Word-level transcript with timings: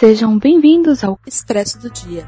Sejam 0.00 0.38
bem-vindos 0.38 1.04
ao 1.04 1.20
Expresso 1.26 1.78
do 1.78 1.90
Dia. 1.90 2.24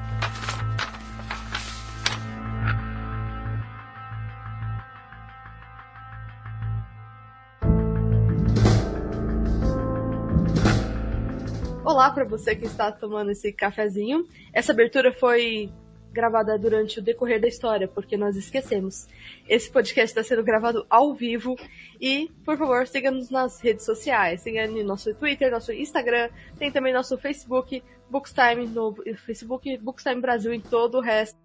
Olá 11.83 12.11
para 12.11 12.27
você 12.27 12.55
que 12.55 12.67
está 12.67 12.93
tomando 12.93 13.31
esse 13.31 13.51
cafezinho. 13.51 14.27
Essa 14.53 14.73
abertura 14.73 15.11
foi 15.11 15.73
gravada 16.13 16.59
durante 16.59 16.99
o 16.99 17.03
decorrer 17.03 17.41
da 17.41 17.49
história, 17.49 17.89
porque 17.89 18.17
nós 18.17 18.37
esquecemos. 18.37 19.07
Esse 19.49 19.71
podcast 19.71 20.11
está 20.11 20.23
sendo 20.23 20.45
gravado 20.45 20.87
ao 20.89 21.15
vivo 21.15 21.57
e, 22.01 22.31
por 22.45 22.57
favor, 22.57 22.87
siga-nos 22.87 23.31
nas 23.31 23.61
redes 23.61 23.85
sociais. 23.85 24.43
Siga 24.43 24.67
no 24.67 24.85
nosso 24.85 25.15
Twitter, 25.15 25.51
nosso 25.51 25.73
Instagram, 25.73 26.29
tem 26.59 26.71
também 26.71 26.93
nosso 26.93 27.17
Facebook, 27.19 27.83
Bookstime 28.11 28.67
no 28.67 28.95
Facebook, 29.25 29.79
Bookstime 29.79 30.21
Brasil 30.21 30.53
em 30.53 30.61
todo 30.61 30.99
o 30.99 31.01
resto. 31.01 31.39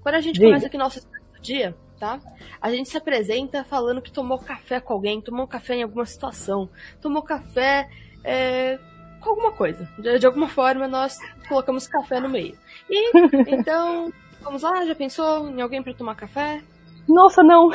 Quando 0.00 0.16
a 0.16 0.20
gente 0.20 0.38
começa 0.38 0.66
aqui 0.66 0.76
nosso 0.76 1.00
dia, 1.40 1.74
tá? 1.98 2.20
A 2.60 2.70
gente 2.70 2.88
se 2.88 2.96
apresenta 2.96 3.64
falando 3.64 4.02
que 4.02 4.12
tomou 4.12 4.38
café 4.38 4.80
com 4.80 4.92
alguém, 4.92 5.20
tomou 5.20 5.46
café 5.46 5.76
em 5.76 5.82
alguma 5.82 6.04
situação, 6.04 6.68
tomou 7.00 7.22
café 7.22 7.88
é, 8.22 8.78
com 9.20 9.30
alguma 9.30 9.52
coisa. 9.52 9.88
De, 9.98 10.18
de 10.18 10.26
alguma 10.26 10.48
forma, 10.48 10.88
nós 10.88 11.18
colocamos 11.48 11.86
café 11.86 12.20
no 12.20 12.28
meio. 12.28 12.58
E, 12.88 13.12
então, 13.46 14.12
vamos 14.40 14.62
lá, 14.62 14.84
já 14.86 14.94
pensou 14.94 15.48
em 15.50 15.60
alguém 15.60 15.82
para 15.82 15.94
tomar 15.94 16.14
café? 16.16 16.62
Nossa, 17.08 17.42
não. 17.42 17.70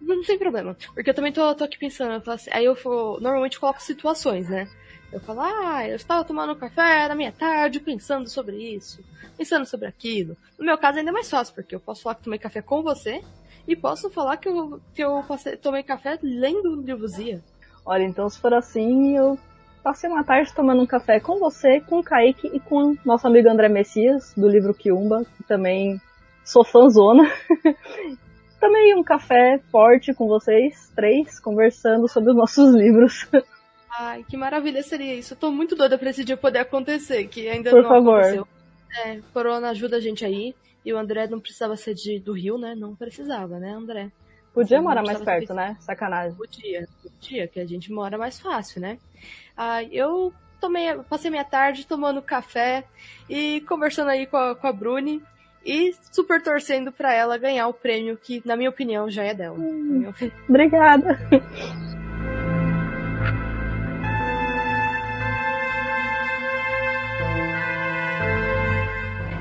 Não 0.00 0.22
tem 0.22 0.38
problema, 0.38 0.76
porque 0.94 1.10
eu 1.10 1.14
também 1.14 1.32
tô, 1.32 1.54
tô 1.54 1.64
aqui 1.64 1.78
pensando, 1.78 2.22
eu 2.24 2.32
assim, 2.32 2.50
aí 2.52 2.64
eu 2.64 2.76
for, 2.76 3.20
normalmente 3.20 3.58
coloco 3.58 3.82
situações, 3.82 4.48
né? 4.48 4.68
Eu 5.12 5.20
falo, 5.20 5.40
ah, 5.40 5.86
eu 5.88 5.96
estava 5.96 6.24
tomando 6.24 6.54
café 6.56 7.08
na 7.08 7.14
minha 7.16 7.32
tarde, 7.32 7.80
pensando 7.80 8.28
sobre 8.28 8.56
isso, 8.56 9.04
pensando 9.36 9.66
sobre 9.66 9.88
aquilo. 9.88 10.36
No 10.56 10.64
meu 10.64 10.78
caso 10.78 10.98
ainda 10.98 11.10
é 11.10 11.12
mais 11.12 11.28
fácil, 11.28 11.54
porque 11.54 11.74
eu 11.74 11.80
posso 11.80 12.02
falar 12.02 12.14
que 12.14 12.22
tomei 12.22 12.38
café 12.38 12.62
com 12.62 12.82
você 12.82 13.24
e 13.66 13.74
posso 13.74 14.08
falar 14.10 14.36
que 14.36 14.48
eu, 14.48 14.80
que 14.94 15.02
eu 15.02 15.24
passei- 15.26 15.56
tomei 15.56 15.82
café 15.82 16.16
lendo 16.22 16.78
o 16.78 16.82
livrozinho. 16.82 17.42
Olha, 17.84 18.04
então 18.04 18.28
se 18.30 18.38
for 18.38 18.54
assim, 18.54 19.16
eu 19.16 19.36
passei 19.82 20.08
uma 20.08 20.24
tarde 20.24 20.52
tomando 20.54 20.82
um 20.82 20.86
café 20.86 21.20
com 21.20 21.38
você, 21.38 21.80
com 21.80 21.98
o 21.98 22.02
Kaique 22.02 22.50
e 22.52 22.60
com 22.60 22.92
o 22.92 22.98
nosso 23.04 23.26
amigo 23.26 23.48
André 23.48 23.68
Messias, 23.68 24.32
do 24.36 24.48
livro 24.48 24.74
Kiumba, 24.74 25.24
que 25.36 25.42
também 25.44 26.00
sou 26.44 26.64
fãzona. 26.64 27.30
também 28.60 28.94
um 28.94 29.02
café 29.02 29.58
forte 29.70 30.12
com 30.12 30.26
vocês, 30.26 30.92
três, 30.94 31.40
conversando 31.40 32.08
sobre 32.08 32.30
os 32.30 32.36
nossos 32.36 32.74
livros. 32.74 33.26
Ai, 33.98 34.24
que 34.28 34.36
maravilha 34.36 34.82
seria 34.82 35.14
isso. 35.14 35.34
Eu 35.34 35.38
tô 35.38 35.50
muito 35.50 35.74
doida 35.74 35.98
pra 35.98 36.10
esse 36.10 36.24
dia 36.24 36.36
poder 36.36 36.60
acontecer, 36.60 37.26
que 37.26 37.48
ainda 37.48 37.70
Por 37.70 37.82
não 37.82 37.88
favor. 37.88 38.20
aconteceu. 38.20 38.48
É, 39.04 39.20
Corona 39.32 39.70
ajuda 39.70 39.96
a 39.96 40.00
gente 40.00 40.24
aí. 40.24 40.54
E 40.84 40.92
o 40.92 40.98
André 40.98 41.26
não 41.26 41.40
precisava 41.40 41.76
ser 41.76 41.94
de, 41.94 42.18
do 42.18 42.32
Rio, 42.32 42.56
né? 42.56 42.74
Não 42.74 42.94
precisava, 42.94 43.58
né, 43.58 43.72
André? 43.72 44.10
Podia 44.60 44.82
morar 44.82 45.02
mais 45.02 45.20
perto, 45.20 45.54
né? 45.54 45.76
Sacanagem. 45.80 46.36
Podia, 46.36 46.86
podia, 47.02 47.48
que 47.48 47.60
a 47.60 47.66
gente 47.66 47.90
mora 47.92 48.18
mais 48.18 48.38
fácil, 48.38 48.80
né? 48.80 48.98
Ah, 49.56 49.82
eu 49.84 50.32
tomei, 50.60 50.94
passei 51.08 51.30
minha 51.30 51.44
tarde 51.44 51.86
tomando 51.86 52.20
café 52.20 52.84
e 53.28 53.62
conversando 53.62 54.10
aí 54.10 54.26
com 54.26 54.36
a, 54.36 54.54
com 54.54 54.66
a 54.66 54.72
Bruni 54.72 55.22
e 55.64 55.94
super 56.12 56.42
torcendo 56.42 56.92
pra 56.92 57.14
ela 57.14 57.38
ganhar 57.38 57.68
o 57.68 57.74
prêmio 57.74 58.16
que, 58.16 58.42
na 58.44 58.56
minha 58.56 58.70
opinião, 58.70 59.10
já 59.10 59.24
é 59.24 59.34
dela. 59.34 59.58
Opinião. 59.58 60.14
Obrigada. 60.48 61.18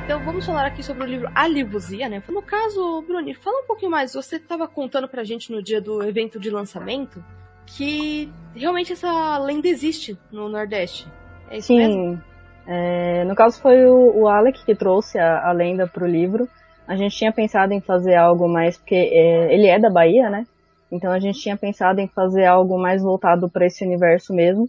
Então 0.09 0.24
vamos 0.24 0.44
falar 0.44 0.66
aqui 0.66 0.81
sobre 0.81 1.03
o 1.03 1.06
livro 1.06 1.30
A 1.36 1.47
né? 1.47 2.24
No 2.30 2.42
caso, 2.42 3.03
Bruni, 3.03 3.36
fala 3.36 3.62
um 3.62 3.68
pouquinho 3.68 3.92
mais. 3.92 4.12
Você 4.16 4.38
estava 4.38 4.68
contando 4.68 5.08
pra 5.08 5.24
gente 5.24 5.52
no 5.52 5.62
dia 5.62 5.80
do 5.80 6.02
evento 6.02 6.40
de 6.40 6.50
lançamento 6.50 7.24
que 7.68 8.28
realmente 8.56 8.92
essa 8.92 9.38
lenda 9.38 9.68
existe 9.68 10.18
no 10.31 10.50
Nordeste. 10.50 11.08
É 11.52 11.59
isso 11.59 11.72
mesmo? 11.75 12.16
Sim. 12.16 12.22
É, 12.66 13.24
no 13.25 13.36
caso 13.36 13.62
foi 13.62 13.86
o, 13.86 14.22
o 14.22 14.28
Alec 14.28 14.66
que 14.66 14.74
trouxe 14.74 15.19
a, 15.19 15.48
a 15.48 15.52
lenda 15.52 15.86
pro 15.86 16.08
livro. 16.08 16.50
A 16.88 16.96
gente 16.96 17.16
tinha 17.16 17.31
pensado 17.31 17.72
em 17.72 17.80
fazer 17.80 18.16
algo 18.16 18.50
mais, 18.50 18.80
porque 18.80 18.96
é, 18.96 19.53
ele 19.53 19.68
é 19.68 19.78
da 19.78 19.92
Bahia, 19.92 20.28
né? 20.28 20.48
Então 20.92 21.12
a 21.12 21.19
gente 21.19 21.40
tinha 21.40 21.56
pensado 21.56 22.02
em 22.02 22.08
fazer 22.08 22.46
algo 22.46 22.80
mais 22.80 23.03
voltado 23.03 23.48
para 23.48 23.68
esse 23.68 23.86
universo 23.86 24.34
mesmo. 24.34 24.68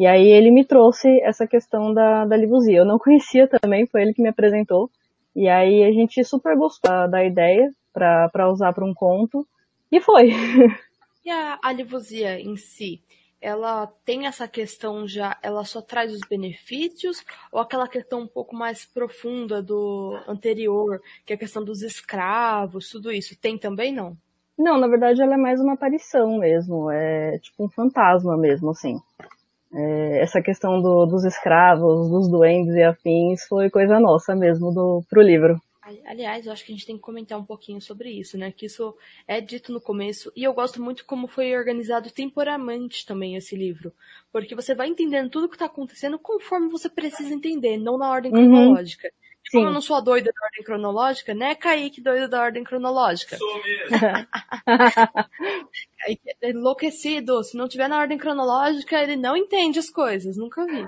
E 0.00 0.06
aí 0.06 0.28
ele 0.30 0.50
me 0.50 0.64
trouxe 0.64 1.20
essa 1.20 1.46
questão 1.46 1.92
da, 1.92 2.24
da 2.24 2.34
livusia. 2.34 2.78
Eu 2.78 2.86
não 2.86 2.96
conhecia 2.98 3.46
também, 3.46 3.86
foi 3.86 4.00
ele 4.00 4.14
que 4.14 4.22
me 4.22 4.30
apresentou. 4.30 4.90
E 5.36 5.46
aí 5.46 5.84
a 5.84 5.92
gente 5.92 6.24
super 6.24 6.56
gostou 6.56 7.06
da, 7.06 7.22
ideia 7.22 7.70
para 7.92 8.50
usar 8.50 8.72
para 8.72 8.86
um 8.86 8.94
conto. 8.94 9.46
E 9.92 10.00
foi. 10.00 10.30
E 11.22 11.28
a, 11.28 11.58
a 11.62 11.72
em 12.40 12.56
si, 12.56 13.02
ela 13.42 13.86
tem 14.06 14.26
essa 14.26 14.48
questão 14.48 15.06
já, 15.06 15.36
ela 15.42 15.66
só 15.66 15.82
traz 15.82 16.14
os 16.14 16.20
benefícios 16.26 17.22
ou 17.52 17.60
aquela 17.60 17.86
questão 17.86 18.22
um 18.22 18.26
pouco 18.26 18.56
mais 18.56 18.86
profunda 18.86 19.62
do 19.62 20.18
anterior, 20.26 20.98
que 21.26 21.34
é 21.34 21.36
a 21.36 21.38
questão 21.38 21.62
dos 21.62 21.82
escravos, 21.82 22.88
tudo 22.88 23.12
isso, 23.12 23.38
tem 23.38 23.58
também 23.58 23.92
não? 23.92 24.16
Não, 24.58 24.78
na 24.78 24.88
verdade 24.88 25.20
ela 25.20 25.34
é 25.34 25.36
mais 25.36 25.60
uma 25.60 25.74
aparição 25.74 26.38
mesmo. 26.38 26.90
É 26.90 27.38
tipo 27.38 27.62
um 27.62 27.68
fantasma 27.68 28.34
mesmo, 28.34 28.70
assim. 28.70 28.98
É, 29.72 30.20
essa 30.22 30.42
questão 30.42 30.80
do- 30.80 31.06
dos 31.06 31.24
escravos, 31.24 32.08
dos 32.10 32.28
duendes 32.28 32.74
e 32.74 32.82
afins 32.82 33.44
foi 33.48 33.70
coisa 33.70 33.98
nossa 34.00 34.34
mesmo 34.34 34.72
do, 34.72 35.02
pro 35.08 35.22
livro. 35.22 35.60
Ali- 35.82 36.02
Aliás, 36.06 36.46
eu 36.46 36.52
acho 36.52 36.64
que 36.64 36.72
a 36.72 36.74
gente 36.74 36.86
tem 36.86 36.96
que 36.96 37.02
comentar 37.02 37.38
um 37.38 37.44
pouquinho 37.44 37.80
sobre 37.80 38.10
isso, 38.10 38.36
né? 38.38 38.52
Que 38.52 38.66
isso 38.66 38.94
é 39.26 39.40
dito 39.40 39.72
no 39.72 39.80
começo. 39.80 40.30
E 40.36 40.42
eu 40.44 40.52
gosto 40.52 40.80
muito 40.82 41.04
como 41.06 41.26
foi 41.26 41.56
organizado 41.56 42.10
temporalmente 42.10 43.04
também 43.06 43.34
esse 43.36 43.56
livro. 43.56 43.92
Porque 44.32 44.54
você 44.54 44.74
vai 44.74 44.88
entendendo 44.88 45.30
tudo 45.30 45.46
o 45.46 45.48
que 45.48 45.56
está 45.56 45.66
acontecendo 45.66 46.18
conforme 46.18 46.68
você 46.68 46.88
precisa 46.88 47.32
entender, 47.34 47.78
não 47.78 47.96
na 47.98 48.10
ordem 48.10 48.30
Uhum. 48.32 48.76
Cronológica. 49.40 49.48
E 49.48 49.50
como 49.50 49.64
Sim. 49.64 49.68
eu 49.68 49.72
não 49.72 49.80
sou 49.80 49.96
a 49.96 50.00
doida 50.00 50.30
da 50.32 50.46
ordem 50.46 50.64
cronológica, 50.64 51.34
né, 51.34 51.54
Kaique 51.54 52.00
doido 52.00 52.28
da 52.28 52.40
ordem 52.42 52.64
cronológica? 52.64 53.36
Kaique 55.98 56.36
é 56.42 56.50
enlouquecido. 56.50 57.42
Se 57.42 57.56
não 57.56 57.68
tiver 57.68 57.88
na 57.88 57.98
ordem 57.98 58.18
cronológica, 58.18 59.02
ele 59.02 59.16
não 59.16 59.36
entende 59.36 59.78
as 59.78 59.90
coisas. 59.90 60.36
Nunca 60.36 60.64
vi. 60.66 60.86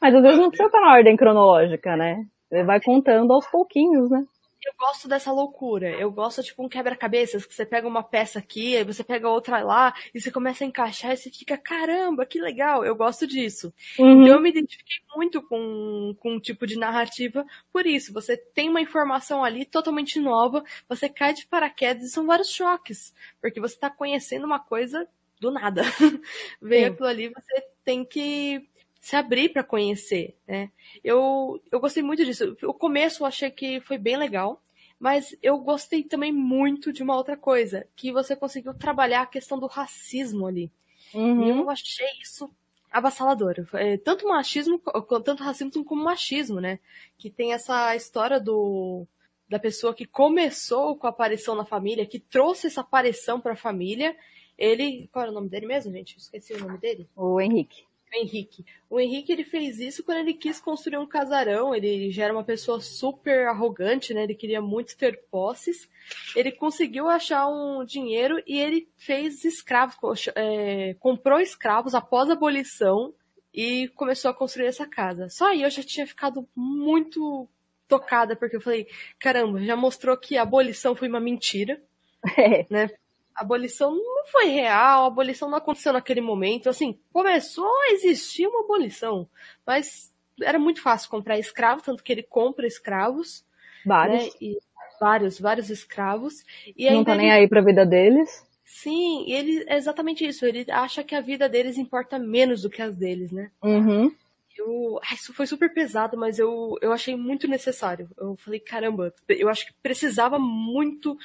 Mas 0.00 0.14
às 0.14 0.22
vezes 0.22 0.38
não 0.38 0.48
precisa 0.48 0.68
estar 0.68 0.80
na 0.80 0.92
ordem 0.94 1.16
cronológica, 1.16 1.96
né? 1.96 2.24
Ele 2.50 2.64
vai 2.64 2.80
contando 2.80 3.32
aos 3.32 3.46
pouquinhos, 3.46 4.10
né? 4.10 4.24
Eu 4.66 4.72
gosto 4.76 5.06
dessa 5.06 5.30
loucura. 5.30 5.88
Eu 5.90 6.10
gosto, 6.10 6.42
tipo, 6.42 6.64
um 6.64 6.68
quebra-cabeças, 6.68 7.46
que 7.46 7.54
você 7.54 7.64
pega 7.64 7.86
uma 7.86 8.02
peça 8.02 8.40
aqui, 8.40 8.76
aí 8.76 8.82
você 8.82 9.04
pega 9.04 9.30
outra 9.30 9.62
lá, 9.62 9.94
e 10.12 10.20
você 10.20 10.28
começa 10.28 10.64
a 10.64 10.66
encaixar 10.66 11.12
e 11.12 11.16
você 11.16 11.30
fica, 11.30 11.56
caramba, 11.56 12.26
que 12.26 12.40
legal. 12.40 12.84
Eu 12.84 12.96
gosto 12.96 13.28
disso. 13.28 13.72
Uhum. 13.96 14.26
Eu 14.26 14.40
me 14.40 14.50
identifiquei 14.50 14.96
muito 15.14 15.40
com, 15.40 16.16
com 16.18 16.32
um 16.34 16.40
tipo 16.40 16.66
de 16.66 16.76
narrativa 16.76 17.46
por 17.72 17.86
isso. 17.86 18.12
Você 18.12 18.36
tem 18.36 18.68
uma 18.68 18.80
informação 18.80 19.44
ali 19.44 19.64
totalmente 19.64 20.18
nova, 20.18 20.64
você 20.88 21.08
cai 21.08 21.32
de 21.32 21.46
paraquedas 21.46 22.02
e 22.02 22.10
são 22.10 22.26
vários 22.26 22.50
choques. 22.50 23.14
Porque 23.40 23.60
você 23.60 23.78
tá 23.78 23.88
conhecendo 23.88 24.46
uma 24.46 24.58
coisa 24.58 25.08
do 25.40 25.52
nada. 25.52 25.82
Veio 26.60 26.88
aquilo 26.88 27.06
ali, 27.06 27.28
você 27.28 27.64
tem 27.84 28.04
que 28.04 28.68
se 29.06 29.14
abrir 29.14 29.50
para 29.50 29.62
conhecer, 29.62 30.36
né? 30.48 30.68
Eu, 31.04 31.62
eu 31.70 31.78
gostei 31.78 32.02
muito 32.02 32.24
disso. 32.24 32.56
O 32.64 32.74
começo 32.74 33.22
eu 33.22 33.26
achei 33.28 33.48
que 33.52 33.80
foi 33.82 33.98
bem 33.98 34.16
legal, 34.16 34.60
mas 34.98 35.32
eu 35.40 35.56
gostei 35.58 36.02
também 36.02 36.32
muito 36.32 36.92
de 36.92 37.04
uma 37.04 37.14
outra 37.14 37.36
coisa, 37.36 37.86
que 37.94 38.10
você 38.10 38.34
conseguiu 38.34 38.74
trabalhar 38.74 39.22
a 39.22 39.26
questão 39.26 39.60
do 39.60 39.68
racismo 39.68 40.44
ali. 40.44 40.72
E 41.14 41.18
Uhum. 41.18 41.60
eu 41.60 41.70
achei 41.70 42.08
isso 42.20 42.50
avassalador. 42.90 43.54
É, 43.74 43.96
tanto 43.96 44.26
machismo, 44.26 44.82
tanto 45.24 45.44
racismo 45.44 45.84
como 45.84 46.02
machismo, 46.02 46.60
né? 46.60 46.80
Que 47.16 47.30
tem 47.30 47.52
essa 47.52 47.94
história 47.94 48.40
do 48.40 49.06
da 49.48 49.60
pessoa 49.60 49.94
que 49.94 50.04
começou 50.04 50.96
com 50.96 51.06
a 51.06 51.10
aparição 51.10 51.54
na 51.54 51.64
família, 51.64 52.04
que 52.04 52.18
trouxe 52.18 52.66
essa 52.66 52.80
aparição 52.80 53.40
para 53.40 53.52
a 53.52 53.56
família. 53.56 54.16
Ele, 54.58 55.08
qual 55.12 55.22
era 55.22 55.30
o 55.30 55.34
nome 55.34 55.48
dele 55.48 55.66
mesmo, 55.66 55.92
gente? 55.92 56.16
Esqueci 56.18 56.54
o 56.54 56.58
nome 56.58 56.78
dele. 56.78 57.08
O 57.14 57.40
Henrique. 57.40 57.85
O 58.12 58.16
Henrique. 58.16 58.64
O 58.88 59.00
Henrique 59.00 59.32
ele 59.32 59.44
fez 59.44 59.80
isso 59.80 60.04
quando 60.04 60.18
ele 60.18 60.34
quis 60.34 60.60
construir 60.60 60.98
um 60.98 61.06
casarão. 61.06 61.74
Ele 61.74 62.10
já 62.10 62.24
era 62.24 62.32
uma 62.32 62.44
pessoa 62.44 62.80
super 62.80 63.48
arrogante, 63.48 64.14
né? 64.14 64.22
Ele 64.22 64.34
queria 64.34 64.60
muito 64.60 64.96
ter 64.96 65.22
posses. 65.30 65.88
Ele 66.34 66.52
conseguiu 66.52 67.08
achar 67.08 67.48
um 67.48 67.84
dinheiro 67.84 68.42
e 68.46 68.58
ele 68.58 68.88
fez 68.96 69.44
escravos, 69.44 70.28
é, 70.34 70.94
comprou 71.00 71.40
escravos 71.40 71.94
após 71.94 72.30
a 72.30 72.34
abolição 72.34 73.12
e 73.52 73.88
começou 73.88 74.30
a 74.30 74.34
construir 74.34 74.66
essa 74.66 74.86
casa. 74.86 75.28
Só 75.28 75.48
aí 75.48 75.62
eu 75.62 75.70
já 75.70 75.82
tinha 75.82 76.06
ficado 76.06 76.48
muito 76.54 77.48
tocada 77.88 78.36
porque 78.36 78.56
eu 78.56 78.60
falei, 78.60 78.86
caramba, 79.18 79.60
já 79.62 79.76
mostrou 79.76 80.16
que 80.16 80.36
a 80.36 80.42
abolição 80.42 80.94
foi 80.94 81.08
uma 81.08 81.20
mentira 81.20 81.80
É. 82.36 82.66
né? 82.68 82.90
A 83.36 83.42
abolição 83.42 83.94
não 83.94 84.26
foi 84.26 84.46
real, 84.46 85.04
a 85.04 85.06
abolição 85.06 85.50
não 85.50 85.58
aconteceu 85.58 85.92
naquele 85.92 86.20
momento. 86.20 86.68
Assim, 86.68 86.98
começou 87.12 87.68
a 87.82 87.92
existir 87.92 88.46
uma 88.46 88.60
abolição, 88.60 89.28
mas 89.66 90.12
era 90.40 90.58
muito 90.58 90.82
fácil 90.82 91.10
comprar 91.10 91.38
escravo, 91.38 91.82
tanto 91.82 92.02
que 92.02 92.12
ele 92.12 92.22
compra 92.22 92.66
escravos. 92.66 93.44
Vários. 93.84 94.24
Né? 94.24 94.30
E 94.40 94.58
vários, 94.98 95.38
vários 95.38 95.70
escravos. 95.70 96.44
E 96.76 96.90
não 96.90 97.04
tá 97.04 97.14
nem 97.14 97.30
aí 97.30 97.46
pra 97.48 97.60
vida 97.60 97.84
deles. 97.84 98.44
Sim, 98.64 99.30
ele 99.30 99.64
é 99.68 99.76
exatamente 99.76 100.26
isso. 100.26 100.44
Ele 100.44 100.66
acha 100.70 101.04
que 101.04 101.14
a 101.14 101.20
vida 101.20 101.48
deles 101.48 101.78
importa 101.78 102.18
menos 102.18 102.62
do 102.62 102.70
que 102.70 102.82
as 102.82 102.96
deles, 102.96 103.30
né? 103.30 103.50
Uhum. 103.62 104.12
Eu, 104.56 104.98
isso 105.12 105.34
foi 105.34 105.46
super 105.46 105.72
pesado, 105.72 106.16
mas 106.16 106.38
eu, 106.38 106.76
eu 106.80 106.92
achei 106.92 107.14
muito 107.14 107.46
necessário. 107.46 108.08
Eu 108.16 108.36
falei, 108.36 108.58
caramba, 108.58 109.14
eu 109.28 109.48
acho 109.48 109.66
que 109.66 109.72
precisava 109.82 110.38
muito, 110.38 111.16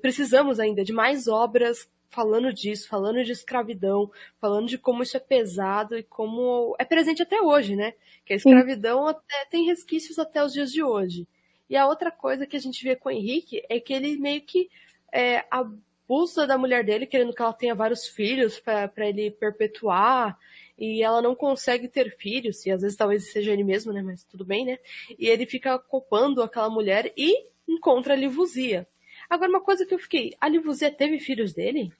precisamos 0.00 0.58
ainda 0.58 0.82
de 0.82 0.92
mais 0.92 1.28
obras 1.28 1.88
falando 2.10 2.52
disso, 2.52 2.88
falando 2.88 3.22
de 3.22 3.32
escravidão, 3.32 4.10
falando 4.40 4.66
de 4.66 4.78
como 4.78 5.02
isso 5.02 5.16
é 5.16 5.20
pesado 5.20 5.96
e 5.96 6.02
como 6.02 6.74
é 6.78 6.84
presente 6.84 7.22
até 7.22 7.40
hoje, 7.40 7.76
né? 7.76 7.92
Que 8.24 8.32
a 8.32 8.36
escravidão 8.36 9.04
Sim. 9.04 9.10
até 9.10 9.44
tem 9.50 9.66
resquícios 9.66 10.18
até 10.18 10.42
os 10.42 10.52
dias 10.52 10.72
de 10.72 10.82
hoje. 10.82 11.26
E 11.68 11.76
a 11.76 11.86
outra 11.86 12.10
coisa 12.10 12.46
que 12.46 12.56
a 12.56 12.60
gente 12.60 12.82
vê 12.82 12.96
com 12.96 13.08
o 13.08 13.12
Henrique 13.12 13.62
é 13.68 13.78
que 13.78 13.92
ele 13.92 14.16
meio 14.16 14.40
que 14.40 14.70
é, 15.12 15.44
abusa 15.50 16.46
da 16.46 16.56
mulher 16.56 16.84
dele, 16.84 17.06
querendo 17.06 17.34
que 17.34 17.42
ela 17.42 17.52
tenha 17.52 17.74
vários 17.74 18.06
filhos 18.06 18.58
para 18.58 19.08
ele 19.08 19.30
perpetuar 19.30 20.38
e 20.78 21.02
ela 21.02 21.20
não 21.20 21.34
consegue 21.34 21.88
ter 21.88 22.16
filhos, 22.16 22.64
e 22.64 22.70
às 22.70 22.82
vezes 22.82 22.96
talvez 22.96 23.32
seja 23.32 23.52
ele 23.52 23.64
mesmo, 23.64 23.92
né, 23.92 24.00
mas 24.00 24.22
tudo 24.24 24.44
bem, 24.44 24.64
né? 24.64 24.78
E 25.18 25.26
ele 25.26 25.44
fica 25.44 25.78
culpando 25.78 26.42
aquela 26.42 26.70
mulher 26.70 27.12
e 27.16 27.46
encontra 27.66 28.14
a 28.14 28.16
Livuzia. 28.16 28.86
Agora, 29.28 29.50
uma 29.50 29.60
coisa 29.60 29.84
que 29.84 29.92
eu 29.92 29.98
fiquei, 29.98 30.32
a 30.40 30.48
Livuzia 30.48 30.90
teve 30.90 31.18
filhos 31.18 31.52
dele? 31.52 31.92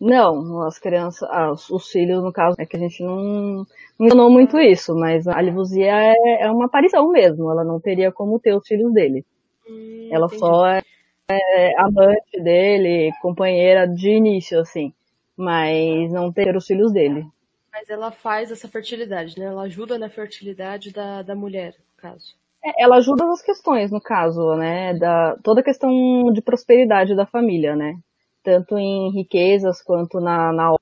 Não, 0.00 0.62
as 0.62 0.80
crianças, 0.80 1.28
ah, 1.30 1.52
os 1.52 1.88
filhos, 1.88 2.24
no 2.24 2.32
caso, 2.32 2.56
é 2.58 2.66
que 2.66 2.76
a 2.76 2.80
gente 2.80 3.00
não 3.04 3.64
ensinou 4.00 4.28
muito 4.28 4.58
isso, 4.58 4.96
mas 4.96 5.28
a 5.28 5.40
Livuzia 5.40 5.92
é, 5.92 6.42
é, 6.42 6.50
uma 6.50 6.64
aparição 6.64 7.08
mesmo, 7.08 7.48
ela 7.48 7.62
não 7.62 7.78
teria 7.78 8.10
como 8.10 8.40
ter 8.40 8.52
os 8.56 8.66
filhos 8.66 8.92
dele. 8.92 9.24
Hum, 9.68 10.08
ela 10.10 10.26
entendi. 10.26 10.40
só 10.40 10.66
é, 10.66 10.82
é 11.28 11.80
amante 11.80 12.42
dele, 12.42 13.12
companheira 13.22 13.86
de 13.86 14.08
início, 14.08 14.58
assim, 14.58 14.92
mas 15.36 16.10
não 16.10 16.32
ter 16.32 16.56
os 16.56 16.66
filhos 16.66 16.92
dele. 16.92 17.24
Mas 17.72 17.88
ela 17.88 18.12
faz 18.12 18.50
essa 18.50 18.68
fertilidade, 18.68 19.38
né? 19.38 19.46
Ela 19.46 19.62
ajuda 19.62 19.98
na 19.98 20.10
fertilidade 20.10 20.92
da, 20.92 21.22
da 21.22 21.34
mulher, 21.34 21.74
no 21.78 21.96
caso. 21.96 22.34
É, 22.62 22.82
ela 22.84 22.96
ajuda 22.96 23.26
nas 23.26 23.42
questões, 23.42 23.90
no 23.90 24.00
caso, 24.00 24.54
né? 24.56 24.94
Da, 24.94 25.36
toda 25.42 25.60
a 25.60 25.64
questão 25.64 25.90
de 26.32 26.42
prosperidade 26.42 27.16
da 27.16 27.24
família, 27.24 27.74
né? 27.74 27.96
Tanto 28.44 28.76
em 28.76 29.10
riquezas 29.12 29.82
quanto 29.82 30.20
na, 30.20 30.52
na 30.52 30.76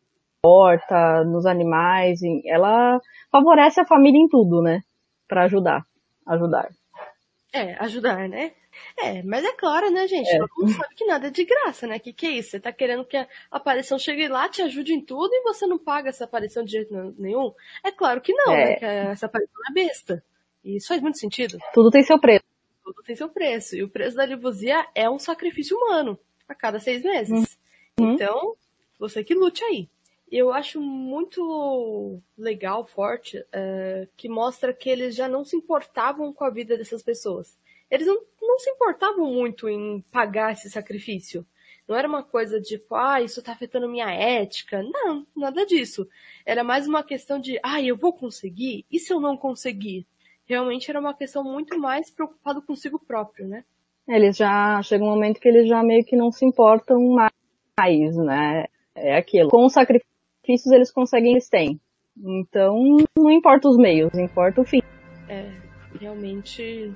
horta, 0.45 1.25
nos 1.25 1.47
animais. 1.47 2.23
Em, 2.23 2.43
ela 2.47 3.01
favorece 3.31 3.81
a 3.81 3.87
família 3.87 4.19
em 4.19 4.29
tudo, 4.29 4.61
né? 4.61 4.81
Para 5.29 5.45
ajudar. 5.45 5.87
Ajudar. 6.27 6.69
É, 7.53 7.75
ajudar, 7.85 8.29
né? 8.29 8.53
É, 8.97 9.23
mas 9.23 9.45
é 9.45 9.53
claro, 9.53 9.91
né, 9.91 10.07
gente? 10.07 10.29
É. 10.29 10.39
Todo 10.39 10.51
mundo 10.59 10.73
sabe 10.73 10.95
que 10.95 11.05
nada 11.05 11.27
é 11.27 11.31
de 11.31 11.45
graça, 11.45 11.87
né? 11.87 11.99
Que 11.99 12.13
que 12.13 12.27
é 12.27 12.31
isso? 12.31 12.51
Você 12.51 12.61
tá 12.61 12.73
querendo 12.73 13.05
que 13.05 13.17
a 13.17 13.27
aparição 13.51 13.99
chegue 13.99 14.29
lá, 14.29 14.49
te 14.49 14.63
ajude 14.63 14.95
em 14.95 15.01
tudo 15.01 15.33
e 15.35 15.43
você 15.43 15.67
não 15.67 15.79
paga 15.79 16.11
essa 16.11 16.25
aparição 16.25 16.63
de 16.63 16.73
jeito 16.73 17.15
nenhum? 17.19 17.53
É 17.85 17.91
claro 17.91 18.21
que 18.21 18.33
não, 18.33 18.53
é. 18.53 18.65
né? 18.65 18.77
Que 18.77 18.85
essa 18.85 19.27
aparição 19.27 19.61
é 19.69 19.73
besta. 19.73 20.25
E 20.65 20.77
isso 20.77 20.89
faz 20.89 21.01
muito 21.01 21.19
sentido. 21.19 21.59
Tudo 21.75 21.91
tem 21.91 22.03
seu 22.03 22.21
preço. 22.21 22.45
Tudo 22.85 23.03
tem 23.03 23.17
seu 23.17 23.29
preço. 23.29 23.77
E 23.77 23.83
o 23.83 23.89
preço 23.89 24.17
da 24.17 24.27
livusia 24.27 24.87
é 24.95 25.11
um 25.11 25.19
sacrifício 25.19 25.77
humano 25.77 26.19
a 26.49 26.55
cada 26.55 26.79
seis 26.79 27.03
meses. 27.03 27.59
Uhum. 27.99 28.13
Então, 28.15 28.57
você 28.99 29.25
que 29.25 29.35
lute 29.35 29.65
aí. 29.65 29.89
Eu 30.31 30.53
acho 30.53 30.81
muito 30.81 32.21
legal, 32.39 32.87
forte, 32.87 33.39
uh, 33.39 34.09
que 34.17 34.29
mostra 34.29 34.73
que 34.73 34.89
eles 34.89 35.15
já 35.15 35.29
não 35.29 35.45
se 35.45 35.57
importavam 35.57 36.33
com 36.33 36.45
a 36.45 36.51
vida 36.51 36.77
dessas 36.77 37.03
pessoas 37.03 37.59
eles 37.91 38.07
não, 38.07 38.23
não 38.41 38.59
se 38.59 38.71
importavam 38.71 39.27
muito 39.27 39.69
em 39.69 40.01
pagar 40.13 40.53
esse 40.53 40.71
sacrifício. 40.71 41.45
Não 41.89 41.97
era 41.97 42.07
uma 42.07 42.23
coisa 42.23 42.61
de, 42.61 42.79
tipo, 42.79 42.95
ah, 42.95 43.21
isso 43.21 43.43
tá 43.43 43.53
afetando 43.53 43.89
minha 43.89 44.09
ética. 44.09 44.81
Não, 44.83 45.27
nada 45.37 45.67
disso. 45.67 46.09
Era 46.47 46.63
mais 46.63 46.87
uma 46.87 47.03
questão 47.03 47.41
de, 47.41 47.59
ah, 47.65 47.83
eu 47.83 47.97
vou 47.97 48.13
conseguir? 48.13 48.87
E 48.91 48.99
se 49.01 49.13
eu 49.13 49.19
não 49.19 49.37
conseguir? 49.37 50.07
Realmente 50.47 50.89
era 50.89 51.01
uma 51.01 51.15
questão 51.15 51.43
muito 51.43 51.77
mais 51.79 52.09
preocupado 52.11 52.63
consigo 52.63 52.99
próprio, 52.99 53.49
né? 53.49 53.65
Eles 54.07 54.37
já, 54.37 54.81
chega 54.83 55.03
um 55.03 55.09
momento 55.09 55.41
que 55.41 55.49
eles 55.49 55.69
já 55.69 55.83
meio 55.83 56.05
que 56.05 56.17
não 56.17 56.31
se 56.31 56.45
importam 56.45 56.99
mais, 57.77 58.17
né? 58.17 58.67
É 58.95 59.17
aquilo. 59.17 59.51
Com 59.51 59.67
os 59.67 59.73
sacrifícios 60.41 60.73
eles 60.73 60.91
conseguem, 60.91 61.33
eles 61.33 61.49
têm. 61.49 61.81
Então, 62.17 62.77
não 63.17 63.31
importa 63.31 63.69
os 63.69 63.77
meios, 63.77 64.13
importa 64.15 64.61
o 64.61 64.65
fim. 64.65 64.83
É, 65.29 65.51
realmente 65.99 66.93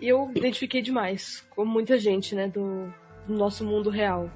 eu 0.00 0.30
identifiquei 0.34 0.82
demais 0.82 1.46
com 1.50 1.64
muita 1.64 1.98
gente, 1.98 2.34
né, 2.34 2.48
do, 2.48 2.92
do 3.26 3.34
nosso 3.34 3.64
mundo 3.64 3.90
real. 3.90 4.30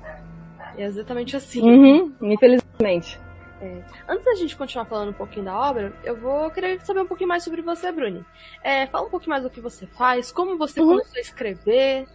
É 0.76 0.84
exatamente 0.84 1.36
assim. 1.36 1.60
Uhum, 1.60 2.14
infelizmente. 2.22 3.20
É. 3.60 3.82
Antes 4.08 4.24
da 4.24 4.34
gente 4.36 4.56
continuar 4.56 4.84
falando 4.84 5.10
um 5.10 5.14
pouquinho 5.14 5.44
da 5.44 5.58
obra, 5.58 5.92
eu 6.04 6.16
vou 6.16 6.48
querer 6.50 6.80
saber 6.80 7.00
um 7.00 7.06
pouquinho 7.06 7.28
mais 7.28 7.42
sobre 7.42 7.60
você, 7.60 7.90
Bruni. 7.90 8.24
É, 8.62 8.86
fala 8.86 9.06
um 9.06 9.10
pouquinho 9.10 9.30
mais 9.30 9.42
do 9.42 9.50
que 9.50 9.60
você 9.60 9.86
faz, 9.86 10.30
como 10.30 10.56
você 10.56 10.80
uhum. 10.80 10.90
começou 10.90 11.16
a 11.16 11.20
escrever. 11.20 12.06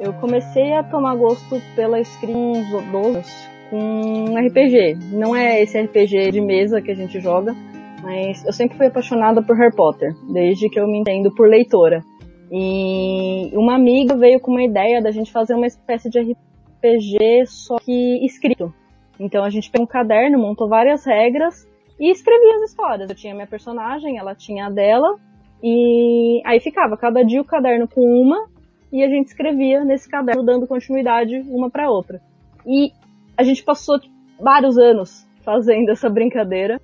Eu 0.00 0.14
comecei 0.14 0.72
a 0.72 0.82
tomar 0.82 1.14
gosto 1.14 1.60
pela 1.76 1.98
uns 1.98 2.70
12 2.90 3.22
com 3.68 4.34
RPG. 4.34 4.96
Não 5.12 5.36
é 5.36 5.62
esse 5.62 5.78
RPG 5.78 6.30
de 6.32 6.40
mesa 6.40 6.80
que 6.80 6.90
a 6.90 6.94
gente 6.94 7.20
joga, 7.20 7.54
mas 8.02 8.42
eu 8.46 8.52
sempre 8.54 8.78
fui 8.78 8.86
apaixonada 8.86 9.42
por 9.42 9.54
Harry 9.58 9.76
Potter, 9.76 10.14
desde 10.32 10.70
que 10.70 10.80
eu 10.80 10.88
me 10.88 10.98
entendo 10.98 11.30
por 11.34 11.46
leitora. 11.46 12.02
E 12.50 13.50
uma 13.52 13.74
amiga 13.74 14.16
veio 14.16 14.40
com 14.40 14.50
uma 14.50 14.64
ideia 14.64 15.02
da 15.02 15.10
gente 15.10 15.30
fazer 15.30 15.52
uma 15.52 15.66
espécie 15.66 16.08
de 16.08 16.18
RPG 16.18 17.44
só 17.46 17.76
que 17.78 18.24
escrito. 18.24 18.72
Então 19.18 19.44
a 19.44 19.50
gente 19.50 19.70
pegou 19.70 19.84
um 19.84 19.86
caderno, 19.86 20.38
montou 20.38 20.66
várias 20.66 21.04
regras 21.04 21.68
e 21.98 22.10
escrevia 22.10 22.56
as 22.56 22.70
histórias. 22.70 23.10
Eu 23.10 23.14
tinha 23.14 23.34
minha 23.34 23.46
personagem, 23.46 24.16
ela 24.16 24.34
tinha 24.34 24.68
a 24.68 24.70
dela, 24.70 25.18
e 25.62 26.40
aí 26.46 26.58
ficava 26.58 26.96
cada 26.96 27.22
dia 27.22 27.42
o 27.42 27.44
caderno 27.44 27.86
com 27.86 28.00
uma 28.00 28.48
e 28.92 29.02
a 29.02 29.08
gente 29.08 29.28
escrevia 29.28 29.84
nesse 29.84 30.08
caderno 30.08 30.44
dando 30.44 30.66
continuidade 30.66 31.36
uma 31.48 31.70
para 31.70 31.90
outra. 31.90 32.20
E 32.66 32.92
a 33.36 33.42
gente 33.42 33.62
passou 33.62 33.98
vários 34.38 34.76
anos 34.76 35.26
fazendo 35.42 35.90
essa 35.90 36.08
brincadeira 36.08 36.80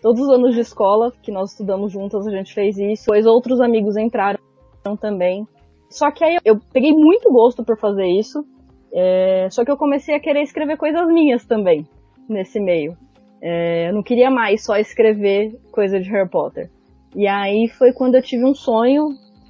todos 0.00 0.22
os 0.22 0.28
anos 0.30 0.54
de 0.54 0.60
escola 0.60 1.12
que 1.22 1.32
nós 1.32 1.50
estudamos 1.50 1.92
juntas, 1.92 2.26
a 2.26 2.30
gente 2.30 2.54
fez 2.54 2.78
isso. 2.78 3.04
Depois 3.04 3.26
outros 3.26 3.60
amigos 3.60 3.96
entraram 3.96 4.38
também. 5.00 5.46
Só 5.90 6.10
que 6.10 6.24
aí 6.24 6.38
eu 6.44 6.58
peguei 6.72 6.92
muito 6.92 7.30
gosto 7.30 7.64
por 7.64 7.78
fazer 7.78 8.06
isso. 8.06 8.44
É, 8.92 9.48
só 9.50 9.64
que 9.64 9.70
eu 9.70 9.76
comecei 9.76 10.14
a 10.14 10.20
querer 10.20 10.42
escrever 10.42 10.76
coisas 10.76 11.06
minhas 11.08 11.44
também 11.44 11.86
nesse 12.28 12.60
meio. 12.60 12.96
É, 13.40 13.88
eu 13.88 13.94
não 13.94 14.02
queria 14.02 14.30
mais 14.30 14.64
só 14.64 14.76
escrever 14.76 15.58
coisa 15.70 16.00
de 16.00 16.10
Harry 16.10 16.28
Potter. 16.28 16.70
E 17.14 17.26
aí 17.26 17.68
foi 17.68 17.92
quando 17.92 18.14
eu 18.14 18.22
tive 18.22 18.44
um 18.44 18.54
sonho 18.54 19.08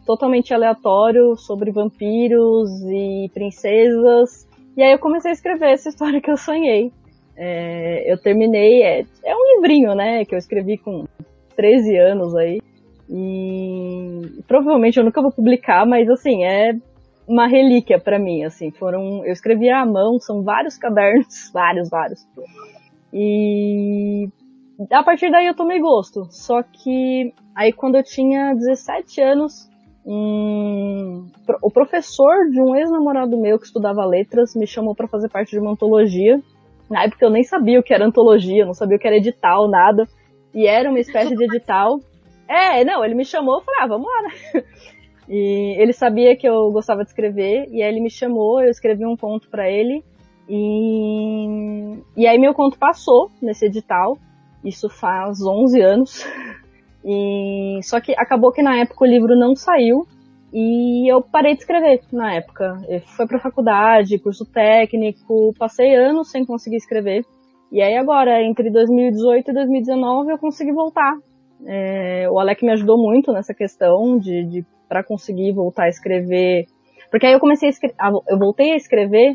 totalmente 0.09 0.55
aleatório 0.55 1.37
sobre 1.37 1.71
vampiros 1.71 2.71
e 2.87 3.31
princesas. 3.35 4.49
E 4.75 4.83
aí 4.83 4.93
eu 4.93 4.99
comecei 4.99 5.31
a 5.31 5.35
escrever 5.35 5.73
essa 5.73 5.91
história 5.93 6.19
que 6.19 6.31
eu 6.31 6.37
sonhei. 6.39 6.91
É, 7.37 8.11
eu 8.11 8.17
terminei, 8.17 8.83
é, 8.83 9.05
é 9.23 9.37
um 9.37 9.57
livrinho, 9.57 9.95
né, 9.95 10.25
que 10.25 10.35
eu 10.35 10.39
escrevi 10.39 10.79
com 10.79 11.05
13 11.55 11.95
anos 11.99 12.35
aí. 12.35 12.59
E 13.11 14.43
provavelmente 14.47 14.99
eu 14.99 15.05
nunca 15.05 15.21
vou 15.21 15.31
publicar, 15.31 15.87
mas 15.87 16.09
assim, 16.09 16.43
é 16.43 16.73
uma 17.27 17.47
relíquia 17.47 18.01
para 18.01 18.19
mim, 18.19 18.45
assim, 18.45 18.71
foram, 18.71 19.25
eu 19.27 19.33
escrevi 19.33 19.69
à 19.69 19.85
mão, 19.85 20.19
são 20.19 20.43
vários 20.43 20.79
cadernos, 20.79 21.51
vários, 21.53 21.91
vários. 21.91 22.27
E 23.13 24.27
a 24.91 25.03
partir 25.03 25.31
daí 25.31 25.47
eu 25.47 25.55
tomei 25.55 25.81
gosto. 25.81 26.27
Só 26.31 26.63
que 26.63 27.35
aí 27.55 27.75
quando 27.75 27.97
eu 27.97 28.03
tinha 28.03 28.55
17 28.55 29.21
anos, 29.21 29.69
um, 30.11 31.27
o 31.63 31.71
professor 31.71 32.49
de 32.51 32.61
um 32.61 32.75
ex-namorado 32.75 33.37
meu 33.37 33.59
que 33.59 33.67
estudava 33.67 34.05
letras 34.07 34.55
me 34.57 34.67
chamou 34.67 34.95
para 34.95 35.07
fazer 35.07 35.29
parte 35.29 35.51
de 35.51 35.59
uma 35.59 35.73
antologia 35.73 36.41
na 36.89 37.05
época 37.05 37.25
eu 37.25 37.31
nem 37.31 37.45
sabia 37.45 37.79
o 37.79 37.83
que 37.83 37.93
era 37.93 38.07
antologia, 38.07 38.65
não 38.65 38.73
sabia 38.73 38.97
o 38.97 39.01
que 39.01 39.07
era 39.07 39.17
edital, 39.17 39.69
nada. 39.69 40.09
E 40.55 40.67
era 40.67 40.89
uma 40.89 40.99
espécie 40.99 41.37
de 41.37 41.45
edital. 41.45 42.01
É, 42.49 42.83
não, 42.83 43.05
ele 43.05 43.15
me 43.15 43.25
chamou 43.25 43.61
e 43.61 43.65
falou, 43.65 43.81
ah, 43.81 43.87
vamos 43.87 44.07
lá, 44.07 44.23
né? 44.23 44.65
E 45.31 45.77
ele 45.79 45.93
sabia 45.93 46.35
que 46.35 46.49
eu 46.49 46.73
gostava 46.73 47.03
de 47.03 47.11
escrever, 47.11 47.67
e 47.71 47.83
aí 47.83 47.89
ele 47.91 48.01
me 48.01 48.09
chamou, 48.09 48.63
eu 48.63 48.71
escrevi 48.71 49.05
um 49.05 49.15
conto 49.15 49.47
para 49.51 49.71
ele, 49.71 50.03
e... 50.49 51.99
e 52.17 52.27
aí 52.27 52.39
meu 52.39 52.55
conto 52.55 52.79
passou 52.79 53.31
nesse 53.43 53.67
edital, 53.67 54.17
isso 54.65 54.89
faz 54.89 55.43
11 55.43 55.83
anos, 55.83 56.27
e 57.11 57.81
só 57.83 58.01
que 58.01 58.13
acabou 58.19 58.53
que 58.53 58.63
na 58.63 58.77
época 58.77 59.05
o 59.05 59.09
livro 59.09 59.35
não 59.35 59.57
saiu, 59.57 60.07
E 60.53 61.11
eu 61.13 61.21
parei 61.21 61.55
de 61.55 61.61
escrever 61.61 62.01
na 62.13 62.35
época. 62.35 62.77
Eu 62.89 63.01
fui 63.01 63.27
pra 63.27 63.39
faculdade, 63.39 64.19
curso 64.19 64.45
técnico, 64.47 65.55
passei 65.59 65.95
anos 65.95 66.31
sem 66.31 66.45
conseguir 66.45 66.77
escrever. 66.77 67.25
E 67.71 67.83
aí 67.83 67.97
agora, 67.97 68.43
entre 68.43 68.71
2018 68.71 69.51
e 69.51 69.55
2019, 69.55 70.33
eu 70.33 70.39
consegui 70.39 70.73
voltar. 70.73 71.15
É, 71.67 72.27
o 72.31 72.39
Alec 72.39 72.65
me 72.65 72.73
ajudou 72.73 72.97
muito 72.97 73.33
nessa 73.33 73.53
questão 73.53 74.19
de, 74.19 74.45
de 74.45 74.67
para 74.89 75.05
conseguir 75.05 75.53
voltar 75.53 75.85
a 75.85 75.89
escrever. 75.89 76.65
Porque 77.11 77.27
aí 77.27 77.33
eu 77.35 77.41
comecei 77.41 77.69
a 77.69 77.71
escrever, 77.71 77.97
eu 78.29 78.39
voltei 78.39 78.73
a 78.73 78.77
escrever 78.77 79.35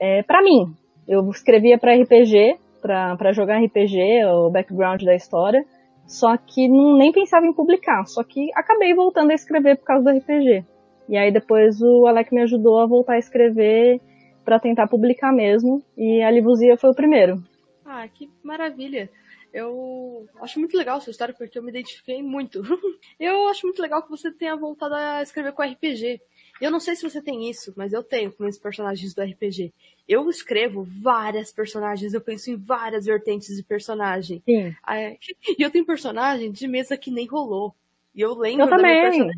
é, 0.00 0.22
para 0.22 0.42
mim. 0.42 0.72
Eu 1.06 1.28
escrevia 1.28 1.78
para 1.78 1.94
RPG, 1.94 2.56
para 2.80 3.32
jogar 3.32 3.62
RPG, 3.62 4.24
o 4.26 4.50
background 4.50 5.02
da 5.02 5.14
história. 5.14 5.62
Só 6.06 6.36
que 6.36 6.68
não, 6.68 6.96
nem 6.96 7.12
pensava 7.12 7.46
em 7.46 7.52
publicar. 7.52 8.04
Só 8.06 8.22
que 8.22 8.50
acabei 8.54 8.94
voltando 8.94 9.30
a 9.30 9.34
escrever 9.34 9.76
por 9.78 9.84
causa 9.84 10.04
do 10.04 10.18
RPG. 10.18 10.64
E 11.08 11.16
aí 11.16 11.32
depois 11.32 11.80
o 11.82 12.06
Alec 12.06 12.32
me 12.32 12.42
ajudou 12.42 12.80
a 12.80 12.86
voltar 12.86 13.14
a 13.14 13.18
escrever 13.18 14.00
para 14.44 14.60
tentar 14.60 14.86
publicar 14.86 15.32
mesmo. 15.32 15.82
E 15.96 16.22
a 16.22 16.30
Livuzia 16.30 16.76
foi 16.76 16.90
o 16.90 16.94
primeiro. 16.94 17.42
Ah, 17.84 18.06
que 18.08 18.30
maravilha. 18.42 19.10
Eu 19.52 20.26
acho 20.42 20.58
muito 20.58 20.76
legal 20.76 21.00
sua 21.00 21.12
história 21.12 21.32
porque 21.32 21.56
eu 21.56 21.62
me 21.62 21.70
identifiquei 21.70 22.22
muito. 22.22 22.60
eu 23.20 23.46
acho 23.46 23.66
muito 23.66 23.80
legal 23.80 24.02
que 24.02 24.10
você 24.10 24.32
tenha 24.32 24.56
voltado 24.56 24.94
a 24.94 25.22
escrever 25.22 25.52
com 25.52 25.62
RPG. 25.62 26.20
Eu 26.60 26.70
não 26.70 26.78
sei 26.80 26.94
se 26.94 27.08
você 27.08 27.20
tem 27.20 27.48
isso, 27.50 27.72
mas 27.76 27.92
eu 27.92 28.02
tenho 28.02 28.32
com 28.32 28.46
os 28.46 28.58
personagens 28.58 29.12
do 29.12 29.22
RPG. 29.22 29.72
Eu 30.08 30.28
escrevo 30.28 30.86
várias 31.02 31.52
personagens, 31.52 32.14
eu 32.14 32.20
penso 32.20 32.50
em 32.50 32.56
várias 32.56 33.06
vertentes 33.06 33.56
de 33.56 33.62
personagem. 33.62 34.42
Sim. 34.44 34.74
E 35.58 35.62
eu 35.62 35.70
tenho 35.70 35.84
personagem 35.84 36.50
de 36.50 36.66
mesa 36.66 36.96
que 36.96 37.10
nem 37.10 37.26
rolou. 37.26 37.74
E 38.14 38.20
eu 38.20 38.34
lembro 38.34 38.66
eu 38.66 38.70
também. 38.70 39.30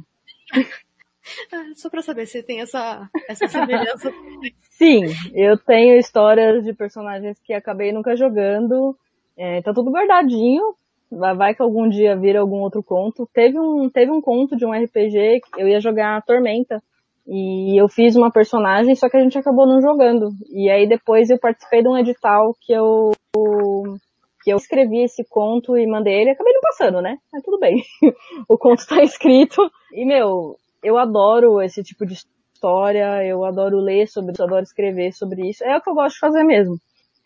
Ah, 1.52 1.73
só 1.75 1.88
pra 1.88 2.02
saber 2.02 2.26
se 2.26 2.42
tem 2.42 2.61
essa, 2.61 3.08
essa 3.28 3.49
semelhança. 3.49 4.12
Sim, 4.70 5.04
eu 5.35 5.56
tenho 5.56 5.99
histórias 5.99 6.64
de 6.64 6.73
personagens 6.73 7.38
que 7.40 7.52
acabei 7.52 7.92
nunca 7.92 8.16
jogando. 8.16 8.96
É, 9.37 9.62
tá 9.62 9.73
tudo 9.73 9.90
guardadinho. 9.90 10.75
Vai, 11.11 11.35
vai 11.35 11.54
que 11.54 11.62
algum 11.62 11.88
dia 11.88 12.16
vira 12.16 12.40
algum 12.40 12.58
outro 12.58 12.82
conto. 12.82 13.28
Teve 13.32 13.58
um, 13.58 13.88
teve 13.88 14.11
um 14.11 14.20
conto 14.20 14.56
de 14.56 14.66
um 14.66 14.73
RPG 14.73 15.40
que 15.40 15.62
eu 15.62 15.68
ia 15.68 15.80
jogar 15.80 16.23
Tormenta. 16.23 16.82
E 17.26 17.80
eu 17.80 17.88
fiz 17.88 18.14
uma 18.14 18.30
personagem, 18.30 18.95
só 18.95 19.09
que 19.09 19.16
a 19.16 19.21
gente 19.21 19.37
acabou 19.37 19.66
não 19.66 19.80
jogando. 19.80 20.30
E 20.49 20.71
aí 20.71 20.88
depois 20.88 21.28
eu 21.28 21.38
participei 21.38 21.83
de 21.83 21.88
um 21.88 21.99
edital 21.99 22.54
que 22.61 22.73
eu 22.73 23.12
que 24.45 24.52
eu 24.52 24.56
escrevi 24.59 25.02
esse 25.02 25.25
conto 25.28 25.76
e 25.76 25.85
mandei 25.88 26.21
ele, 26.21 26.30
acabei 26.30 26.52
não 26.52 26.61
passando, 26.61 27.02
né? 27.02 27.18
Mas 27.33 27.42
tudo 27.42 27.59
bem. 27.59 27.83
o 28.49 28.56
conto 28.56 28.87
tá 28.87 29.02
escrito. 29.02 29.61
E 29.92 30.04
meu, 30.04 30.56
eu 30.85 30.97
adoro 30.97 31.61
esse 31.61 31.83
tipo 31.83 32.06
de 32.06 32.14
história, 32.14 33.25
eu 33.25 33.45
adoro 33.45 33.80
ler 33.80 34.06
sobre 34.06 34.33
isso, 34.33 34.42
adoro 34.45 34.62
escrever 34.62 35.12
sobre 35.12 35.49
isso. 35.49 35.64
É 35.64 35.76
o 35.76 35.80
que 35.80 35.90
eu 35.90 35.95
gosto 35.95 36.14
de 36.14 36.21
fazer 36.21 36.45
mesmo. 36.45 36.76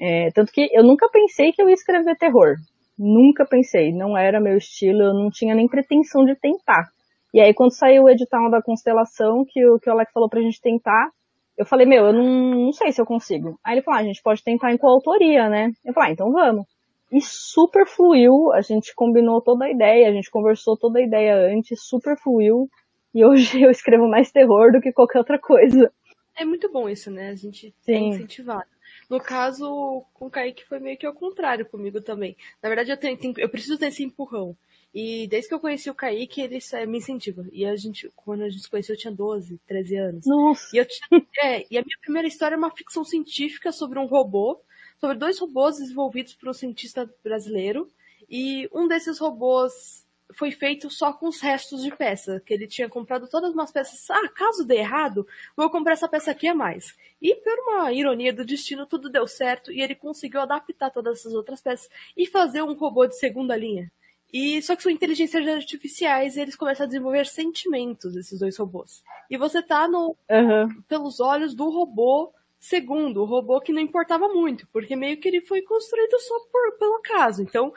É, 0.01 0.31
tanto 0.31 0.51
que 0.51 0.71
eu 0.73 0.83
nunca 0.83 1.11
pensei 1.11 1.53
que 1.53 1.61
eu 1.61 1.69
ia 1.69 1.75
escrever 1.75 2.17
terror. 2.17 2.57
Nunca 2.99 3.45
pensei. 3.45 3.93
Não 3.93 4.17
era 4.17 4.41
meu 4.41 4.57
estilo, 4.57 5.03
eu 5.03 5.13
não 5.13 5.31
tinha 5.31 5.55
nem 5.55 5.69
pretensão 5.69 6.25
de 6.25 6.35
tentar. 6.35 6.89
E 7.33 7.41
aí 7.41 7.55
quando 7.55 7.77
saiu 7.77 8.05
o 8.05 8.11
edital 8.11 8.51
da 8.51 8.63
constelação, 8.63 9.45
que 9.47 9.65
o, 9.67 9.79
que 9.79 9.89
o 9.89 9.93
Alex 9.93 10.13
falou 10.13 10.29
pra 10.29 10.41
gente 10.41 10.61
tentar, 10.61 11.11
eu 11.57 11.67
falei, 11.67 11.87
meu, 11.87 12.07
eu 12.07 12.13
não, 12.13 12.51
não 12.65 12.73
sei 12.73 12.91
se 12.91 13.01
eu 13.01 13.07
consigo. 13.07 13.59
Aí 13.63 13.75
ele 13.75 13.83
falou, 13.83 13.99
ah, 13.99 14.03
a 14.03 14.05
gente 14.05 14.23
pode 14.23 14.43
tentar 14.43 14.73
em 14.73 14.79
coautoria, 14.79 15.49
né? 15.49 15.73
Eu 15.85 15.93
falei, 15.93 16.11
ah, 16.11 16.13
então 16.13 16.33
vamos. 16.33 16.65
E 17.13 17.21
super 17.21 17.87
fluiu, 17.87 18.53
a 18.53 18.61
gente 18.61 18.95
combinou 18.95 19.43
toda 19.43 19.65
a 19.65 19.71
ideia, 19.71 20.09
a 20.09 20.13
gente 20.13 20.31
conversou 20.31 20.77
toda 20.77 21.01
a 21.01 21.03
ideia 21.03 21.35
antes, 21.53 21.83
super 21.83 22.17
fluiu. 22.17 22.69
E 23.15 23.25
hoje 23.25 23.61
eu 23.63 23.71
escrevo 23.71 24.09
mais 24.09 24.31
terror 24.31 24.73
do 24.73 24.81
que 24.81 24.93
qualquer 24.93 25.19
outra 25.19 25.39
coisa. 25.39 25.93
É 26.37 26.45
muito 26.45 26.71
bom 26.73 26.89
isso, 26.89 27.11
né? 27.11 27.29
A 27.29 27.35
gente 27.35 27.69
Sim. 27.69 27.75
tem 27.85 28.09
incentivado. 28.09 28.69
No 29.11 29.21
caso, 29.21 30.05
com 30.15 30.27
o 30.27 30.31
Kaique 30.31 30.65
foi 30.65 30.79
meio 30.79 30.97
que 30.97 31.05
ao 31.05 31.13
contrário 31.13 31.67
comigo 31.67 32.01
também. 32.01 32.37
Na 32.63 32.69
verdade, 32.69 32.93
eu, 32.93 32.97
tenho, 32.97 33.19
eu 33.37 33.49
preciso 33.49 33.77
ter 33.77 33.89
esse 33.89 34.05
empurrão. 34.05 34.57
E 34.93 35.29
desde 35.29 35.49
que 35.49 35.55
eu 35.55 35.61
conheci 35.61 35.89
o 35.89 35.95
Kaique, 35.95 36.41
ele 36.41 36.59
me 36.87 36.99
incentiva. 36.99 37.47
E 37.53 37.65
a 37.65 37.77
gente, 37.77 38.11
quando 38.17 38.43
a 38.43 38.49
gente 38.49 38.63
se 38.63 38.71
conheceu, 38.71 38.95
eu 38.95 38.99
tinha 38.99 39.13
12, 39.13 39.61
13 39.67 39.97
anos. 39.97 40.27
Nossa! 40.27 40.69
E, 40.75 40.79
eu 40.79 40.87
tinha, 40.87 41.27
é, 41.43 41.67
e 41.71 41.79
a 41.79 41.83
minha 41.83 41.99
primeira 42.01 42.27
história 42.27 42.57
é 42.57 42.59
uma 42.59 42.75
ficção 42.75 43.05
científica 43.05 43.71
sobre 43.71 43.99
um 43.99 44.07
robô, 44.07 44.61
sobre 45.01 45.17
dois 45.17 45.39
robôs 45.39 45.77
desenvolvidos 45.79 46.35
por 46.35 46.49
um 46.49 46.53
cientista 46.53 47.09
brasileiro. 47.23 47.89
E 48.29 48.69
um 48.73 48.89
desses 48.89 49.19
robôs 49.19 50.05
foi 50.35 50.51
feito 50.51 50.91
só 50.91 51.13
com 51.13 51.29
os 51.29 51.41
restos 51.41 51.83
de 51.83 51.95
peça, 51.95 52.41
que 52.41 52.55
ele 52.55 52.67
tinha 52.67 52.89
comprado 52.89 53.29
todas 53.29 53.53
umas 53.53 53.73
peças. 53.73 54.09
Ah, 54.11 54.29
caso 54.29 54.65
dê 54.65 54.77
errado, 54.77 55.27
vou 55.57 55.71
comprar 55.71 55.93
essa 55.93 56.09
peça 56.09 56.31
aqui 56.31 56.47
a 56.47 56.55
mais. 56.55 56.95
E 57.21 57.35
por 57.37 57.59
uma 57.61 57.93
ironia 57.93 58.33
do 58.33 58.45
destino, 58.45 58.87
tudo 58.87 59.11
deu 59.11 59.27
certo 59.27 59.73
e 59.73 59.81
ele 59.81 59.95
conseguiu 59.95 60.41
adaptar 60.41 60.91
todas 60.91 61.21
essas 61.21 61.35
outras 61.35 61.61
peças 61.61 61.89
e 62.17 62.27
fazer 62.27 62.63
um 62.63 62.75
robô 62.75 63.07
de 63.07 63.19
segunda 63.19 63.57
linha. 63.57 63.91
E 64.33 64.63
só 64.63 64.77
que 64.77 64.83
são 64.83 64.93
inteligências 64.93 65.47
artificiais 65.47 66.37
e 66.37 66.41
eles 66.41 66.57
começam 66.57 66.85
a 66.85 66.87
desenvolver 66.87 67.27
sentimentos, 67.27 68.17
esses 68.17 68.39
dois 68.39 68.57
robôs. 68.57 69.03
E 69.29 69.37
você 69.37 69.63
tá 69.63 69.89
no 69.89 70.17
uhum. 70.31 70.83
pelos 70.89 71.21
olhos 71.21 71.55
do 71.55 71.69
robô 71.69 72.33
segundo, 72.59 73.23
o 73.23 73.25
robô 73.25 73.61
que 73.61 73.73
não 73.73 73.81
importava 73.81 74.29
muito, 74.29 74.69
porque 74.69 74.95
meio 74.95 75.17
que 75.19 75.27
ele 75.27 75.41
foi 75.41 75.63
construído 75.63 76.19
só 76.21 76.39
por, 76.53 76.79
pelo 76.79 76.97
acaso. 76.97 77.43
Então, 77.43 77.73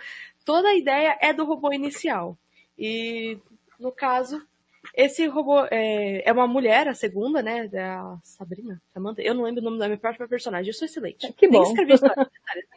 toda 0.46 0.68
a 0.68 0.76
ideia 0.76 1.18
é 1.22 1.34
do 1.34 1.46
robô 1.46 1.72
inicial. 1.72 2.38
E 2.78 3.40
no 3.80 3.92
caso, 3.92 4.46
esse 4.94 5.26
robô 5.28 5.66
é, 5.72 6.28
é 6.28 6.32
uma 6.34 6.48
mulher, 6.48 6.88
a 6.88 6.94
segunda, 6.94 7.42
né? 7.42 7.70
A 7.74 8.18
Sabrina, 8.24 8.82
Samantha. 8.94 9.22
Eu 9.22 9.34
não 9.34 9.44
lembro 9.44 9.62
o 9.62 9.64
nome 9.64 9.80
da 9.80 9.88
minha 9.88 9.98
própria 9.98 10.28
personagem. 10.28 10.70
Eu 10.70 10.74
sou 10.74 10.86
excelente. 10.86 11.32
Que 11.34 11.48
bom. 11.48 11.62
Nem 11.62 11.70
escrevi 11.70 11.94
história, 11.94 12.16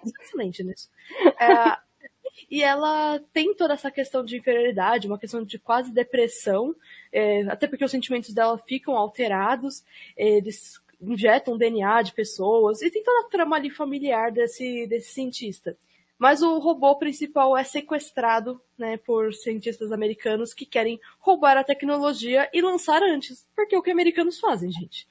eu 0.05 0.11
sou 0.11 0.23
excelente 0.23 0.63
nisso. 0.63 0.89
É, 1.41 1.79
e 2.51 2.63
ela 2.63 3.21
tem 3.33 3.55
toda 3.55 3.75
essa 3.75 3.91
questão 3.91 4.25
de 4.25 4.37
inferioridade, 4.37 5.07
uma 5.07 5.19
questão 5.19 5.45
de 5.45 5.59
quase 5.59 5.93
depressão, 5.93 6.75
é, 7.13 7.43
até 7.43 7.67
porque 7.67 7.85
os 7.85 7.91
sentimentos 7.91 8.33
dela 8.33 8.59
ficam 8.59 8.97
alterados, 8.97 9.85
eles 10.17 10.81
injetam 11.01 11.59
DNA 11.59 12.03
de 12.03 12.13
pessoas, 12.13 12.83
e 12.83 12.91
tem 12.91 13.03
toda 13.03 13.27
a 13.27 13.31
trama 13.31 13.57
ali 13.57 13.71
familiar 13.71 14.33
desse, 14.33 14.87
desse 14.87 15.13
cientista. 15.13 15.77
Mas 16.19 16.41
o 16.41 16.59
robô 16.59 16.97
principal 16.97 17.57
é 17.57 17.63
sequestrado, 17.63 18.61
né, 18.79 18.97
por 18.97 19.35
cientistas 19.35 19.93
americanos 19.93 20.55
que 20.55 20.65
querem 20.65 20.99
roubar 21.19 21.59
a 21.59 21.65
tecnologia 21.65 22.49
e 22.55 22.63
lançar 22.63 23.03
antes. 23.03 23.47
Porque 23.55 23.75
é 23.75 23.79
o 23.79 23.83
que 23.83 23.91
americanos 23.91 24.41
fazem, 24.41 24.71
gente. 24.73 25.07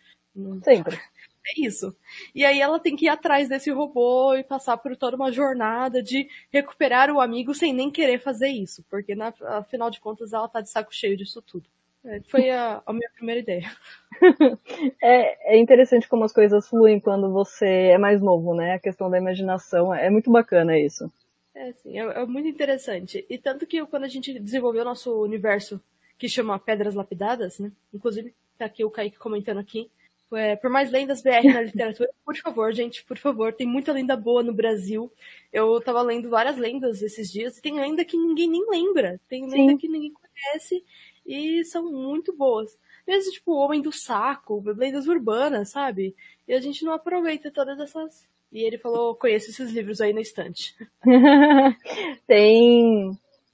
Sempre. 0.63 0.99
É 1.47 1.61
isso. 1.61 1.95
E 2.33 2.43
aí 2.43 2.59
ela 2.59 2.79
tem 2.79 2.95
que 2.95 3.05
ir 3.05 3.09
atrás 3.09 3.47
desse 3.47 3.69
robô 3.71 4.33
e 4.33 4.43
passar 4.43 4.77
por 4.77 4.95
toda 4.97 5.15
uma 5.15 5.31
jornada 5.31 6.01
de 6.01 6.27
recuperar 6.51 7.11
o 7.11 7.21
amigo 7.21 7.53
sem 7.53 7.73
nem 7.73 7.91
querer 7.91 8.19
fazer 8.19 8.49
isso. 8.49 8.83
Porque, 8.89 9.13
na, 9.13 9.33
afinal 9.41 9.91
de 9.91 9.99
contas, 9.99 10.33
ela 10.33 10.47
tá 10.47 10.61
de 10.61 10.69
saco 10.69 10.93
cheio 10.93 11.15
disso 11.15 11.41
tudo. 11.41 11.69
É, 12.03 12.21
foi 12.27 12.49
a, 12.51 12.81
a, 12.85 12.93
minha 12.93 13.09
primeira 13.15 13.41
ideia. 13.41 13.71
é, 15.01 15.55
é, 15.55 15.57
interessante 15.57 16.07
como 16.07 16.23
as 16.23 16.33
coisas 16.33 16.67
fluem 16.67 16.99
quando 16.99 17.31
você 17.31 17.65
é 17.65 17.97
mais 17.97 18.21
novo, 18.21 18.53
né? 18.55 18.73
A 18.73 18.79
questão 18.79 19.09
da 19.09 19.17
imaginação 19.17 19.93
é 19.93 20.09
muito 20.09 20.31
bacana 20.31 20.77
isso. 20.77 21.11
É, 21.55 21.71
sim, 21.73 21.97
é, 21.97 22.03
é 22.03 22.25
muito 22.25 22.47
interessante. 22.47 23.25
E 23.29 23.37
tanto 23.37 23.65
que 23.65 23.83
quando 23.87 24.03
a 24.03 24.07
gente 24.07 24.39
desenvolveu 24.39 24.81
o 24.81 24.85
nosso 24.85 25.19
universo 25.21 25.81
que 26.17 26.29
chama 26.29 26.59
Pedras 26.59 26.93
Lapidadas, 26.93 27.59
né? 27.59 27.71
Inclusive, 27.93 28.33
tá 28.57 28.65
aqui 28.65 28.85
o 28.85 28.91
Kaique 28.91 29.17
comentando 29.17 29.59
aqui. 29.59 29.89
É, 30.33 30.55
por 30.55 30.69
mais 30.69 30.91
lendas 30.91 31.21
BR 31.21 31.53
na 31.53 31.61
literatura, 31.61 32.09
por 32.25 32.35
favor, 32.35 32.73
gente, 32.73 33.03
por 33.05 33.17
favor, 33.17 33.53
tem 33.53 33.67
muita 33.67 33.93
lenda 33.93 34.15
boa 34.15 34.41
no 34.41 34.53
Brasil. 34.53 35.11
Eu 35.53 35.79
tava 35.81 36.01
lendo 36.01 36.29
várias 36.29 36.57
lendas 36.57 37.01
esses 37.01 37.31
dias, 37.31 37.57
e 37.57 37.61
tem 37.61 37.79
lenda 37.79 38.03
que 38.03 38.17
ninguém 38.17 38.49
nem 38.49 38.65
lembra. 38.69 39.19
Tem 39.29 39.43
lenda 39.43 39.71
Sim. 39.71 39.77
que 39.77 39.87
ninguém 39.87 40.11
conhece, 40.13 40.83
e 41.25 41.63
são 41.65 41.91
muito 41.91 42.35
boas. 42.35 42.77
Mesmo, 43.07 43.31
tipo, 43.31 43.51
o 43.51 43.57
Homem 43.57 43.81
do 43.81 43.91
Saco, 43.91 44.63
lendas 44.65 45.07
urbanas, 45.07 45.69
sabe? 45.69 46.15
E 46.47 46.53
a 46.53 46.59
gente 46.59 46.83
não 46.83 46.93
aproveita 46.93 47.51
todas 47.51 47.79
essas. 47.79 48.27
E 48.51 48.63
ele 48.63 48.77
falou, 48.77 49.15
conheço 49.15 49.51
esses 49.51 49.71
livros 49.71 50.01
aí 50.01 50.11
na 50.11 50.21
estante. 50.21 50.75
tem 52.25 53.11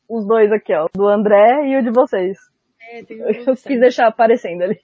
os 0.08 0.26
dois 0.26 0.52
aqui, 0.52 0.74
ó, 0.74 0.88
do 0.94 1.08
André 1.08 1.68
e 1.68 1.78
o 1.78 1.84
de 1.84 1.92
vocês. 1.92 2.38
É, 2.92 3.04
tem 3.04 3.20
Eu 3.20 3.56
quis 3.56 3.80
deixar 3.80 4.08
aparecendo 4.08 4.64
ali. 4.64 4.80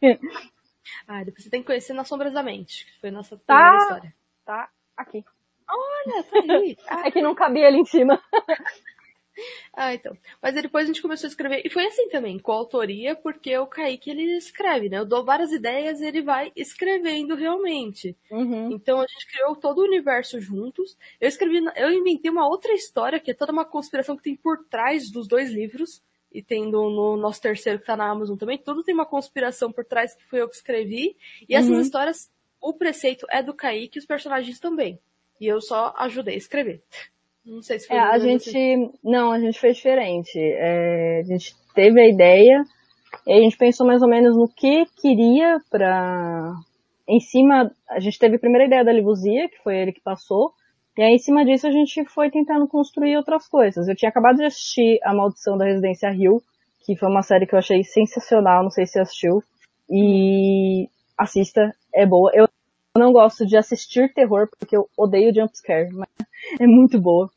Ah, 1.07 1.23
depois 1.23 1.43
você 1.43 1.49
tem 1.49 1.61
que 1.61 1.67
conhecer 1.67 1.93
Nas 1.93 2.07
Sombras 2.07 2.33
da 2.33 2.43
Mente, 2.43 2.85
que 2.85 2.99
foi 2.99 3.09
a 3.09 3.13
nossa 3.13 3.37
tá, 3.37 3.55
primeira 3.55 3.77
história. 3.83 4.15
Tá 4.45 4.69
aqui. 4.95 5.23
Olha, 5.69 6.23
tá 6.23 6.53
aí. 6.53 6.77
é 7.05 7.11
que 7.11 7.21
não 7.21 7.35
cabia 7.35 7.67
ali 7.67 7.79
em 7.79 7.85
cima. 7.85 8.21
ah, 9.73 9.93
então. 9.93 10.17
Mas 10.41 10.55
depois 10.55 10.85
a 10.85 10.87
gente 10.87 11.01
começou 11.01 11.27
a 11.27 11.29
escrever. 11.29 11.61
E 11.65 11.69
foi 11.69 11.85
assim 11.85 12.07
também, 12.09 12.39
com 12.39 12.51
autoria, 12.51 13.15
porque 13.15 13.57
o 13.57 13.67
Kaique 13.67 14.09
ele 14.09 14.37
escreve, 14.37 14.89
né? 14.89 14.99
Eu 14.99 15.05
dou 15.05 15.23
várias 15.23 15.51
ideias 15.51 15.99
e 15.99 16.05
ele 16.05 16.21
vai 16.21 16.51
escrevendo 16.55 17.35
realmente. 17.35 18.15
Uhum. 18.31 18.71
Então 18.71 18.99
a 18.99 19.05
gente 19.07 19.27
criou 19.27 19.55
todo 19.55 19.79
o 19.79 19.85
universo 19.85 20.39
juntos. 20.39 20.97
Eu 21.19 21.27
escrevi, 21.27 21.63
eu 21.75 21.91
inventei 21.91 22.31
uma 22.31 22.47
outra 22.47 22.73
história, 22.73 23.19
que 23.19 23.31
é 23.31 23.33
toda 23.33 23.51
uma 23.51 23.65
conspiração 23.65 24.15
que 24.15 24.23
tem 24.23 24.35
por 24.35 24.65
trás 24.69 25.11
dos 25.11 25.27
dois 25.27 25.49
livros 25.49 26.01
e 26.31 26.41
tendo 26.41 26.89
no 26.89 27.17
nosso 27.17 27.41
terceiro 27.41 27.79
que 27.79 27.85
tá 27.85 27.95
na 27.95 28.09
Amazon 28.09 28.37
também, 28.37 28.57
tudo 28.57 28.83
tem 28.83 28.93
uma 28.93 29.05
conspiração 29.05 29.71
por 29.71 29.85
trás 29.85 30.15
que 30.15 30.25
fui 30.25 30.41
eu 30.41 30.49
que 30.49 30.55
escrevi. 30.55 31.15
E 31.47 31.55
essas 31.55 31.71
uhum. 31.71 31.81
histórias, 31.81 32.29
o 32.61 32.73
preceito 32.73 33.25
é 33.29 33.41
do 33.41 33.53
Kaique 33.53 33.97
e 33.97 33.99
os 33.99 34.05
personagens 34.05 34.59
também. 34.59 34.99
E 35.39 35.47
eu 35.47 35.61
só 35.61 35.93
ajudei 35.97 36.35
a 36.35 36.37
escrever. 36.37 36.81
Não 37.45 37.61
sei 37.61 37.79
se 37.79 37.87
foi. 37.87 37.95
É, 37.95 37.99
a 37.99 38.19
gente. 38.19 38.49
Assim. 38.49 38.91
Não, 39.03 39.31
a 39.31 39.39
gente 39.39 39.59
fez 39.59 39.77
diferente. 39.77 40.37
É, 40.37 41.21
a 41.21 41.23
gente 41.23 41.55
teve 41.73 42.01
a 42.01 42.07
ideia, 42.07 42.63
e 43.25 43.33
a 43.33 43.41
gente 43.41 43.57
pensou 43.57 43.85
mais 43.85 44.01
ou 44.01 44.09
menos 44.09 44.35
no 44.35 44.47
que 44.47 44.85
queria 45.01 45.59
pra. 45.69 46.53
Em 47.07 47.21
cima, 47.21 47.71
a 47.89 47.99
gente 48.01 48.19
teve 48.19 48.35
a 48.35 48.39
primeira 48.39 48.65
ideia 48.65 48.83
da 48.83 48.91
Livuzia, 48.91 49.47
que 49.47 49.57
foi 49.63 49.77
ele 49.77 49.93
que 49.93 50.01
passou, 50.01 50.51
e 50.97 51.01
aí, 51.03 51.13
em 51.13 51.19
cima 51.19 51.45
disso, 51.45 51.67
a 51.67 51.71
gente 51.71 52.03
foi 52.05 52.31
tentando 52.31 52.67
construir 52.67 53.15
outras 53.15 53.47
coisas. 53.47 53.87
Eu 53.87 53.95
tinha 53.95 54.09
acabado 54.09 54.37
de 54.37 54.45
assistir 54.45 54.99
A 55.03 55.13
Maldição 55.13 55.55
da 55.55 55.65
Residência 55.65 56.09
Rio, 56.09 56.41
que 56.83 56.95
foi 56.95 57.07
uma 57.07 57.21
série 57.21 57.45
que 57.45 57.53
eu 57.53 57.59
achei 57.59 57.83
sensacional, 57.83 58.63
não 58.63 58.71
sei 58.71 58.87
se 58.87 58.99
assistiu. 58.99 59.43
E 59.89 60.89
assista, 61.15 61.71
é 61.93 62.05
boa. 62.05 62.31
Eu 62.33 62.47
não 62.97 63.13
gosto 63.13 63.45
de 63.45 63.55
assistir 63.55 64.11
terror, 64.13 64.49
porque 64.57 64.75
eu 64.75 64.89
odeio 64.97 65.33
jumpscare, 65.33 65.93
mas 65.93 66.09
é 66.59 66.65
muito 66.65 66.99
boa. 66.99 67.29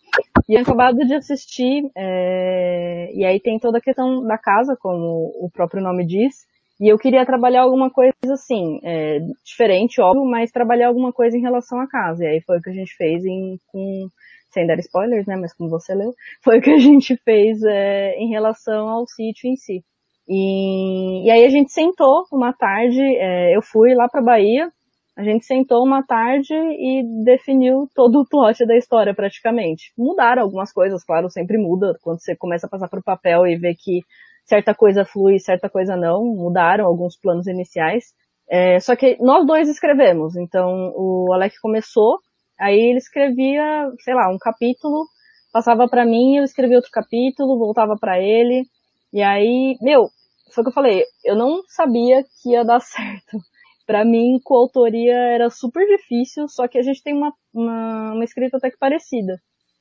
E 0.49 0.55
eu 0.55 0.62
acabado 0.62 0.97
de 1.07 1.14
assistir, 1.14 1.90
é... 1.95 3.12
e 3.14 3.25
aí 3.26 3.38
tem 3.38 3.59
toda 3.59 3.76
a 3.76 3.83
questão 3.83 4.23
da 4.25 4.38
casa, 4.38 4.75
como 4.81 5.33
o 5.38 5.50
próprio 5.52 5.83
nome 5.83 6.07
diz. 6.07 6.47
E 6.81 6.89
eu 6.89 6.97
queria 6.97 7.27
trabalhar 7.27 7.63
alguma 7.63 7.91
coisa 7.91 8.15
assim, 8.33 8.81
é, 8.83 9.19
diferente, 9.45 10.01
óbvio, 10.01 10.25
mas 10.25 10.51
trabalhar 10.51 10.89
alguma 10.89 11.13
coisa 11.13 11.37
em 11.37 11.43
relação 11.43 11.79
à 11.79 11.87
casa. 11.87 12.25
E 12.25 12.27
aí 12.27 12.41
foi 12.41 12.57
o 12.57 12.63
que 12.63 12.71
a 12.71 12.73
gente 12.73 12.97
fez 12.97 13.23
em, 13.25 13.59
com, 13.71 14.09
sem 14.51 14.67
dar 14.67 14.79
spoilers, 14.79 15.27
né, 15.27 15.37
mas 15.37 15.53
como 15.53 15.69
você 15.69 15.95
leu, 15.95 16.15
foi 16.43 16.59
o 16.59 16.63
que 16.63 16.71
a 16.71 16.79
gente 16.79 17.17
fez 17.19 17.63
é, 17.63 18.15
em 18.17 18.31
relação 18.31 18.89
ao 18.89 19.07
sítio 19.07 19.51
em 19.51 19.57
si. 19.57 19.85
E, 20.27 21.27
e 21.27 21.31
aí 21.31 21.45
a 21.45 21.51
gente 21.51 21.71
sentou 21.71 22.25
uma 22.33 22.53
tarde, 22.53 23.03
é, 23.03 23.55
eu 23.55 23.61
fui 23.61 23.95
lá 23.95 24.09
pra 24.09 24.23
Bahia, 24.23 24.71
a 25.19 25.23
gente 25.23 25.45
sentou 25.45 25.85
uma 25.85 26.03
tarde 26.03 26.55
e 26.55 27.03
definiu 27.25 27.87
todo 27.95 28.21
o 28.21 28.27
plot 28.27 28.65
da 28.65 28.75
história 28.75 29.15
praticamente. 29.15 29.93
Mudaram 29.99 30.43
algumas 30.43 30.73
coisas, 30.73 31.05
claro, 31.05 31.29
sempre 31.29 31.59
muda 31.59 31.93
quando 32.01 32.21
você 32.21 32.35
começa 32.35 32.67
a 32.67 32.71
passar 32.71 32.89
pro 32.89 33.03
papel 33.03 33.47
e 33.47 33.55
vê 33.57 33.75
que 33.75 34.01
certa 34.50 34.75
coisa 34.75 35.04
flui, 35.04 35.38
certa 35.38 35.71
coisa 35.71 35.97
não, 35.97 36.25
mudaram 36.25 36.85
alguns 36.85 37.16
planos 37.16 37.47
iniciais. 37.47 38.07
É, 38.50 38.80
só 38.80 38.97
que 38.97 39.16
nós 39.21 39.47
dois 39.47 39.69
escrevemos, 39.69 40.35
então 40.37 40.92
o 40.97 41.33
Alec 41.33 41.54
começou, 41.62 42.19
aí 42.59 42.75
ele 42.76 42.99
escrevia, 42.99 43.88
sei 44.00 44.12
lá, 44.12 44.28
um 44.28 44.38
capítulo, 44.38 45.07
passava 45.52 45.87
para 45.88 46.04
mim, 46.04 46.37
eu 46.37 46.42
escrevia 46.42 46.78
outro 46.78 46.90
capítulo, 46.90 47.59
voltava 47.59 47.95
para 48.00 48.19
ele, 48.19 48.64
e 49.12 49.23
aí, 49.23 49.76
meu, 49.80 50.09
foi 50.52 50.62
o 50.62 50.64
que 50.64 50.71
eu 50.71 50.75
falei, 50.75 51.04
eu 51.25 51.37
não 51.37 51.62
sabia 51.69 52.25
que 52.42 52.50
ia 52.50 52.64
dar 52.64 52.80
certo. 52.83 53.38
Para 53.87 54.04
mim, 54.04 54.38
coautoria 54.42 55.14
era 55.14 55.49
super 55.49 55.87
difícil, 55.87 56.49
só 56.49 56.66
que 56.66 56.78
a 56.78 56.83
gente 56.83 57.02
tem 57.04 57.14
uma, 57.16 57.33
uma, 57.54 58.14
uma 58.14 58.25
escrita 58.25 58.57
até 58.57 58.69
que 58.71 58.78
parecida. 58.78 59.35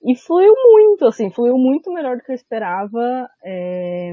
E 0.03 0.15
fluiu 0.15 0.53
muito, 0.55 1.05
assim, 1.07 1.31
fluiu 1.31 1.57
muito 1.57 1.91
melhor 1.91 2.17
do 2.17 2.23
que 2.23 2.31
eu 2.31 2.35
esperava. 2.35 3.27
É... 3.43 4.11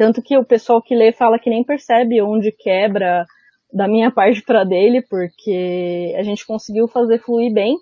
Tanto 0.00 0.22
que 0.22 0.34
o 0.38 0.42
pessoal 0.42 0.80
que 0.80 0.94
lê 0.94 1.12
fala 1.12 1.38
que 1.38 1.50
nem 1.50 1.62
percebe 1.62 2.22
onde 2.22 2.50
quebra 2.50 3.26
da 3.70 3.86
minha 3.86 4.08
parte 4.10 4.40
para 4.42 4.64
dele, 4.64 5.02
porque 5.02 6.14
a 6.16 6.22
gente 6.22 6.46
conseguiu 6.46 6.88
fazer 6.88 7.18
fluir 7.18 7.52
bem. 7.52 7.76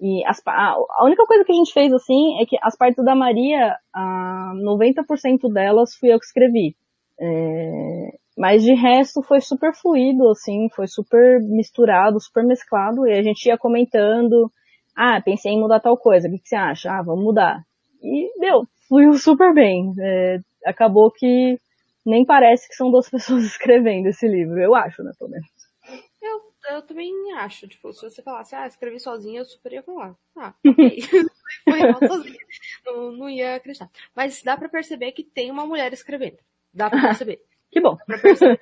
E 0.00 0.24
as, 0.24 0.40
a, 0.46 0.76
única 1.02 1.26
coisa 1.26 1.44
que 1.44 1.50
a 1.50 1.54
gente 1.56 1.72
fez 1.72 1.92
assim 1.92 2.40
é 2.40 2.46
que 2.46 2.56
as 2.62 2.76
partes 2.76 3.04
da 3.04 3.16
Maria, 3.16 3.76
a 3.92 4.52
90% 4.54 5.52
delas 5.52 5.96
fui 5.96 6.12
eu 6.12 6.20
que 6.20 6.26
escrevi. 6.26 6.76
É, 7.18 8.18
mas 8.38 8.62
de 8.62 8.72
resto 8.74 9.20
foi 9.20 9.40
super 9.40 9.74
fluido, 9.74 10.28
assim, 10.28 10.68
foi 10.76 10.86
super 10.86 11.40
misturado, 11.40 12.20
super 12.20 12.44
mesclado, 12.44 13.04
e 13.04 13.18
a 13.18 13.22
gente 13.22 13.46
ia 13.46 13.58
comentando, 13.58 14.48
ah, 14.94 15.20
pensei 15.20 15.50
em 15.50 15.60
mudar 15.60 15.80
tal 15.80 15.96
coisa, 15.96 16.28
o 16.28 16.30
que, 16.30 16.38
que 16.38 16.48
você 16.48 16.56
acha? 16.56 16.92
Ah, 16.92 17.02
vamos 17.02 17.24
mudar. 17.24 17.64
E, 18.00 18.30
deu, 18.38 18.62
fluiu 18.88 19.14
super 19.14 19.52
bem. 19.52 19.92
É, 19.98 20.38
acabou 20.64 21.10
que 21.10 21.58
nem 22.04 22.24
parece 22.24 22.68
que 22.68 22.74
são 22.74 22.90
duas 22.90 23.08
pessoas 23.10 23.44
escrevendo 23.44 24.08
esse 24.08 24.26
livro, 24.28 24.60
eu 24.60 24.74
acho, 24.74 25.02
né, 25.02 25.12
pelo 25.18 25.30
menos. 25.30 25.48
Eu, 26.20 26.52
eu 26.70 26.82
também 26.82 27.12
acho, 27.34 27.68
tipo, 27.68 27.92
se 27.92 28.02
você 28.02 28.22
falasse, 28.22 28.54
ah, 28.54 28.66
escrevi 28.66 28.98
sozinha, 28.98 29.40
eu 29.40 29.44
super 29.44 29.72
ia 29.72 29.82
falar. 29.82 30.16
Ah, 30.36 30.54
ok. 30.66 30.98
Foi 31.64 32.08
sozinha. 32.08 32.38
Não, 32.84 33.12
não 33.12 33.30
ia 33.30 33.56
acreditar. 33.56 33.90
Mas 34.14 34.42
dá 34.42 34.56
pra 34.56 34.68
perceber 34.68 35.12
que 35.12 35.22
tem 35.22 35.50
uma 35.50 35.66
mulher 35.66 35.92
escrevendo. 35.92 36.38
Dá 36.72 36.90
pra 36.90 37.00
perceber. 37.00 37.42
que 37.70 37.80
bom. 37.80 37.96
Dá 37.96 38.04
pra 38.04 38.18
perceber 38.18 38.58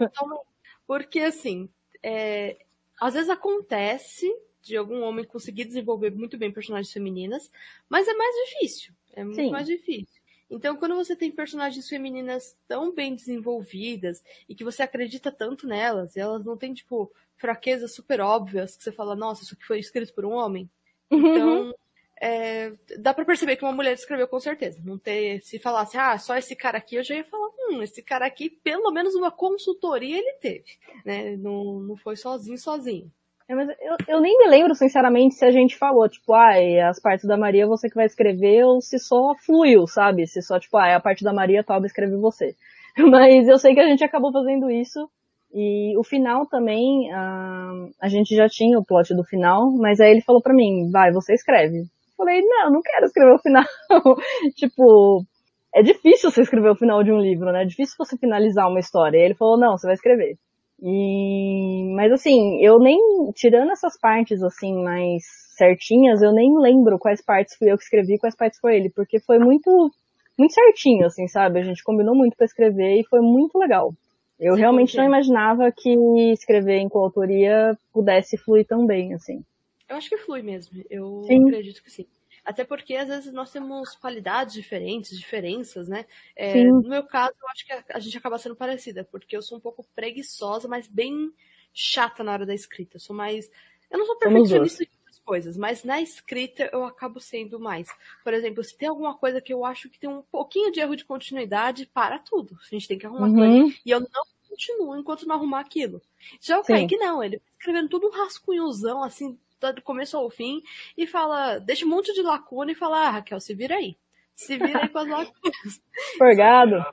Porque, 0.87 1.21
assim, 1.21 1.69
é, 2.03 2.59
às 3.01 3.15
vezes 3.15 3.31
acontece 3.31 4.31
de 4.61 4.77
algum 4.77 5.03
homem 5.03 5.25
conseguir 5.25 5.65
desenvolver 5.65 6.11
muito 6.11 6.38
bem 6.38 6.53
personagens 6.53 6.93
femininas, 6.93 7.51
mas 7.88 8.07
é 8.07 8.15
mais 8.15 8.35
difícil. 8.47 8.93
É 9.15 9.25
muito 9.25 9.37
Sim. 9.37 9.51
mais 9.51 9.67
difícil. 9.67 10.21
Então, 10.53 10.77
quando 10.77 10.95
você 10.95 11.17
tem 11.17 11.31
personagens 11.31 11.88
femininas 11.88 12.55
tão 12.69 12.95
bem 12.95 13.15
desenvolvidas 13.15 14.23
e 14.47 14.55
que 14.55 14.62
você 14.62 14.83
acredita 14.83 15.33
tanto 15.33 15.67
nelas, 15.67 16.15
e 16.15 16.21
elas 16.21 16.45
não 16.45 16.59
têm, 16.59 16.75
tipo, 16.75 17.11
fraquezas 17.37 17.95
super 17.95 18.21
óbvias, 18.21 18.77
que 18.77 18.85
você 18.85 18.93
fala, 18.93 19.17
nossa, 19.17 19.43
isso 19.43 19.55
aqui 19.55 19.65
foi 19.65 19.79
escrito 19.79 20.12
por 20.12 20.27
um 20.27 20.33
homem. 20.33 20.71
Uhum. 21.11 21.35
Então, 21.35 21.75
é, 22.21 22.73
dá 22.99 23.15
para 23.15 23.25
perceber 23.25 23.57
que 23.57 23.65
uma 23.65 23.73
mulher 23.73 23.95
escreveu 23.95 24.29
com 24.29 24.38
certeza. 24.38 24.79
Não 24.85 24.99
ter, 24.99 25.43
se 25.43 25.59
falasse, 25.59 25.97
ah, 25.97 26.19
só 26.19 26.37
esse 26.37 26.55
cara 26.55 26.77
aqui, 26.77 26.97
eu 26.97 27.03
já 27.03 27.15
ia 27.15 27.25
falar, 27.25 27.49
hum, 27.71 27.83
esse 27.83 28.03
cara 28.03 28.27
aqui, 28.27 28.51
pelo 28.51 28.91
menos 28.91 29.15
uma 29.15 29.31
consultoria 29.31 30.19
ele 30.19 30.35
teve, 30.35 30.79
né? 31.03 31.35
Não, 31.37 31.81
não 31.81 31.97
foi 31.97 32.15
sozinho, 32.15 32.59
sozinho. 32.59 33.11
É, 33.53 33.55
mas 33.55 33.69
eu, 33.69 33.97
eu 34.09 34.21
nem 34.21 34.38
me 34.38 34.49
lembro, 34.49 34.75
sinceramente, 34.75 35.35
se 35.35 35.45
a 35.45 35.51
gente 35.51 35.77
falou, 35.77 36.09
tipo, 36.09 36.33
ah, 36.33 36.55
as 36.88 36.99
partes 36.99 37.27
da 37.27 37.37
Maria 37.37 37.67
você 37.67 37.88
que 37.88 37.95
vai 37.95 38.07
escrever, 38.07 38.65
ou 38.65 38.81
se 38.81 38.99
só 38.99 39.35
fluiu, 39.45 39.87
sabe? 39.87 40.27
Se 40.27 40.41
só, 40.41 40.59
tipo, 40.59 40.79
ah, 40.79 40.88
é 40.88 40.95
a 40.95 41.01
parte 41.01 41.23
da 41.23 41.35
Maria, 41.35 41.62
Tauba 41.62 41.87
escreve 41.87 42.17
você. 42.17 42.55
Mas 42.97 43.47
eu 43.49 43.59
sei 43.59 43.75
que 43.75 43.81
a 43.81 43.87
gente 43.87 44.03
acabou 44.03 44.33
fazendo 44.33 44.71
isso. 44.71 45.07
E 45.55 45.95
o 45.99 46.03
final 46.03 46.47
também, 46.47 47.12
uh, 47.12 47.91
a 48.01 48.09
gente 48.09 48.35
já 48.35 48.49
tinha 48.49 48.79
o 48.79 48.85
plot 48.85 49.15
do 49.15 49.23
final, 49.23 49.71
mas 49.71 50.01
aí 50.01 50.11
ele 50.11 50.23
falou 50.23 50.41
pra 50.41 50.55
mim, 50.55 50.91
vai, 50.91 51.12
você 51.12 51.35
escreve. 51.35 51.81
Eu 51.81 52.17
falei, 52.17 52.41
não, 52.41 52.73
não 52.73 52.81
quero 52.81 53.05
escrever 53.05 53.35
o 53.35 53.38
final. 53.38 53.65
tipo, 54.57 55.27
é 55.75 55.83
difícil 55.83 56.31
você 56.31 56.41
escrever 56.41 56.71
o 56.71 56.75
final 56.75 57.05
de 57.05 57.12
um 57.12 57.19
livro, 57.21 57.53
né? 57.53 57.65
É 57.65 57.67
difícil 57.67 57.97
você 57.99 58.17
finalizar 58.17 58.67
uma 58.67 58.81
história. 58.81 59.19
E 59.19 59.23
ele 59.23 59.35
falou, 59.35 59.59
não, 59.59 59.77
você 59.77 59.87
vai 59.87 59.95
escrever. 59.95 60.38
E, 60.85 61.95
mas 61.95 62.11
assim, 62.11 62.61
eu 62.61 62.81
nem, 62.81 62.99
tirando 63.35 63.71
essas 63.71 63.97
partes 63.97 64.42
assim 64.42 64.75
mais 64.83 65.23
certinhas, 65.57 66.21
eu 66.23 66.33
nem 66.33 66.59
lembro 66.59 66.99
quais 66.99 67.23
partes 67.23 67.55
fui 67.57 67.71
eu 67.71 67.79
que 67.79 67.85
escrevi, 67.85 68.18
quais 68.18 68.35
partes 68.35 68.59
foi 68.59 68.77
ele, 68.77 68.90
porque 68.90 69.21
foi 69.21 69.38
muito, 69.38 69.92
muito 70.37 70.53
certinho, 70.53 71.07
assim, 71.07 71.29
sabe? 71.29 71.61
A 71.61 71.62
gente 71.62 71.85
combinou 71.85 72.16
muito 72.16 72.37
para 72.37 72.47
escrever 72.47 72.99
e 72.99 73.05
foi 73.05 73.21
muito 73.21 73.57
legal. 73.59 73.95
Eu 74.40 74.55
sim, 74.55 74.61
realmente 74.61 74.97
não 74.97 75.05
imaginava 75.05 75.71
que 75.71 75.95
escrever 76.33 76.79
em 76.79 76.88
coautoria 76.88 77.79
pudesse 77.92 78.37
fluir 78.37 78.66
tão 78.66 78.85
bem, 78.85 79.14
assim. 79.14 79.45
Eu 79.88 79.97
acho 79.97 80.09
que 80.09 80.16
flui 80.16 80.42
mesmo. 80.42 80.83
Eu 80.90 81.23
sim. 81.29 81.45
acredito 81.45 81.81
que 81.81 81.92
sim. 81.92 82.07
Até 82.44 82.64
porque 82.64 82.96
às 82.96 83.09
vezes 83.09 83.33
nós 83.33 83.52
temos 83.52 83.94
qualidades 83.94 84.55
diferentes, 84.55 85.16
diferenças, 85.16 85.88
né? 85.88 86.05
É, 86.35 86.64
no 86.64 86.88
meu 86.88 87.05
caso, 87.05 87.35
eu 87.40 87.48
acho 87.48 87.64
que 87.64 87.72
a, 87.72 87.85
a, 87.94 88.00
gente 88.00 88.18
acaba 88.18 88.38
sendo 88.38 88.57
parecida, 88.57 89.05
porque 89.05 89.37
eu 89.37 89.42
sou 89.42 89.59
um 89.59 89.61
pouco 89.61 89.87
preguiçosa, 89.94 90.66
mas 90.66 90.88
bem 90.88 91.33
chata 91.72 92.24
na 92.24 92.33
hora 92.33 92.44
da 92.44 92.55
escrita. 92.55 92.96
Eu 92.96 93.00
sou 93.00 93.14
mais. 93.14 93.48
Eu 93.90 93.98
não 93.98 94.07
sou 94.07 94.16
perfeccionista 94.16 94.85
de 94.85 94.90
muitas 94.90 95.20
coisas, 95.20 95.57
mas 95.57 95.85
na 95.85 96.00
escrita 96.00 96.68
eu 96.72 96.85
acabo 96.85 97.20
sendo 97.20 97.61
mais. 97.61 97.88
Por 98.24 98.35
exemplo, 98.35 98.64
se 98.64 98.76
tem 98.76 98.88
alguma 98.88 99.16
coisa 99.16 99.40
que 99.40 99.52
eu 99.52 99.64
acho 99.64 99.88
que 99.88 99.98
tem 99.98 100.11
um 100.11 100.22
pouquinho 100.22 100.72
de 100.72 100.81
erro 100.81 100.96
de 100.96 101.05
continuidade, 101.05 101.87
para 101.87 102.18
tudo. 102.18 102.59
A 102.61 102.74
gente 102.74 102.88
tem 102.88 102.98
que 102.98 103.07
arrumar 103.07 103.28
uhum. 103.28 103.72
E 103.85 103.90
eu 103.90 104.00
não 104.00 104.09
continuo 104.48 104.96
enquanto 104.96 105.26
não 105.26 105.37
arrumar 105.37 105.61
aquilo. 105.61 106.02
Já 106.40 106.59
o 106.59 106.64
Kaique 106.64 106.96
não, 106.96 107.22
ele 107.22 107.40
escrevendo 107.59 107.88
tudo 107.88 108.09
um 108.09 108.11
rascunhozão, 108.11 109.02
assim, 109.02 109.38
do 109.70 109.83
começo 109.83 110.16
ao 110.16 110.29
fim 110.31 110.62
e 110.96 111.07
fala, 111.07 111.59
deixa 111.59 111.85
um 111.85 111.88
monte 111.88 112.12
de 112.12 112.22
lacuna 112.22 112.72
e 112.72 112.75
fala, 112.75 113.07
ah, 113.07 113.11
Raquel, 113.11 113.38
se 113.40 113.55
vira 113.55 113.77
aí. 113.77 113.96
Se 114.35 114.57
vira 114.57 114.83
aí 114.83 114.88
com 114.88 114.98
as 114.98 115.09
lacunas. 115.09 115.83
Forgado. 116.18 116.85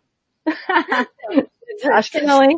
Acho 1.93 2.11
que 2.11 2.21
não, 2.21 2.43
hein? 2.43 2.57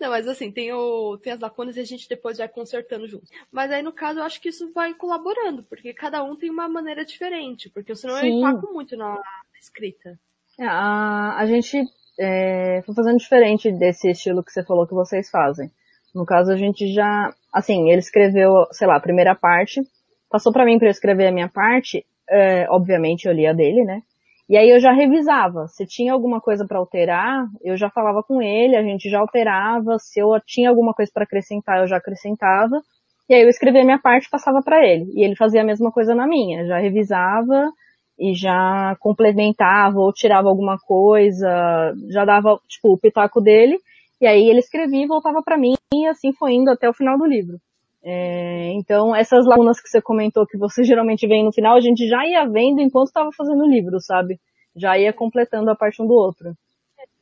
Não, 0.00 0.08
mas 0.10 0.26
assim, 0.26 0.50
tem, 0.50 0.72
o, 0.72 1.18
tem 1.18 1.34
as 1.34 1.40
lacunas 1.40 1.76
e 1.76 1.80
a 1.80 1.84
gente 1.84 2.08
depois 2.08 2.38
vai 2.38 2.48
consertando 2.48 3.06
junto. 3.06 3.26
Mas 3.52 3.70
aí, 3.70 3.82
no 3.82 3.92
caso, 3.92 4.18
eu 4.18 4.24
acho 4.24 4.40
que 4.40 4.48
isso 4.48 4.72
vai 4.72 4.94
colaborando, 4.94 5.62
porque 5.62 5.92
cada 5.92 6.22
um 6.22 6.34
tem 6.34 6.50
uma 6.50 6.66
maneira 6.68 7.04
diferente, 7.04 7.68
porque 7.68 7.94
senão 7.94 8.16
Sim. 8.16 8.28
eu 8.28 8.32
empaco 8.38 8.72
muito 8.72 8.96
na 8.96 9.20
escrita. 9.60 10.18
É, 10.58 10.66
a, 10.66 11.36
a 11.36 11.46
gente 11.46 11.84
é, 12.18 12.82
foi 12.82 12.94
fazendo 12.94 13.18
diferente 13.18 13.70
desse 13.70 14.10
estilo 14.10 14.42
que 14.42 14.50
você 14.50 14.64
falou 14.64 14.86
que 14.86 14.94
vocês 14.94 15.30
fazem. 15.30 15.70
No 16.18 16.26
caso, 16.26 16.50
a 16.50 16.56
gente 16.56 16.92
já, 16.92 17.32
assim, 17.52 17.88
ele 17.88 18.00
escreveu, 18.00 18.66
sei 18.72 18.88
lá, 18.88 18.96
a 18.96 19.00
primeira 19.00 19.36
parte, 19.36 19.80
passou 20.28 20.52
para 20.52 20.64
mim 20.64 20.76
para 20.76 20.88
eu 20.88 20.90
escrever 20.90 21.28
a 21.28 21.32
minha 21.32 21.48
parte, 21.48 22.04
é, 22.28 22.66
obviamente 22.70 23.28
eu 23.28 23.32
li 23.32 23.46
a 23.46 23.52
dele, 23.52 23.84
né? 23.84 24.02
E 24.48 24.56
aí 24.56 24.68
eu 24.68 24.80
já 24.80 24.90
revisava. 24.90 25.68
Se 25.68 25.86
tinha 25.86 26.12
alguma 26.12 26.40
coisa 26.40 26.66
para 26.66 26.78
alterar, 26.78 27.46
eu 27.62 27.76
já 27.76 27.88
falava 27.88 28.20
com 28.24 28.42
ele, 28.42 28.74
a 28.74 28.82
gente 28.82 29.08
já 29.08 29.20
alterava. 29.20 29.96
Se 30.00 30.18
eu 30.18 30.28
tinha 30.44 30.70
alguma 30.70 30.92
coisa 30.92 31.12
para 31.14 31.22
acrescentar, 31.22 31.78
eu 31.82 31.86
já 31.86 31.98
acrescentava. 31.98 32.80
E 33.28 33.34
aí 33.34 33.42
eu 33.42 33.48
escrevia 33.48 33.82
a 33.82 33.84
minha 33.84 34.00
parte 34.00 34.26
e 34.26 34.30
passava 34.30 34.60
para 34.60 34.84
ele. 34.84 35.12
E 35.14 35.22
ele 35.22 35.36
fazia 35.36 35.60
a 35.60 35.64
mesma 35.64 35.92
coisa 35.92 36.16
na 36.16 36.26
minha. 36.26 36.66
Já 36.66 36.78
revisava 36.78 37.70
e 38.18 38.34
já 38.34 38.96
complementava 38.98 40.00
ou 40.00 40.12
tirava 40.12 40.48
alguma 40.48 40.78
coisa, 40.78 41.94
já 42.08 42.24
dava, 42.24 42.58
tipo, 42.66 42.92
o 42.92 42.98
pitaco 42.98 43.40
dele. 43.40 43.78
E 44.20 44.26
aí 44.26 44.48
ele 44.48 44.58
escrevia 44.58 45.04
e 45.04 45.06
voltava 45.06 45.42
para 45.42 45.56
mim 45.56 45.74
e 45.94 46.06
assim 46.06 46.32
foi 46.32 46.52
indo 46.54 46.70
até 46.70 46.88
o 46.88 46.94
final 46.94 47.16
do 47.16 47.26
livro. 47.26 47.60
É, 48.02 48.72
então, 48.72 49.14
essas 49.14 49.44
lacunas 49.46 49.80
que 49.80 49.88
você 49.88 50.00
comentou 50.00 50.46
que 50.46 50.56
você 50.56 50.84
geralmente 50.84 51.26
vem 51.26 51.44
no 51.44 51.52
final, 51.52 51.76
a 51.76 51.80
gente 51.80 52.08
já 52.08 52.26
ia 52.26 52.46
vendo 52.46 52.80
enquanto 52.80 53.08
estava 53.08 53.30
fazendo 53.36 53.62
o 53.62 53.68
livro, 53.68 54.00
sabe? 54.00 54.40
Já 54.74 54.98
ia 54.98 55.12
completando 55.12 55.70
a 55.70 55.76
parte 55.76 56.00
um 56.00 56.06
do 56.06 56.14
outro. 56.14 56.56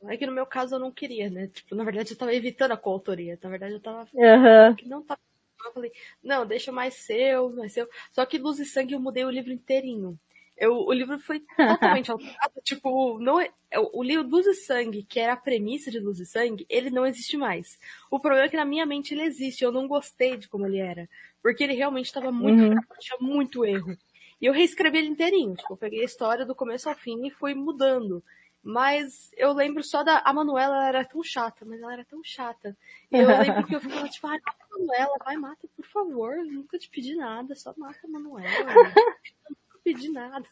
É 0.05 0.15
que 0.15 0.25
no 0.25 0.31
meu 0.31 0.45
caso 0.45 0.75
eu 0.75 0.79
não 0.79 0.91
queria, 0.91 1.29
né? 1.29 1.47
Tipo, 1.47 1.75
na 1.75 1.83
verdade 1.83 2.11
eu 2.11 2.17
tava 2.17 2.33
evitando 2.33 2.71
a 2.71 2.77
coautoria. 2.77 3.37
Na 3.41 3.49
verdade 3.49 3.73
eu 3.73 3.81
tava. 3.81 4.07
Uhum. 4.13 4.75
Que 4.75 4.87
não 4.87 5.03
tava. 5.03 5.19
Eu 5.65 5.73
falei, 5.73 5.91
não, 6.23 6.45
deixa 6.45 6.71
mais 6.71 6.93
seu, 6.93 7.49
mais 7.49 7.73
seu. 7.73 7.89
Só 8.11 8.25
que 8.25 8.37
Luz 8.37 8.59
e 8.59 8.65
Sangue 8.65 8.93
eu 8.93 8.99
mudei 8.99 9.25
o 9.25 9.29
livro 9.29 9.51
inteirinho. 9.51 10.17
Eu, 10.57 10.73
o 10.87 10.91
livro 10.91 11.19
foi 11.19 11.39
totalmente 11.55 12.09
alterado. 12.11 12.61
Tipo, 12.63 13.19
não 13.19 13.39
é, 13.39 13.51
o 13.93 14.01
livro 14.01 14.27
Luz 14.27 14.47
e 14.47 14.53
Sangue, 14.55 15.03
que 15.03 15.19
era 15.19 15.33
a 15.33 15.37
premissa 15.37 15.91
de 15.91 15.99
Luz 15.99 16.19
e 16.19 16.25
Sangue, 16.25 16.65
ele 16.67 16.89
não 16.89 17.05
existe 17.05 17.37
mais. 17.37 17.77
O 18.09 18.19
problema 18.19 18.47
é 18.47 18.49
que 18.49 18.57
na 18.57 18.65
minha 18.65 18.85
mente 18.85 19.13
ele 19.13 19.23
existe. 19.23 19.63
Eu 19.63 19.71
não 19.71 19.87
gostei 19.87 20.35
de 20.35 20.47
como 20.49 20.65
ele 20.65 20.79
era. 20.79 21.07
Porque 21.41 21.63
ele 21.63 21.73
realmente 21.73 22.05
estava 22.07 22.31
muito 22.31 22.63
Uhum. 22.63 22.75
tinha 22.99 23.17
muito 23.21 23.63
erro. 23.63 23.95
E 24.41 24.45
eu 24.45 24.53
reescrevi 24.53 24.97
ele 24.97 25.07
inteirinho. 25.09 25.55
Tipo, 25.55 25.73
eu 25.73 25.77
peguei 25.77 26.01
a 26.01 26.05
história 26.05 26.45
do 26.45 26.55
começo 26.55 26.89
ao 26.89 26.95
fim 26.95 27.25
e 27.27 27.31
fui 27.31 27.53
mudando. 27.53 28.23
Mas 28.63 29.31
eu 29.37 29.53
lembro 29.53 29.83
só 29.83 30.03
da. 30.03 30.19
A 30.25 30.33
Manuela 30.33 30.75
ela 30.75 30.87
era 30.87 31.05
tão 31.05 31.23
chata, 31.23 31.63
mas 31.63 31.81
ela 31.81 31.93
era 31.93 32.03
tão 32.05 32.21
chata. 32.23 32.75
E 33.11 33.17
eu 33.17 33.27
lembro 33.61 33.65
que 33.65 33.75
eu 33.75 33.79
ficava 33.79 34.09
tipo, 34.09 34.27
ai, 34.27 34.39
mata 34.45 34.57
a 34.59 34.77
Manuela, 34.77 35.17
vai, 35.23 35.37
mata, 35.37 35.67
por 35.75 35.85
favor. 35.85 36.33
Eu 36.37 36.45
nunca 36.45 36.77
te 36.77 36.89
pedi 36.89 37.15
nada, 37.15 37.55
só 37.55 37.73
mata 37.77 37.99
a 38.03 38.07
Manuela. 38.07 38.47
Eu 39.87 39.93
nunca 39.93 39.93
pedi 39.93 40.09
nada. 40.11 40.45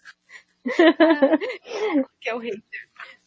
que 2.19 2.29
é 2.29 2.35
o 2.35 2.39
hater. 2.39 2.61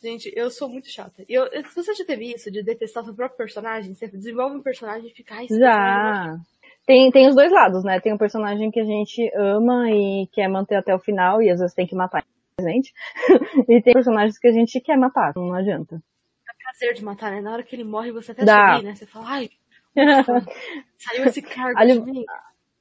Gente, 0.03 0.33
eu 0.35 0.51
sou 0.51 0.69
muito 0.69 0.89
chata. 0.89 1.25
Eu, 1.29 1.47
se 1.51 1.75
você 1.75 1.95
já 1.95 2.05
teve 2.05 2.33
isso 2.33 2.51
de 2.51 2.63
detestar 2.63 3.05
seu 3.05 3.15
próprio 3.15 3.37
personagem, 3.37 3.95
você 3.95 4.09
desenvolve 4.09 4.57
um 4.57 4.63
personagem 4.63 5.09
e 5.09 5.15
fica, 5.15 5.37
personagem 5.37 5.59
Já. 5.61 6.37
Tem, 6.87 7.11
tem 7.11 7.29
os 7.29 7.35
dois 7.35 7.53
lados, 7.53 7.85
né? 7.85 8.01
Tem 8.01 8.13
um 8.13 8.19
personagem 8.19 8.71
que 8.71 8.81
a 8.81 8.85
gente 8.85 9.31
ama 9.37 9.91
e 9.91 10.27
quer 10.33 10.49
manter 10.49 10.77
até 10.77 10.95
o 10.95 10.99
final 10.99 11.43
e 11.43 11.51
às 11.51 11.61
vezes 11.61 11.75
tem 11.75 11.87
que 11.87 11.95
matar 11.95 12.25
gente. 12.61 12.93
e 13.69 13.83
tem 13.83 13.93
personagens 13.93 14.39
que 14.39 14.49
a 14.49 14.53
gente 14.53 14.81
quer 14.81 14.97
matar, 14.97 15.33
não 15.37 15.55
adianta. 15.55 16.03
dá 16.47 16.55
prazer 16.55 16.95
de 16.95 17.05
matar, 17.05 17.31
né? 17.31 17.41
Na 17.41 17.53
hora 17.53 17.63
que 17.63 17.77
ele 17.77 17.85
morre, 17.85 18.11
você 18.11 18.33
até 18.33 18.45
Dá. 18.45 18.73
sorri, 18.73 18.85
né? 18.85 18.95
Você 18.95 19.07
fala, 19.07 19.27
ai, 19.29 19.51
saiu 20.99 21.25
esse 21.25 21.43
cargo 21.43 21.79
Ali- 21.79 21.93
de 21.93 22.01
mim. 22.01 22.25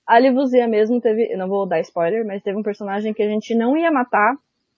A 0.07 0.19
Livuzia 0.19 0.67
mesmo 0.67 1.01
teve, 1.01 1.31
eu 1.31 1.37
não 1.37 1.47
vou 1.49 1.67
dar 1.67 1.79
spoiler, 1.81 2.25
mas 2.25 2.41
teve 2.43 2.57
um 2.57 2.63
personagem 2.63 3.13
que 3.13 3.21
a 3.23 3.27
gente 3.29 3.53
não 3.55 3.75
ia 3.77 3.91
matar 3.91 4.35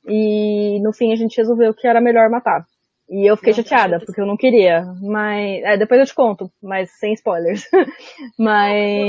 e 0.08 0.80
no 0.82 0.94
fim 0.94 1.12
a 1.12 1.15
gente 1.15 1.38
resolveu 1.38 1.74
que 1.74 1.88
era 1.88 2.02
melhor 2.02 2.30
matar. 2.30 2.65
E 3.10 3.30
eu 3.30 3.38
fiquei 3.38 3.54
Nossa, 3.54 3.63
chateada, 3.63 4.00
que- 4.00 4.06
porque 4.06 4.22
eu 4.22 4.26
não 4.26 4.38
queria, 4.38 4.86
mas, 5.02 5.63
é, 5.63 5.78
depois 5.78 6.00
eu 6.00 6.06
te 6.06 6.15
conto, 6.15 6.52
mas 6.62 6.92
sem 7.00 7.13
spoilers. 7.13 7.63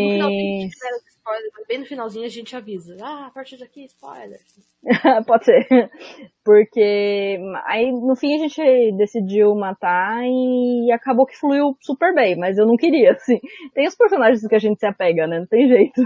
No 0.02 0.10
finalzinho, 0.10 0.54
bem 1.66 1.78
no 1.78 1.86
finalzinho 1.86 2.24
a 2.24 2.28
gente 2.28 2.54
avisa. 2.56 2.96
Ah, 3.00 3.26
a 3.26 3.30
partir 3.30 3.56
daqui, 3.58 3.84
spoiler. 3.84 4.40
Pode 5.26 5.44
ser. 5.44 5.90
Porque 6.44 7.38
aí 7.66 7.92
no 7.92 8.16
fim 8.16 8.34
a 8.34 8.38
gente 8.38 8.92
decidiu 8.96 9.54
matar 9.54 10.22
e 10.24 10.90
acabou 10.92 11.26
que 11.26 11.38
fluiu 11.38 11.76
super 11.80 12.14
bem, 12.14 12.36
mas 12.36 12.58
eu 12.58 12.66
não 12.66 12.76
queria, 12.76 13.12
assim. 13.18 13.38
Tem 13.74 13.86
os 13.86 13.94
personagens 13.94 14.46
que 14.46 14.54
a 14.54 14.58
gente 14.58 14.78
se 14.78 14.86
apega, 14.86 15.26
né? 15.26 15.40
Não 15.40 15.46
tem 15.46 15.68
jeito. 15.68 16.02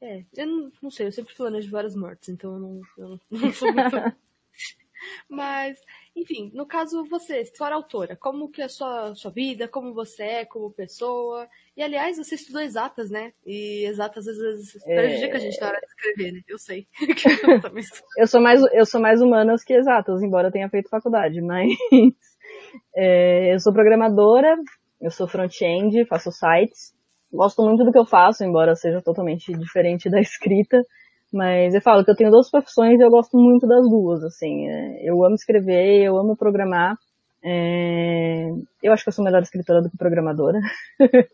É, 0.00 0.22
eu 0.36 0.46
não, 0.46 0.70
não 0.82 0.90
sei, 0.90 1.06
eu 1.06 1.12
sempre 1.12 1.34
planejo 1.34 1.70
várias 1.70 1.96
mortes, 1.96 2.28
então 2.28 2.52
eu 2.52 2.58
não, 2.60 2.80
eu 2.98 3.08
não, 3.08 3.20
não 3.30 3.52
sou 3.52 3.72
muito. 3.72 4.16
Mas, 5.28 5.78
enfim, 6.16 6.50
no 6.54 6.66
caso 6.66 7.04
você, 7.04 7.42
história 7.42 7.76
autora, 7.76 8.16
como 8.16 8.50
que 8.50 8.62
é 8.62 8.64
a 8.64 8.68
sua, 8.70 9.14
sua 9.14 9.30
vida, 9.30 9.68
como 9.68 9.92
você 9.92 10.22
é 10.22 10.44
como 10.46 10.72
pessoa. 10.72 11.46
E 11.76 11.82
aliás, 11.82 12.16
você 12.16 12.36
estudou 12.36 12.62
exatas, 12.62 13.10
né? 13.10 13.34
E 13.44 13.84
exatas 13.84 14.26
às 14.26 14.38
vezes 14.38 14.82
prejudica 14.82 15.36
a 15.36 15.40
gente 15.40 15.60
na 15.60 15.68
hora 15.68 15.78
de 15.78 15.86
escrever, 15.86 16.32
né? 16.32 16.40
Eu 16.48 16.58
sei. 16.58 16.86
Eu 17.56 17.60
também. 17.60 17.84
Eu 18.16 18.26
sou 18.26 18.40
mais, 18.40 18.62
eu 18.72 18.86
sou 18.86 19.00
mais 19.00 19.20
humanas 19.20 19.62
que 19.62 19.74
exatas, 19.74 20.22
embora 20.22 20.48
eu 20.48 20.52
tenha 20.52 20.70
feito 20.70 20.88
faculdade, 20.88 21.42
mas 21.42 21.70
é, 22.96 23.54
eu 23.54 23.60
sou 23.60 23.74
programadora, 23.74 24.56
eu 25.00 25.10
sou 25.10 25.28
front-end, 25.28 26.06
faço 26.06 26.32
sites, 26.32 26.94
gosto 27.30 27.62
muito 27.62 27.84
do 27.84 27.92
que 27.92 27.98
eu 27.98 28.06
faço, 28.06 28.42
embora 28.42 28.74
seja 28.74 29.02
totalmente 29.02 29.52
diferente 29.52 30.08
da 30.08 30.18
escrita, 30.18 30.82
mas 31.36 31.74
eu 31.74 31.80
falo 31.82 32.04
que 32.04 32.10
eu 32.10 32.16
tenho 32.16 32.30
duas 32.30 32.50
profissões 32.50 32.98
e 32.98 33.02
eu 33.02 33.10
gosto 33.10 33.36
muito 33.36 33.66
das 33.66 33.88
duas, 33.88 34.24
assim, 34.24 34.68
é, 34.68 35.08
eu 35.08 35.24
amo 35.24 35.34
escrever, 35.34 36.02
eu 36.04 36.18
amo 36.18 36.36
programar, 36.36 36.96
é, 37.48 38.48
eu 38.82 38.92
acho 38.92 39.04
que 39.04 39.08
eu 39.08 39.12
sou 39.12 39.24
melhor 39.24 39.40
escritora 39.40 39.80
do 39.80 39.90
que 39.90 39.96
programadora. 39.96 40.58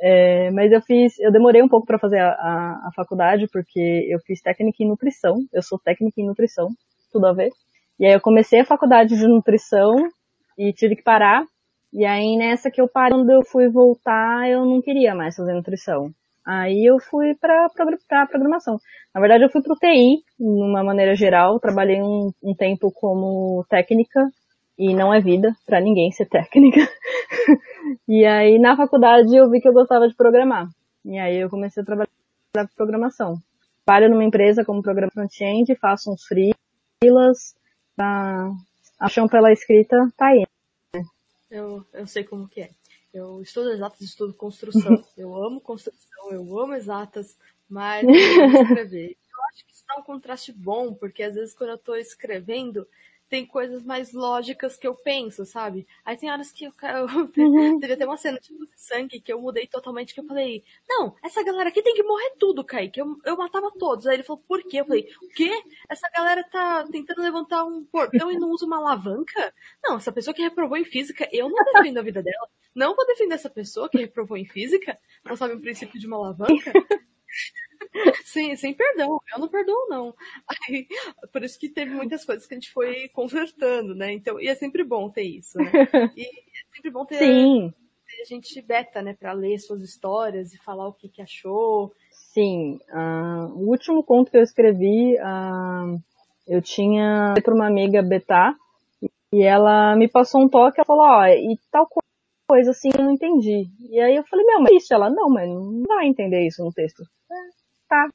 É, 0.00 0.50
mas 0.50 0.72
eu 0.72 0.80
fiz, 0.80 1.18
eu 1.20 1.30
demorei 1.30 1.62
um 1.62 1.68
pouco 1.68 1.86
para 1.86 1.98
fazer 1.98 2.18
a, 2.18 2.30
a, 2.30 2.88
a 2.88 2.90
faculdade 2.96 3.46
porque 3.52 4.08
eu 4.10 4.18
fiz 4.26 4.40
técnica 4.40 4.82
em 4.82 4.88
nutrição. 4.88 5.36
Eu 5.52 5.62
sou 5.62 5.78
técnica 5.78 6.20
em 6.20 6.26
nutrição, 6.26 6.68
tudo 7.12 7.26
a 7.26 7.32
ver. 7.32 7.50
E 8.00 8.06
aí 8.06 8.12
eu 8.12 8.20
comecei 8.20 8.60
a 8.60 8.64
faculdade 8.64 9.16
de 9.16 9.28
nutrição 9.28 9.94
e 10.58 10.72
tive 10.72 10.96
que 10.96 11.02
parar. 11.02 11.44
E 11.92 12.04
aí 12.04 12.36
nessa 12.36 12.70
que 12.70 12.80
eu 12.80 12.88
parei, 12.88 13.16
quando 13.16 13.30
eu 13.30 13.42
fui 13.44 13.68
voltar, 13.68 14.50
eu 14.50 14.64
não 14.64 14.80
queria 14.82 15.14
mais 15.14 15.36
fazer 15.36 15.52
nutrição. 15.52 16.10
Aí 16.44 16.84
eu 16.84 16.98
fui 16.98 17.34
para 17.36 17.68
pra 18.08 18.26
programação. 18.26 18.78
Na 19.14 19.20
verdade 19.20 19.44
eu 19.44 19.50
fui 19.50 19.62
pro 19.62 19.76
TI, 19.76 20.22
numa 20.38 20.82
maneira 20.82 21.14
geral. 21.14 21.60
Trabalhei 21.60 22.02
um, 22.02 22.32
um 22.42 22.54
tempo 22.54 22.90
como 22.90 23.64
técnica 23.68 24.28
e 24.76 24.94
não 24.94 25.14
é 25.14 25.20
vida 25.20 25.54
para 25.64 25.80
ninguém 25.80 26.10
ser 26.10 26.26
técnica. 26.26 26.80
e 28.08 28.24
aí 28.24 28.58
na 28.58 28.76
faculdade 28.76 29.34
eu 29.34 29.48
vi 29.48 29.60
que 29.60 29.68
eu 29.68 29.72
gostava 29.72 30.08
de 30.08 30.16
programar. 30.16 30.66
E 31.04 31.18
aí 31.18 31.38
eu 31.38 31.50
comecei 31.50 31.82
a 31.82 31.86
trabalhar 31.86 32.08
com 32.54 32.76
programação. 32.76 33.36
Trabalho 33.84 34.10
numa 34.10 34.24
empresa 34.24 34.64
como 34.64 34.82
programa 34.82 35.10
front-end, 35.12 35.74
faço 35.76 36.12
uns 36.12 36.24
freelas, 36.24 37.54
tá, 37.96 38.50
a 38.98 39.08
chão 39.08 39.28
pela 39.28 39.52
escrita 39.52 39.96
tá 40.16 40.26
aí. 40.26 40.44
Eu, 41.50 41.84
eu 41.92 42.06
sei 42.06 42.24
como 42.24 42.48
que 42.48 42.62
é. 42.62 42.70
Eu 43.12 43.42
estudo 43.42 43.70
exatas, 43.70 44.00
estudo 44.00 44.32
construção. 44.34 45.04
Eu 45.16 45.34
amo 45.36 45.60
construção, 45.60 46.30
eu 46.30 46.58
amo 46.58 46.74
exatas, 46.74 47.36
mas 47.68 48.04
eu 48.04 48.44
amo 48.44 48.62
escrever. 48.62 49.16
Eu 49.32 49.44
acho 49.54 49.66
que 49.66 49.72
isso 49.72 49.84
dá 49.86 49.96
um 49.98 50.02
contraste 50.02 50.52
bom, 50.52 50.94
porque 50.94 51.22
às 51.22 51.34
vezes 51.34 51.54
quando 51.54 51.70
eu 51.70 51.78
tô 51.78 51.94
escrevendo, 51.94 52.86
tem 53.32 53.46
coisas 53.46 53.82
mais 53.82 54.12
lógicas 54.12 54.76
que 54.76 54.86
eu 54.86 54.94
penso, 54.94 55.46
sabe? 55.46 55.86
Aí 56.04 56.18
tem 56.18 56.30
horas 56.30 56.52
que 56.52 56.66
eu, 56.66 56.72
eu 56.82 57.06
Uhum. 57.42 57.80
até 57.82 58.04
uma 58.04 58.18
cena 58.18 58.36
tipo 58.38 58.66
de 58.66 58.78
sangue 58.78 59.22
que 59.22 59.32
eu 59.32 59.40
mudei 59.40 59.66
totalmente, 59.66 60.12
que 60.12 60.20
eu 60.20 60.26
falei, 60.26 60.62
não, 60.86 61.16
essa 61.24 61.42
galera 61.42 61.70
aqui 61.70 61.80
tem 61.80 61.94
que 61.94 62.02
morrer 62.02 62.34
tudo, 62.38 62.62
Kaique. 62.62 63.00
Eu, 63.00 63.16
eu 63.24 63.34
matava 63.38 63.70
todos. 63.78 64.06
Aí 64.06 64.16
ele 64.16 64.22
falou, 64.22 64.42
por 64.46 64.62
quê? 64.62 64.80
Eu 64.80 64.84
falei, 64.84 65.08
o 65.22 65.28
quê? 65.28 65.50
Essa 65.88 66.10
galera 66.10 66.44
tá 66.44 66.84
tentando 66.92 67.22
levantar 67.22 67.64
um 67.64 67.82
portão 67.86 68.30
e 68.30 68.38
não 68.38 68.50
usa 68.50 68.66
uma 68.66 68.76
alavanca? 68.76 69.54
Não, 69.82 69.96
essa 69.96 70.12
pessoa 70.12 70.34
que 70.34 70.42
reprovou 70.42 70.76
em 70.76 70.84
física, 70.84 71.26
eu 71.32 71.48
não 71.48 71.64
defendo 71.72 72.00
a 72.00 72.02
vida 72.02 72.22
dela. 72.22 72.48
Não 72.74 72.94
vou 72.94 73.06
defender 73.06 73.36
essa 73.36 73.48
pessoa 73.48 73.88
que 73.88 73.96
reprovou 73.96 74.36
em 74.36 74.44
física, 74.44 74.98
não 75.24 75.36
sabe 75.36 75.54
o 75.54 75.60
princípio 75.60 75.98
de 75.98 76.06
uma 76.06 76.18
alavanca. 76.18 76.70
Sem, 78.24 78.56
sem 78.56 78.74
perdão, 78.74 79.20
eu 79.32 79.38
não 79.38 79.48
perdoo, 79.48 79.88
não. 79.88 80.14
Aí, 80.68 80.86
por 81.32 81.42
isso 81.42 81.58
que 81.58 81.68
teve 81.68 81.94
muitas 81.94 82.24
coisas 82.24 82.46
que 82.46 82.54
a 82.54 82.56
gente 82.56 82.72
foi 82.72 83.08
consertando, 83.08 83.94
né? 83.94 84.12
Então, 84.12 84.40
e 84.40 84.48
é 84.48 84.54
sempre 84.54 84.84
bom 84.84 85.10
ter 85.10 85.22
isso, 85.22 85.58
né? 85.58 85.70
E 86.16 86.22
é 86.22 86.74
sempre 86.74 86.90
bom 86.90 87.04
ter, 87.04 87.18
Sim, 87.18 87.72
ter 88.06 88.24
gente 88.26 88.60
beta, 88.60 89.02
né, 89.02 89.14
pra 89.14 89.32
ler 89.32 89.58
suas 89.58 89.82
histórias 89.82 90.52
e 90.52 90.58
falar 90.58 90.88
o 90.88 90.92
que, 90.92 91.08
que 91.08 91.22
achou. 91.22 91.92
sim. 92.10 92.78
Ah, 92.90 93.48
o 93.54 93.70
último 93.70 94.02
conto 94.02 94.30
que 94.30 94.36
eu 94.36 94.42
escrevi, 94.42 95.18
ah, 95.18 95.96
eu 96.46 96.60
tinha 96.60 97.34
para 97.42 97.54
uma 97.54 97.66
amiga 97.66 98.02
betar 98.02 98.54
e 99.32 99.42
ela 99.42 99.96
me 99.96 100.08
passou 100.08 100.42
um 100.42 100.48
toque, 100.48 100.78
ela 100.78 100.84
falou, 100.84 101.04
ó, 101.04 101.26
e 101.26 101.58
tal 101.70 101.88
coisa 102.46 102.70
assim 102.70 102.90
eu 102.96 103.04
não 103.04 103.12
entendi. 103.12 103.66
E 103.88 103.98
aí 103.98 104.14
eu 104.14 104.24
falei, 104.24 104.44
meu, 104.44 104.60
mas 104.60 104.72
isso? 104.72 104.92
Ela, 104.92 105.08
não, 105.08 105.30
mas 105.30 105.48
não 105.48 105.82
vai 105.88 106.06
entender 106.06 106.46
isso 106.46 106.62
no 106.62 106.72
texto. 106.72 107.02
Tá. 107.92 108.08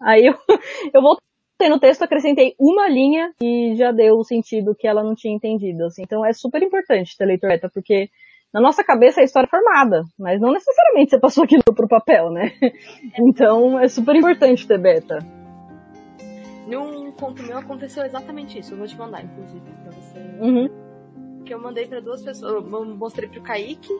Aí 0.00 0.26
eu, 0.26 0.34
eu 0.94 1.02
voltei 1.02 1.68
no 1.68 1.80
texto, 1.80 2.02
acrescentei 2.02 2.54
uma 2.58 2.88
linha 2.88 3.32
e 3.42 3.74
já 3.74 3.90
deu 3.90 4.14
o 4.14 4.24
sentido 4.24 4.74
que 4.78 4.86
ela 4.86 5.02
não 5.02 5.14
tinha 5.14 5.34
entendido. 5.34 5.84
Assim. 5.84 6.02
Então 6.02 6.24
é 6.24 6.32
super 6.32 6.62
importante 6.62 7.16
ter 7.16 7.24
leitor 7.24 7.50
beta, 7.50 7.68
porque 7.72 8.08
na 8.52 8.60
nossa 8.60 8.84
cabeça 8.84 9.20
a 9.20 9.24
história 9.24 9.48
é 9.48 9.50
formada, 9.50 10.04
mas 10.16 10.40
não 10.40 10.52
necessariamente 10.52 11.10
você 11.10 11.18
passou 11.18 11.42
aquilo 11.44 11.62
pro 11.74 11.88
papel, 11.88 12.30
né? 12.30 12.52
Então 13.18 13.80
é 13.80 13.88
super 13.88 14.14
importante 14.14 14.66
ter 14.66 14.78
beta. 14.78 15.18
Em 16.66 16.76
um 16.76 17.12
conto 17.12 17.42
meu 17.42 17.58
aconteceu 17.58 18.04
exatamente 18.04 18.58
isso. 18.58 18.72
Eu 18.72 18.78
vou 18.78 18.86
te 18.86 18.96
mandar, 18.96 19.22
inclusive, 19.22 19.60
pra 19.82 19.92
você. 19.92 20.18
Uhum. 20.40 21.42
Que 21.44 21.52
eu 21.52 21.60
mandei 21.60 21.86
pra 21.86 22.00
duas 22.00 22.22
pessoas. 22.22 22.64
Eu 22.64 22.86
mostrei 22.96 23.28
pro 23.28 23.42
Kaique 23.42 23.92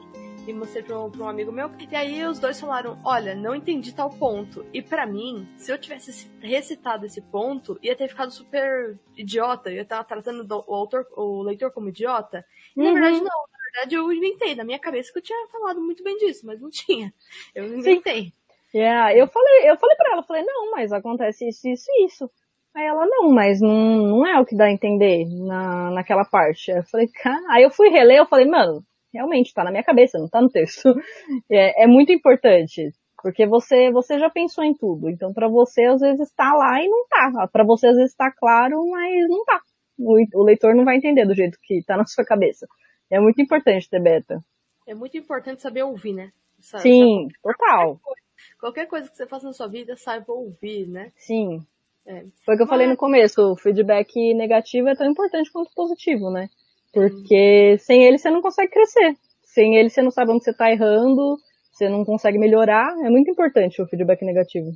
e 0.47 0.53
mostrei 0.53 0.83
pra 0.83 0.99
um, 0.99 1.09
pra 1.09 1.23
um 1.23 1.29
amigo 1.29 1.51
meu. 1.51 1.69
E 1.91 1.95
aí 1.95 2.25
os 2.25 2.39
dois 2.39 2.59
falaram: 2.59 2.97
Olha, 3.03 3.35
não 3.35 3.55
entendi 3.55 3.93
tal 3.93 4.09
ponto. 4.09 4.65
E 4.73 4.81
para 4.81 5.05
mim, 5.05 5.47
se 5.57 5.71
eu 5.71 5.77
tivesse 5.77 6.29
recitado 6.41 7.05
esse 7.05 7.21
ponto, 7.21 7.77
ia 7.81 7.95
ter 7.95 8.07
ficado 8.07 8.31
super 8.31 8.97
idiota. 9.15 9.69
Eu 9.69 9.75
ia 9.75 9.81
estar 9.81 10.03
tratando 10.03 10.45
o, 10.67 10.73
autor, 10.73 11.07
o 11.15 11.41
leitor 11.41 11.71
como 11.71 11.89
idiota. 11.89 12.45
E 12.75 12.79
uhum. 12.79 12.85
na 12.85 12.93
verdade, 12.93 13.17
não. 13.19 13.25
Na 13.25 13.81
verdade, 13.81 13.95
eu 13.95 14.13
inventei 14.13 14.55
na 14.55 14.63
minha 14.63 14.79
cabeça 14.79 15.11
que 15.11 15.19
eu 15.19 15.23
tinha 15.23 15.47
falado 15.47 15.81
muito 15.81 16.03
bem 16.03 16.17
disso, 16.17 16.45
mas 16.45 16.61
não 16.61 16.69
tinha. 16.69 17.13
Eu 17.53 17.65
inventei. 17.65 18.25
Sim. 18.25 18.33
Yeah, 18.73 19.15
eu 19.15 19.27
falei, 19.27 19.69
eu 19.69 19.77
falei 19.77 19.95
pra 19.95 20.11
ela, 20.11 20.23
falei, 20.23 20.43
não, 20.43 20.71
mas 20.71 20.91
acontece 20.91 21.47
isso, 21.47 21.65
isso 21.67 21.85
e 21.89 22.05
isso. 22.05 22.29
Aí 22.75 22.85
ela, 22.85 23.05
não, 23.05 23.29
mas 23.29 23.61
não, 23.61 23.71
não 23.71 24.27
é 24.27 24.37
o 24.37 24.45
que 24.45 24.53
dá 24.53 24.65
a 24.65 24.71
entender 24.71 25.25
na, 25.25 25.91
naquela 25.91 26.25
parte. 26.25 26.71
Eu 26.71 26.83
falei, 26.83 27.07
cara, 27.07 27.41
aí 27.49 27.63
eu 27.63 27.71
fui 27.71 27.87
reler, 27.87 28.17
eu 28.17 28.25
falei, 28.25 28.45
mano, 28.45 28.83
realmente 29.15 29.53
tá 29.53 29.63
na 29.63 29.71
minha 29.71 29.83
cabeça, 29.83 30.19
não 30.19 30.29
tá 30.29 30.41
no 30.41 30.49
texto. 30.49 30.93
É, 31.51 31.83
é 31.83 31.87
muito 31.87 32.11
importante, 32.11 32.91
porque 33.21 33.45
você, 33.45 33.91
você 33.91 34.19
já 34.19 34.29
pensou 34.29 34.63
em 34.63 34.73
tudo. 34.73 35.09
Então 35.09 35.33
para 35.33 35.47
você 35.47 35.83
às 35.85 35.99
vezes 35.99 36.31
tá 36.31 36.53
lá 36.53 36.81
e 36.81 36.87
não 36.87 37.05
tá. 37.07 37.47
Para 37.51 37.63
você 37.63 37.87
às 37.87 37.95
vezes 37.95 38.15
tá 38.15 38.31
claro, 38.31 38.87
mas 38.89 39.27
não 39.27 39.43
tá. 39.45 39.59
O, 39.97 40.41
o 40.41 40.43
leitor 40.43 40.75
não 40.75 40.85
vai 40.85 40.97
entender 40.97 41.25
do 41.25 41.35
jeito 41.35 41.57
que 41.63 41.83
tá 41.83 41.97
na 41.97 42.05
sua 42.07 42.25
cabeça. 42.25 42.67
É 43.09 43.19
muito 43.19 43.41
importante 43.41 43.89
ter 43.89 44.01
beta. 44.01 44.39
É 44.87 44.93
muito 44.93 45.17
importante 45.17 45.61
saber 45.61 45.83
ouvir, 45.83 46.13
né? 46.13 46.31
Sabe, 46.59 46.83
Sim, 46.83 47.27
total. 47.41 47.99
Qualquer 47.99 48.01
coisa, 48.01 48.57
qualquer 48.59 48.87
coisa 48.87 49.09
que 49.09 49.17
você 49.17 49.27
faça 49.27 49.47
na 49.47 49.53
sua 49.53 49.67
vida, 49.67 49.95
saiba 49.95 50.33
ouvir, 50.33 50.87
né? 50.87 51.11
Sim. 51.15 51.59
É. 52.05 52.23
Foi 52.45 52.53
o 52.53 52.57
que 52.57 52.63
eu 52.63 52.67
Mas... 52.67 52.69
falei 52.69 52.87
no 52.87 52.97
começo, 52.97 53.41
o 53.41 53.55
feedback 53.55 54.33
negativo 54.35 54.87
é 54.87 54.95
tão 54.95 55.09
importante 55.09 55.51
quanto 55.51 55.73
positivo, 55.73 56.29
né? 56.29 56.49
Porque 56.95 57.77
sem 57.79 58.05
ele 58.05 58.17
você 58.17 58.29
não 58.29 58.41
consegue 58.41 58.71
crescer. 58.71 59.17
Sem 59.43 59.75
ele 59.75 59.89
você 59.89 60.01
não 60.01 60.11
sabe 60.11 60.31
onde 60.31 60.43
você 60.43 60.53
tá 60.53 60.71
errando, 60.71 61.37
você 61.71 61.89
não 61.89 62.05
consegue 62.05 62.37
melhorar. 62.37 62.97
É 63.05 63.09
muito 63.09 63.29
importante 63.29 63.81
o 63.81 63.87
feedback 63.87 64.23
negativo. 64.23 64.71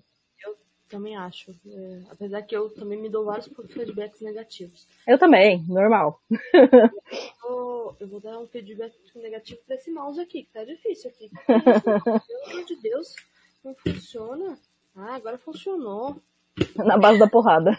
Eu 0.46 0.58
também 0.90 1.16
acho. 1.16 1.52
É, 1.52 2.02
apesar 2.10 2.42
que 2.42 2.56
eu 2.56 2.70
também 2.70 3.02
me 3.02 3.10
dou 3.10 3.24
vários 3.24 3.50
feedbacks 3.72 4.20
negativos. 4.22 4.86
Eu 5.08 5.18
também, 5.18 5.64
normal. 5.68 6.22
eu, 6.54 7.50
vou, 7.50 7.96
eu 8.02 8.08
vou 8.08 8.20
dar 8.20 8.38
um 8.38 8.48
feedback 8.48 8.94
negativo 9.16 9.62
pra 9.66 9.76
esse 9.76 9.90
mouse 9.90 10.20
aqui, 10.20 10.44
que 10.44 10.52
tá 10.52 10.66
difícil 10.66 11.10
aqui. 11.10 11.30
Pelo 11.48 12.52
amor 12.52 12.66
de 12.66 12.76
Deus, 12.82 13.16
não 13.64 13.74
funciona. 13.76 14.60
Ah, 14.94 15.16
agora 15.16 15.38
funcionou. 15.38 16.22
Na 16.78 16.98
base 16.98 17.20
da 17.20 17.28
porrada. 17.28 17.72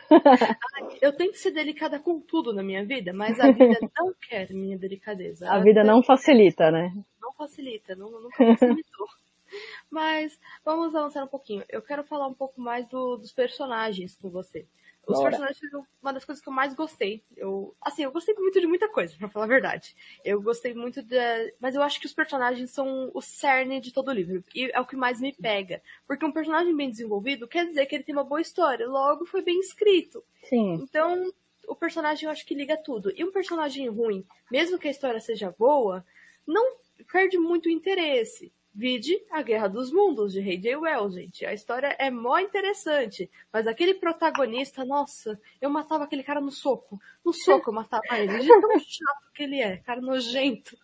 Eu 1.00 1.12
tenho 1.16 1.32
que 1.32 1.38
ser 1.38 1.50
delicada 1.50 1.98
com 1.98 2.20
tudo 2.20 2.52
na 2.52 2.62
minha 2.62 2.84
vida, 2.84 3.12
mas 3.12 3.38
a 3.40 3.50
vida 3.50 3.78
não 3.98 4.14
quer 4.28 4.50
minha 4.50 4.78
delicadeza. 4.78 5.48
A, 5.48 5.56
a 5.56 5.60
vida 5.60 5.84
não 5.84 6.02
facilita, 6.02 6.70
né? 6.70 6.92
Não 7.20 7.32
facilita, 7.32 7.94
não, 7.94 8.10
nunca 8.10 8.36
facilitou. 8.36 9.06
mas 9.90 10.38
vamos 10.64 10.94
avançar 10.94 11.24
um 11.24 11.28
pouquinho. 11.28 11.64
Eu 11.68 11.82
quero 11.82 12.04
falar 12.04 12.26
um 12.26 12.34
pouco 12.34 12.60
mais 12.60 12.86
do, 12.88 13.16
dos 13.16 13.32
personagens 13.32 14.16
com 14.16 14.30
você. 14.30 14.66
Os 15.12 15.22
personagens 15.22 15.58
foram 15.58 15.86
uma 16.02 16.12
das 16.12 16.24
coisas 16.24 16.42
que 16.42 16.48
eu 16.48 16.52
mais 16.52 16.74
gostei. 16.74 17.22
Eu, 17.36 17.74
assim, 17.80 18.02
eu 18.02 18.12
gostei 18.12 18.34
muito 18.34 18.60
de 18.60 18.66
muita 18.66 18.88
coisa, 18.88 19.16
pra 19.16 19.28
falar 19.28 19.44
a 19.44 19.48
verdade. 19.48 19.94
Eu 20.24 20.40
gostei 20.40 20.74
muito 20.74 21.02
de. 21.02 21.16
Mas 21.60 21.74
eu 21.74 21.82
acho 21.82 22.00
que 22.00 22.06
os 22.06 22.12
personagens 22.12 22.70
são 22.70 23.10
o 23.14 23.20
cerne 23.20 23.80
de 23.80 23.92
todo 23.92 24.08
o 24.08 24.12
livro. 24.12 24.44
E 24.54 24.70
é 24.72 24.80
o 24.80 24.86
que 24.86 24.96
mais 24.96 25.20
me 25.20 25.32
pega. 25.32 25.82
Porque 26.06 26.24
um 26.24 26.32
personagem 26.32 26.74
bem 26.76 26.90
desenvolvido 26.90 27.48
quer 27.48 27.66
dizer 27.66 27.86
que 27.86 27.94
ele 27.94 28.04
tem 28.04 28.14
uma 28.14 28.24
boa 28.24 28.40
história. 28.40 28.88
Logo, 28.88 29.26
foi 29.26 29.42
bem 29.42 29.60
escrito. 29.60 30.24
Sim. 30.44 30.74
Então, 30.74 31.32
o 31.68 31.74
personagem 31.74 32.24
eu 32.24 32.30
acho 32.30 32.44
que 32.46 32.54
liga 32.54 32.76
tudo. 32.76 33.12
E 33.16 33.24
um 33.24 33.32
personagem 33.32 33.88
ruim, 33.88 34.24
mesmo 34.50 34.78
que 34.78 34.88
a 34.88 34.90
história 34.90 35.20
seja 35.20 35.54
boa, 35.56 36.04
não 36.46 36.76
perde 37.10 37.38
muito 37.38 37.68
interesse. 37.68 38.52
Vide 38.74 39.20
A 39.30 39.42
Guerra 39.42 39.68
dos 39.68 39.92
Mundos, 39.92 40.32
de 40.32 40.40
Ray 40.40 40.56
J. 40.56 40.76
Wells, 40.76 41.14
gente. 41.14 41.44
A 41.44 41.52
história 41.52 41.96
é 41.98 42.10
mó 42.10 42.38
interessante, 42.38 43.28
mas 43.52 43.66
aquele 43.66 43.94
protagonista, 43.94 44.84
nossa, 44.84 45.38
eu 45.60 45.68
matava 45.68 46.04
aquele 46.04 46.22
cara 46.22 46.40
no 46.40 46.52
soco. 46.52 46.98
No 47.24 47.32
soco 47.32 47.70
eu 47.70 47.74
matava 47.74 48.02
ele. 48.12 48.38
De 48.38 48.48
tão 48.48 48.70
chato 48.78 49.32
que 49.34 49.42
ele 49.42 49.60
é, 49.60 49.78
cara 49.78 50.00
nojento. 50.00 50.76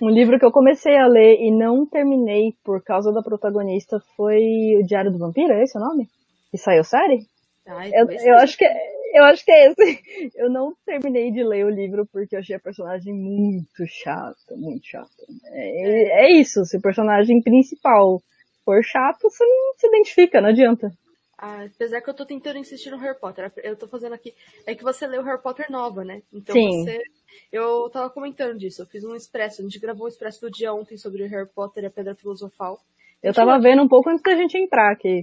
Um 0.00 0.08
livro 0.08 0.38
que 0.38 0.44
eu 0.44 0.52
comecei 0.52 0.96
a 0.96 1.06
ler 1.06 1.40
e 1.40 1.50
não 1.50 1.84
terminei 1.84 2.54
por 2.62 2.82
causa 2.82 3.12
da 3.12 3.22
protagonista 3.22 3.98
foi 4.16 4.42
O 4.80 4.86
Diário 4.86 5.10
do 5.10 5.18
Vampiro, 5.18 5.52
é 5.52 5.62
esse 5.62 5.76
o 5.76 5.80
nome? 5.80 6.08
E 6.52 6.58
saiu 6.58 6.84
série? 6.84 7.26
Ai, 7.66 7.90
eu, 7.94 8.10
eu 8.10 8.36
acho 8.38 8.58
que 8.58 8.64
é, 8.64 8.92
eu 9.14 9.24
acho 9.24 9.44
que 9.44 9.52
é 9.52 9.70
esse. 9.70 10.02
Eu 10.34 10.50
não 10.50 10.74
terminei 10.84 11.30
de 11.30 11.44
ler 11.44 11.64
o 11.64 11.70
livro 11.70 12.06
porque 12.12 12.34
eu 12.34 12.40
achei 12.40 12.56
a 12.56 12.60
personagem 12.60 13.12
muito 13.12 13.86
chata, 13.86 14.56
muito 14.56 14.86
chata. 14.86 15.10
É, 15.46 16.24
é 16.24 16.32
isso, 16.32 16.64
se 16.64 16.76
o 16.76 16.80
personagem 16.80 17.40
principal 17.42 18.22
for 18.64 18.82
chato, 18.82 19.28
você 19.28 19.44
não 19.44 19.74
se 19.76 19.86
identifica, 19.86 20.40
não 20.40 20.48
adianta. 20.48 20.90
Ah, 21.36 21.64
apesar 21.64 22.00
que 22.00 22.08
eu 22.08 22.14
tô 22.14 22.24
tentando 22.24 22.58
insistir 22.58 22.90
no 22.90 22.98
Harry 22.98 23.18
Potter. 23.18 23.52
Eu 23.64 23.76
tô 23.76 23.88
fazendo 23.88 24.12
aqui. 24.12 24.32
É 24.64 24.76
que 24.76 24.84
você 24.84 25.08
leu 25.08 25.24
Harry 25.24 25.42
Potter 25.42 25.70
nova, 25.70 26.04
né? 26.04 26.22
Então 26.32 26.54
Sim. 26.54 26.84
você. 26.84 27.02
Eu 27.50 27.90
tava 27.90 28.08
comentando 28.10 28.56
disso. 28.56 28.82
Eu 28.82 28.86
fiz 28.86 29.02
um 29.02 29.16
expresso. 29.16 29.60
A 29.60 29.64
gente 29.64 29.80
gravou 29.80 30.06
um 30.06 30.08
expresso 30.08 30.40
do 30.40 30.50
dia 30.50 30.72
ontem 30.72 30.96
sobre 30.96 31.26
Harry 31.26 31.48
Potter 31.48 31.82
e 31.82 31.86
a 31.86 31.90
Pedra 31.90 32.14
Filosofal. 32.14 32.78
Eu 33.20 33.34
tava 33.34 33.58
vendo 33.58 33.82
um 33.82 33.88
pouco 33.88 34.08
antes 34.08 34.22
da 34.22 34.36
gente 34.36 34.56
entrar 34.56 34.92
aqui. 34.92 35.22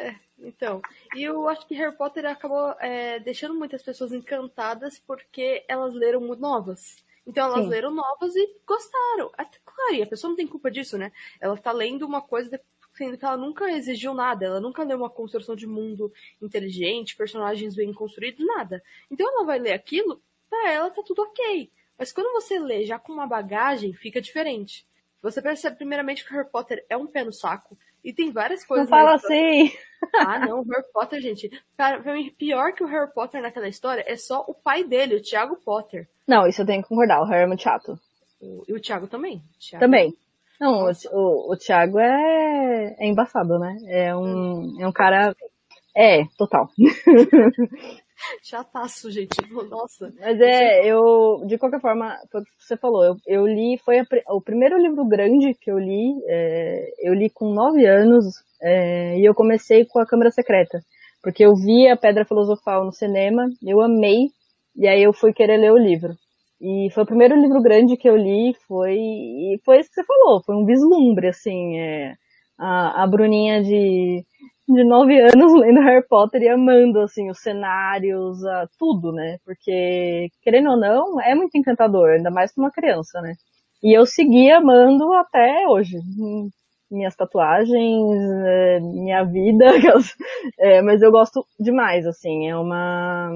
É, 0.00 0.14
então, 0.38 0.82
e 1.14 1.22
eu 1.22 1.48
acho 1.48 1.66
que 1.66 1.74
Harry 1.74 1.96
Potter 1.96 2.26
acabou 2.26 2.72
é, 2.80 3.18
deixando 3.20 3.54
muitas 3.54 3.82
pessoas 3.82 4.12
encantadas 4.12 4.98
porque 4.98 5.64
elas 5.68 5.94
leram 5.94 6.20
muito 6.20 6.40
novas. 6.40 7.04
Então 7.26 7.46
elas 7.46 7.64
Sim. 7.64 7.70
leram 7.70 7.90
novas 7.90 8.36
e 8.36 8.56
gostaram. 8.66 9.30
Até 9.36 9.58
claro, 9.64 9.94
e 9.94 10.02
a 10.02 10.06
pessoa 10.06 10.28
não 10.28 10.36
tem 10.36 10.46
culpa 10.46 10.70
disso, 10.70 10.98
né? 10.98 11.10
Ela 11.40 11.56
tá 11.56 11.72
lendo 11.72 12.04
uma 12.04 12.20
coisa 12.20 12.60
sendo 12.94 13.18
que 13.18 13.24
ela 13.24 13.36
nunca 13.36 13.70
exigiu 13.72 14.14
nada, 14.14 14.46
ela 14.46 14.60
nunca 14.60 14.84
leu 14.84 14.96
uma 14.96 15.10
construção 15.10 15.56
de 15.56 15.66
mundo 15.66 16.12
inteligente, 16.40 17.16
personagens 17.16 17.74
bem 17.74 17.92
construídos, 17.92 18.46
nada. 18.46 18.82
Então 19.10 19.28
ela 19.28 19.44
vai 19.44 19.58
ler 19.58 19.72
aquilo, 19.72 20.22
pra 20.48 20.70
ela 20.70 20.90
tá 20.90 21.02
tudo 21.02 21.22
ok. 21.22 21.70
Mas 21.98 22.12
quando 22.12 22.32
você 22.32 22.58
lê 22.58 22.84
já 22.84 22.98
com 22.98 23.12
uma 23.12 23.26
bagagem, 23.26 23.92
fica 23.92 24.20
diferente. 24.20 24.86
Você 25.22 25.40
percebe 25.40 25.76
primeiramente 25.76 26.24
que 26.24 26.32
Harry 26.32 26.48
Potter 26.48 26.84
é 26.88 26.96
um 26.96 27.06
pé 27.06 27.24
no 27.24 27.32
saco, 27.32 27.76
e 28.04 28.12
tem 28.12 28.30
várias 28.30 28.64
coisas. 28.64 28.88
Não 28.88 28.96
fala 28.96 29.14
assim! 29.14 29.72
Ah, 30.18 30.38
não, 30.38 30.60
o 30.60 30.64
Harry 30.64 30.84
Potter, 30.92 31.20
gente. 31.20 31.50
Pra, 31.76 31.98
pra 31.98 32.12
mim, 32.12 32.30
pior 32.38 32.72
que 32.74 32.84
o 32.84 32.86
Harry 32.86 33.10
Potter 33.12 33.40
naquela 33.40 33.66
história 33.68 34.04
é 34.06 34.16
só 34.16 34.44
o 34.46 34.54
pai 34.54 34.84
dele, 34.84 35.16
o 35.16 35.22
Thiago 35.22 35.56
Potter. 35.64 36.06
Não, 36.28 36.46
isso 36.46 36.60
eu 36.60 36.66
tenho 36.66 36.82
que 36.82 36.88
concordar, 36.88 37.22
o 37.22 37.24
Harry 37.24 37.44
é 37.44 37.46
muito 37.46 37.62
chato. 37.62 37.98
O, 38.40 38.64
e 38.68 38.74
o 38.74 38.80
Thiago 38.80 39.06
também. 39.06 39.42
Thiago. 39.58 39.84
Também. 39.84 40.14
Não, 40.60 40.84
o, 40.84 40.90
o, 41.12 41.52
o 41.52 41.56
Thiago 41.56 41.98
é, 41.98 42.96
é 42.98 43.06
embaçado, 43.06 43.58
né? 43.58 43.76
É 43.86 44.14
um, 44.14 44.80
é 44.80 44.86
um 44.86 44.92
cara. 44.92 45.34
É, 45.96 46.24
total. 46.36 46.68
Chataço, 48.42 49.10
gente. 49.10 49.36
Nossa. 49.68 50.12
Mas 50.20 50.40
é, 50.40 50.86
eu, 50.86 51.44
de 51.46 51.58
qualquer 51.58 51.80
forma, 51.80 52.16
foi 52.30 52.40
o 52.40 52.44
que 52.44 52.50
você 52.58 52.76
falou. 52.76 53.04
Eu, 53.04 53.16
eu 53.26 53.46
li, 53.46 53.78
foi 53.84 54.00
a, 54.00 54.04
o 54.30 54.40
primeiro 54.40 54.78
livro 54.78 55.04
grande 55.06 55.54
que 55.54 55.70
eu 55.70 55.78
li, 55.78 56.14
é, 56.28 57.08
eu 57.08 57.14
li 57.14 57.30
com 57.30 57.52
nove 57.52 57.84
anos, 57.86 58.24
é, 58.62 59.18
e 59.18 59.24
eu 59.24 59.34
comecei 59.34 59.84
com 59.84 59.98
a 59.98 60.06
Câmara 60.06 60.30
Secreta. 60.30 60.80
Porque 61.22 61.44
eu 61.44 61.54
vi 61.54 61.88
a 61.88 61.96
Pedra 61.96 62.24
Filosofal 62.24 62.84
no 62.84 62.92
cinema, 62.92 63.46
eu 63.62 63.80
amei, 63.80 64.28
e 64.76 64.86
aí 64.86 65.02
eu 65.02 65.12
fui 65.12 65.32
querer 65.32 65.56
ler 65.56 65.72
o 65.72 65.78
livro. 65.78 66.14
E 66.60 66.88
foi 66.92 67.02
o 67.02 67.06
primeiro 67.06 67.34
livro 67.40 67.60
grande 67.62 67.96
que 67.96 68.08
eu 68.08 68.16
li, 68.16 68.54
foi, 68.66 68.94
e 68.94 69.60
foi 69.64 69.80
isso 69.80 69.88
que 69.90 69.96
você 69.96 70.04
falou, 70.04 70.42
foi 70.44 70.54
um 70.54 70.64
vislumbre, 70.64 71.28
assim, 71.28 71.78
é, 71.78 72.14
a, 72.58 73.02
a 73.02 73.06
Bruninha 73.06 73.62
de, 73.62 74.24
de 74.68 74.84
nove 74.84 75.20
anos 75.20 75.52
lendo 75.60 75.80
Harry 75.80 76.06
Potter 76.08 76.42
e 76.42 76.48
amando, 76.48 77.00
assim, 77.00 77.30
os 77.30 77.40
cenários, 77.40 78.44
a, 78.44 78.66
tudo, 78.78 79.12
né? 79.12 79.38
Porque, 79.44 80.28
querendo 80.42 80.70
ou 80.70 80.78
não, 80.78 81.20
é 81.20 81.34
muito 81.34 81.56
encantador, 81.56 82.10
ainda 82.10 82.30
mais 82.30 82.52
pra 82.54 82.64
uma 82.64 82.70
criança, 82.70 83.20
né? 83.20 83.34
E 83.82 83.96
eu 83.96 84.06
segui 84.06 84.50
amando 84.50 85.12
até 85.14 85.66
hoje. 85.68 85.96
Minhas 86.90 87.16
tatuagens, 87.16 87.74
é, 88.46 88.80
minha 88.80 89.24
vida, 89.24 89.64
é, 90.58 90.80
mas 90.82 91.02
eu 91.02 91.10
gosto 91.10 91.44
demais, 91.58 92.06
assim, 92.06 92.48
é 92.48 92.56
uma, 92.56 93.30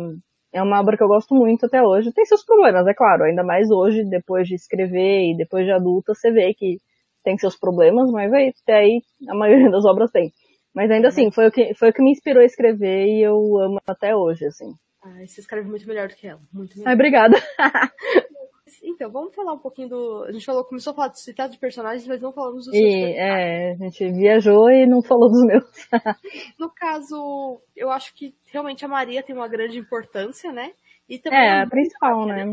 é 0.52 0.62
uma 0.62 0.80
obra 0.80 0.96
que 0.96 1.02
eu 1.02 1.08
gosto 1.08 1.34
muito 1.34 1.66
até 1.66 1.82
hoje. 1.82 2.12
Tem 2.12 2.24
seus 2.24 2.44
problemas, 2.44 2.86
é 2.86 2.94
claro, 2.94 3.24
ainda 3.24 3.42
mais 3.42 3.70
hoje, 3.70 4.04
depois 4.04 4.46
de 4.46 4.54
escrever 4.54 5.32
e 5.32 5.36
depois 5.36 5.64
de 5.64 5.72
adulta, 5.72 6.14
você 6.14 6.30
vê 6.30 6.54
que 6.54 6.78
tem 7.24 7.36
seus 7.36 7.58
problemas, 7.58 8.10
mas 8.10 8.32
aí, 8.32 8.52
até 8.62 8.78
aí 8.78 9.02
a 9.28 9.34
maioria 9.34 9.70
das 9.70 9.84
obras 9.84 10.10
tem. 10.10 10.30
Mas 10.78 10.92
ainda 10.92 11.08
assim, 11.08 11.28
foi 11.32 11.48
o, 11.48 11.50
que, 11.50 11.74
foi 11.74 11.90
o 11.90 11.92
que 11.92 12.00
me 12.00 12.12
inspirou 12.12 12.40
a 12.40 12.46
escrever 12.46 13.04
e 13.04 13.20
eu 13.20 13.34
amo 13.58 13.80
até 13.84 14.14
hoje, 14.14 14.46
assim. 14.46 14.72
Ai, 15.02 15.26
você 15.26 15.40
escreve 15.40 15.68
muito 15.68 15.84
melhor 15.88 16.06
do 16.06 16.14
que 16.14 16.28
ela. 16.28 16.38
Muito 16.52 16.78
melhor. 16.78 16.88
Ai, 16.88 16.94
obrigada. 16.94 17.36
então, 18.84 19.10
vamos 19.10 19.34
falar 19.34 19.54
um 19.54 19.58
pouquinho 19.58 19.88
do. 19.88 20.22
A 20.28 20.30
gente 20.30 20.46
falou, 20.46 20.64
começou 20.64 20.92
a 20.92 20.94
falar 20.94 21.08
de 21.08 21.20
citar 21.20 21.48
de 21.48 21.58
personagens, 21.58 22.06
mas 22.06 22.20
não 22.20 22.32
falamos 22.32 22.66
dos 22.66 22.76
seus 22.76 22.92
e, 22.92 23.12
É, 23.16 23.72
a 23.72 23.74
gente 23.74 24.08
viajou 24.12 24.70
e 24.70 24.86
não 24.86 25.02
falou 25.02 25.28
dos 25.28 25.44
meus. 25.44 25.64
no 26.60 26.70
caso, 26.70 27.60
eu 27.74 27.90
acho 27.90 28.14
que 28.14 28.32
realmente 28.46 28.84
a 28.84 28.88
Maria 28.88 29.20
tem 29.20 29.34
uma 29.34 29.48
grande 29.48 29.80
importância, 29.80 30.52
né? 30.52 30.70
E 31.08 31.18
também 31.18 31.40
é, 31.40 31.50
a, 31.54 31.62
a 31.64 31.68
principal, 31.68 32.24
Maria, 32.24 32.46
né? 32.46 32.52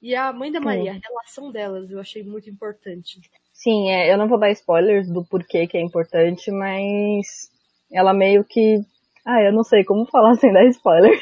E 0.00 0.14
a 0.14 0.32
mãe 0.32 0.50
da 0.50 0.60
Maria, 0.60 0.94
Sim. 0.94 0.98
a 0.98 1.08
relação 1.08 1.52
delas, 1.52 1.90
eu 1.90 2.00
achei 2.00 2.22
muito 2.22 2.48
importante. 2.48 3.20
Sim, 3.52 3.90
é, 3.90 4.10
eu 4.10 4.16
não 4.16 4.28
vou 4.28 4.38
dar 4.38 4.50
spoilers 4.50 5.10
do 5.10 5.22
porquê 5.26 5.66
que 5.66 5.76
é 5.76 5.82
importante, 5.82 6.50
mas 6.50 7.54
ela 7.92 8.12
meio 8.12 8.44
que 8.44 8.80
ah, 9.26 9.42
eu 9.42 9.52
não 9.52 9.64
sei 9.64 9.82
como 9.82 10.06
falar 10.06 10.36
sem 10.36 10.52
dar 10.52 10.64
spoiler. 10.66 11.18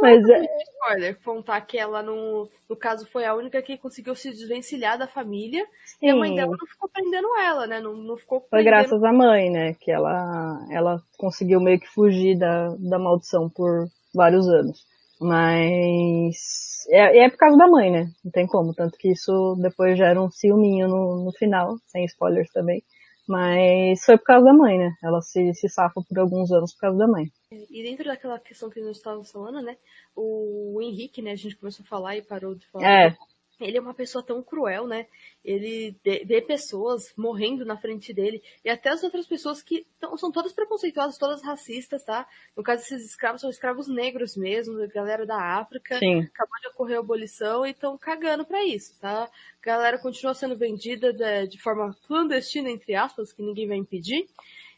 Mas 0.00 0.22
é. 0.28 0.40
Spoiler, 0.84 1.18
contar 1.24 1.60
que 1.62 1.76
ela, 1.76 2.00
no, 2.00 2.48
no 2.70 2.76
caso, 2.76 3.04
foi 3.10 3.24
a 3.24 3.34
única 3.34 3.60
que 3.60 3.76
conseguiu 3.76 4.14
se 4.14 4.30
desvencilhar 4.30 4.96
da 4.96 5.08
família. 5.08 5.66
Sim. 5.84 6.06
E 6.06 6.10
a 6.10 6.14
mãe 6.14 6.32
dela 6.32 6.52
não 6.56 6.66
ficou 6.68 6.88
prendendo 6.88 7.26
ela, 7.40 7.66
né? 7.66 7.80
Não, 7.80 7.96
não 7.96 8.16
ficou 8.16 8.40
Foi 8.48 8.62
graças 8.62 9.02
à 9.02 9.12
mãe, 9.12 9.50
né? 9.50 9.74
Que 9.80 9.90
ela, 9.90 10.64
ela 10.70 11.02
conseguiu 11.18 11.60
meio 11.60 11.80
que 11.80 11.88
fugir 11.88 12.38
da, 12.38 12.68
da 12.78 13.00
maldição 13.00 13.50
por 13.50 13.88
vários 14.14 14.46
anos. 14.48 14.86
Mas. 15.20 16.86
É, 16.88 17.24
é 17.24 17.28
por 17.28 17.38
causa 17.38 17.56
da 17.56 17.66
mãe, 17.66 17.90
né? 17.90 18.10
Não 18.24 18.30
tem 18.30 18.46
como. 18.46 18.72
Tanto 18.72 18.96
que 18.96 19.10
isso 19.10 19.56
depois 19.60 19.98
gera 19.98 20.22
um 20.22 20.30
ciúminho 20.30 20.86
no, 20.86 21.24
no 21.24 21.32
final, 21.32 21.78
sem 21.86 22.04
spoilers 22.04 22.52
também. 22.52 22.80
Mas 23.26 24.04
foi 24.04 24.18
por 24.18 24.24
causa 24.24 24.44
da 24.44 24.52
mãe, 24.52 24.78
né? 24.78 24.90
Ela 25.02 25.20
se, 25.22 25.54
se 25.54 25.68
safa 25.68 26.00
por 26.06 26.18
alguns 26.18 26.52
anos 26.52 26.74
por 26.74 26.80
causa 26.80 26.98
da 26.98 27.08
mãe. 27.08 27.26
E 27.50 27.82
dentro 27.82 28.04
daquela 28.04 28.38
questão 28.38 28.68
que 28.68 28.80
nós 28.80 28.96
estávamos 28.96 29.30
falando, 29.30 29.62
né? 29.62 29.76
O 30.14 30.78
Henrique, 30.82 31.22
né? 31.22 31.32
A 31.32 31.36
gente 31.36 31.56
começou 31.56 31.84
a 31.84 31.88
falar 31.88 32.16
e 32.16 32.22
parou 32.22 32.54
de 32.54 32.66
falar. 32.66 32.86
É 32.86 33.16
ele 33.60 33.78
é 33.78 33.80
uma 33.80 33.94
pessoa 33.94 34.24
tão 34.24 34.42
cruel, 34.42 34.86
né? 34.86 35.06
Ele 35.44 35.96
vê 36.02 36.42
pessoas 36.42 37.12
morrendo 37.16 37.64
na 37.64 37.76
frente 37.76 38.12
dele 38.12 38.42
e 38.64 38.70
até 38.70 38.90
as 38.90 39.02
outras 39.04 39.26
pessoas 39.26 39.62
que 39.62 39.86
tão, 40.00 40.16
são 40.16 40.32
todas 40.32 40.52
preconceituosas, 40.52 41.18
todas 41.18 41.42
racistas, 41.42 42.02
tá? 42.04 42.26
No 42.56 42.62
caso, 42.62 42.82
esses 42.82 43.04
escravos 43.04 43.40
são 43.40 43.50
escravos 43.50 43.86
negros 43.86 44.36
mesmo, 44.36 44.86
galera 44.88 45.24
da 45.24 45.58
África. 45.58 45.98
Sim. 45.98 46.20
Acabou 46.20 46.60
de 46.60 46.68
ocorrer 46.68 46.96
a 46.96 47.00
abolição 47.00 47.64
e 47.64 47.70
estão 47.70 47.96
cagando 47.96 48.44
para 48.44 48.64
isso, 48.64 48.98
tá? 49.00 49.24
A 49.24 49.64
galera 49.64 49.98
continua 49.98 50.34
sendo 50.34 50.56
vendida 50.56 51.12
de, 51.12 51.46
de 51.46 51.60
forma 51.60 51.94
clandestina, 52.06 52.70
entre 52.70 52.94
aspas, 52.94 53.32
que 53.32 53.42
ninguém 53.42 53.68
vai 53.68 53.76
impedir. 53.76 54.26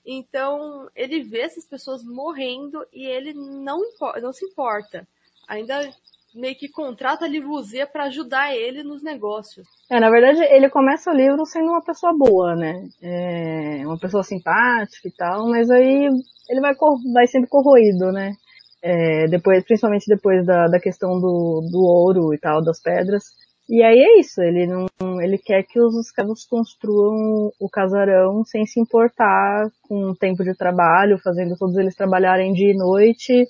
Então, 0.05 0.89
ele 0.95 1.23
vê 1.23 1.41
essas 1.41 1.67
pessoas 1.67 2.05
morrendo 2.05 2.87
e 2.93 3.07
ele 3.07 3.33
não, 3.35 3.81
não 4.23 4.33
se 4.33 4.45
importa. 4.45 5.07
Ainda 5.49 5.93
meio 6.35 6.57
que 6.57 6.69
contrata 6.69 7.25
a 7.25 7.29
Livuzia 7.29 7.87
para 7.87 8.05
ajudar 8.05 8.55
ele 8.55 8.83
nos 8.83 9.03
negócios. 9.03 9.67
É, 9.91 10.01
na 10.01 10.11
verdade, 10.11 10.43
ele 10.43 10.69
começa 10.69 11.11
o 11.11 11.15
livro 11.15 11.45
sendo 11.47 11.71
uma 11.71 11.83
pessoa 11.83 12.13
boa, 12.17 12.55
né? 12.55 12.89
É 13.03 13.87
uma 13.87 13.99
pessoa 13.99 14.23
simpática 14.23 15.09
e 15.09 15.13
tal, 15.13 15.49
mas 15.49 15.71
aí 15.71 16.09
ele 16.49 16.61
vai, 16.61 16.75
vai 17.13 17.27
sendo 17.27 17.47
corroído, 17.47 18.13
né? 18.13 18.33
É, 18.83 19.27
depois, 19.29 19.65
principalmente 19.65 20.07
depois 20.09 20.45
da, 20.45 20.67
da 20.69 20.79
questão 20.79 21.19
do, 21.19 21.69
do 21.71 21.83
ouro 21.83 22.35
e 22.35 22.39
tal, 22.39 22.63
das 22.63 22.81
pedras. 22.81 23.25
E 23.69 23.83
aí 23.83 23.99
é 23.99 24.21
isso, 24.21 24.41
ele 24.41 24.65
não, 24.65 24.87
ele 25.21 25.39
quer 25.39 25.65
que 25.65 25.81
os 25.81 25.97
escravos 25.99 26.45
construam 26.45 27.51
o 27.59 27.69
casarão 27.69 28.45
sem 28.45 28.65
se 28.65 28.79
importar 28.79 29.69
com 29.89 30.11
o 30.11 30.15
tempo 30.15 30.45
de 30.45 30.55
trabalho, 30.55 31.19
fazendo 31.19 31.57
todos 31.59 31.77
eles 31.77 31.97
trabalharem 31.97 32.53
dia 32.53 32.71
e 32.71 32.77
noite, 32.77 33.45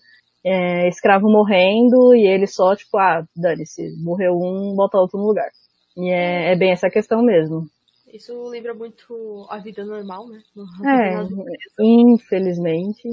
é, 0.47 0.89
escravo 0.89 1.29
morrendo 1.29 2.15
e 2.15 2.25
ele 2.25 2.47
só, 2.47 2.77
tipo, 2.77 2.97
ah, 2.99 3.27
dane-se, 3.35 3.83
morreu 4.01 4.35
um, 4.35 4.77
bota 4.77 4.97
outro 4.97 5.19
no 5.19 5.27
lugar. 5.27 5.51
E 5.97 6.09
é, 6.09 6.53
é, 6.53 6.57
bem 6.57 6.71
essa 6.71 6.89
questão 6.89 7.21
mesmo. 7.21 7.67
Isso 8.13 8.33
lembra 8.49 8.73
muito 8.73 9.47
a 9.51 9.59
vida 9.59 9.85
normal, 9.85 10.29
né? 10.29 10.41
é, 10.87 11.83
infelizmente. 11.83 13.09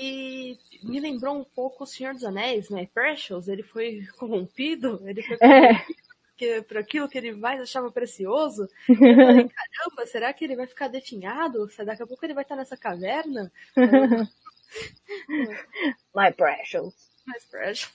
E 0.00 0.56
me 0.82 0.98
lembrou 0.98 1.36
um 1.36 1.44
pouco 1.44 1.84
o 1.84 1.86
Senhor 1.86 2.14
dos 2.14 2.24
Anéis, 2.24 2.70
né? 2.70 2.88
Precious, 2.94 3.48
ele 3.48 3.62
foi 3.62 4.00
corrompido, 4.18 4.98
ele 5.04 5.22
foi 5.22 5.36
corrompido 5.36 5.84
é. 6.40 6.62
por 6.62 6.78
aquilo 6.78 7.08
que 7.08 7.18
ele 7.18 7.32
mais 7.32 7.60
achava 7.60 7.92
precioso. 7.92 8.66
Eu 8.88 8.96
falei, 8.96 9.50
caramba, 9.52 10.06
será 10.06 10.32
que 10.32 10.46
ele 10.46 10.56
vai 10.56 10.66
ficar 10.66 10.88
definhado? 10.88 11.68
Daqui 11.84 12.02
a 12.02 12.06
pouco 12.06 12.24
ele 12.24 12.34
vai 12.34 12.44
estar 12.44 12.56
nessa 12.56 12.78
caverna? 12.78 13.52
My 16.14 16.32
precious. 16.32 16.94
My 17.26 17.38
precious. 17.50 17.92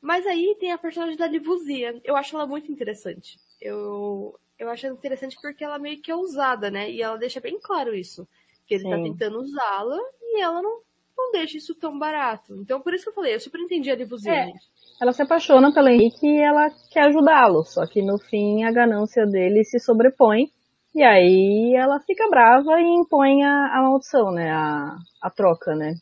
Mas 0.00 0.26
aí 0.26 0.56
tem 0.60 0.72
a 0.72 0.78
personagem 0.78 1.16
da 1.16 1.26
Livuzia. 1.26 2.00
Eu 2.04 2.16
acho 2.16 2.36
ela 2.36 2.46
muito 2.46 2.70
interessante. 2.70 3.38
Eu, 3.60 4.38
eu 4.58 4.70
acho 4.70 4.86
ela 4.86 4.94
interessante 4.94 5.36
porque 5.40 5.64
ela 5.64 5.78
meio 5.78 6.00
que 6.00 6.10
é 6.10 6.14
usada, 6.14 6.70
né? 6.70 6.90
E 6.90 7.02
ela 7.02 7.16
deixa 7.16 7.40
bem 7.40 7.58
claro 7.60 7.94
isso. 7.94 8.26
Que 8.66 8.74
ele 8.74 8.84
tá 8.84 8.90
Sim. 8.90 8.96
tá 8.96 9.02
tentando 9.02 9.38
usá-la 9.38 9.98
e 10.22 10.40
ela 10.40 10.62
não, 10.62 10.80
não 11.16 11.32
deixa 11.32 11.56
isso 11.56 11.74
tão 11.74 11.98
barato. 11.98 12.54
Então 12.54 12.80
por 12.80 12.94
isso 12.94 13.04
que 13.04 13.10
eu 13.10 13.14
falei, 13.14 13.34
eu 13.34 13.40
super 13.40 13.60
entendi 13.60 13.90
a 13.90 13.96
Livuzia, 13.96 14.32
é. 14.32 14.52
Ela 15.00 15.12
se 15.12 15.22
apaixona 15.22 15.72
pelo 15.74 15.88
Henrique 15.88 16.26
e 16.26 16.40
ela 16.40 16.70
quer 16.90 17.08
ajudá-lo. 17.08 17.64
Só 17.64 17.86
que 17.86 18.02
no 18.02 18.18
fim 18.18 18.64
a 18.64 18.72
ganância 18.72 19.26
dele 19.26 19.64
se 19.64 19.78
sobrepõe 19.78 20.50
e 20.96 21.02
aí 21.02 21.74
ela 21.76 22.00
fica 22.00 22.26
brava 22.30 22.80
e 22.80 22.84
impõe 22.84 23.44
a, 23.44 23.66
a 23.76 23.82
maldição, 23.82 24.32
né? 24.32 24.50
A, 24.50 24.96
a 25.20 25.30
troca, 25.30 25.74
né? 25.74 25.92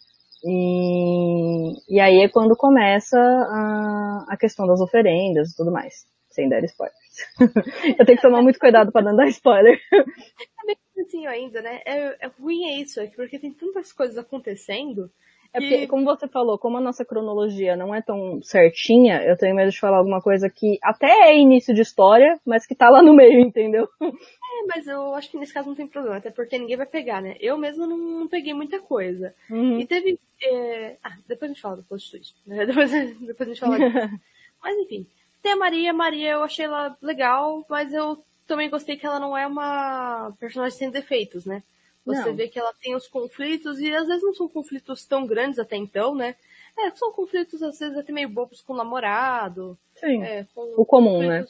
E, 0.44 1.96
e 1.96 1.98
aí 1.98 2.20
é 2.22 2.28
quando 2.28 2.54
começa 2.56 3.18
a, 3.18 4.24
a 4.28 4.36
questão 4.36 4.68
das 4.68 4.80
oferendas 4.80 5.50
e 5.50 5.56
tudo 5.56 5.72
mais. 5.72 6.06
Sem 6.30 6.48
dar 6.48 6.62
spoilers. 6.62 6.94
eu 7.98 8.06
tenho 8.06 8.18
que 8.18 8.22
tomar 8.22 8.40
muito 8.40 8.60
cuidado 8.60 8.92
para 8.92 9.04
não 9.04 9.16
dar 9.16 9.26
spoiler. 9.26 9.80
É 9.92 10.66
bem 10.66 10.76
assim 11.04 11.26
ainda, 11.26 11.60
né? 11.60 11.80
É, 11.84 12.26
é 12.26 12.30
ruim 12.38 12.64
é 12.66 12.80
isso, 12.80 13.00
é 13.00 13.08
porque 13.08 13.36
tem 13.36 13.52
tantas 13.52 13.92
coisas 13.92 14.16
acontecendo 14.16 15.10
é 15.54 15.60
porque, 15.60 15.86
como 15.86 16.04
você 16.04 16.26
falou, 16.26 16.58
como 16.58 16.78
a 16.78 16.80
nossa 16.80 17.04
cronologia 17.04 17.76
não 17.76 17.94
é 17.94 18.02
tão 18.02 18.42
certinha, 18.42 19.22
eu 19.22 19.36
tenho 19.36 19.54
medo 19.54 19.70
de 19.70 19.78
falar 19.78 19.98
alguma 19.98 20.20
coisa 20.20 20.50
que 20.50 20.78
até 20.82 21.30
é 21.30 21.38
início 21.38 21.72
de 21.72 21.80
história, 21.80 22.40
mas 22.44 22.66
que 22.66 22.74
tá 22.74 22.90
lá 22.90 23.00
no 23.00 23.14
meio, 23.14 23.38
entendeu? 23.38 23.86
Mas 24.66 24.86
eu 24.86 25.14
acho 25.14 25.30
que 25.30 25.36
nesse 25.36 25.52
caso 25.52 25.68
não 25.68 25.74
tem 25.74 25.86
problema, 25.86 26.16
até 26.16 26.30
porque 26.30 26.58
ninguém 26.58 26.76
vai 26.76 26.86
pegar, 26.86 27.20
né? 27.20 27.36
Eu 27.40 27.58
mesmo 27.58 27.86
não, 27.86 27.96
não 27.96 28.28
peguei 28.28 28.54
muita 28.54 28.80
coisa. 28.80 29.34
Uhum. 29.50 29.78
E 29.78 29.86
teve. 29.86 30.18
É... 30.42 30.96
Ah, 31.02 31.16
depois 31.26 31.50
a 31.50 31.54
gente 31.54 31.62
fala 31.62 31.76
do 31.76 31.82
post 31.84 32.10
twist. 32.10 32.34
Né? 32.46 32.66
Depois, 32.66 32.90
depois 32.90 33.48
a 33.48 33.52
gente 33.52 33.60
fala 33.60 33.78
disso. 33.78 34.20
mas 34.62 34.76
enfim. 34.78 35.06
Tem 35.42 35.52
a 35.52 35.56
Maria, 35.56 35.92
Maria 35.92 36.32
eu 36.32 36.42
achei 36.42 36.64
ela 36.64 36.96
legal, 37.02 37.66
mas 37.68 37.92
eu 37.92 38.18
também 38.46 38.70
gostei 38.70 38.96
que 38.96 39.04
ela 39.04 39.20
não 39.20 39.36
é 39.36 39.46
uma 39.46 40.32
personagem 40.40 40.78
sem 40.78 40.90
defeitos, 40.90 41.44
né? 41.44 41.62
Você 42.06 42.26
não. 42.26 42.34
vê 42.34 42.48
que 42.48 42.58
ela 42.58 42.72
tem 42.80 42.94
os 42.94 43.08
conflitos, 43.08 43.78
e 43.78 43.94
às 43.94 44.06
vezes 44.06 44.22
não 44.22 44.34
são 44.34 44.48
conflitos 44.48 45.06
tão 45.06 45.26
grandes 45.26 45.58
até 45.58 45.76
então, 45.76 46.14
né? 46.14 46.34
É, 46.78 46.90
são 46.90 47.12
conflitos 47.12 47.62
às 47.62 47.78
vezes 47.78 47.96
até 47.96 48.12
meio 48.12 48.28
bobos 48.28 48.60
com 48.60 48.72
o 48.72 48.76
namorado. 48.76 49.78
Sim. 49.96 50.22
É, 50.22 50.46
com 50.54 50.74
o 50.76 50.84
comum, 50.84 51.26
né? 51.26 51.46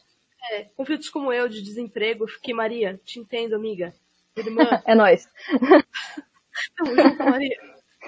É, 0.50 0.64
conflitos 0.76 1.08
como 1.08 1.32
eu, 1.32 1.48
de 1.48 1.62
desemprego. 1.62 2.26
Que 2.42 2.52
Maria, 2.52 3.00
te 3.04 3.18
entendo, 3.18 3.54
amiga. 3.54 3.94
Irmã. 4.36 4.62
é 4.86 4.94
nóis. 4.94 5.28
Tamo 6.76 6.94
junto, 6.94 7.24
Maria. 7.24 7.56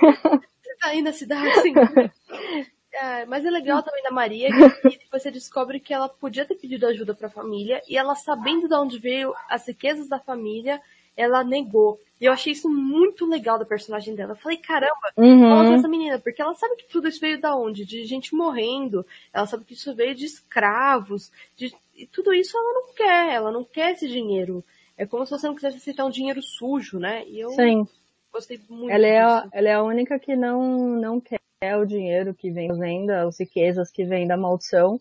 Você 0.00 0.76
tá 0.80 0.88
aí 0.88 1.02
na 1.02 1.12
cidade, 1.12 1.60
sim. 1.60 1.74
É, 2.98 3.26
mas 3.26 3.44
é 3.44 3.50
legal 3.50 3.82
também 3.82 4.02
da 4.02 4.10
Maria 4.10 4.48
que 4.80 5.06
você 5.12 5.30
descobre 5.30 5.78
que 5.78 5.92
ela 5.92 6.08
podia 6.08 6.46
ter 6.46 6.54
pedido 6.54 6.86
ajuda 6.86 7.14
para 7.14 7.26
a 7.26 7.30
família 7.30 7.82
e 7.86 7.94
ela 7.98 8.14
sabendo 8.14 8.66
de 8.66 8.74
onde 8.74 8.98
veio 8.98 9.34
as 9.50 9.68
riquezas 9.68 10.08
da 10.08 10.18
família, 10.18 10.80
ela 11.14 11.44
negou. 11.44 12.00
E 12.18 12.24
eu 12.24 12.32
achei 12.32 12.54
isso 12.54 12.70
muito 12.70 13.26
legal 13.26 13.58
da 13.58 13.66
personagem 13.66 14.14
dela. 14.14 14.32
Eu 14.32 14.36
falei, 14.36 14.56
caramba, 14.56 15.12
uhum. 15.14 15.74
essa 15.74 15.86
menina, 15.86 16.18
porque 16.18 16.40
ela 16.40 16.54
sabe 16.54 16.76
que 16.76 16.88
tudo 16.88 17.06
isso 17.08 17.20
veio 17.20 17.38
da 17.38 17.54
onde? 17.54 17.84
De 17.84 18.04
gente 18.06 18.34
morrendo, 18.34 19.04
ela 19.30 19.46
sabe 19.46 19.64
que 19.66 19.74
isso 19.74 19.94
veio 19.94 20.14
de 20.14 20.24
escravos, 20.24 21.30
de... 21.54 21.74
e 21.96 22.06
tudo 22.06 22.32
isso 22.32 22.56
ela 22.56 22.72
não 22.74 22.94
quer, 22.94 23.34
ela 23.34 23.50
não 23.50 23.64
quer 23.64 23.92
esse 23.92 24.08
dinheiro. 24.08 24.62
É 24.96 25.06
como 25.06 25.24
se 25.24 25.30
você 25.30 25.46
não 25.46 25.54
quisesse 25.54 25.76
aceitar 25.76 26.04
um 26.04 26.10
dinheiro 26.10 26.42
sujo, 26.42 26.98
né? 26.98 27.24
E 27.26 27.40
eu 27.40 27.50
Sim. 27.50 27.86
gostei 28.32 28.60
muito 28.68 28.90
ela 28.90 29.06
é, 29.06 29.20
a, 29.20 29.48
ela 29.52 29.68
é 29.68 29.74
a 29.74 29.82
única 29.82 30.18
que 30.18 30.34
não, 30.34 30.88
não 30.96 31.20
quer 31.20 31.40
o 31.76 31.86
dinheiro 31.86 32.34
que 32.34 32.50
vem 32.50 32.68
da 32.68 32.74
venda, 32.74 33.22
as 33.22 33.40
riquezas 33.40 33.90
que 33.90 34.04
vem 34.04 34.26
da 34.26 34.36
maldição. 34.36 35.00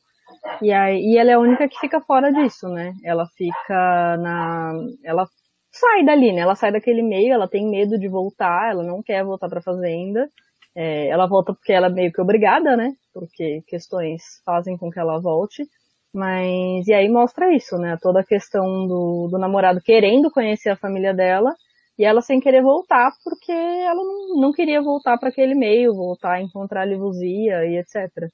E, 0.62 0.72
aí, 0.72 1.02
e 1.02 1.18
ela 1.18 1.32
é 1.32 1.34
a 1.34 1.40
única 1.40 1.68
que 1.68 1.80
fica 1.80 2.02
fora 2.02 2.32
disso, 2.32 2.68
né? 2.70 2.93
Ela 3.04 3.28
fica 3.28 4.18
na. 4.18 4.74
Ela 5.04 5.28
sai 5.72 6.04
dali, 6.04 6.32
né? 6.32 6.41
Ela 6.41 6.56
sai 6.56 6.72
daquele 6.72 7.02
meio, 7.02 7.34
ela 7.34 7.48
tem 7.48 7.70
medo 7.70 7.98
de 8.00 8.08
voltar, 8.08 8.72
ela 8.72 8.84
não 8.84 9.04
quer 9.04 9.24
voltar 9.24 9.50
pra 9.50 9.62
fazenda. 9.62 10.30
É, 10.74 11.08
ela 11.08 11.28
volta 11.28 11.54
porque 11.54 11.72
ela 11.72 11.88
é 11.88 11.89
meio 11.89 12.12
que 12.12 12.22
obrigada, 12.22 12.76
né? 12.76 12.93
Porque 13.14 13.62
questões 13.68 14.41
fazem 14.46 14.78
com 14.78 14.89
que 14.89 15.00
ela 15.00 15.20
volte. 15.20 15.68
Mas, 16.16 16.88
e 16.88 16.93
aí 16.93 17.09
mostra 17.09 17.53
isso, 17.53 17.76
né? 17.78 17.97
Toda 18.01 18.22
a 18.22 18.26
questão 18.26 18.88
do, 18.88 19.28
do 19.30 19.38
namorado 19.38 19.82
querendo 19.82 20.32
conhecer 20.32 20.70
a 20.70 20.76
família 20.78 21.13
dela 21.13 21.53
e 21.99 22.05
ela 22.05 22.22
sem 22.22 22.39
querer 22.39 22.61
voltar 22.61 23.11
porque 23.22 23.51
ela 23.51 24.01
não, 24.01 24.39
não 24.39 24.53
queria 24.53 24.82
voltar 24.82 25.18
para 25.18 25.28
aquele 25.28 25.53
meio, 25.53 25.93
voltar 25.93 26.36
a 26.36 26.41
encontrar 26.41 26.84
a 26.84 26.86
Livuzia 26.86 27.66
e 27.66 27.78
etc. 27.78 28.32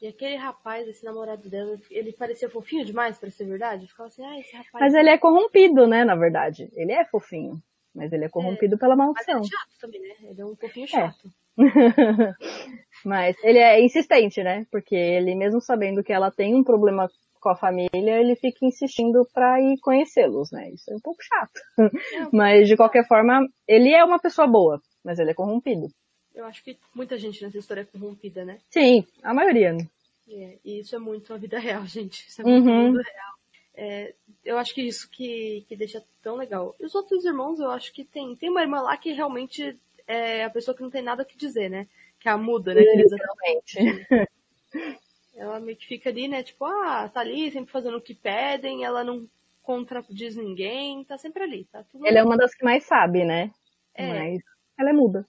E 0.00 0.08
aquele 0.08 0.34
rapaz, 0.34 0.88
esse 0.88 1.04
namorado 1.04 1.48
dela, 1.48 1.78
ele 1.88 2.12
parecia 2.12 2.50
fofinho 2.50 2.84
demais 2.84 3.16
para 3.16 3.30
ser 3.30 3.44
verdade. 3.44 3.84
Eu 3.84 3.88
ficava 3.88 4.08
assim, 4.08 4.24
ah, 4.24 4.40
esse 4.40 4.56
rapaz. 4.56 4.72
Mas 4.80 4.94
ele 4.94 5.10
é 5.10 5.16
corrompido, 5.16 5.86
né, 5.86 6.04
na 6.04 6.16
verdade. 6.16 6.68
Ele 6.74 6.90
é 6.90 7.04
fofinho. 7.04 7.62
Mas 7.94 8.12
ele 8.12 8.24
é 8.24 8.28
corrompido 8.28 8.74
é, 8.74 8.78
pela 8.78 8.96
maldição. 8.96 9.38
Mas 9.38 9.46
ele 9.46 9.54
é 9.54 9.58
chato 9.58 9.80
também, 9.80 10.00
né? 10.00 10.14
Ele 10.28 10.40
é 10.40 10.44
um 10.44 10.56
pouquinho 10.56 10.88
chato. 10.88 11.28
É. 11.28 11.41
mas 13.04 13.36
ele 13.42 13.58
é 13.58 13.84
insistente, 13.84 14.42
né? 14.42 14.66
Porque 14.70 14.94
ele, 14.94 15.34
mesmo 15.34 15.60
sabendo 15.60 16.02
que 16.02 16.12
ela 16.12 16.30
tem 16.30 16.54
um 16.54 16.64
problema 16.64 17.10
com 17.40 17.48
a 17.48 17.56
família, 17.56 18.20
ele 18.20 18.36
fica 18.36 18.64
insistindo 18.64 19.26
para 19.34 19.60
ir 19.60 19.78
conhecê-los, 19.80 20.52
né? 20.52 20.70
Isso 20.70 20.90
é 20.92 20.94
um 20.94 21.00
pouco 21.00 21.22
chato. 21.22 21.60
Mas, 22.32 22.68
de 22.68 22.76
qualquer 22.76 23.06
forma, 23.06 23.46
ele 23.66 23.92
é 23.92 24.04
uma 24.04 24.20
pessoa 24.20 24.46
boa, 24.46 24.80
mas 25.04 25.18
ele 25.18 25.32
é 25.32 25.34
corrompido. 25.34 25.88
Eu 26.34 26.46
acho 26.46 26.62
que 26.62 26.78
muita 26.94 27.18
gente 27.18 27.42
nessa 27.42 27.58
história 27.58 27.82
é 27.82 27.84
corrompida, 27.84 28.44
né? 28.44 28.58
Sim, 28.70 29.04
a 29.22 29.34
maioria, 29.34 29.72
né? 29.72 29.86
É, 30.30 30.58
e 30.64 30.78
isso 30.78 30.94
é 30.94 30.98
muito 30.98 31.34
a 31.34 31.36
vida 31.36 31.58
real, 31.60 31.84
gente. 31.84 32.26
Isso 32.28 32.40
é 32.40 32.44
muito 32.44 32.68
uhum. 32.68 32.86
a 32.86 32.90
vida 32.90 33.02
real. 33.02 33.32
É, 33.74 34.14
eu 34.44 34.58
acho 34.58 34.74
que 34.74 34.82
isso 34.82 35.10
que, 35.10 35.64
que 35.68 35.76
deixa 35.76 36.02
tão 36.22 36.36
legal. 36.36 36.74
E 36.78 36.86
os 36.86 36.94
outros 36.94 37.24
irmãos, 37.24 37.58
eu 37.58 37.70
acho 37.70 37.92
que 37.92 38.04
tem. 38.04 38.36
Tem 38.36 38.50
uma 38.50 38.62
irmã 38.62 38.80
lá 38.80 38.96
que 38.96 39.12
realmente 39.12 39.76
é 40.12 40.44
a 40.44 40.50
pessoa 40.50 40.76
que 40.76 40.82
não 40.82 40.90
tem 40.90 41.02
nada 41.02 41.24
que 41.24 41.36
dizer, 41.36 41.68
né? 41.68 41.86
Que 42.18 42.28
é 42.28 42.32
a 42.32 42.38
muda, 42.38 42.74
né? 42.74 42.80
Literalmente. 42.80 43.78
Ela 45.34 45.58
meio 45.60 45.76
que 45.76 45.86
fica 45.86 46.10
ali, 46.10 46.28
né? 46.28 46.42
Tipo, 46.42 46.64
ah, 46.66 47.08
tá 47.08 47.20
ali 47.20 47.50
sempre 47.50 47.72
fazendo 47.72 47.96
o 47.96 48.00
que 48.00 48.14
pedem, 48.14 48.84
ela 48.84 49.02
não 49.02 49.26
contradiz 49.62 50.36
ninguém, 50.36 51.04
tá 51.04 51.16
sempre 51.16 51.42
ali, 51.42 51.64
tá 51.64 51.84
tudo. 51.90 52.06
Ela 52.06 52.18
é 52.18 52.22
uma 52.22 52.36
das 52.36 52.54
que 52.54 52.64
mais 52.64 52.84
sabe, 52.84 53.24
né? 53.24 53.50
É. 53.94 54.06
Mas 54.06 54.42
ela 54.78 54.90
é 54.90 54.92
muda. 54.92 55.26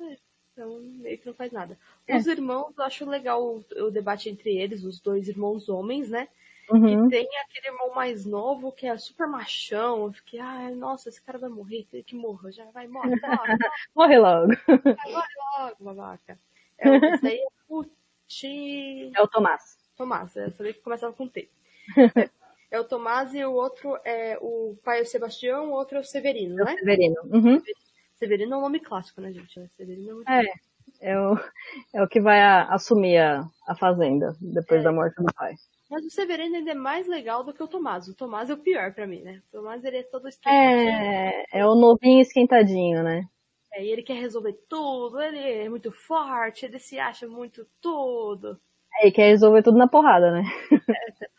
É, 0.00 0.16
então 0.52 0.80
meio 0.80 1.18
que 1.18 1.26
não 1.26 1.34
faz 1.34 1.52
nada. 1.52 1.78
É. 2.06 2.16
Os 2.16 2.26
irmãos, 2.26 2.76
eu 2.76 2.84
acho 2.84 3.08
legal 3.08 3.42
o, 3.42 3.64
o, 3.84 3.90
debate 3.90 4.28
entre 4.28 4.56
eles, 4.56 4.82
os 4.82 5.00
dois 5.00 5.28
irmãos 5.28 5.68
homens, 5.68 6.10
né? 6.10 6.28
Uhum. 6.70 7.06
E 7.06 7.10
tem 7.10 7.28
aquele 7.40 7.68
irmão 7.68 7.94
mais 7.94 8.26
novo 8.26 8.72
que 8.72 8.86
é 8.86 8.96
super 8.98 9.26
machão. 9.26 10.04
Eu 10.04 10.12
fiquei, 10.12 10.40
ai, 10.40 10.72
nossa, 10.72 11.08
esse 11.08 11.22
cara 11.22 11.38
vai 11.38 11.48
morrer, 11.48 11.86
que, 12.04 12.16
morra, 12.16 12.50
já 12.50 12.64
vai, 12.66 12.88
morre, 12.88 13.10
morre. 13.10 13.18
morre 13.94 14.18
logo. 14.18 14.52
Vai, 14.66 15.12
morre 15.12 15.34
logo, 15.58 15.76
babaca. 15.80 16.38
É, 16.78 16.96
esse 16.96 17.26
aí 17.26 17.38
é 17.38 17.46
o 17.68 17.84
Ti... 18.26 19.12
É 19.14 19.22
o 19.22 19.28
Tomás. 19.28 19.78
Tomás, 19.96 20.36
eu 20.36 20.50
sabia 20.50 20.74
que 20.74 20.80
começava 20.80 21.12
com 21.12 21.28
T. 21.28 21.48
é 22.70 22.80
o 22.80 22.84
Tomás 22.84 23.32
e 23.32 23.44
o 23.44 23.52
outro 23.52 23.96
é 24.04 24.36
o 24.40 24.76
pai 24.84 24.98
é 24.98 25.02
o 25.02 25.06
Sebastião, 25.06 25.70
o 25.70 25.74
outro 25.74 25.98
é 25.98 26.00
o 26.00 26.04
Severino, 26.04 26.60
é 26.62 26.64
né? 26.64 26.76
Severino. 26.76 27.16
Uhum. 27.24 27.62
Severino 28.16 28.54
é 28.54 28.56
um 28.58 28.62
nome 28.62 28.80
clássico, 28.80 29.20
né, 29.20 29.32
gente? 29.32 29.70
Severino 29.76 30.10
é 30.10 30.14
muito 30.14 30.28
é. 30.28 30.44
É 31.00 31.18
o, 31.18 31.38
é 31.94 32.02
o 32.02 32.08
que 32.08 32.20
vai 32.20 32.40
a, 32.40 32.64
assumir 32.72 33.18
a, 33.18 33.44
a 33.66 33.74
fazenda 33.76 34.34
depois 34.40 34.80
é. 34.80 34.84
da 34.84 34.92
morte 34.92 35.16
do 35.16 35.32
pai. 35.34 35.54
Mas 35.88 36.04
o 36.04 36.10
Severino 36.10 36.56
ainda 36.56 36.72
é 36.72 36.74
mais 36.74 37.06
legal 37.06 37.44
do 37.44 37.52
que 37.52 37.62
o 37.62 37.68
Tomás. 37.68 38.08
O 38.08 38.14
Tomás 38.14 38.50
é 38.50 38.54
o 38.54 38.58
pior 38.58 38.92
para 38.92 39.06
mim, 39.06 39.22
né? 39.22 39.40
O 39.48 39.58
Tomás 39.58 39.84
ele 39.84 39.98
é 39.98 40.02
todo 40.02 40.28
esquentadinho. 40.28 40.90
É, 40.90 41.44
é 41.52 41.66
o 41.66 41.74
novinho 41.74 42.20
esquentadinho, 42.20 43.02
né? 43.02 43.28
É, 43.72 43.84
e 43.84 43.90
ele 43.90 44.02
quer 44.02 44.14
resolver 44.14 44.54
tudo, 44.68 45.20
ele 45.20 45.38
é 45.38 45.68
muito 45.68 45.92
forte, 45.92 46.64
ele 46.64 46.78
se 46.78 46.98
acha 46.98 47.28
muito 47.28 47.66
tudo. 47.80 48.58
É, 49.00 49.08
e 49.08 49.12
quer 49.12 49.28
resolver 49.28 49.62
tudo 49.62 49.78
na 49.78 49.86
porrada, 49.86 50.32
né? 50.32 50.42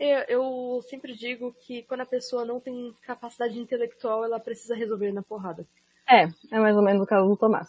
eu, 0.00 0.18
eu 0.28 0.82
sempre 0.82 1.14
digo 1.14 1.54
que 1.60 1.82
quando 1.84 2.00
a 2.00 2.06
pessoa 2.06 2.44
não 2.44 2.58
tem 2.58 2.94
capacidade 3.02 3.58
intelectual, 3.58 4.24
ela 4.24 4.40
precisa 4.40 4.74
resolver 4.74 5.12
na 5.12 5.22
porrada. 5.22 5.66
É, 6.08 6.24
é 6.50 6.58
mais 6.58 6.76
ou 6.76 6.82
menos 6.82 7.02
o 7.02 7.06
caso 7.06 7.28
do 7.28 7.36
Tomás. 7.36 7.68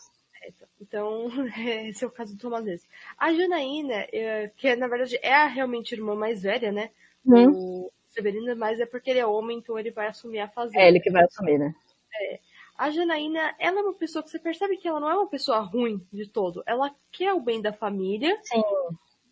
Então, 0.83 1.27
esse 1.87 2.03
é 2.03 2.07
o 2.07 2.11
caso 2.11 2.35
do 2.35 2.49
mesmo. 2.61 2.87
A 3.17 3.33
Janaína, 3.33 4.05
é, 4.11 4.51
que 4.55 4.75
na 4.75 4.87
verdade 4.87 5.17
é 5.21 5.33
a 5.33 5.47
realmente 5.47 5.93
irmã 5.93 6.13
mais 6.13 6.43
velha, 6.43 6.71
né? 6.71 6.91
Hum. 7.25 7.51
O 7.51 7.91
Severino, 8.09 8.55
mas 8.55 8.79
é 8.79 8.85
porque 8.85 9.09
ele 9.09 9.19
é 9.19 9.25
homem, 9.25 9.57
então 9.57 9.79
ele 9.79 9.91
vai 9.91 10.07
assumir 10.07 10.39
a 10.39 10.47
fazenda. 10.49 10.83
É 10.83 10.87
ele 10.87 10.99
que 10.99 11.09
vai 11.09 11.23
assumir, 11.23 11.57
né? 11.57 11.73
É. 12.21 12.39
A 12.77 12.89
Janaína, 12.89 13.55
ela 13.59 13.79
é 13.79 13.83
uma 13.83 13.93
pessoa 13.93 14.21
que 14.21 14.29
você 14.29 14.39
percebe 14.39 14.77
que 14.77 14.87
ela 14.87 14.99
não 14.99 15.09
é 15.09 15.15
uma 15.15 15.27
pessoa 15.27 15.59
ruim 15.59 16.01
de 16.11 16.27
todo. 16.27 16.63
Ela 16.65 16.93
quer 17.11 17.33
o 17.33 17.39
bem 17.39 17.61
da 17.61 17.71
família. 17.71 18.37
Sim. 18.43 18.61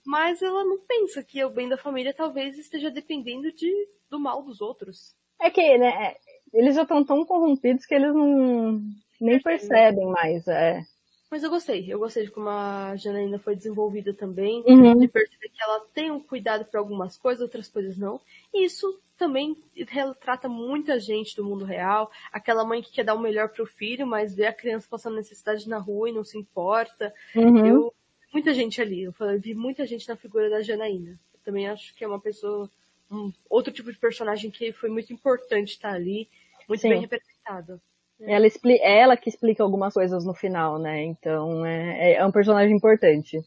Mas 0.05 0.41
ela 0.41 0.63
não 0.63 0.79
pensa 0.79 1.23
que 1.23 1.43
o 1.43 1.49
bem 1.49 1.67
da 1.67 1.77
família 1.77 2.13
talvez 2.13 2.57
esteja 2.57 2.89
dependendo 2.89 3.51
de, 3.51 3.87
do 4.09 4.19
mal 4.19 4.41
dos 4.41 4.61
outros. 4.61 5.15
É 5.39 5.49
que, 5.49 5.77
né, 5.77 6.15
eles 6.53 6.75
já 6.75 6.83
estão 6.83 7.03
tão 7.03 7.25
corrompidos 7.25 7.85
que 7.85 7.93
eles 7.93 8.13
não 8.13 8.81
nem 9.19 9.39
percebem 9.39 10.07
mais, 10.07 10.47
é. 10.47 10.83
Mas 11.31 11.43
eu 11.43 11.49
gostei, 11.49 11.85
eu 11.87 11.97
gostei 11.97 12.25
de 12.25 12.31
como 12.31 12.49
a 12.49 12.93
Janaína 12.97 13.39
foi 13.39 13.55
desenvolvida 13.55 14.13
também, 14.13 14.61
uhum. 14.67 14.99
de 14.99 15.07
perceber 15.07 15.47
que 15.47 15.63
ela 15.63 15.79
tem 15.93 16.11
um 16.11 16.19
cuidado 16.19 16.65
para 16.65 16.77
algumas 16.77 17.15
coisas, 17.15 17.41
outras 17.41 17.69
coisas 17.69 17.95
não. 17.97 18.19
E 18.53 18.65
isso 18.65 19.01
também 19.17 19.55
retrata 19.87 20.49
muita 20.49 20.99
gente 20.99 21.33
do 21.37 21.45
mundo 21.45 21.63
real, 21.63 22.11
aquela 22.33 22.65
mãe 22.65 22.81
que 22.81 22.91
quer 22.91 23.05
dar 23.05 23.13
o 23.13 23.19
melhor 23.19 23.47
pro 23.47 23.65
filho, 23.65 24.05
mas 24.05 24.35
vê 24.35 24.45
a 24.45 24.53
criança 24.53 24.87
passando 24.89 25.15
necessidade 25.15 25.69
na 25.69 25.77
rua 25.77 26.09
e 26.09 26.13
não 26.13 26.25
se 26.25 26.37
importa. 26.37 27.13
Uhum. 27.33 27.65
Eu, 27.65 27.93
muita 28.33 28.53
gente 28.53 28.81
ali, 28.81 29.03
eu 29.03 29.13
falei, 29.13 29.37
vi 29.37 29.53
muita 29.53 29.85
gente 29.85 30.09
na 30.09 30.17
figura 30.17 30.49
da 30.49 30.61
Janaína. 30.61 31.11
Eu 31.33 31.39
também 31.45 31.65
acho 31.69 31.95
que 31.95 32.03
é 32.03 32.07
uma 32.07 32.19
pessoa, 32.19 32.69
um 33.09 33.31
outro 33.49 33.71
tipo 33.71 33.89
de 33.89 33.97
personagem 33.97 34.51
que 34.51 34.73
foi 34.73 34.89
muito 34.89 35.13
importante 35.13 35.69
estar 35.69 35.93
ali, 35.93 36.27
muito 36.67 36.81
Sim. 36.81 36.89
bem 36.89 36.99
representado. 36.99 37.81
Ela, 38.23 38.45
explica, 38.45 38.83
é 38.83 38.99
ela 38.99 39.17
que 39.17 39.29
explica 39.29 39.63
algumas 39.63 39.93
coisas 39.93 40.25
no 40.25 40.33
final, 40.33 40.77
né? 40.77 41.03
Então 41.03 41.65
é, 41.65 42.13
é 42.13 42.25
um 42.25 42.31
personagem 42.31 42.75
importante. 42.75 43.37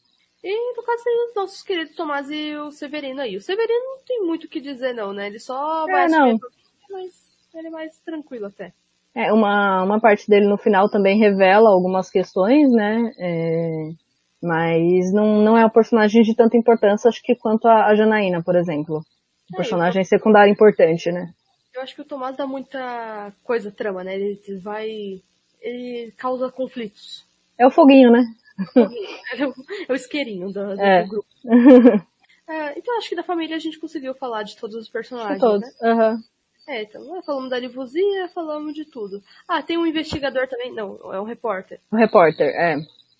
E 0.43 0.77
no 0.77 0.83
caso 0.83 1.05
tem 1.05 1.29
os 1.29 1.35
nossos 1.35 1.63
queridos 1.63 1.97
Tomás 1.97 2.31
e 2.31 2.55
o 2.57 2.71
Severino 2.71 3.21
aí. 3.21 3.37
O 3.37 3.41
Severino 3.41 3.85
não 3.85 3.99
tem 4.07 4.21
muito 4.27 4.45
o 4.45 4.49
que 4.49 4.61
dizer 4.61 4.93
não, 4.93 5.13
né? 5.13 5.29
Ele 5.29 5.39
só 5.39 5.89
é, 5.89 5.93
vai 5.93 6.09
não. 6.09 6.39
mas 6.91 7.13
ele 7.55 7.69
é 7.69 7.71
mais 7.71 7.99
tranquilo 8.01 8.47
até. 8.47 8.73
É, 9.15 9.33
uma, 9.33 9.85
uma 9.85 10.01
parte 10.01 10.29
dele 10.29 10.47
no 10.47 10.59
final 10.59 10.91
também 10.91 11.19
revela 11.19 11.71
algumas 11.71 12.11
questões, 12.11 12.71
né? 12.73 13.13
É, 13.19 13.91
mas 14.43 15.13
não, 15.13 15.41
não 15.41 15.57
é 15.57 15.65
um 15.65 15.71
personagem 15.71 16.23
de 16.23 16.35
tanta 16.35 16.57
importância, 16.57 17.09
acho 17.09 17.23
que 17.23 17.35
quanto 17.37 17.67
a, 17.67 17.87
a 17.87 17.95
Janaína, 17.95 18.43
por 18.43 18.57
exemplo. 18.57 18.97
Um 18.97 19.55
é, 19.55 19.57
personagem 19.57 20.03
eu... 20.03 20.07
secundário 20.07 20.53
importante, 20.53 21.13
né? 21.13 21.33
Eu 21.75 21.83
acho 21.83 21.95
que 21.95 22.03
o 22.03 22.05
Tomás 22.05 22.37
dá 22.37 22.47
muita 22.47 23.33
coisa 23.43 23.71
trama, 23.71 24.05
né? 24.05 24.15
Ele 24.15 24.59
vai. 24.59 25.21
Ele 25.61 26.13
causa 26.17 26.51
conflitos. 26.51 27.25
É 27.59 27.67
o 27.67 27.71
foguinho, 27.71 28.11
né? 28.11 28.25
É 29.33 29.45
o, 29.47 29.55
é 29.89 29.93
o 29.93 29.97
isqueirinho 29.97 30.53
do, 30.53 30.77
do, 30.77 30.81
é. 30.81 31.05
grupo. 31.07 31.27
é, 32.49 32.79
então 32.79 32.97
acho 32.97 33.09
que 33.09 33.17
da 33.17 33.23
família 33.23 33.57
a 33.57 33.61
gente 33.61 33.79
conseguiu 33.79 34.15
falar 34.15 34.45
de 34.45 34.57
todos 34.57 34.77
os 34.77 34.89
personagens. 34.89 35.35
De 35.35 35.41
todos. 35.41 35.81
Né? 35.81 35.93
Uhum. 35.93 36.23
É, 36.67 36.83
então, 36.83 37.23
falamos 37.23 37.51
da 37.51 37.59
Livuzia, 37.59 38.29
falamos 38.29 38.73
de 38.73 38.85
tudo. 38.85 39.23
Ah, 39.47 39.63
tem 39.63 39.77
um 39.77 39.87
investigador 39.87 40.47
também. 40.49 40.73
Não, 40.73 41.13
é 41.13 41.21
um 41.21 41.25
repórter. 41.25 41.81
Um 41.93 41.97
repórter, 41.97 42.49
é. 42.49 42.77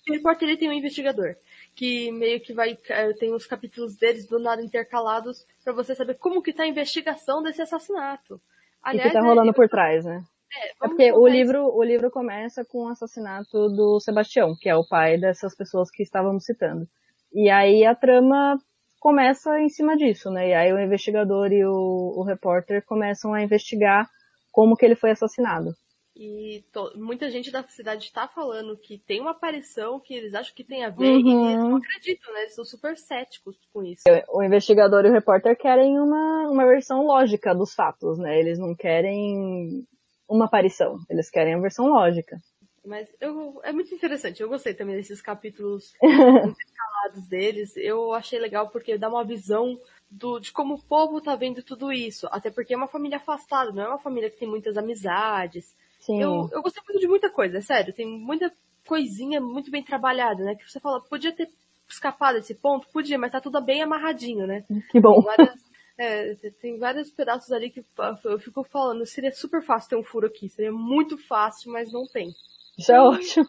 O 0.09 0.13
repórter 0.13 0.47
ele 0.47 0.57
tem 0.57 0.69
um 0.69 0.73
investigador 0.73 1.35
que 1.75 2.11
meio 2.11 2.39
que 2.41 2.53
vai 2.53 2.77
é, 2.89 3.13
tem 3.13 3.33
os 3.33 3.45
capítulos 3.45 3.97
deles 3.97 4.27
do 4.27 4.39
nada 4.39 4.61
intercalados 4.61 5.45
para 5.63 5.73
você 5.73 5.93
saber 5.93 6.15
como 6.15 6.41
que 6.41 6.53
tá 6.53 6.63
a 6.63 6.67
investigação 6.67 7.43
desse 7.43 7.61
assassinato. 7.61 8.39
Aliás, 8.81 9.09
o 9.09 9.13
que 9.13 9.19
tá 9.19 9.25
rolando 9.25 9.49
é, 9.51 9.53
por 9.53 9.67
trás, 9.67 10.05
né? 10.05 10.23
É, 10.53 10.69
é 10.69 10.73
porque 10.79 11.11
o 11.11 11.27
livro, 11.27 11.65
o 11.75 11.83
livro 11.83 12.09
começa 12.09 12.63
com 12.63 12.85
o 12.85 12.87
assassinato 12.87 13.69
do 13.69 13.99
Sebastião, 13.99 14.55
que 14.59 14.69
é 14.69 14.75
o 14.75 14.87
pai 14.87 15.17
dessas 15.17 15.55
pessoas 15.55 15.91
que 15.91 16.03
estávamos 16.03 16.45
citando. 16.45 16.87
E 17.33 17.49
aí 17.49 17.85
a 17.85 17.93
trama 17.93 18.57
começa 18.99 19.59
em 19.59 19.69
cima 19.69 19.97
disso, 19.97 20.31
né? 20.31 20.49
E 20.49 20.53
aí 20.53 20.71
o 20.71 20.79
investigador 20.79 21.51
e 21.51 21.65
o, 21.65 22.13
o 22.15 22.23
repórter 22.23 22.83
começam 22.85 23.33
a 23.33 23.43
investigar 23.43 24.07
como 24.51 24.75
que 24.75 24.85
ele 24.85 24.95
foi 24.95 25.11
assassinado. 25.11 25.73
E 26.15 26.63
muita 26.95 27.29
gente 27.29 27.51
da 27.51 27.61
cidade 27.63 28.05
está 28.05 28.25
falando 28.25 28.77
que 28.77 28.97
tem 28.97 29.19
uma 29.19 29.31
aparição 29.31 29.99
que 29.99 30.13
eles 30.13 30.33
acham 30.33 30.55
que 30.55 30.63
tem 30.63 30.85
a 30.85 30.89
ver 30.89 31.11
uhum. 31.11 31.19
e 31.19 31.51
eles 31.51 31.63
não 31.63 31.75
acreditam, 31.75 32.33
né? 32.33 32.41
Eles 32.43 32.55
são 32.55 32.63
super 32.63 32.97
céticos 32.97 33.57
com 33.73 33.83
isso. 33.83 34.03
O 34.29 34.41
investigador 34.41 35.05
e 35.05 35.09
o 35.09 35.11
repórter 35.11 35.57
querem 35.57 35.99
uma, 35.99 36.49
uma 36.49 36.65
versão 36.65 37.05
lógica 37.05 37.53
dos 37.53 37.73
fatos, 37.73 38.17
né? 38.17 38.39
Eles 38.39 38.57
não 38.57 38.73
querem 38.73 39.85
uma 40.27 40.45
aparição, 40.45 40.97
eles 41.09 41.29
querem 41.29 41.53
a 41.53 41.59
versão 41.59 41.87
lógica. 41.87 42.39
Mas 42.85 43.09
eu, 43.19 43.59
é 43.63 43.73
muito 43.73 43.93
interessante, 43.93 44.41
eu 44.41 44.47
gostei 44.47 44.73
também 44.73 44.95
desses 44.95 45.21
capítulos 45.21 45.93
intercalados 46.01 47.27
deles. 47.27 47.75
Eu 47.75 48.13
achei 48.13 48.39
legal 48.39 48.69
porque 48.69 48.97
dá 48.97 49.09
uma 49.09 49.25
visão 49.25 49.77
do, 50.09 50.39
de 50.39 50.53
como 50.53 50.75
o 50.75 50.81
povo 50.81 51.19
tá 51.19 51.35
vendo 51.35 51.61
tudo 51.61 51.91
isso. 51.91 52.25
Até 52.31 52.49
porque 52.49 52.73
é 52.73 52.77
uma 52.77 52.87
família 52.87 53.17
afastada, 53.17 53.73
não 53.73 53.83
é 53.83 53.87
uma 53.89 53.99
família 53.99 54.29
que 54.29 54.37
tem 54.37 54.47
muitas 54.47 54.77
amizades 54.77 55.75
Sim. 56.05 56.21
Eu, 56.21 56.47
eu 56.51 56.61
gostei 56.61 56.83
muito 56.87 57.01
de 57.01 57.07
muita 57.07 57.31
coisa, 57.31 57.57
é 57.57 57.61
sério. 57.61 57.93
Tem 57.93 58.05
muita 58.05 58.51
coisinha 58.87 59.41
muito 59.41 59.71
bem 59.71 59.83
trabalhada, 59.83 60.43
né? 60.43 60.55
Que 60.55 60.69
você 60.69 60.79
fala, 60.79 61.01
podia 61.01 61.31
ter 61.35 61.49
escapado 61.89 62.35
desse 62.35 62.53
ponto? 62.53 62.87
Podia, 62.93 63.17
mas 63.17 63.31
tá 63.31 63.41
tudo 63.41 63.59
bem 63.59 63.81
amarradinho, 63.81 64.45
né? 64.45 64.63
Que 64.91 64.99
bom. 64.99 65.15
Tem, 65.15 65.23
várias, 65.23 65.55
é, 65.97 66.35
tem 66.61 66.77
vários 66.77 67.11
pedaços 67.11 67.51
ali 67.51 67.71
que 67.71 67.83
eu 68.23 68.39
fico 68.39 68.63
falando, 68.63 69.03
seria 69.05 69.31
super 69.31 69.63
fácil 69.63 69.89
ter 69.89 69.95
um 69.95 70.03
furo 70.03 70.27
aqui. 70.27 70.47
Seria 70.47 70.71
muito 70.71 71.17
fácil, 71.17 71.71
mas 71.71 71.91
não 71.91 72.05
tem. 72.05 72.29
Isso 72.77 72.91
é 72.91 73.01
ótimo. 73.01 73.47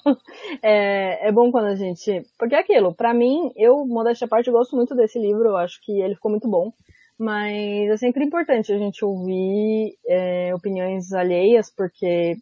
É, 0.62 1.28
é 1.28 1.32
bom 1.32 1.50
quando 1.50 1.66
a 1.66 1.74
gente. 1.74 2.22
Porque 2.38 2.54
é 2.54 2.60
aquilo, 2.60 2.94
pra 2.94 3.12
mim, 3.12 3.52
eu, 3.54 3.84
modéstia 3.84 4.24
à 4.24 4.28
parte, 4.28 4.50
gosto 4.50 4.76
muito 4.76 4.94
desse 4.94 5.18
livro, 5.18 5.48
eu 5.48 5.56
acho 5.56 5.78
que 5.82 6.00
ele 6.00 6.14
ficou 6.14 6.30
muito 6.30 6.48
bom. 6.48 6.72
Mas 7.18 7.90
é 7.90 7.96
sempre 7.96 8.24
importante 8.24 8.72
a 8.72 8.78
gente 8.78 9.04
ouvir 9.04 9.96
é, 10.06 10.54
opiniões 10.54 11.12
alheias, 11.12 11.72
porque 11.74 12.34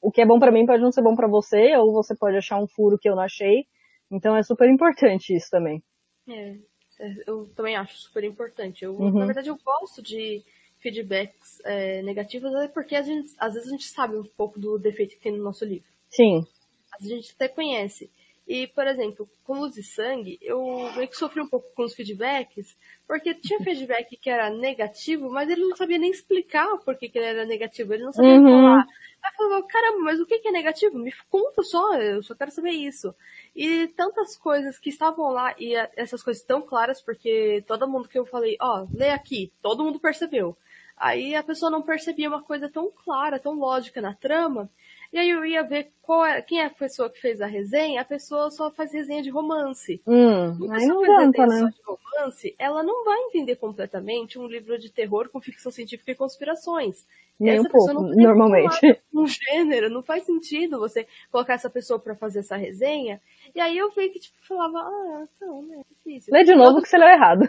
o 0.00 0.10
que 0.10 0.22
é 0.22 0.26
bom 0.26 0.38
para 0.38 0.50
mim 0.50 0.64
pode 0.64 0.82
não 0.82 0.90
ser 0.90 1.02
bom 1.02 1.14
para 1.14 1.28
você, 1.28 1.76
ou 1.76 1.92
você 1.92 2.14
pode 2.16 2.36
achar 2.36 2.58
um 2.58 2.66
furo 2.66 2.98
que 2.98 3.08
eu 3.08 3.14
não 3.14 3.22
achei. 3.22 3.66
Então 4.10 4.36
é 4.36 4.42
super 4.42 4.68
importante 4.68 5.34
isso 5.34 5.48
também. 5.50 5.82
É, 6.28 6.56
é 7.00 7.14
eu 7.26 7.46
também 7.54 7.76
acho 7.76 7.96
super 7.98 8.24
importante. 8.24 8.84
Eu, 8.84 8.94
uhum. 8.94 9.18
Na 9.18 9.26
verdade, 9.26 9.48
eu 9.48 9.58
gosto 9.62 10.02
de 10.02 10.42
feedbacks 10.78 11.60
é, 11.64 12.02
negativos, 12.02 12.52
é 12.54 12.68
porque 12.68 12.96
a 12.96 13.02
gente, 13.02 13.32
às 13.38 13.54
vezes 13.54 13.68
a 13.68 13.72
gente 13.72 13.84
sabe 13.84 14.16
um 14.16 14.24
pouco 14.24 14.58
do 14.58 14.78
defeito 14.78 15.14
que 15.14 15.22
tem 15.22 15.32
no 15.32 15.44
nosso 15.44 15.64
livro. 15.64 15.88
Sim. 16.10 16.44
A 16.92 17.02
gente 17.02 17.32
até 17.34 17.48
conhece. 17.48 18.10
E, 18.46 18.66
por 18.66 18.86
exemplo, 18.86 19.28
com 19.44 19.60
Luz 19.60 19.76
e 19.76 19.82
Sangue, 19.82 20.38
eu 20.42 20.60
meio 20.96 21.08
que 21.08 21.16
sofri 21.16 21.40
um 21.40 21.48
pouco 21.48 21.72
com 21.74 21.84
os 21.84 21.94
feedbacks, 21.94 22.76
porque 23.06 23.34
tinha 23.34 23.60
feedback 23.60 24.16
que 24.16 24.28
era 24.28 24.50
negativo, 24.50 25.30
mas 25.30 25.48
ele 25.48 25.62
não 25.62 25.76
sabia 25.76 25.98
nem 25.98 26.10
explicar 26.10 26.76
por 26.78 26.96
que, 26.96 27.08
que 27.08 27.18
ele 27.18 27.26
era 27.26 27.44
negativo. 27.46 27.94
Ele 27.94 28.02
não 28.02 28.12
sabia 28.12 28.32
uhum. 28.32 28.44
falar. 28.44 28.86
Aí 29.22 29.30
eu 29.32 29.36
falava, 29.36 29.66
caramba, 29.68 29.98
mas 30.00 30.20
o 30.20 30.26
que, 30.26 30.40
que 30.40 30.48
é 30.48 30.52
negativo? 30.52 30.98
Me 30.98 31.12
conta 31.30 31.62
só, 31.62 31.94
eu 31.94 32.22
só 32.22 32.34
quero 32.34 32.50
saber 32.50 32.72
isso. 32.72 33.14
E 33.54 33.86
tantas 33.88 34.36
coisas 34.36 34.78
que 34.78 34.90
estavam 34.90 35.30
lá, 35.30 35.54
e 35.58 35.74
essas 35.96 36.22
coisas 36.22 36.42
tão 36.42 36.60
claras, 36.60 37.00
porque 37.00 37.62
todo 37.66 37.88
mundo 37.88 38.08
que 38.08 38.18
eu 38.18 38.26
falei, 38.26 38.56
ó, 38.60 38.82
oh, 38.82 38.88
lê 38.96 39.10
aqui, 39.10 39.52
todo 39.62 39.84
mundo 39.84 40.00
percebeu. 40.00 40.56
Aí 40.96 41.34
a 41.34 41.42
pessoa 41.42 41.70
não 41.70 41.82
percebia 41.82 42.28
uma 42.28 42.42
coisa 42.42 42.68
tão 42.68 42.90
clara, 42.90 43.38
tão 43.38 43.54
lógica 43.54 44.00
na 44.00 44.14
trama, 44.14 44.70
e 45.12 45.18
aí 45.18 45.28
eu 45.28 45.44
ia 45.44 45.62
ver 45.62 45.92
qual 46.00 46.24
é, 46.24 46.40
quem 46.40 46.60
é 46.60 46.66
a 46.66 46.70
pessoa 46.70 47.10
que 47.10 47.20
fez 47.20 47.40
a 47.42 47.46
resenha, 47.46 48.00
a 48.00 48.04
pessoa 48.04 48.50
só 48.50 48.70
faz 48.70 48.92
resenha 48.92 49.22
de 49.22 49.28
romance. 49.28 50.00
Hum, 50.06 50.72
aí 50.72 50.86
não 50.86 51.02
adianta, 51.02 51.46
né? 51.46 51.70
de 51.70 51.82
romance, 51.84 52.54
ela 52.58 52.82
não 52.82 53.04
vai 53.04 53.18
entender 53.24 53.56
completamente 53.56 54.38
um 54.38 54.46
livro 54.46 54.78
de 54.78 54.90
terror 54.90 55.28
com 55.28 55.40
ficção 55.40 55.70
científica 55.70 56.12
e 56.12 56.14
conspirações. 56.14 57.06
Nem 57.38 57.56
essa 57.56 57.68
um 57.68 57.70
pouco, 57.70 57.92
normalmente. 58.14 59.02
Um 59.12 59.26
gênero, 59.26 59.90
não 59.90 60.02
faz 60.02 60.24
sentido 60.24 60.78
você 60.78 61.06
colocar 61.30 61.54
essa 61.54 61.68
pessoa 61.68 61.98
para 61.98 62.14
fazer 62.14 62.38
essa 62.38 62.56
resenha. 62.56 63.20
E 63.54 63.60
aí 63.60 63.76
eu 63.76 63.90
vi 63.90 64.08
que, 64.08 64.20
tipo, 64.20 64.36
falava, 64.46 64.78
ah, 64.78 65.26
então, 65.36 65.62
né, 65.62 65.80
é 65.80 65.94
difícil. 65.94 66.32
Lê 66.32 66.44
de 66.44 66.54
novo 66.54 66.80
que 66.80 66.88
você 66.88 66.96
leu 66.96 67.08
errado. 67.08 67.42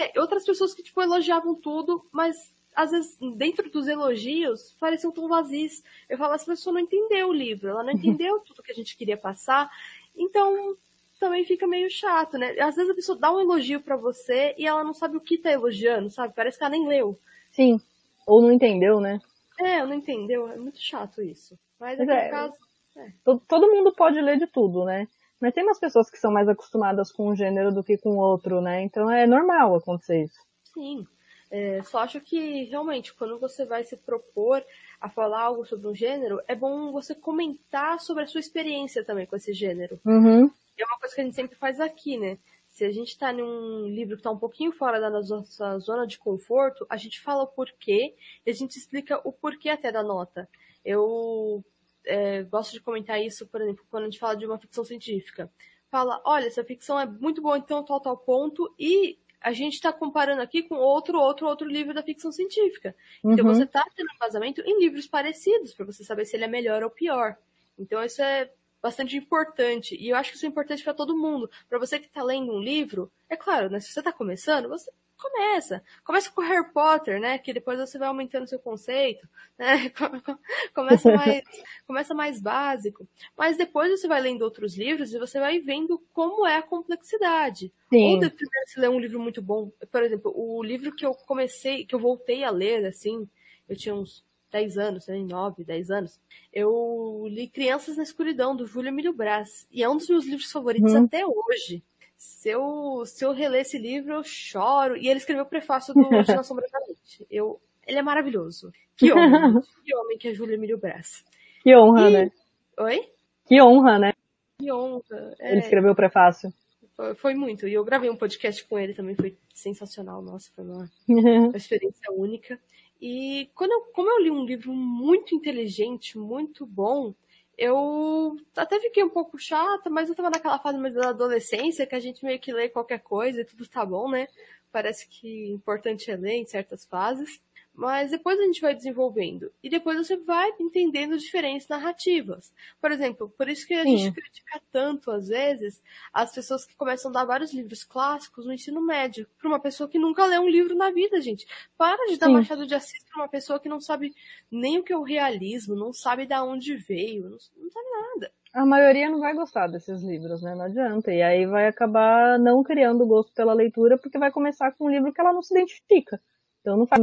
é, 0.00 0.20
outras 0.20 0.44
pessoas 0.44 0.74
que, 0.74 0.82
tipo, 0.82 1.00
elogiavam 1.02 1.54
tudo, 1.54 2.04
mas 2.12 2.36
às 2.74 2.90
vezes, 2.90 3.18
dentro 3.36 3.70
dos 3.70 3.86
elogios, 3.86 4.74
pareciam 4.80 5.12
tão 5.12 5.28
vazios. 5.28 5.82
Eu 6.08 6.18
falo, 6.18 6.34
essa 6.34 6.46
pessoa 6.46 6.74
não 6.74 6.80
entendeu 6.80 7.28
o 7.28 7.32
livro, 7.32 7.68
ela 7.68 7.84
não 7.84 7.92
entendeu 7.92 8.40
tudo 8.40 8.62
que 8.62 8.72
a 8.72 8.74
gente 8.74 8.96
queria 8.96 9.16
passar, 9.16 9.70
então 10.16 10.76
também 11.18 11.44
fica 11.44 11.66
meio 11.68 11.88
chato, 11.88 12.36
né? 12.36 12.58
Às 12.58 12.74
vezes 12.74 12.90
a 12.90 12.94
pessoa 12.94 13.16
dá 13.16 13.32
um 13.32 13.40
elogio 13.40 13.80
para 13.80 13.96
você 13.96 14.54
e 14.58 14.66
ela 14.66 14.82
não 14.82 14.92
sabe 14.92 15.16
o 15.16 15.20
que 15.20 15.38
tá 15.38 15.52
elogiando, 15.52 16.10
sabe? 16.10 16.34
Parece 16.34 16.58
que 16.58 16.64
ela 16.64 16.72
nem 16.72 16.88
leu. 16.88 17.16
Sim. 17.52 17.80
Ou 18.26 18.42
não 18.42 18.50
entendeu, 18.50 19.00
né? 19.00 19.20
É, 19.60 19.84
não 19.84 19.94
entendeu. 19.94 20.50
É 20.50 20.56
muito 20.56 20.80
chato 20.80 21.22
isso. 21.22 21.56
Mas, 21.78 21.98
Mas 21.98 22.08
é, 22.08 22.28
caso. 22.28 22.54
É. 22.96 23.12
Todo 23.24 23.70
mundo 23.70 23.92
pode 23.92 24.20
ler 24.20 24.36
de 24.36 24.46
tudo, 24.48 24.84
né? 24.84 25.06
Mas 25.40 25.54
tem 25.54 25.62
umas 25.62 25.78
pessoas 25.78 26.10
que 26.10 26.18
são 26.18 26.32
mais 26.32 26.48
acostumadas 26.48 27.12
com 27.12 27.28
um 27.28 27.36
gênero 27.36 27.72
do 27.72 27.82
que 27.82 27.96
com 27.96 28.16
outro, 28.16 28.60
né? 28.60 28.82
Então 28.82 29.10
é 29.10 29.26
normal 29.26 29.76
acontecer 29.76 30.24
isso. 30.24 30.40
Sim. 30.74 31.06
É, 31.54 31.82
só 31.82 31.98
acho 31.98 32.18
que 32.18 32.64
realmente 32.64 33.12
quando 33.12 33.38
você 33.38 33.66
vai 33.66 33.84
se 33.84 33.94
propor 33.94 34.64
a 34.98 35.10
falar 35.10 35.42
algo 35.42 35.66
sobre 35.66 35.86
um 35.86 35.94
gênero, 35.94 36.40
é 36.48 36.54
bom 36.54 36.90
você 36.90 37.14
comentar 37.14 38.00
sobre 38.00 38.24
a 38.24 38.26
sua 38.26 38.40
experiência 38.40 39.04
também 39.04 39.26
com 39.26 39.36
esse 39.36 39.52
gênero. 39.52 40.00
Uhum. 40.02 40.50
É 40.78 40.84
uma 40.86 40.98
coisa 40.98 41.14
que 41.14 41.20
a 41.20 41.24
gente 41.24 41.36
sempre 41.36 41.54
faz 41.58 41.78
aqui, 41.78 42.16
né? 42.16 42.38
Se 42.68 42.86
a 42.86 42.90
gente 42.90 43.08
está 43.08 43.34
num 43.34 43.86
livro 43.86 44.16
que 44.16 44.20
está 44.20 44.30
um 44.30 44.38
pouquinho 44.38 44.72
fora 44.72 44.98
da 44.98 45.10
nossa 45.10 45.78
zona 45.78 46.06
de 46.06 46.18
conforto, 46.18 46.86
a 46.88 46.96
gente 46.96 47.20
fala 47.20 47.42
o 47.42 47.48
porquê 47.48 48.14
e 48.46 48.50
a 48.50 48.54
gente 48.54 48.78
explica 48.78 49.20
o 49.22 49.30
porquê 49.30 49.68
até 49.68 49.92
da 49.92 50.02
nota. 50.02 50.48
Eu 50.82 51.62
é, 52.06 52.44
gosto 52.44 52.72
de 52.72 52.80
comentar 52.80 53.20
isso, 53.20 53.46
por 53.46 53.60
exemplo, 53.60 53.84
quando 53.90 54.04
a 54.04 54.06
gente 54.06 54.18
fala 54.18 54.36
de 54.36 54.46
uma 54.46 54.58
ficção 54.58 54.86
científica. 54.86 55.52
Fala, 55.90 56.22
olha, 56.24 56.46
essa 56.46 56.64
ficção 56.64 56.98
é 56.98 57.04
muito 57.04 57.42
boa 57.42 57.58
então 57.58 57.84
tal, 57.84 58.00
tal 58.00 58.16
ponto, 58.16 58.74
e 58.78 59.18
a 59.42 59.52
gente 59.52 59.74
está 59.74 59.92
comparando 59.92 60.42
aqui 60.42 60.62
com 60.62 60.76
outro, 60.76 61.18
outro, 61.18 61.46
outro 61.46 61.68
livro 61.68 61.94
da 61.94 62.02
ficção 62.02 62.30
científica. 62.32 62.94
Então 63.24 63.44
uhum. 63.44 63.54
você 63.54 63.64
está 63.64 63.84
tendo 63.94 64.08
vazamento 64.18 64.60
em 64.62 64.80
livros 64.80 65.06
parecidos, 65.06 65.74
para 65.74 65.86
você 65.86 66.04
saber 66.04 66.24
se 66.24 66.36
ele 66.36 66.44
é 66.44 66.48
melhor 66.48 66.82
ou 66.82 66.90
pior. 66.90 67.36
Então 67.78 68.02
isso 68.02 68.22
é 68.22 68.50
bastante 68.82 69.16
importante. 69.16 69.96
E 69.96 70.08
eu 70.08 70.16
acho 70.16 70.30
que 70.30 70.36
isso 70.36 70.46
é 70.46 70.48
importante 70.48 70.82
para 70.82 70.94
todo 70.94 71.16
mundo. 71.16 71.50
Para 71.68 71.78
você 71.78 71.98
que 71.98 72.06
está 72.06 72.22
lendo 72.22 72.52
um 72.52 72.60
livro, 72.60 73.10
é 73.28 73.36
claro, 73.36 73.70
né? 73.70 73.78
Se 73.78 73.92
você 73.92 74.00
está 74.00 74.12
começando, 74.12 74.68
você 74.68 74.90
começa. 75.22 75.82
Começa 76.04 76.30
com 76.30 76.42
Harry 76.42 76.72
Potter, 76.72 77.20
né? 77.20 77.38
Que 77.38 77.52
depois 77.52 77.78
você 77.78 77.98
vai 77.98 78.08
aumentando 78.08 78.48
seu 78.48 78.58
conceito, 78.58 79.28
né? 79.56 79.90
começa 80.74 81.12
mais, 81.12 81.42
começa 81.86 82.14
mais 82.14 82.40
básico. 82.40 83.08
Mas 83.36 83.56
depois 83.56 83.90
você 83.90 84.08
vai 84.08 84.20
lendo 84.20 84.42
outros 84.42 84.76
livros 84.76 85.14
e 85.14 85.18
você 85.18 85.38
vai 85.38 85.60
vendo 85.60 86.02
como 86.12 86.46
é 86.46 86.56
a 86.56 86.62
complexidade. 86.62 87.72
Sim. 87.88 88.14
Ou 88.14 88.18
depois 88.18 88.48
você 88.66 88.80
lê 88.80 88.88
um 88.88 88.98
livro 88.98 89.20
muito 89.20 89.40
bom. 89.40 89.70
Por 89.90 90.02
exemplo, 90.02 90.32
o 90.34 90.62
livro 90.62 90.94
que 90.94 91.06
eu 91.06 91.14
comecei, 91.14 91.86
que 91.86 91.94
eu 91.94 92.00
voltei 92.00 92.42
a 92.42 92.50
ler, 92.50 92.84
assim, 92.86 93.28
eu 93.68 93.76
tinha 93.76 93.94
uns 93.94 94.24
10 94.50 94.76
anos, 94.76 95.06
9, 95.08 95.64
10 95.64 95.90
anos, 95.90 96.20
eu 96.52 97.24
li 97.28 97.48
Crianças 97.48 97.96
na 97.96 98.02
Escuridão, 98.02 98.54
do 98.54 98.66
Júlio 98.66 98.88
Emílio 98.88 99.12
Brás. 99.12 99.66
E 99.70 99.82
é 99.82 99.88
um 99.88 99.96
dos 99.96 100.08
meus 100.08 100.26
livros 100.26 100.50
favoritos 100.50 100.92
hum. 100.92 101.04
até 101.04 101.24
hoje 101.24 101.82
se 102.22 102.50
eu, 102.50 103.04
se 103.04 103.24
eu 103.24 103.32
reler 103.32 103.62
esse 103.62 103.76
livro, 103.76 104.14
eu 104.14 104.22
choro. 104.22 104.96
E 104.96 105.08
ele 105.08 105.18
escreveu 105.18 105.42
o 105.42 105.48
prefácio 105.48 105.92
do 105.92 106.00
Na 106.36 106.44
Sombra 106.44 106.64
da 106.72 106.78
Noite. 106.78 107.26
Eu, 107.28 107.60
ele 107.84 107.98
é 107.98 108.02
maravilhoso. 108.02 108.70
Que 108.96 109.10
homem. 109.10 109.60
que 109.84 109.96
homem 109.96 110.18
que 110.18 110.28
é 110.28 110.34
Júlio 110.34 110.54
Emílio 110.54 110.78
Brás. 110.78 111.24
Que 111.64 111.76
honra, 111.76 112.10
e... 112.10 112.12
né? 112.12 112.30
Oi? 112.78 113.10
Que 113.44 113.60
honra, 113.60 113.98
né? 113.98 114.12
Que 114.60 114.72
honra. 114.72 115.34
É... 115.40 115.50
Ele 115.50 115.60
escreveu 115.60 115.90
o 115.90 115.96
prefácio. 115.96 116.52
Foi, 116.94 117.14
foi, 117.16 117.34
muito. 117.34 117.66
E 117.66 117.74
eu 117.74 117.84
gravei 117.84 118.08
um 118.08 118.16
podcast 118.16 118.64
com 118.68 118.78
ele 118.78 118.94
também, 118.94 119.16
foi 119.16 119.36
sensacional. 119.52 120.22
Nossa, 120.22 120.48
foi 120.54 120.64
uma, 120.64 120.88
uma 121.48 121.56
experiência 121.56 122.12
única. 122.12 122.56
E 123.00 123.50
quando 123.52 123.72
eu, 123.72 123.92
como 123.92 124.08
eu 124.08 124.22
li 124.22 124.30
um 124.30 124.44
livro 124.44 124.72
muito 124.72 125.34
inteligente, 125.34 126.16
muito 126.16 126.64
bom, 126.64 127.12
eu 127.56 128.36
até 128.56 128.80
fiquei 128.80 129.02
um 129.04 129.08
pouco 129.08 129.38
chata, 129.38 129.90
mas 129.90 130.08
eu 130.08 130.14
tava 130.14 130.30
naquela 130.30 130.58
fase 130.58 130.78
mais 130.78 130.94
da 130.94 131.10
adolescência 131.10 131.86
que 131.86 131.94
a 131.94 132.00
gente 132.00 132.24
meio 132.24 132.40
que 132.40 132.52
lê 132.52 132.68
qualquer 132.68 133.00
coisa 133.00 133.40
e 133.40 133.44
tudo 133.44 133.68
tá 133.68 133.84
bom, 133.84 134.10
né? 134.10 134.26
Parece 134.70 135.06
que 135.08 135.50
importante 135.50 136.10
é 136.10 136.16
ler 136.16 136.34
em 136.34 136.46
certas 136.46 136.84
fases. 136.84 137.40
Mas 137.74 138.10
depois 138.10 138.38
a 138.38 138.42
gente 138.42 138.60
vai 138.60 138.74
desenvolvendo. 138.74 139.50
E 139.62 139.70
depois 139.70 139.96
você 139.96 140.16
vai 140.16 140.52
entendendo 140.60 141.16
diferentes 141.16 141.66
narrativas. 141.66 142.52
Por 142.80 142.92
exemplo, 142.92 143.32
por 143.36 143.48
isso 143.48 143.66
que 143.66 143.74
a 143.74 143.82
Sim. 143.82 143.96
gente 143.96 144.14
critica 144.14 144.60
tanto, 144.70 145.10
às 145.10 145.28
vezes, 145.28 145.82
as 146.12 146.34
pessoas 146.34 146.66
que 146.66 146.76
começam 146.76 147.10
a 147.10 147.14
dar 147.14 147.24
vários 147.24 147.52
livros 147.52 147.82
clássicos 147.82 148.44
no 148.44 148.52
ensino 148.52 148.82
médio. 148.82 149.26
Para 149.38 149.48
uma 149.48 149.60
pessoa 149.60 149.88
que 149.88 149.98
nunca 149.98 150.26
leu 150.26 150.42
um 150.42 150.48
livro 150.48 150.74
na 150.74 150.90
vida, 150.90 151.20
gente. 151.20 151.46
Para 151.76 152.06
de 152.08 152.18
dar 152.18 152.26
Sim. 152.26 152.34
Machado 152.34 152.66
de 152.66 152.74
Assis 152.74 153.02
para 153.04 153.22
uma 153.22 153.28
pessoa 153.28 153.58
que 153.58 153.68
não 153.68 153.80
sabe 153.80 154.14
nem 154.50 154.78
o 154.78 154.82
que 154.82 154.92
é 154.92 154.96
o 154.96 155.02
realismo, 155.02 155.74
não 155.74 155.92
sabe 155.92 156.26
de 156.26 156.34
onde 156.34 156.76
veio, 156.76 157.24
não, 157.24 157.38
não 157.56 157.70
sabe 157.70 157.86
nada. 157.90 158.32
A 158.52 158.66
maioria 158.66 159.08
não 159.08 159.18
vai 159.18 159.32
gostar 159.34 159.66
desses 159.66 160.02
livros, 160.02 160.42
né? 160.42 160.54
Não 160.54 160.66
adianta. 160.66 161.10
E 161.10 161.22
aí 161.22 161.46
vai 161.46 161.66
acabar 161.66 162.38
não 162.38 162.62
criando 162.62 163.06
gosto 163.06 163.32
pela 163.32 163.54
leitura 163.54 163.96
porque 163.96 164.18
vai 164.18 164.30
começar 164.30 164.72
com 164.72 164.84
um 164.84 164.90
livro 164.90 165.10
que 165.10 165.20
ela 165.20 165.32
não 165.32 165.40
se 165.40 165.54
identifica. 165.54 166.20
Então 166.60 166.76
não 166.76 166.86
faz 166.86 167.02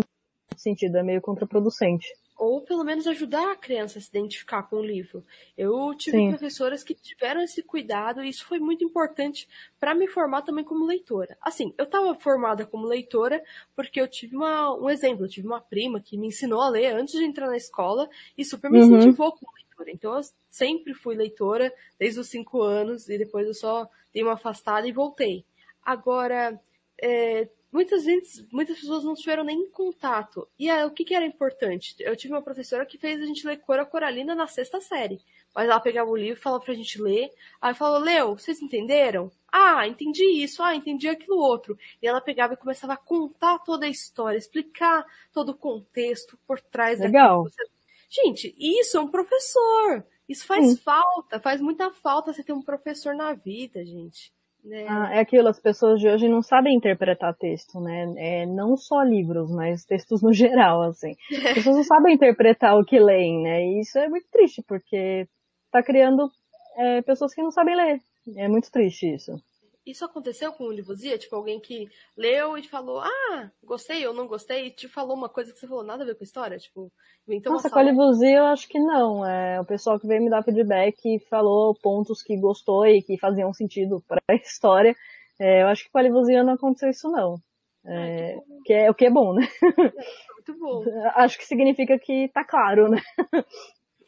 sentido, 0.58 0.98
é 0.98 1.04
meio 1.04 1.22
contraproducente. 1.22 2.08
Ou 2.38 2.62
pelo 2.62 2.86
menos 2.86 3.06
ajudar 3.06 3.52
a 3.52 3.56
criança 3.56 4.00
a 4.00 4.02
se 4.02 4.08
identificar 4.08 4.64
com 4.64 4.78
o 4.78 4.86
livro. 4.86 5.26
Eu 5.58 5.94
tive 5.94 6.18
Sim. 6.18 6.30
professoras 6.30 6.84
que 6.84 6.94
tiveram 6.94 7.42
esse 7.42 7.62
cuidado 7.62 8.24
e 8.24 8.30
isso 8.30 8.46
foi 8.46 8.60
muito 8.60 8.82
importante 8.84 9.46
para 9.78 9.94
me 9.94 10.08
formar 10.08 10.44
também 10.44 10.64
como 10.64 10.86
leitora. 10.86 11.38
Assim, 11.42 11.74
eu 11.78 11.84
estava 11.84 12.16
formada 12.16 12.66
como 12.66 12.88
leitora 12.88 13.44
porque 13.76 14.00
eu 14.00 14.08
tive 14.08 14.38
uma, 14.38 14.74
um 14.74 14.90
exemplo, 14.90 15.26
eu 15.26 15.30
tive 15.30 15.48
uma 15.48 15.60
prima 15.60 16.00
que 16.00 16.18
me 16.18 16.28
ensinou 16.28 16.62
a 16.62 16.70
ler 16.70 16.94
antes 16.94 17.14
de 17.14 17.26
entrar 17.26 17.48
na 17.48 17.58
escola 17.58 18.10
e 18.38 18.46
super 18.46 18.72
me 18.72 18.80
uhum. 18.80 18.96
incentivou 18.96 19.34
como 19.34 19.52
leitora. 19.58 19.92
Então 19.92 20.16
eu 20.16 20.22
sempre 20.50 20.94
fui 20.94 21.16
leitora 21.16 21.74
desde 22.00 22.22
os 22.22 22.30
cinco 22.30 22.62
anos 22.62 23.10
e 23.10 23.18
depois 23.18 23.46
eu 23.48 23.54
só 23.54 23.90
dei 24.14 24.24
uma 24.24 24.34
afastada 24.34 24.88
e 24.88 24.94
voltei. 24.94 25.44
Agora, 25.84 26.60
é, 27.02 27.50
muitas 27.72 28.06
vezes, 28.06 28.46
muitas 28.52 28.80
pessoas 28.80 29.04
não 29.04 29.14
tiveram 29.14 29.44
nem 29.44 29.70
contato. 29.70 30.48
E 30.58 30.70
aí, 30.70 30.84
o 30.86 30.92
que, 30.92 31.06
que 31.06 31.14
era 31.14 31.26
importante? 31.26 31.96
Eu 32.00 32.16
tive 32.16 32.34
uma 32.34 32.42
professora 32.42 32.86
que 32.86 32.98
fez 32.98 33.22
a 33.22 33.26
gente 33.26 33.46
ler 33.46 33.58
Cora 33.58 33.86
Coralina 33.86 34.36
na 34.36 34.48
sexta 34.48 34.82
série. 34.82 35.22
Mas 35.54 35.68
ela 35.68 35.80
pegava 35.80 36.10
o 36.10 36.16
livro, 36.16 36.42
falava 36.42 36.64
pra 36.64 36.74
gente 36.74 37.02
ler, 37.02 37.32
aí 37.60 37.74
falou, 37.74 38.00
Leu, 38.00 38.38
vocês 38.38 38.62
entenderam? 38.62 39.32
Ah, 39.52 39.88
entendi 39.88 40.24
isso, 40.24 40.62
ah, 40.62 40.76
entendi 40.76 41.08
aquilo 41.08 41.38
outro. 41.38 41.78
E 42.02 42.08
ela 42.08 42.22
pegava 42.22 42.54
e 42.54 42.58
começava 42.58 42.94
a 42.94 42.98
contar 42.98 43.60
toda 43.60 43.86
a 43.86 43.90
história, 43.90 44.38
explicar 44.38 45.04
todo 45.34 45.50
o 45.50 45.58
contexto 45.58 46.38
por 46.46 46.62
trás 46.62 47.00
Legal. 47.00 47.46
daquilo. 47.46 47.70
Gente, 48.10 48.56
isso 48.58 48.98
é 48.98 49.02
um 49.02 49.08
professor. 49.08 50.06
Isso 50.28 50.46
faz 50.46 50.80
falta, 50.80 51.40
faz 51.40 51.60
muita 51.60 51.90
falta 51.92 52.32
você 52.32 52.44
ter 52.44 52.54
um 52.54 52.62
professor 52.62 53.16
na 53.16 53.34
vida, 53.34 53.84
gente. 53.84 54.32
Né? 54.64 54.86
Ah, 54.88 55.16
é 55.16 55.20
aquilo, 55.20 55.48
as 55.48 55.60
pessoas 55.60 56.00
de 56.00 56.08
hoje 56.08 56.28
não 56.28 56.42
sabem 56.42 56.76
interpretar 56.76 57.34
texto, 57.36 57.80
né? 57.80 58.14
É, 58.18 58.46
não 58.46 58.76
só 58.76 59.02
livros, 59.02 59.50
mas 59.50 59.86
textos 59.86 60.22
no 60.22 60.32
geral, 60.34 60.82
assim. 60.84 61.16
As 61.32 61.54
pessoas 61.54 61.76
não 61.78 61.84
sabem 61.84 62.16
interpretar 62.16 62.78
o 62.78 62.86
que 62.86 63.00
leem, 63.00 63.42
né? 63.42 63.66
E 63.66 63.82
isso 63.82 63.98
é 63.98 64.08
muito 64.08 64.28
triste, 64.32 64.64
porque 64.68 65.28
tá 65.72 65.82
criando 65.82 66.30
é, 66.78 67.02
pessoas 67.02 67.34
que 67.34 67.42
não 67.42 67.52
sabem 67.52 67.76
ler. 67.76 68.02
É 68.36 68.48
muito 68.48 68.72
triste 68.72 69.14
isso. 69.14 69.42
Isso 69.86 70.06
aconteceu 70.06 70.52
com 70.54 70.66
o 70.66 70.72
Livuzia? 70.72 71.18
Tipo, 71.18 71.36
alguém 71.36 71.60
que 71.60 71.88
leu 72.16 72.58
e 72.58 72.64
falou, 72.64 73.00
ah, 73.00 73.52
gostei 73.64 74.06
ou 74.06 74.14
não 74.14 74.28
gostei, 74.28 74.68
e 74.68 74.72
te 74.72 74.88
falou 74.88 75.16
uma 75.16 75.30
coisa 75.30 75.52
que 75.52 75.60
você 75.60 75.68
falou 75.68 75.84
nada 75.84 76.04
a 76.04 76.06
ver 76.06 76.16
com 76.16 76.24
a 76.24 76.26
história? 76.26 76.58
Tipo, 76.58 76.92
então 77.28 77.54
Nossa, 77.54 77.70
com 77.70 77.80
a 77.80 77.84
Livuzia 77.84 78.38
eu 78.38 78.46
acho 78.46 78.68
que 78.68 78.80
não. 78.80 79.26
É, 79.26 79.60
o 79.60 79.66
pessoal 79.66 80.00
que 80.00 80.08
veio 80.08 80.22
me 80.22 80.30
dar 80.30 80.44
feedback 80.44 81.20
falou 81.30 81.76
pontos 81.82 82.22
que 82.22 82.38
gostou 82.38 82.86
e 82.86 83.02
que 83.02 83.18
faziam 83.18 83.54
sentido 83.54 84.04
para 84.08 84.22
a 84.30 84.36
história. 84.36 84.96
É, 85.40 85.64
eu 85.64 85.68
acho 85.68 85.86
que 85.86 85.92
com 85.92 85.98
a 85.98 86.02
Livuzia 86.02 86.44
não 86.44 86.54
aconteceu 86.54 86.90
isso 86.90 87.10
não. 87.10 87.38
É, 87.86 88.34
ah, 88.34 88.42
que, 88.42 88.64
que 88.66 88.74
é 88.74 88.92
o 88.92 88.94
que 88.94 89.06
é 89.06 89.10
bom, 89.10 89.34
né? 89.34 89.48
É, 89.64 90.34
muito 90.34 90.60
bom. 90.60 90.84
acho 91.16 91.38
que 91.38 91.46
significa 91.46 91.98
que 91.98 92.30
tá 92.34 92.44
claro, 92.44 92.90
né? 92.90 93.02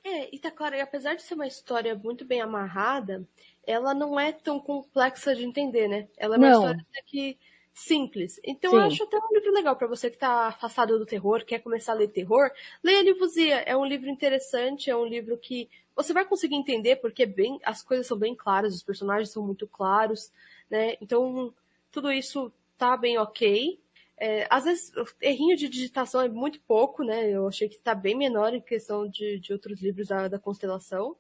É, 0.04 0.34
e 0.36 0.40
tá 0.40 0.50
claro, 0.50 0.76
e 0.76 0.82
apesar 0.82 1.16
de 1.16 1.22
ser 1.22 1.36
uma 1.36 1.46
história 1.46 1.94
muito 1.96 2.26
bem 2.26 2.42
amarrada, 2.42 3.28
ela 3.66 3.94
não 3.94 4.20
é 4.20 4.32
tão 4.32 4.60
complexa 4.60 5.36
de 5.36 5.46
entender, 5.46 5.88
né? 5.88 6.08
Ela 6.18 6.36
é 6.36 6.38
uma 6.40 6.50
não. 6.50 6.54
história 6.54 6.86
que 7.06 7.38
simples. 7.74 8.40
Então 8.44 8.72
Sim. 8.72 8.78
eu 8.78 8.84
acho 8.84 9.04
até 9.04 9.18
um 9.18 9.34
livro 9.34 9.52
legal 9.54 9.76
para 9.76 9.88
você 9.88 10.10
que 10.10 10.18
tá 10.18 10.48
afastado 10.48 10.98
do 10.98 11.06
terror, 11.06 11.46
quer 11.46 11.60
começar 11.60 11.94
a 11.94 11.96
ler 11.96 12.10
terror, 12.10 12.50
leia 12.84 13.04
Livuzia. 13.04 13.58
É 13.60 13.76
um 13.78 13.86
livro 13.86 14.10
interessante, 14.10 14.90
é 14.90 14.96
um 14.96 15.06
livro 15.06 15.38
que 15.38 15.70
você 15.96 16.14
vai 16.14 16.26
conseguir 16.26 16.56
entender 16.56 16.98
porque 16.98 17.24
é 17.24 17.28
bem, 17.28 17.60
as 17.64 17.84
coisas 17.84 18.08
são 18.08 18.18
bem 18.18 18.36
claras, 18.36 18.74
os 18.76 18.84
personagens 18.84 19.32
são 19.32 19.46
muito 19.46 19.68
claros, 19.68 20.32
né? 20.70 20.98
Então 21.02 21.54
tudo 21.92 22.12
isso 22.12 22.52
tá 22.78 22.98
bem 22.98 23.18
ok. 23.18 23.80
É, 24.24 24.46
às 24.52 24.66
vezes, 24.66 24.92
errinho 25.20 25.58
de 25.58 25.68
digitação 25.68 26.22
é 26.22 26.30
muito 26.30 26.62
pouco, 26.68 27.04
né? 27.04 27.28
Eu 27.28 27.48
achei 27.48 27.68
que 27.68 27.78
está 27.78 27.96
bem 27.96 28.16
menor 28.16 28.54
em 28.54 28.62
questão 28.62 29.10
de, 29.10 29.40
de 29.40 29.52
outros 29.52 29.82
livros 29.82 30.10
da, 30.10 30.28
da 30.28 30.38
Constelação. 30.38 31.16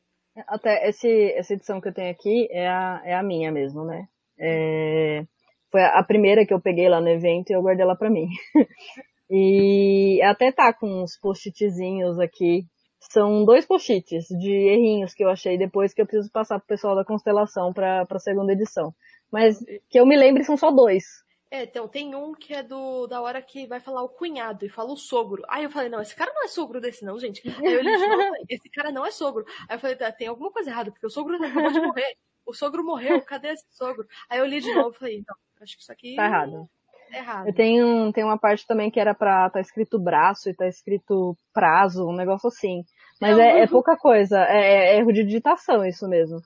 Até 0.47 0.87
esse, 0.87 1.33
essa 1.33 1.55
edição 1.55 1.81
que 1.81 1.87
eu 1.87 1.93
tenho 1.93 2.11
aqui 2.11 2.47
é 2.51 2.67
a, 2.67 3.01
é 3.03 3.15
a 3.15 3.23
minha 3.23 3.51
mesmo, 3.51 3.83
né? 3.83 4.07
É, 4.39 5.25
foi 5.71 5.81
a 5.81 6.03
primeira 6.03 6.45
que 6.45 6.53
eu 6.53 6.61
peguei 6.61 6.87
lá 6.87 7.01
no 7.01 7.09
evento 7.09 7.49
e 7.49 7.53
eu 7.53 7.61
guardei 7.63 7.83
ela 7.83 7.95
para 7.95 8.07
mim. 8.07 8.27
e 9.31 10.21
até 10.21 10.51
tá 10.51 10.71
com 10.71 11.01
uns 11.01 11.17
post-itzinhos 11.17 12.19
aqui. 12.19 12.67
São 12.99 13.43
dois 13.43 13.65
post-its 13.65 14.27
de 14.27 14.51
errinhos 14.51 15.15
que 15.15 15.23
eu 15.23 15.29
achei 15.31 15.57
depois 15.57 15.91
que 15.91 16.03
eu 16.03 16.05
preciso 16.05 16.31
passar 16.31 16.59
pro 16.59 16.67
pessoal 16.67 16.95
da 16.95 17.03
Constelação 17.03 17.73
para 17.73 18.05
a 18.07 18.19
segunda 18.19 18.53
edição. 18.53 18.93
Mas 19.31 19.57
que 19.89 19.99
eu 19.99 20.05
me 20.05 20.15
lembre 20.15 20.43
são 20.43 20.55
só 20.55 20.69
dois. 20.69 21.03
É, 21.51 21.63
então, 21.63 21.85
tem 21.85 22.15
um 22.15 22.33
que 22.33 22.53
é 22.53 22.63
do 22.63 23.05
da 23.07 23.21
hora 23.21 23.41
que 23.41 23.67
vai 23.67 23.81
falar 23.81 24.01
o 24.03 24.09
cunhado 24.09 24.65
e 24.65 24.69
fala 24.69 24.93
o 24.93 24.97
sogro. 24.97 25.43
Aí 25.49 25.65
eu 25.65 25.69
falei, 25.69 25.89
não, 25.89 25.99
esse 25.99 26.15
cara 26.15 26.31
não 26.33 26.45
é 26.45 26.47
sogro 26.47 26.79
desse 26.79 27.03
não, 27.03 27.19
gente. 27.19 27.41
Aí 27.45 27.73
eu 27.73 27.81
li, 27.81 27.91
não, 27.91 28.31
esse 28.49 28.69
cara 28.69 28.89
não 28.89 29.05
é 29.05 29.11
sogro. 29.11 29.43
Aí 29.67 29.75
eu 29.75 29.79
falei, 29.79 29.97
tá, 29.97 30.09
tem 30.13 30.27
alguma 30.27 30.49
coisa 30.49 30.69
errada, 30.69 30.91
porque 30.91 31.05
o 31.05 31.09
sogro 31.09 31.37
não 31.37 31.49
acabou 31.49 31.73
de 31.73 31.81
morrer. 31.81 32.15
O 32.45 32.53
sogro 32.53 32.85
morreu, 32.85 33.21
cadê 33.21 33.49
esse 33.49 33.65
sogro? 33.69 34.07
Aí 34.29 34.39
eu 34.39 34.45
li 34.45 34.61
de 34.61 34.73
novo 34.73 34.95
e 34.95 34.97
falei, 34.97 35.23
não, 35.27 35.35
acho 35.61 35.75
que 35.75 35.81
isso 35.81 35.91
aqui... 35.91 36.15
Tá 36.15 36.25
errado. 36.25 36.69
É 37.11 37.17
errado. 37.17 37.47
Eu 37.47 37.53
tenho, 37.53 38.13
tenho 38.13 38.27
uma 38.27 38.39
parte 38.39 38.65
também 38.65 38.89
que 38.89 38.99
era 38.99 39.13
pra 39.13 39.49
tá 39.49 39.59
escrito 39.59 39.99
braço 39.99 40.49
e 40.49 40.55
tá 40.55 40.65
escrito 40.67 41.35
prazo, 41.53 42.07
um 42.07 42.15
negócio 42.15 42.47
assim. 42.47 42.83
Mas 43.19 43.37
é, 43.37 43.59
é, 43.59 43.63
é 43.63 43.67
pouca 43.67 43.97
coisa, 43.97 44.39
é, 44.45 44.95
é, 44.95 44.97
erro 44.99 45.11
de 45.11 45.25
digitação 45.25 45.85
isso 45.85 46.07
mesmo. 46.07 46.39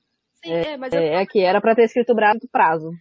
Sim, 0.43 0.51
é, 0.51 0.77
mas... 0.77 0.91
É, 0.93 1.13
é 1.13 1.17
aqui, 1.17 1.41
era 1.41 1.61
pra 1.61 1.75
ter 1.75 1.83
escrito 1.83 2.15
braço 2.15 2.39
prazo. 2.51 2.91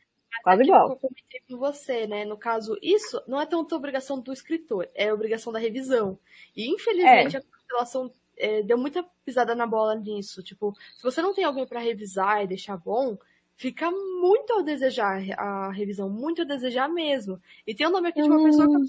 Quase 0.42 0.62
igual. 0.62 0.90
Eu 0.90 0.96
comentei 0.96 1.42
com 1.48 1.56
você, 1.56 2.06
né? 2.06 2.24
No 2.24 2.36
caso, 2.36 2.76
isso 2.82 3.22
não 3.26 3.40
é 3.40 3.46
tanto 3.46 3.74
obrigação 3.74 4.20
do 4.20 4.32
escritor, 4.32 4.88
é 4.94 5.12
obrigação 5.12 5.52
da 5.52 5.58
revisão. 5.58 6.18
E 6.56 6.70
infelizmente 6.70 7.36
é. 7.36 7.38
a 7.38 7.42
constelação 7.42 8.12
é, 8.36 8.62
deu 8.62 8.76
muita 8.76 9.04
pisada 9.24 9.54
na 9.54 9.66
bola 9.66 9.94
nisso. 9.94 10.42
Tipo, 10.42 10.74
se 10.96 11.02
você 11.02 11.22
não 11.22 11.34
tem 11.34 11.44
alguém 11.44 11.66
para 11.66 11.80
revisar 11.80 12.42
e 12.42 12.46
deixar 12.46 12.76
bom, 12.76 13.16
fica 13.56 13.90
muito 13.90 14.52
a 14.54 14.62
desejar 14.62 15.22
a 15.38 15.70
revisão, 15.70 16.08
muito 16.10 16.42
a 16.42 16.44
desejar 16.44 16.88
mesmo. 16.88 17.40
E 17.66 17.74
tem 17.74 17.86
o 17.86 17.90
nome 17.90 18.08
aqui 18.08 18.22
de 18.22 18.28
uma 18.28 18.40
hum. 18.40 18.44
pessoa 18.44 18.66
que 18.66 18.74
eu 18.74 18.80
não 18.80 18.88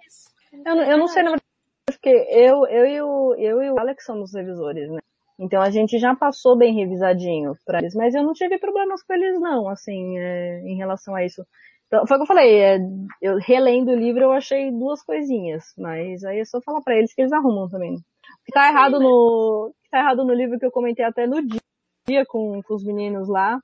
fez. 0.00 0.34
Eu, 0.64 0.76
eu 0.76 0.98
não 0.98 1.08
sei, 1.08 1.22
na 1.22 1.30
verdade, 1.30 1.44
porque 1.86 2.10
eu, 2.30 2.66
eu, 2.66 2.86
e 2.86 3.02
o, 3.02 3.34
eu 3.34 3.62
e 3.62 3.70
o 3.70 3.78
Alex 3.78 4.04
somos 4.04 4.32
revisores, 4.32 4.88
né? 4.90 5.00
Então 5.38 5.60
a 5.60 5.70
gente 5.70 5.98
já 5.98 6.14
passou 6.14 6.56
bem 6.56 6.74
revisadinho 6.74 7.54
para 7.66 7.78
eles, 7.78 7.94
mas 7.94 8.14
eu 8.14 8.22
não 8.22 8.32
tive 8.32 8.58
problemas 8.58 9.02
com 9.02 9.14
eles 9.14 9.40
não, 9.40 9.68
assim, 9.68 10.18
é, 10.18 10.60
em 10.64 10.76
relação 10.76 11.14
a 11.14 11.24
isso. 11.24 11.44
Então, 11.86 12.06
foi 12.06 12.16
o 12.16 12.20
que 12.20 12.22
eu 12.22 12.26
falei, 12.26 12.60
é, 12.60 12.78
eu 13.20 13.36
relendo 13.38 13.90
o 13.90 13.96
livro 13.96 14.22
eu 14.22 14.32
achei 14.32 14.70
duas 14.70 15.02
coisinhas, 15.02 15.64
mas 15.78 16.24
aí 16.24 16.40
é 16.40 16.44
só 16.44 16.60
falar 16.60 16.80
para 16.82 16.96
eles 16.96 17.12
que 17.14 17.22
eles 17.22 17.32
arrumam 17.32 17.68
também. 17.68 17.94
O 17.94 18.44
que 18.44 18.52
tá 18.52 18.68
errado 18.68 18.98
no, 19.00 19.72
que 19.82 19.90
tá 19.90 19.98
errado 19.98 20.24
no 20.24 20.32
livro 20.32 20.58
que 20.58 20.66
eu 20.66 20.72
comentei 20.72 21.04
até 21.04 21.26
no 21.26 21.40
dia 21.42 22.24
com, 22.26 22.60
com 22.62 22.74
os 22.74 22.84
meninos 22.84 23.28
lá, 23.28 23.58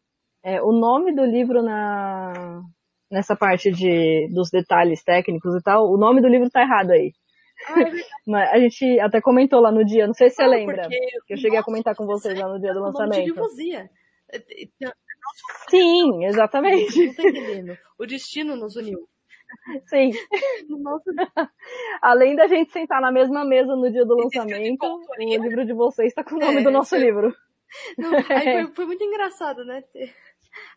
é, 0.44 0.62
o 0.62 0.72
nome 0.72 1.14
do 1.14 1.24
livro 1.24 1.62
na, 1.62 2.62
nessa 3.10 3.36
parte 3.36 3.70
de, 3.70 4.28
dos 4.32 4.50
detalhes 4.50 5.02
técnicos 5.02 5.54
e 5.54 5.62
tal, 5.62 5.90
o 5.90 5.98
nome 5.98 6.20
do 6.20 6.28
livro 6.28 6.48
tá 6.50 6.62
errado 6.62 6.90
aí. 6.92 7.12
Mas 8.26 8.50
a 8.50 8.58
gente 8.58 9.00
até 9.00 9.20
comentou 9.20 9.60
lá 9.60 9.70
no 9.70 9.84
dia, 9.84 10.06
não 10.06 10.14
sei 10.14 10.30
se 10.30 10.36
você 10.36 10.42
ah, 10.42 10.48
lembra. 10.48 10.88
Eu 11.28 11.36
cheguei 11.36 11.50
Nossa, 11.50 11.60
a 11.60 11.64
comentar 11.64 11.94
com 11.94 12.06
vocês 12.06 12.38
lá 12.38 12.48
no 12.48 12.60
dia 12.60 12.72
do 12.72 12.80
lançamento. 12.80 13.34
Sim, 15.68 16.24
exatamente. 16.24 17.06
Não 17.06 17.14
tô 17.14 17.28
entendendo. 17.28 17.78
O 17.98 18.06
destino 18.06 18.56
nos 18.56 18.76
uniu. 18.76 19.08
Sim. 19.86 20.10
Além 22.02 22.36
da 22.36 22.46
gente 22.46 22.72
sentar 22.72 23.00
na 23.00 23.10
mesma 23.10 23.44
mesa 23.44 23.74
no 23.74 23.90
dia 23.90 24.04
do 24.04 24.14
lançamento, 24.14 24.86
o 24.86 25.24
livro 25.24 25.64
de 25.64 25.72
vocês 25.72 26.08
está 26.08 26.24
com 26.24 26.36
o 26.36 26.38
nome 26.38 26.60
é, 26.60 26.62
do 26.62 26.70
nosso 26.70 26.96
livro. 26.96 27.34
Não, 27.98 28.12
aí 28.14 28.64
foi, 28.64 28.66
foi, 28.74 28.86
muito 28.86 29.04
engraçado, 29.04 29.64
né? 29.64 29.82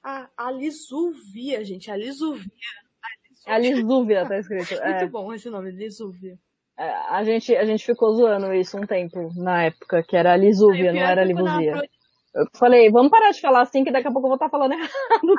A, 0.03 0.29
a 0.38 0.51
Lisuvia, 0.51 1.63
gente, 1.63 1.89
a 1.89 1.95
Lisuvia. 1.95 2.51
A 3.45 3.57
Lisúvia 3.57 4.27
tá 4.27 4.38
escrito. 4.38 4.69
Muito 4.69 4.86
é. 4.86 5.07
bom 5.07 5.34
esse 5.34 5.49
nome, 5.49 5.71
Lisúvia. 5.71 6.38
É, 6.84 7.15
a 7.15 7.23
gente, 7.23 7.55
a 7.55 7.63
gente 7.63 7.86
ficou 7.86 8.13
zoando 8.13 8.53
isso 8.53 8.77
um 8.77 8.86
tempo, 8.86 9.31
na 9.36 9.63
época, 9.63 10.03
que 10.03 10.17
era 10.17 10.36
Lisúvia, 10.36 10.91
não 10.91 11.01
era 11.01 11.23
Livuzia. 11.23 11.81
Eu 12.36 12.47
falei, 12.55 12.89
vamos 12.89 13.11
parar 13.11 13.29
de 13.29 13.39
falar 13.39 13.61
assim, 13.61 13.84
que 13.84 13.91
daqui 13.91 14.07
a 14.07 14.11
pouco 14.11 14.25
eu 14.25 14.29
vou 14.29 14.36
estar 14.36 14.49
falando 14.49 14.71
errado 14.73 14.89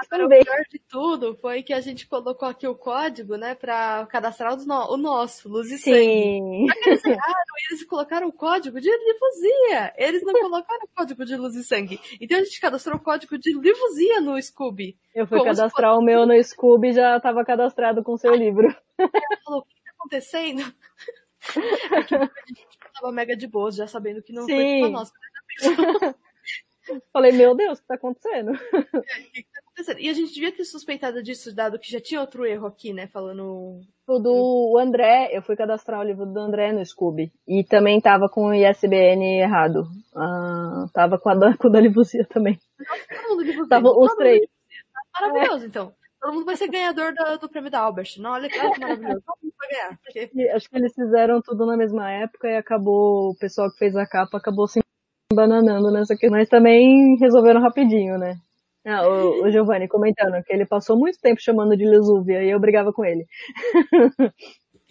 também. 0.08 0.40
O 0.40 0.44
pior 0.44 0.64
de 0.70 0.78
tudo 0.88 1.36
foi 1.40 1.62
que 1.64 1.72
a 1.72 1.80
gente 1.80 2.06
colocou 2.06 2.48
aqui 2.48 2.68
o 2.68 2.76
código, 2.76 3.36
né, 3.36 3.56
pra 3.56 4.06
cadastrar 4.06 4.54
o, 4.54 4.64
no, 4.64 4.92
o 4.92 4.96
nosso, 4.96 5.48
Luz 5.48 5.72
e 5.72 5.78
Sim. 5.78 5.90
Sangue. 5.90 6.66
Eles 6.86 7.04
erraram 7.04 7.44
eles 7.70 7.84
colocaram 7.84 8.28
o 8.28 8.32
código 8.32 8.80
de 8.80 8.88
Livuzia. 8.90 9.92
Eles 9.96 10.22
não 10.22 10.32
colocaram 10.34 10.84
o 10.84 10.96
código 10.96 11.24
de 11.24 11.36
Luz 11.36 11.56
e 11.56 11.64
Sangue. 11.64 12.00
Então 12.20 12.38
a 12.38 12.44
gente 12.44 12.60
cadastrou 12.60 12.96
o 12.96 13.02
código 13.02 13.36
de 13.38 13.52
Livuzia 13.52 14.20
no 14.20 14.40
Scooby. 14.40 14.96
Eu 15.14 15.26
fui 15.26 15.42
cadastrar 15.42 15.98
o 15.98 16.02
meu 16.02 16.26
no 16.26 16.42
Scooby 16.42 16.88
e 16.88 16.92
já 16.92 17.16
estava 17.16 17.44
cadastrado 17.44 18.04
com 18.04 18.12
o 18.12 18.18
seu 18.18 18.34
livro. 18.34 18.68
Ela 18.98 19.10
falou, 19.44 19.60
o 19.60 19.64
que 19.64 19.74
está 19.74 19.90
acontecendo? 19.98 20.62
Aqui, 21.96 22.14
a 22.14 22.24
gente 22.46 22.78
tava 22.94 23.12
mega 23.12 23.36
de 23.36 23.46
boas, 23.46 23.76
já 23.76 23.86
sabendo 23.86 24.22
que 24.22 24.32
não 24.32 24.44
Sim. 24.44 24.56
foi 24.56 24.80
culpa 24.80 24.88
nossa. 24.90 25.12
Falei, 27.12 27.32
meu 27.32 27.54
Deus, 27.54 27.78
o 27.78 27.82
que 27.82 27.88
tá 27.88 27.94
acontecendo? 27.94 28.52
É, 28.52 29.20
que, 29.32 29.42
tá 29.42 29.60
acontecendo? 29.64 30.00
E 30.00 30.08
a 30.08 30.12
gente 30.12 30.34
devia 30.34 30.52
ter 30.52 30.64
suspeitado 30.64 31.22
disso, 31.22 31.54
dado 31.54 31.78
que 31.78 31.90
já 31.90 31.98
tinha 31.98 32.20
outro 32.20 32.44
erro 32.44 32.66
aqui, 32.66 32.92
né? 32.92 33.06
Falando. 33.06 33.80
O 34.06 34.18
do 34.18 34.76
André, 34.78 35.30
eu 35.32 35.42
fui 35.42 35.56
cadastrar 35.56 36.00
o 36.00 36.04
livro 36.04 36.26
do 36.26 36.38
André 36.38 36.72
no 36.72 36.84
Scooby. 36.84 37.32
E 37.48 37.64
também 37.64 38.00
tava 38.00 38.28
com 38.28 38.48
o 38.48 38.54
ISBN 38.54 39.40
errado. 39.40 39.86
Ah, 40.14 40.84
tava 40.92 41.18
com 41.18 41.30
a 41.30 41.34
da, 41.34 41.56
com 41.56 41.68
o 41.68 41.70
da 41.70 41.80
Livuzia 41.80 42.26
também. 42.26 42.58
Nossa, 42.78 43.68
tava 43.68 43.88
os 43.88 44.14
três. 44.14 44.46
Maravilhoso, 45.14 45.64
é. 45.64 45.68
então. 45.68 45.94
Todo 46.24 46.32
mundo 46.32 46.46
vai 46.46 46.56
ser 46.56 46.68
ganhador 46.68 47.12
do, 47.12 47.38
do 47.38 47.50
prêmio 47.50 47.70
da 47.70 47.80
Albert. 47.80 48.16
Não, 48.16 48.30
olha 48.30 48.48
que 48.48 48.56
maravilhoso. 48.56 49.20
Todo 49.26 49.36
mundo 49.42 49.54
vai 49.58 49.68
ganhar. 49.68 49.98
Porque... 50.02 50.50
Acho 50.52 50.70
que 50.70 50.76
eles 50.78 50.94
fizeram 50.94 51.42
tudo 51.42 51.66
na 51.66 51.76
mesma 51.76 52.10
época 52.10 52.48
e 52.48 52.56
acabou, 52.56 53.32
o 53.32 53.36
pessoal 53.38 53.70
que 53.70 53.76
fez 53.76 53.94
a 53.94 54.06
capa 54.06 54.38
acabou 54.38 54.66
se 54.66 54.80
bananando 55.30 55.92
nessa 55.92 56.16
questão. 56.16 56.30
Mas 56.30 56.48
também 56.48 57.18
resolveram 57.20 57.60
rapidinho, 57.60 58.16
né? 58.16 58.38
Ah, 58.86 59.06
o, 59.06 59.44
o 59.44 59.50
Giovanni 59.50 59.86
comentando 59.86 60.42
que 60.42 60.50
ele 60.50 60.64
passou 60.64 60.98
muito 60.98 61.20
tempo 61.20 61.42
chamando 61.42 61.76
de 61.76 61.84
Lesúvia 61.84 62.42
e 62.42 62.48
eu 62.48 62.58
brigava 62.58 62.90
com 62.90 63.04
ele. 63.04 63.26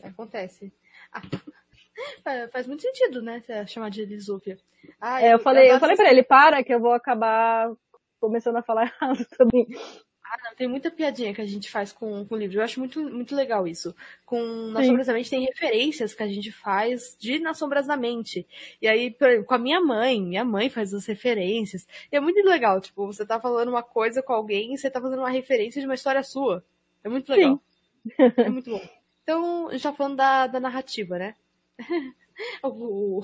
Acontece. 0.04 0.72
Ah, 1.12 2.48
faz 2.52 2.68
muito 2.68 2.84
sentido, 2.84 3.24
né? 3.24 3.42
Chamar 3.66 3.90
de 3.90 4.06
Lisúvia. 4.06 4.56
Ah, 5.02 5.20
é, 5.20 5.30
eu, 5.30 5.32
eu 5.32 5.40
falei, 5.40 5.72
eu 5.72 5.80
falei 5.80 5.96
pra 5.96 6.12
ele, 6.12 6.22
para 6.22 6.64
que 6.64 6.72
eu 6.72 6.80
vou 6.80 6.94
acabar 6.94 7.72
começando 8.20 8.58
a 8.58 8.64
falar 8.64 8.84
errado 9.02 9.26
também. 9.36 9.66
Ah, 10.34 10.38
não, 10.46 10.56
tem 10.56 10.68
muita 10.68 10.90
piadinha 10.90 11.32
que 11.32 11.42
a 11.42 11.46
gente 11.46 11.70
faz 11.70 11.92
com, 11.94 12.26
com 12.26 12.34
o 12.34 12.38
livro. 12.38 12.58
Eu 12.58 12.64
acho 12.64 12.80
muito, 12.80 13.00
muito 13.00 13.36
legal 13.36 13.68
isso. 13.68 13.96
Com 14.26 14.42
Nas 14.72 14.88
Sombras 14.88 15.06
da 15.06 15.14
Mente 15.14 15.30
tem 15.30 15.46
referências 15.46 16.16
que 16.16 16.24
a 16.24 16.28
gente 16.28 16.52
faz 16.52 17.16
de 17.20 17.38
Nas 17.38 17.60
Sombras 17.60 17.86
da 17.86 17.96
Mente. 17.96 18.48
E 18.82 18.88
aí, 18.88 19.12
por, 19.12 19.46
com 19.46 19.54
a 19.54 19.60
minha 19.60 19.80
mãe, 19.80 20.20
minha 20.20 20.44
mãe 20.44 20.72
faz 20.72 20.92
as 20.92 21.06
referências. 21.06 21.88
E 22.12 22.16
é 22.16 22.20
muito 22.20 22.44
legal, 22.44 22.82
tipo, 22.82 23.06
você 23.06 23.24
tá 23.24 23.40
falando 23.40 23.70
uma 23.70 23.84
coisa 23.84 24.24
com 24.24 24.34
alguém 24.34 24.74
e 24.74 24.78
você 24.78 24.90
tá 24.90 25.00
fazendo 25.00 25.20
uma 25.20 25.30
referência 25.30 25.80
de 25.80 25.88
uma 25.88 25.94
história 25.94 26.24
sua. 26.24 26.66
É 27.04 27.10
muito 27.10 27.32
legal. 27.32 27.62
é 28.18 28.50
muito 28.50 28.72
bom. 28.72 28.90
Então, 29.22 29.70
já 29.78 29.94
falando 29.94 30.16
da, 30.16 30.48
da 30.48 30.60
narrativa, 30.60 31.20
né? 31.20 31.36
o, 32.64 33.24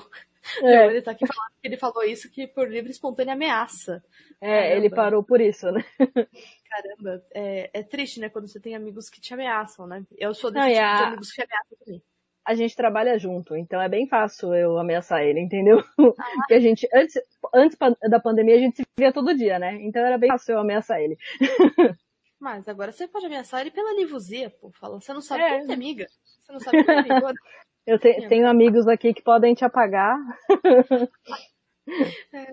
é. 0.64 0.88
Ele 0.88 1.02
tá 1.02 1.12
aqui 1.12 1.26
falando 1.28 1.52
que 1.62 1.68
ele 1.68 1.78
falou 1.78 2.04
isso 2.04 2.30
que 2.32 2.48
por 2.48 2.70
livre 2.70 2.92
espontânea 2.92 3.34
ameaça. 3.34 4.04
É, 4.42 4.62
Caramba. 4.62 4.76
ele 4.76 4.90
parou 4.90 5.24
por 5.24 5.42
isso, 5.42 5.72
né? 5.72 5.84
Caramba, 5.98 7.24
é, 7.34 7.70
é, 7.74 7.84
triste, 7.84 8.20
né, 8.20 8.30
quando 8.30 8.48
você 8.48 8.60
tem 8.60 8.76
amigos 8.76 9.10
que 9.10 9.20
te 9.20 9.34
ameaçam, 9.34 9.88
né? 9.88 10.04
Eu 10.18 10.34
sou 10.34 10.52
desse 10.52 10.66
Não, 10.66 10.74
tipo 10.74 10.86
a... 10.86 10.96
de 10.96 11.04
amigos 11.04 11.32
que 11.32 11.42
ameaçam 11.42 11.78
também. 11.80 12.04
A 12.46 12.56
gente 12.56 12.76
trabalha 12.76 13.20
junto, 13.20 13.56
então 13.56 13.82
é 13.82 13.90
bem 13.90 14.08
fácil 14.08 14.56
eu 14.56 14.78
ameaçar 14.80 15.22
ele, 15.24 15.40
entendeu? 15.40 15.84
Ah. 16.00 16.04
Porque 16.48 16.54
a 16.54 16.60
gente, 16.60 16.88
antes, 16.94 17.16
antes 17.54 17.78
da 18.10 18.20
pandemia, 18.20 18.56
a 18.56 18.60
gente 18.60 18.78
se 18.78 18.84
via 18.98 19.14
todo 19.14 19.36
dia, 19.36 19.60
né? 19.60 19.78
Então 19.82 20.04
era 20.04 20.18
bem 20.18 20.30
fácil 20.30 20.54
eu 20.54 20.60
ameaçar 20.60 21.00
ele. 21.00 21.18
Mas 22.40 22.68
agora 22.70 22.92
você 22.92 23.08
pode 23.08 23.26
ameaçar 23.26 23.62
ele 23.62 23.72
pela 23.72 23.94
livuzia, 23.94 24.50
pô. 24.50 24.72
Fala, 24.72 25.00
você 25.00 25.14
não 25.14 25.22
sabe 25.22 25.44
é. 25.44 25.60
quem 25.60 25.70
é 25.70 25.74
amiga. 25.74 26.08
Você 26.42 26.52
não 26.54 26.60
sabe 26.60 26.84
quem 26.84 26.96
é 26.96 27.00
amiga. 27.00 27.34
Eu 27.86 27.98
te, 27.98 28.28
tenho 28.28 28.48
amigos 28.48 28.88
aqui 28.88 29.14
que 29.14 29.22
podem 29.22 29.54
te 29.54 29.66
apagar. 29.66 30.18
É, 32.32 32.46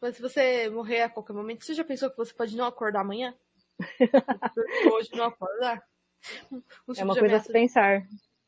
mas 0.00 0.16
se 0.16 0.22
você 0.22 0.70
morrer 0.70 1.02
a 1.02 1.10
qualquer 1.10 1.34
momento, 1.34 1.62
você 1.62 1.74
já 1.74 1.84
pensou 1.84 2.10
que 2.10 2.16
você 2.16 2.32
pode 2.32 2.56
não 2.56 2.64
acordar 2.64 3.00
amanhã? 3.00 3.34
Hoje 4.94 5.10
não 5.14 5.24
acordar? 5.24 5.82
Um 6.50 6.62
é 6.96 7.04
uma 7.04 7.14
coisa 7.14 7.36
a 7.36 7.40
se 7.40 7.52
pensar. 7.52 8.02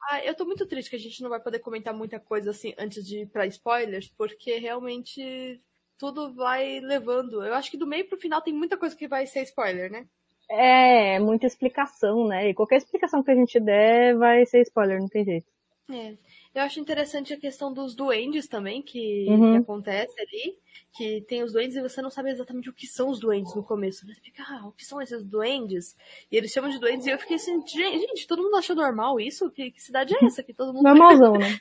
Ah, 0.08 0.24
eu 0.24 0.34
tô 0.34 0.44
muito 0.44 0.66
triste 0.66 0.88
que 0.88 0.96
a 0.96 1.00
gente 1.00 1.22
não 1.22 1.28
vai 1.28 1.40
poder 1.40 1.58
comentar 1.58 1.94
muita 1.94 2.18
coisa 2.18 2.50
assim 2.50 2.74
antes 2.78 3.06
de 3.06 3.20
ir 3.20 3.26
pra 3.26 3.46
spoilers, 3.46 4.08
porque 4.16 4.56
realmente 4.56 5.60
tudo 5.98 6.32
vai 6.34 6.80
levando. 6.80 7.44
Eu 7.44 7.54
acho 7.54 7.70
que 7.70 7.76
do 7.76 7.86
meio 7.86 8.08
pro 8.08 8.18
final 8.18 8.40
tem 8.40 8.54
muita 8.54 8.76
coisa 8.76 8.96
que 8.96 9.06
vai 9.06 9.26
ser 9.26 9.42
spoiler, 9.42 9.90
né? 9.92 10.06
É, 10.48 11.20
muita 11.20 11.46
explicação, 11.46 12.26
né? 12.26 12.48
E 12.48 12.54
qualquer 12.54 12.78
explicação 12.78 13.22
que 13.22 13.30
a 13.30 13.34
gente 13.34 13.60
der 13.60 14.16
vai 14.16 14.44
ser 14.46 14.62
spoiler, 14.62 14.98
não 14.98 15.08
tem 15.08 15.24
jeito. 15.24 15.46
É. 15.92 16.16
Eu 16.54 16.62
acho 16.62 16.80
interessante 16.80 17.32
a 17.32 17.38
questão 17.38 17.72
dos 17.72 17.94
duendes 17.94 18.46
também, 18.46 18.82
que, 18.82 19.26
uhum. 19.28 19.52
que, 19.52 19.58
acontece 19.58 20.20
ali. 20.20 20.58
Que 20.96 21.20
tem 21.22 21.42
os 21.44 21.52
duendes 21.52 21.76
e 21.76 21.82
você 21.82 22.02
não 22.02 22.10
sabe 22.10 22.30
exatamente 22.30 22.68
o 22.68 22.72
que 22.72 22.86
são 22.86 23.10
os 23.10 23.20
duendes 23.20 23.54
no 23.54 23.62
começo. 23.62 24.04
Você 24.04 24.20
fica, 24.20 24.42
ah, 24.42 24.66
o 24.66 24.72
que 24.72 24.84
são 24.84 25.00
esses 25.00 25.24
duendes? 25.24 25.96
E 26.30 26.36
eles 26.36 26.50
chamam 26.50 26.70
de 26.70 26.80
duendes 26.80 27.06
e 27.06 27.10
eu 27.10 27.18
fiquei 27.18 27.36
assim, 27.36 27.64
gente, 27.66 28.26
todo 28.26 28.42
mundo 28.42 28.56
achou 28.56 28.74
normal 28.74 29.20
isso? 29.20 29.50
Que, 29.50 29.70
que 29.70 29.80
cidade 29.80 30.14
é 30.14 30.24
essa? 30.24 30.42
Que 30.42 30.52
todo 30.52 30.72
mundo. 30.72 30.82
Normalzão, 30.82 31.34
né? 31.38 31.60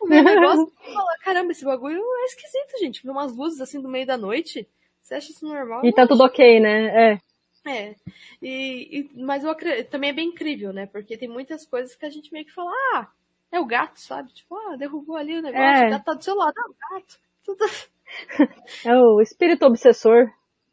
o 0.00 0.06
meu 0.06 0.22
negócio 0.22 0.72
é 0.82 0.92
falar, 0.92 1.18
caramba, 1.18 1.52
esse 1.52 1.64
bagulho 1.64 2.02
é 2.02 2.24
esquisito, 2.24 2.78
gente. 2.80 3.02
Ver 3.02 3.10
umas 3.10 3.36
luzes 3.36 3.60
assim 3.60 3.78
no 3.78 3.88
meio 3.88 4.06
da 4.06 4.16
noite. 4.16 4.66
Você 5.02 5.14
acha 5.14 5.30
isso 5.30 5.46
normal? 5.46 5.84
E 5.84 5.92
tá 5.92 6.06
tudo 6.06 6.24
ok, 6.24 6.60
né? 6.60 7.12
É. 7.12 7.20
É. 7.66 7.94
E, 8.40 9.10
e, 9.14 9.22
mas 9.22 9.44
eu 9.44 9.50
acredito, 9.50 9.90
também 9.90 10.10
é 10.10 10.12
bem 10.12 10.28
incrível, 10.28 10.72
né? 10.72 10.86
Porque 10.86 11.18
tem 11.18 11.28
muitas 11.28 11.66
coisas 11.66 11.94
que 11.94 12.06
a 12.06 12.10
gente 12.10 12.32
meio 12.32 12.44
que 12.44 12.52
fala, 12.52 12.70
ah, 12.94 13.08
é 13.50 13.60
o 13.60 13.66
gato, 13.66 14.00
sabe? 14.00 14.32
Tipo, 14.32 14.56
ah, 14.56 14.76
derrubou 14.76 15.16
ali 15.16 15.38
o 15.38 15.42
negócio, 15.42 15.84
é. 15.84 15.86
o 15.86 15.90
gato 15.90 16.04
tá 16.04 16.14
do 16.14 16.24
seu 16.24 16.34
lado, 16.34 16.54
é 16.56 16.64
o 16.64 16.98
gato. 16.98 17.18
É 18.86 18.96
o 18.96 19.20
espírito 19.20 19.66
obsessor. 19.66 20.32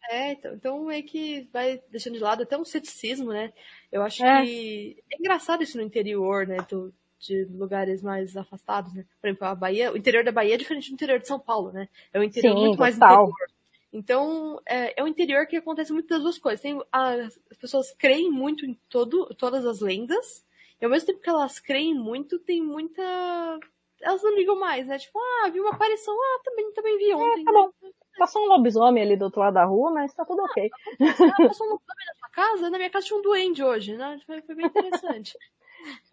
É, 0.10 0.34
então, 0.34 0.54
então 0.54 0.92
é 0.92 1.02
que 1.02 1.50
vai 1.52 1.82
deixando 1.92 2.14
de 2.14 2.24
lado 2.24 2.44
até 2.44 2.58
um 2.58 2.64
ceticismo, 2.64 3.32
né? 3.32 3.52
Eu 3.92 4.04
acho 4.04 4.24
é. 4.24 4.44
que 4.44 5.04
é 5.12 5.18
engraçado 5.20 5.62
isso 5.62 5.78
no 5.78 5.84
interior, 5.84 6.48
né? 6.48 6.58
Do, 6.70 6.94
de 7.20 7.46
lugares 7.46 8.02
mais 8.02 8.38
afastados, 8.38 8.94
né? 8.94 9.06
Por 9.20 9.28
exemplo, 9.28 9.48
a 9.48 9.56
Bahia, 9.56 9.92
o 9.92 9.98
interior 9.98 10.24
da 10.24 10.32
Bahia 10.32 10.56
é 10.56 10.58
diferente 10.58 10.90
do 10.90 10.94
interior 10.94 11.20
de 11.20 11.28
São 11.28 11.40
Paulo, 11.40 11.72
né? 11.72 11.90
É 12.14 12.20
um 12.20 12.24
interior 12.24 12.56
Sim, 12.56 12.66
muito 12.68 12.80
mais 12.80 12.96
interior. 12.96 13.34
Então, 13.92 14.60
é, 14.68 15.00
é 15.00 15.04
um 15.04 15.08
interior 15.08 15.48
que 15.48 15.56
acontece 15.56 15.94
muito 15.94 16.10
das 16.10 16.22
duas 16.22 16.38
coisas. 16.38 16.62
Tem, 16.62 16.80
as 16.92 17.58
pessoas 17.60 17.94
creem 17.94 18.30
muito 18.30 18.66
em 18.66 18.78
todo, 18.90 19.34
todas 19.38 19.66
as 19.66 19.80
lendas, 19.80 20.45
e 20.82 20.86
ao 20.86 20.92
mesmo 20.92 21.08
tempo 21.08 21.22
que 21.22 21.30
elas 21.30 21.60
creem 21.60 21.94
muito, 21.94 22.40
tem 22.40 22.62
muita. 22.62 23.02
Elas 24.02 24.22
não 24.22 24.36
ligam 24.36 24.60
mais, 24.60 24.86
né? 24.86 24.98
Tipo, 24.98 25.20
ah, 25.20 25.50
vi 25.50 25.60
uma 25.60 25.72
aparição, 25.72 26.14
ah, 26.14 26.42
também, 26.44 26.72
também 26.74 26.98
vi 26.98 27.14
ontem. 27.14 27.42
É, 27.42 27.46
tá 27.46 27.52
bom. 27.52 27.70
Passou 28.18 28.44
um 28.44 28.48
lobisomem 28.48 29.04
ali 29.04 29.18
do 29.18 29.26
outro 29.26 29.40
lado 29.40 29.54
da 29.54 29.66
rua, 29.66 29.92
mas 29.92 30.14
tá 30.14 30.26
tudo 30.26 30.44
ok. 30.44 30.70
Ah, 31.02 31.48
passou 31.48 31.68
um 31.68 31.72
lobisomem 31.72 32.06
na 32.08 32.14
sua 32.20 32.30
casa? 32.32 32.70
Na 32.70 32.78
minha 32.78 32.90
casa 32.90 33.06
tinha 33.06 33.20
um 33.20 33.22
duende 33.22 33.64
hoje, 33.64 33.96
né? 33.96 34.20
Foi, 34.26 34.42
foi 34.42 34.56
bem 34.56 34.66
interessante. 34.66 35.38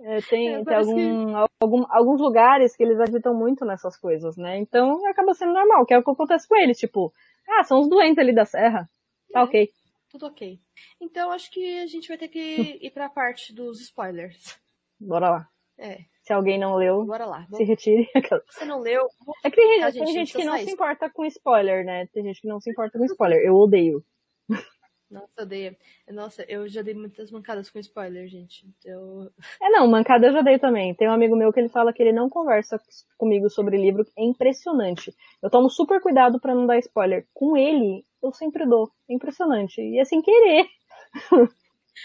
É, 0.00 0.20
tem, 0.20 0.54
é, 0.54 0.62
tem 0.62 0.76
algum, 0.76 1.26
que... 1.26 1.48
algum, 1.58 1.86
alguns 1.88 2.20
lugares 2.20 2.76
que 2.76 2.82
eles 2.82 3.00
acreditam 3.00 3.32
muito 3.32 3.64
nessas 3.64 3.96
coisas, 3.96 4.36
né? 4.36 4.58
Então 4.58 5.06
acaba 5.06 5.32
sendo 5.32 5.54
normal, 5.54 5.86
que 5.86 5.94
é 5.94 5.98
o 5.98 6.04
que 6.04 6.10
acontece 6.10 6.46
com 6.46 6.56
eles, 6.56 6.78
tipo, 6.78 7.10
ah, 7.48 7.64
são 7.64 7.80
os 7.80 7.88
doentes 7.88 8.18
ali 8.18 8.34
da 8.34 8.44
serra. 8.44 8.86
Tá 9.32 9.40
é. 9.40 9.44
ok 9.44 9.72
tudo 10.12 10.26
ok. 10.26 10.60
Então 11.00 11.32
acho 11.32 11.50
que 11.50 11.80
a 11.80 11.86
gente 11.86 12.06
vai 12.06 12.18
ter 12.18 12.28
que 12.28 12.38
ir 12.80 12.90
pra 12.90 13.08
parte 13.08 13.52
dos 13.54 13.80
spoilers. 13.80 14.60
Bora 15.00 15.30
lá. 15.30 15.48
É. 15.78 16.04
Se 16.22 16.32
alguém 16.32 16.60
não 16.60 16.76
leu, 16.76 17.04
Bora 17.04 17.26
lá. 17.26 17.46
se 17.52 17.64
retire. 17.64 18.06
Você 18.48 18.64
não 18.64 18.78
leu? 18.78 19.08
É 19.44 19.50
que 19.50 19.56
tem, 19.56 19.80
gente, 19.80 19.98
tem 19.98 20.12
gente 20.12 20.32
que 20.32 20.44
não 20.44 20.56
se 20.58 20.70
importa 20.70 21.10
com 21.10 21.24
spoiler, 21.24 21.84
né? 21.84 22.06
Tem 22.12 22.22
gente 22.22 22.40
que 22.40 22.46
não 22.46 22.60
se 22.60 22.70
importa 22.70 22.96
com 22.96 23.04
spoiler. 23.06 23.44
Eu 23.44 23.56
odeio. 23.56 24.04
Nossa, 25.10 25.42
odeio. 25.42 25.76
Nossa, 26.08 26.42
eu 26.48 26.68
já 26.68 26.80
dei 26.80 26.94
muitas 26.94 27.30
mancadas 27.30 27.68
com 27.68 27.78
spoiler, 27.78 28.28
gente. 28.28 28.66
Eu... 28.84 29.30
É, 29.60 29.68
não, 29.68 29.86
mancada 29.86 30.28
eu 30.28 30.32
já 30.32 30.40
dei 30.40 30.58
também. 30.58 30.94
Tem 30.94 31.08
um 31.08 31.12
amigo 31.12 31.36
meu 31.36 31.52
que 31.52 31.60
ele 31.60 31.68
fala 31.68 31.92
que 31.92 32.02
ele 32.02 32.12
não 32.12 32.30
conversa 32.30 32.80
comigo 33.18 33.50
sobre 33.50 33.76
livro. 33.76 34.06
É 34.16 34.24
impressionante. 34.24 35.14
Eu 35.42 35.50
tomo 35.50 35.68
super 35.68 36.00
cuidado 36.00 36.40
para 36.40 36.54
não 36.54 36.66
dar 36.66 36.78
spoiler. 36.78 37.26
Com 37.34 37.56
ele, 37.56 38.06
eu 38.22 38.32
sempre 38.32 38.66
dou. 38.66 38.90
É 39.08 39.14
impressionante. 39.14 39.80
E 39.80 39.98
é 39.98 40.04
sem 40.04 40.22
querer. 40.22 40.66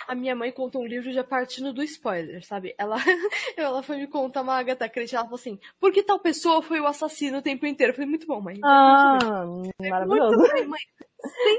A 0.07 0.13
minha 0.13 0.35
mãe 0.35 0.51
contou 0.51 0.81
um 0.81 0.85
livro 0.85 1.11
já 1.11 1.23
partindo 1.23 1.71
do 1.71 1.81
spoiler, 1.83 2.45
sabe? 2.45 2.75
Ela, 2.77 2.97
ela 3.55 3.81
foi 3.81 3.97
me 3.97 4.07
contar 4.07 4.41
uma 4.41 4.57
Agatha 4.57 4.89
Christie, 4.89 5.15
ela 5.15 5.25
falou 5.25 5.39
assim, 5.39 5.57
por 5.79 5.91
que 5.91 6.03
tal 6.03 6.19
pessoa 6.19 6.61
foi 6.61 6.79
o 6.79 6.87
assassino 6.87 7.37
o 7.37 7.41
tempo 7.41 7.65
inteiro? 7.65 7.91
Eu 7.91 7.95
falei, 7.95 8.09
muito 8.09 8.27
bom, 8.27 8.41
mãe. 8.41 8.59
Ah, 8.63 9.45
maravilhoso. 9.79 10.37
Muito 10.37 10.55
bom, 10.55 10.67
mãe. 10.67 10.79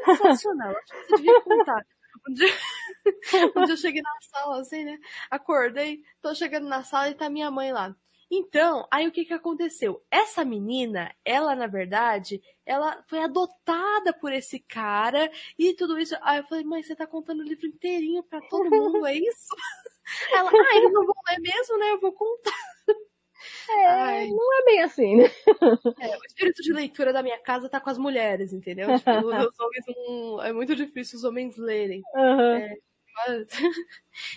Sensacional. 0.07 0.75
Acho 0.77 0.95
que 0.95 1.07
você 1.09 1.17
devia 1.17 1.41
contar. 1.41 1.87
Um 2.29 2.35
dia, 2.35 2.49
um 3.57 3.65
dia 3.65 3.75
eu 3.75 3.77
cheguei 3.79 4.03
na 4.03 4.11
sala, 4.21 4.61
assim, 4.61 4.85
né? 4.85 4.99
Acordei, 5.31 6.03
tô 6.21 6.35
chegando 6.35 6.69
na 6.69 6.83
sala 6.83 7.09
e 7.09 7.15
tá 7.15 7.31
minha 7.31 7.51
mãe 7.51 7.73
lá. 7.73 7.95
Então, 8.31 8.87
aí 8.91 9.07
o 9.09 9.13
que 9.13 9.25
que 9.25 9.33
aconteceu? 9.33 10.05
Essa 10.11 10.45
menina, 10.45 11.15
ela 11.25 11.55
na 11.55 11.67
verdade, 11.67 12.43
ela 12.65 13.03
foi 13.09 13.21
adotada 13.21 14.13
por 14.13 14.33
esse 14.33 14.61
cara 14.61 15.31
e 15.59 15.73
tudo 15.75 15.99
isso. 15.99 16.15
Aí 16.21 16.39
eu 16.39 16.45
falei, 16.45 16.65
mãe, 16.65 16.83
você 16.83 16.95
tá 16.95 17.07
contando 17.07 17.41
o 17.41 17.45
livro 17.45 17.67
inteirinho 17.67 18.23
pra 18.23 18.41
todo 18.43 18.71
mundo, 18.71 19.07
é 19.07 19.15
isso? 19.15 19.49
Ela, 20.33 20.51
ah, 20.51 20.77
eles 20.77 20.91
não 20.91 21.05
vão 21.05 21.15
ler 21.29 21.39
mesmo, 21.39 21.79
né? 21.79 21.91
Eu 21.91 22.01
vou 22.01 22.13
contar. 22.13 22.51
É, 23.71 23.87
Ai. 23.87 24.31
não 24.31 24.59
é 24.59 24.65
bem 24.65 24.83
assim, 24.83 25.17
né? 25.17 25.25
É, 26.01 26.17
o 26.17 26.25
espírito 26.27 26.63
de 26.63 26.73
leitura 26.73 27.13
da 27.13 27.23
minha 27.23 27.39
casa 27.39 27.69
tá 27.69 27.79
com 27.79 27.91
as 27.91 27.99
mulheres, 27.99 28.53
entendeu? 28.55 28.89
Tipo, 28.99 29.11
os 29.53 29.61
homens 29.61 29.85
não... 29.87 30.43
É 30.43 30.53
muito 30.53 30.75
difícil 30.75 31.19
os 31.19 31.25
homens 31.25 31.59
lerem. 31.59 32.03
Uhum. 32.15 32.57
É, 32.57 32.79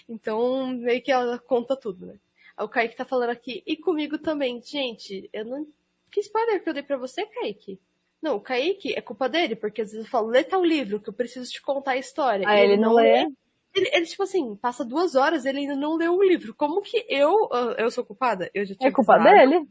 então, 0.09 0.67
meio 0.67 1.01
que 1.01 1.11
ela 1.11 1.39
conta 1.39 1.75
tudo, 1.75 2.05
né? 2.05 2.19
O 2.59 2.67
Kaique 2.67 2.95
tá 2.95 3.05
falando 3.05 3.29
aqui, 3.29 3.63
e 3.65 3.75
comigo 3.75 4.17
também. 4.17 4.61
Gente, 4.61 5.29
eu 5.33 5.45
não. 5.45 5.67
Que 6.11 6.19
spoiler 6.19 6.61
que 6.61 6.69
eu 6.69 6.73
dei 6.73 6.83
pra 6.83 6.97
você, 6.97 7.25
Kaique? 7.25 7.79
Não, 8.21 8.35
o 8.35 8.41
Kaique 8.41 8.93
é 8.93 9.01
culpa 9.01 9.27
dele, 9.27 9.55
porque 9.55 9.81
às 9.81 9.91
vezes 9.91 10.05
eu 10.05 10.11
falo, 10.11 10.27
lê 10.27 10.43
tal 10.43 10.63
livro 10.63 10.99
que 10.99 11.09
eu 11.09 11.13
preciso 11.13 11.49
te 11.49 11.61
contar 11.61 11.91
a 11.91 11.97
história. 11.97 12.47
Ah, 12.47 12.59
ele, 12.59 12.73
ele 12.73 12.81
não 12.81 12.93
lê? 12.93 13.25
Ele, 13.73 13.89
ele, 13.93 14.05
tipo 14.05 14.23
assim, 14.23 14.55
passa 14.57 14.83
duas 14.83 15.15
horas 15.15 15.45
ele 15.45 15.59
ainda 15.59 15.75
não 15.75 15.95
leu 15.95 16.13
o 16.13 16.23
livro. 16.23 16.53
Como 16.53 16.81
que 16.81 17.05
eu, 17.07 17.49
ah, 17.51 17.75
eu 17.77 17.89
sou 17.89 18.05
culpada? 18.05 18.51
Eu 18.53 18.65
já 18.65 18.75
tinha 18.75 18.89
É 18.89 18.91
culpa 18.93 19.17
dele? 19.17 19.65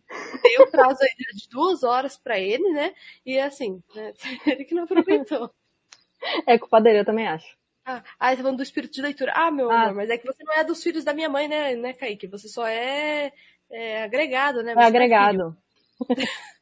Eu 0.57 0.71
prazo 0.71 1.01
de 1.35 1.49
duas 1.51 1.83
horas 1.85 2.17
pra 2.17 2.39
ele, 2.39 2.71
né? 2.71 2.95
E 3.25 3.39
assim, 3.39 3.83
né? 3.95 4.13
ele 4.47 4.65
que 4.65 4.75
não 4.75 4.85
aproveitou. 4.85 5.51
É 6.47 6.59
culpa 6.59 6.81
dele, 6.81 7.01
eu 7.01 7.05
também 7.05 7.29
acho. 7.29 7.60
Ah, 7.85 8.03
ah, 8.19 8.31
tá 8.31 8.37
falando 8.37 8.59
do 8.59 8.63
espírito 8.63 8.95
de 8.95 9.03
leitura. 9.03 9.33
Ah, 9.35 9.51
meu 9.51 9.71
ah. 9.71 9.83
amor, 9.83 9.95
mas 9.95 10.11
é 10.11 10.19
que 10.19 10.27
você 10.27 10.43
não 10.45 10.55
é 10.55 10.65
dos 10.65 10.83
filhos 10.83 11.05
da 11.05 11.15
minha 11.15 11.29
mãe, 11.29 11.49
né, 11.49 11.75
né, 11.75 11.93
Kaique? 11.93 12.27
Você 12.27 12.49
só 12.49 12.67
é, 12.67 13.33
é 13.71 14.03
agregado, 14.05 14.63
né? 14.63 14.75
é, 14.77 14.81
é 14.81 14.85
agregado. 14.85 15.57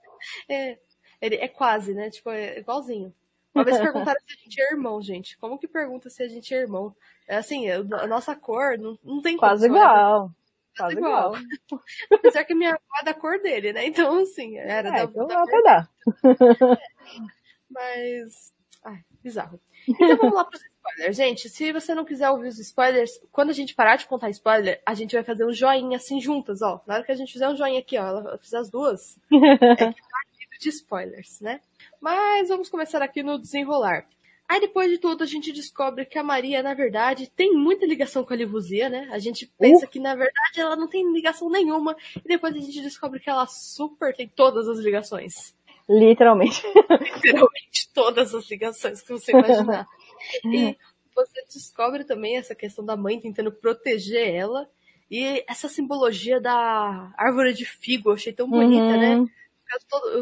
É, 0.49 0.77
ele 1.23 1.37
é 1.37 1.49
quase, 1.49 1.95
né? 1.95 2.11
Tipo, 2.11 2.31
é 2.31 2.59
igualzinho. 2.59 3.15
Uma 3.55 3.65
vez 3.65 3.79
perguntaram 3.79 4.21
se 4.21 4.33
a 4.33 4.37
gente 4.37 4.61
é 4.61 4.73
irmão, 4.73 5.01
gente. 5.03 5.39
Como 5.39 5.59
que 5.59 5.67
pergunta 5.67 6.11
se 6.11 6.23
a 6.23 6.29
gente 6.29 6.53
é 6.55 6.59
irmão? 6.59 6.95
É 7.27 7.37
assim, 7.37 7.69
a 7.71 8.07
nossa 8.07 8.35
cor 8.37 8.79
não, 8.79 8.99
não 9.03 9.23
tem 9.23 9.37
Quase 9.37 9.67
igual. 9.67 10.31
Quase 10.77 10.97
igual. 10.97 11.35
igual. 11.37 11.43
Apesar 12.13 12.45
que 12.45 12.55
minha 12.55 12.71
avó 12.71 12.81
é 13.01 13.05
da 13.05 13.15
cor 13.15 13.41
dele, 13.41 13.73
né? 13.73 13.87
Então, 13.87 14.21
assim, 14.21 14.57
era 14.59 14.89
é, 14.89 14.93
da, 14.93 15.05
então 15.05 15.27
da 15.27 15.43
até 15.43 15.63
dá. 15.63 15.89
É. 16.79 17.39
Mas. 17.71 18.53
Ai, 18.85 19.05
bizarro. 19.23 19.61
Então 19.87 20.17
vamos 20.17 20.35
lá 20.35 20.45
para 20.45 20.57
os 20.57 20.63
spoiler. 20.89 21.13
Gente, 21.13 21.49
se 21.49 21.73
você 21.73 21.95
não 21.95 22.05
quiser 22.05 22.31
ouvir 22.31 22.49
os 22.49 22.59
spoilers, 22.59 23.21
quando 23.31 23.51
a 23.51 23.53
gente 23.55 23.75
parar 23.75 23.97
de 23.97 24.07
contar 24.07 24.31
spoiler, 24.31 24.81
a 24.85 24.95
gente 24.95 25.15
vai 25.15 25.25
fazer 25.25 25.45
um 25.45 25.53
joinha 25.53 25.97
assim 25.97 26.21
juntas, 26.21 26.63
ó. 26.63 26.81
Na 26.87 26.95
hora 26.95 27.05
que 27.05 27.13
a 27.13 27.17
gente 27.17 27.33
fizer 27.33 27.49
um 27.49 27.57
joinha 27.57 27.81
aqui, 27.81 27.99
ó, 27.99 28.07
ela 28.07 28.39
fizer 28.39 28.59
as 28.59 28.71
duas, 28.71 29.19
é 29.33 29.93
que 29.93 30.59
de 30.59 30.69
spoilers, 30.71 31.41
né? 31.41 31.61
Mas 32.01 32.49
vamos 32.49 32.69
começar 32.69 33.01
aqui 33.03 33.23
no 33.23 33.39
desenrolar. 33.39 34.07
Aí 34.49 34.61
depois 34.61 34.91
de 34.91 34.99
tudo 34.99 35.23
a 35.23 35.27
gente 35.27 35.53
descobre 35.53 36.07
que 36.07 36.19
a 36.19 36.23
Maria, 36.23 36.63
na 36.63 36.73
verdade, 36.73 37.31
tem 37.37 37.53
muita 37.53 37.87
ligação 37.87 38.25
com 38.25 38.33
a 38.33 38.37
Livuzia, 38.37 38.89
né? 38.89 39.07
A 39.13 39.19
gente 39.19 39.47
pensa 39.59 39.85
uh. 39.85 39.89
que 39.89 40.01
na 40.01 40.15
verdade 40.15 40.59
ela 40.59 40.75
não 40.75 40.89
tem 40.89 41.13
ligação 41.13 41.51
nenhuma 41.51 41.95
e 42.17 42.27
depois 42.27 42.57
a 42.57 42.59
gente 42.59 42.81
descobre 42.81 43.21
que 43.21 43.29
ela 43.29 43.47
super 43.47 44.17
tem 44.17 44.27
todas 44.27 44.67
as 44.67 44.79
ligações. 44.79 45.55
Literalmente. 45.89 46.63
Literalmente 47.25 47.89
todas 47.95 48.35
as 48.35 48.49
ligações 48.51 49.03
que 49.03 49.13
você 49.13 49.33
imaginar. 49.33 49.87
e 50.45 50.77
você 51.15 51.45
descobre 51.53 52.05
também 52.05 52.37
essa 52.37 52.55
questão 52.55 52.85
da 52.85 52.97
mãe 52.97 53.21
tentando 53.21 53.53
proteger 53.53 54.35
ela 54.35 54.69
e 55.11 55.45
essa 55.49 55.69
simbologia 55.69 56.41
da 56.41 57.13
árvore 57.17 57.55
de 57.55 57.65
figo, 57.65 58.11
eu 58.11 58.15
achei 58.15 58.33
tão 58.33 58.49
bonita, 58.49 58.97
né? 58.97 59.17
uhum. 59.17 59.25
né? 59.25 59.31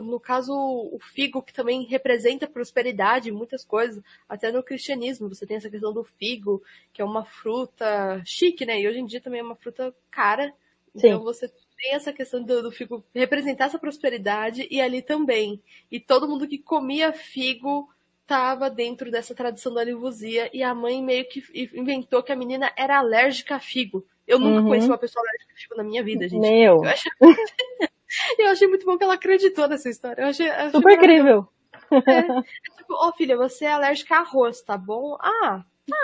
no 0.03 0.19
caso, 0.19 0.53
o 0.53 0.99
figo 1.01 1.43
que 1.43 1.53
também 1.53 1.85
representa 1.85 2.49
prosperidade, 2.49 3.31
muitas 3.31 3.65
coisas, 3.65 4.03
até 4.29 4.51
no 4.51 4.63
cristianismo, 4.63 5.29
você 5.29 5.47
tem 5.47 5.57
essa 5.57 5.71
questão 5.71 5.93
do 5.93 6.03
figo, 6.03 6.63
que 6.93 7.01
é 7.01 7.05
uma 7.05 7.25
fruta 7.25 8.21
chique, 8.25 8.67
né? 8.67 8.81
E 8.81 8.89
hoje 8.89 8.99
em 8.99 9.07
dia 9.07 9.21
também 9.21 9.41
é 9.41 9.45
uma 9.45 9.55
fruta 9.55 9.95
cara. 10.11 10.53
Então 10.95 11.19
Sim. 11.19 11.25
você 11.25 11.49
tem 11.77 11.95
essa 11.95 12.13
questão 12.13 12.43
do, 12.43 12.63
do, 12.63 12.73
figo 12.73 13.05
representar 13.15 13.67
essa 13.67 13.79
prosperidade 13.79 14.67
e 14.71 14.81
ali 14.81 15.03
também. 15.03 15.63
E 15.91 16.01
todo 16.01 16.29
mundo 16.29 16.49
que 16.49 16.59
comia 16.59 17.13
figo 17.13 17.89
estava 18.27 18.69
dentro 18.69 19.09
dessa 19.09 19.35
tradição 19.37 19.73
da 19.73 19.85
livusia 19.85 20.51
e 20.53 20.61
a 20.61 20.75
mãe 20.75 21.01
meio 21.01 21.29
que 21.29 21.45
inventou 21.73 22.25
que 22.25 22.33
a 22.33 22.37
menina 22.37 22.73
era 22.77 22.99
alérgica 22.99 23.55
a 23.55 23.61
figo. 23.61 24.05
Eu 24.27 24.41
nunca 24.41 24.61
uhum. 24.61 24.69
conheci 24.69 24.89
uma 24.89 24.99
pessoa 24.99 25.23
alérgica 25.23 25.53
a 25.53 25.57
figo 25.57 25.77
na 25.77 25.85
minha 25.85 26.03
vida, 26.03 26.29
gente. 26.29 26.41
Meu. 26.41 26.83
Eu 26.83 26.85
acho... 26.85 27.09
eu 28.39 28.49
achei 28.49 28.67
muito 28.67 28.85
bom 28.85 28.99
que 28.99 29.05
ela 29.05 29.15
acreditou 29.15 29.69
nessa 29.69 29.89
história. 29.89 30.23
Eu 30.23 30.27
achei, 30.27 30.51
achei 30.51 30.71
Super 30.73 30.95
incrível. 30.95 31.49
É, 31.91 31.97
é 31.97 32.43
tipo, 32.77 32.95
ô 32.95 33.09
oh, 33.09 33.13
filha, 33.13 33.37
você 33.37 33.65
é 33.65 33.73
alérgica 33.73 34.17
a 34.17 34.21
arroz, 34.21 34.61
tá 34.61 34.77
bom? 34.77 35.17
Ah, 35.21 35.65
tá. 35.89 35.97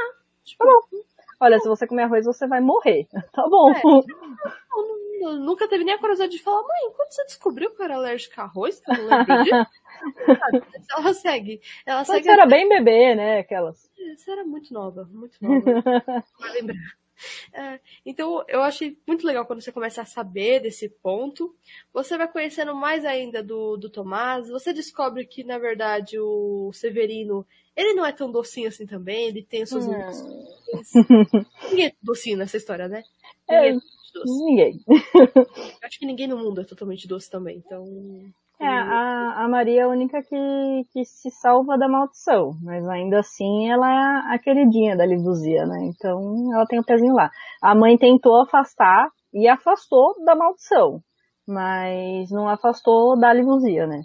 Tipo, 0.45 0.64
tá 0.64 0.70
bom. 0.70 0.99
Olha, 1.41 1.59
se 1.59 1.68
você 1.68 1.89
comer 1.89 2.05
arroz, 2.05 2.25
você 2.25 2.47
vai 2.47 2.61
morrer. 2.61 3.09
Tá 3.33 3.49
bom. 3.49 3.73
É, 3.73 3.83
não, 3.83 4.03
não, 4.89 5.01
nunca 5.23 5.68
teve 5.68 5.85
nem 5.85 5.95
a 5.95 5.99
curiosidade 5.99 6.33
de 6.33 6.43
falar, 6.43 6.62
mãe, 6.62 6.93
quando 6.97 7.12
você 7.12 7.25
descobriu 7.25 7.70
que 7.70 7.81
eu 7.81 7.85
era 7.85 7.97
alérgica 7.97 8.43
a 8.43 8.45
arroz, 8.45 8.81
que 8.81 8.91
eu 8.91 8.97
não 8.97 9.07
lembro 9.07 9.45
disso. 9.45 9.66
ela 10.91 11.14
segue. 11.14 11.61
Ela 11.87 11.99
Mas 11.99 12.09
segue. 12.09 12.25
Você 12.25 12.31
era 12.31 12.47
bem 12.47 12.68
bebê, 12.68 13.14
né? 13.14 13.39
Aquelas. 13.39 13.91
Você 14.16 14.31
era 14.31 14.45
muito 14.45 14.73
nova, 14.73 15.09
muito 15.12 15.37
nova. 15.41 15.62
vai 16.39 16.53
lembrar. 16.53 16.77
É, 17.53 17.79
então, 18.05 18.45
eu 18.49 18.62
achei 18.62 18.99
muito 19.07 19.27
legal 19.27 19.47
quando 19.47 19.61
você 19.61 19.70
começa 19.70 20.03
a 20.03 20.07
saber 20.07 20.61
desse 20.61 20.89
ponto. 20.89 21.55
Você 21.93 22.16
vai 22.16 22.27
conhecendo 22.31 22.75
mais 22.75 23.05
ainda 23.05 23.43
do, 23.43 23.77
do 23.77 23.91
Tomás. 23.91 24.49
Você 24.49 24.73
descobre 24.73 25.27
que, 25.27 25.45
na 25.45 25.59
verdade, 25.59 26.18
o 26.18 26.73
Severino, 26.73 27.47
ele 27.77 27.95
não 27.95 28.05
é 28.05 28.12
tão 28.12 28.31
docinho 28.31 28.68
assim 28.68 28.87
também. 28.87 29.29
Ele 29.29 29.43
tem 29.43 29.62
os 29.62 29.68
seus... 29.68 29.87
Hum. 29.87 31.45
Ninguém 31.70 31.87
é 31.87 31.93
docinho 32.03 32.39
nessa 32.39 32.57
história, 32.57 32.89
né? 32.89 33.03
Ninguém. 34.25 34.79
É, 34.89 34.95
ninguém. 34.95 35.35
Eu 35.37 35.89
acho 35.89 35.99
que 35.99 36.07
ninguém 36.07 36.29
no 36.29 36.39
mundo 36.39 36.61
é 36.61 36.65
totalmente 36.65 37.09
doce 37.09 37.31
também, 37.31 37.59
então... 37.59 37.85
É, 38.61 38.67
a, 38.67 39.45
a 39.45 39.49
Maria 39.49 39.81
é 39.81 39.85
a 39.85 39.89
única 39.89 40.23
que, 40.23 40.87
que 40.93 41.05
se 41.05 41.31
salva 41.33 41.77
da 41.77 41.89
maldição, 41.89 42.53
mas 42.63 42.87
ainda 42.89 43.19
assim 43.19 43.69
ela 43.69 43.89
é 43.89 44.35
a 44.35 44.39
queridinha 44.39 44.97
da 44.97 45.05
Livuzia, 45.05 45.67
né? 45.67 45.79
Então 45.87 46.55
ela 46.55 46.65
tem 46.67 46.79
o 46.79 46.85
pezinho 46.85 47.13
lá. 47.13 47.29
A 47.61 47.75
mãe 47.75 47.99
tentou 47.99 48.41
afastar 48.41 49.09
e 49.35 49.49
afastou 49.49 50.15
da 50.25 50.37
maldição, 50.37 51.01
mas 51.45 52.31
não 52.31 52.49
afastou 52.49 53.19
da 53.19 53.33
Livuzia, 53.33 53.85
né? 53.85 54.03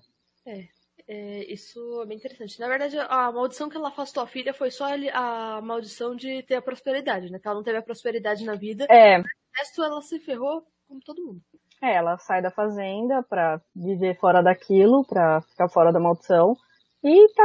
É, 0.48 0.64
é, 1.08 1.52
isso 1.52 2.02
é 2.02 2.06
bem 2.06 2.18
interessante. 2.18 2.60
Na 2.60 2.68
verdade, 2.68 2.98
a 3.00 3.32
maldição 3.32 3.70
que 3.70 3.78
ela 3.78 3.88
afastou 3.88 4.22
a 4.22 4.28
filha 4.28 4.54
foi 4.54 4.70
só 4.70 4.86
a, 5.14 5.62
maldição 5.62 6.14
de 6.16 6.44
ter 6.44 6.56
a 6.56 6.62
prosperidade, 6.62 7.32
né? 7.32 7.40
Que 7.40 7.48
ela 7.48 7.56
não 7.56 7.64
teve 7.64 7.78
a 7.78 7.82
prosperidade 7.82 8.44
na 8.44 8.56
vida. 8.56 8.86
É. 8.90 9.20
O 9.20 9.24
resto 9.58 9.84
ela 9.84 10.02
se 10.02 10.20
ferrou 10.20 10.64
como 10.86 11.00
todo 11.00 11.26
mundo. 11.26 11.42
É, 11.82 11.96
ela 11.96 12.18
sai 12.18 12.42
da 12.42 12.52
fazenda 12.52 13.24
pra 13.24 13.62
viver 13.74 14.18
fora 14.20 14.42
daquilo, 14.42 15.06
pra 15.06 15.42
ficar 15.42 15.70
fora 15.70 15.94
da 15.94 16.00
maldição. 16.00 16.58
E 17.02 17.34
tá 17.34 17.44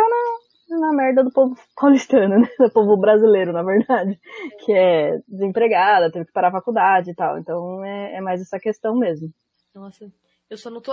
na, 0.70 0.80
na 0.80 0.92
merda 0.92 1.22
do 1.22 1.30
povo 1.30 1.54
paulistano, 1.76 2.40
né? 2.40 2.48
Do 2.58 2.70
povo 2.70 2.96
brasileiro, 2.96 3.52
na 3.52 3.62
verdade. 3.62 4.18
Que 4.64 4.72
é 4.72 5.18
desempregada, 5.28 6.10
teve 6.10 6.24
que 6.26 6.32
parar 6.32 6.48
a 6.48 6.52
faculdade 6.52 7.12
e 7.12 7.14
tal. 7.14 7.38
Então 7.38 7.84
é, 7.84 8.16
é 8.16 8.20
mais 8.20 8.40
essa 8.40 8.58
questão 8.58 8.96
mesmo. 8.96 9.32
Nossa, 9.72 10.10
eu 10.52 10.58
só 10.58 10.68
não 10.68 10.82
tô 10.82 10.92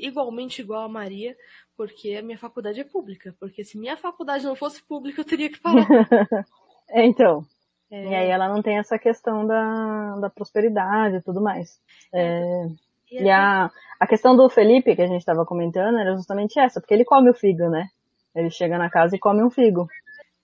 igualmente 0.00 0.60
igual 0.60 0.82
a 0.82 0.88
Maria, 0.88 1.36
porque 1.76 2.16
a 2.16 2.22
minha 2.22 2.36
faculdade 2.36 2.80
é 2.80 2.84
pública. 2.84 3.32
Porque 3.38 3.62
se 3.62 3.78
minha 3.78 3.96
faculdade 3.96 4.44
não 4.44 4.56
fosse 4.56 4.82
pública, 4.82 5.20
eu 5.20 5.24
teria 5.24 5.48
que 5.48 5.60
parar. 5.60 5.86
é, 6.90 7.04
então. 7.06 7.44
É... 7.88 8.04
E 8.04 8.14
aí 8.16 8.28
ela 8.28 8.48
não 8.48 8.60
tem 8.60 8.78
essa 8.78 8.98
questão 8.98 9.46
da, 9.46 10.16
da 10.16 10.28
prosperidade 10.28 11.18
e 11.18 11.22
tudo 11.22 11.40
mais. 11.40 11.80
É... 12.12 12.66
E, 13.12 13.22
e 13.22 13.30
a, 13.30 13.70
a 14.00 14.06
questão 14.08 14.36
do 14.36 14.48
Felipe, 14.48 14.96
que 14.96 15.02
a 15.02 15.06
gente 15.06 15.20
estava 15.20 15.46
comentando, 15.46 15.98
era 15.98 16.16
justamente 16.16 16.58
essa, 16.58 16.80
porque 16.80 16.92
ele 16.92 17.04
come 17.04 17.30
o 17.30 17.34
figo, 17.34 17.68
né? 17.68 17.86
Ele 18.34 18.50
chega 18.50 18.76
na 18.76 18.90
casa 18.90 19.14
e 19.14 19.20
come 19.20 19.44
um 19.44 19.50
figo. 19.50 19.86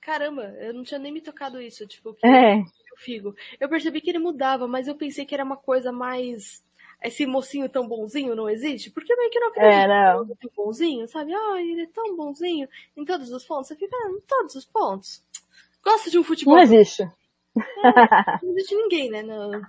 Caramba, 0.00 0.44
eu 0.60 0.72
não 0.72 0.84
tinha 0.84 1.00
nem 1.00 1.12
me 1.12 1.20
tocado 1.20 1.60
isso, 1.60 1.84
tipo, 1.88 2.14
que 2.14 2.24
é. 2.24 2.58
o 2.60 2.96
figo. 2.98 3.34
Eu 3.58 3.68
percebi 3.68 4.00
que 4.00 4.10
ele 4.10 4.20
mudava, 4.20 4.68
mas 4.68 4.86
eu 4.86 4.94
pensei 4.94 5.26
que 5.26 5.34
era 5.34 5.44
uma 5.44 5.56
coisa 5.56 5.90
mais 5.90 6.62
esse 7.03 7.26
mocinho 7.26 7.68
tão 7.68 7.86
bonzinho 7.86 8.34
não 8.34 8.48
existe? 8.48 8.90
Porque 8.90 9.14
meio 9.16 9.30
que 9.30 9.40
não 9.40 9.48
acredito 9.48 9.74
é, 9.74 9.88
não. 9.88 10.26
tão 10.26 10.50
bonzinho, 10.57 11.09
sabe? 11.09 11.32
Ah, 11.34 11.61
ele 11.61 11.82
é 11.82 11.86
tão 11.86 12.16
bonzinho 12.16 12.68
em 12.96 13.05
todos 13.05 13.30
os 13.30 13.44
pontos. 13.44 13.68
Você 13.68 13.76
fica, 13.76 13.96
ah, 13.96 14.11
em 14.11 14.20
todos 14.20 14.55
os 14.55 14.64
pontos. 14.64 15.22
Gosta 15.82 16.11
de 16.11 16.18
um 16.18 16.24
futebol. 16.24 16.55
Não 16.55 16.62
existe. 16.62 17.03
É, 17.03 17.11
não 18.42 18.50
existe 18.57 18.74
ninguém, 18.74 19.11
né? 19.11 19.22
No... 19.22 19.61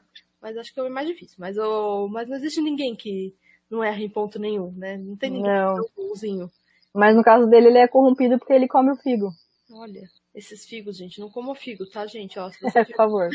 Mas 0.42 0.58
acho 0.58 0.74
que 0.74 0.80
é 0.80 0.84
o 0.84 0.92
mais 0.92 1.08
difícil. 1.08 1.38
Mas, 1.40 1.58
o... 1.58 2.08
mas 2.08 2.28
não 2.28 2.36
existe 2.36 2.62
ninguém 2.62 2.96
que 2.96 3.36
não 3.70 3.84
erra 3.84 4.02
em 4.02 4.10
ponto 4.10 4.38
nenhum, 4.40 4.72
né? 4.74 4.98
Não 4.98 5.16
tem 5.16 5.32
ninguém 5.32 5.52
não. 5.52 5.76
que 5.76 5.82
é 5.82 5.94
bonzinho. 5.96 6.52
Mas 6.94 7.16
no 7.16 7.24
caso 7.24 7.48
dele, 7.48 7.68
ele 7.68 7.80
é 7.80 7.88
corrompido 7.88 8.38
porque 8.38 8.54
ele 8.54 8.68
come 8.68 8.92
o 8.92 8.96
figo. 8.96 9.32
Olha, 9.72 10.04
esses 10.36 10.66
figos, 10.66 10.98
gente, 10.98 11.20
não 11.20 11.30
comam 11.30 11.56
figo, 11.56 11.86
tá, 11.90 12.06
gente? 12.06 12.38
Ó, 12.38 12.50
se 12.52 12.60
você 12.62 12.80
é, 12.80 12.86
por 12.86 12.96
favor. 12.96 13.30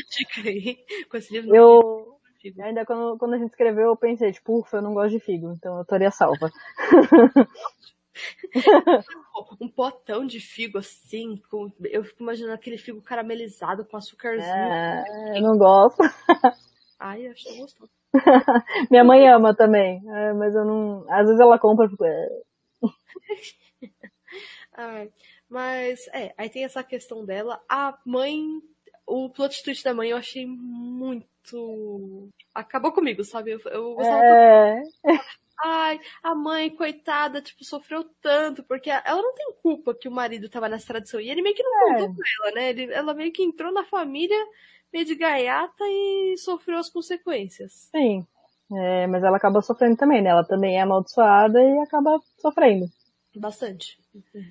Aí, 0.45 0.77
com 1.09 1.17
esse 1.17 1.33
livro, 1.33 1.53
eu... 1.53 2.08
Figo. 2.41 2.61
Ainda 2.61 2.85
quando, 2.85 3.17
quando 3.17 3.33
a 3.33 3.37
gente 3.37 3.49
escreveu, 3.49 3.87
eu 3.87 3.97
pensei, 3.97 4.31
tipo, 4.31 4.59
ufa, 4.59 4.77
eu 4.77 4.81
não 4.81 4.93
gosto 4.93 5.11
de 5.11 5.19
figo, 5.19 5.51
então 5.51 5.75
eu 5.75 5.81
estaria 5.81 6.11
salva. 6.11 6.49
um 9.59 9.69
potão 9.69 10.25
de 10.25 10.39
figo 10.39 10.77
assim, 10.77 11.41
com, 11.49 11.71
eu 11.85 12.03
fico 12.03 12.23
imaginando 12.23 12.53
aquele 12.53 12.77
figo 12.77 13.01
caramelizado 13.01 13.85
com 13.85 13.97
açúcarzinho. 13.97 14.51
É, 14.51 15.03
eu 15.37 15.41
não 15.41 15.57
gosto. 15.57 16.01
Ai, 16.99 17.27
eu 17.27 17.31
acho 17.31 17.57
gostoso. 17.57 17.91
Minha 18.89 19.03
mãe 19.03 19.27
ama 19.29 19.55
também, 19.55 20.01
é, 20.09 20.33
mas 20.33 20.55
eu 20.55 20.65
não. 20.65 21.05
Às 21.09 21.27
vezes 21.27 21.39
ela 21.39 21.59
compra 21.59 21.85
e 21.85 21.89
fico. 21.89 22.05
É. 22.05 22.27
Ai, 24.73 25.11
mas 25.47 26.07
é, 26.13 26.33
aí 26.37 26.49
tem 26.49 26.63
essa 26.63 26.83
questão 26.83 27.25
dela. 27.25 27.61
A 27.69 27.97
mãe, 28.05 28.61
o 29.09 29.29
plot 29.29 29.63
twist 29.63 29.83
da 29.83 29.93
mãe 29.93 30.09
eu 30.09 30.17
achei 30.17 30.45
muito. 30.45 32.29
Acabou 32.53 32.91
comigo, 32.91 33.23
sabe? 33.23 33.51
Eu, 33.51 33.59
eu 33.71 33.95
gostava 33.95 34.23
é 34.23 34.83
ai, 35.63 35.99
a 36.23 36.33
mãe, 36.33 36.69
coitada, 36.69 37.41
tipo, 37.41 37.63
sofreu 37.65 38.05
tanto, 38.21 38.63
porque 38.63 38.89
ela 38.89 39.21
não 39.21 39.33
tem 39.33 39.53
culpa 39.61 39.93
que 39.93 40.07
o 40.07 40.11
marido 40.11 40.49
tava 40.49 40.69
nessa 40.69 40.87
tradição. 40.87 41.19
E 41.19 41.29
ele 41.29 41.41
meio 41.41 41.55
que 41.55 41.63
não 41.63 41.89
é. 41.89 41.93
contou 41.93 42.15
pra 42.15 42.25
ela, 42.39 42.55
né? 42.55 42.69
Ele, 42.69 42.93
ela 42.93 43.13
meio 43.13 43.31
que 43.31 43.43
entrou 43.43 43.71
na 43.71 43.83
família 43.83 44.37
meio 44.91 45.05
de 45.05 45.15
gaiata 45.15 45.83
e 45.83 46.35
sofreu 46.37 46.77
as 46.77 46.89
consequências. 46.89 47.89
Sim. 47.91 48.25
É, 48.71 49.07
mas 49.07 49.23
ela 49.23 49.37
acaba 49.37 49.61
sofrendo 49.61 49.97
também, 49.97 50.21
né? 50.21 50.29
Ela 50.29 50.43
também 50.43 50.77
é 50.77 50.81
amaldiçoada 50.81 51.61
e 51.61 51.79
acaba 51.79 52.19
sofrendo. 52.37 52.85
Bastante. 53.35 53.97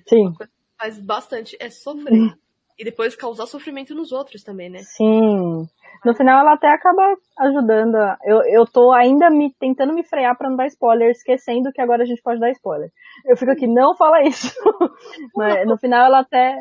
Sim. 0.07 0.33
Faz 0.77 0.99
bastante, 0.99 1.57
é 1.59 1.69
sofrer. 1.69 2.37
e 2.79 2.85
depois 2.85 3.13
causar 3.13 3.45
sofrimento 3.45 3.93
nos 3.93 4.13
outros 4.13 4.41
também, 4.41 4.69
né? 4.69 4.79
Sim. 4.83 5.67
No 6.05 6.15
final 6.15 6.39
ela 6.39 6.53
até 6.53 6.69
acaba 6.69 7.03
ajudando. 7.39 7.95
Eu, 8.23 8.41
eu 8.47 8.65
tô 8.65 8.93
ainda 8.93 9.29
me 9.29 9.53
tentando 9.59 9.93
me 9.93 10.01
frear 10.01 10.37
para 10.37 10.49
não 10.49 10.55
dar 10.55 10.67
spoiler, 10.67 11.09
esquecendo 11.09 11.73
que 11.73 11.81
agora 11.81 12.03
a 12.03 12.05
gente 12.05 12.21
pode 12.21 12.39
dar 12.39 12.49
spoiler. 12.51 12.89
Eu 13.25 13.35
fico 13.35 13.51
aqui, 13.51 13.67
não 13.67 13.97
fala 13.97 14.21
isso. 14.23 14.55
Mas 15.35 15.67
no 15.67 15.77
final 15.77 16.05
ela 16.05 16.19
até. 16.21 16.55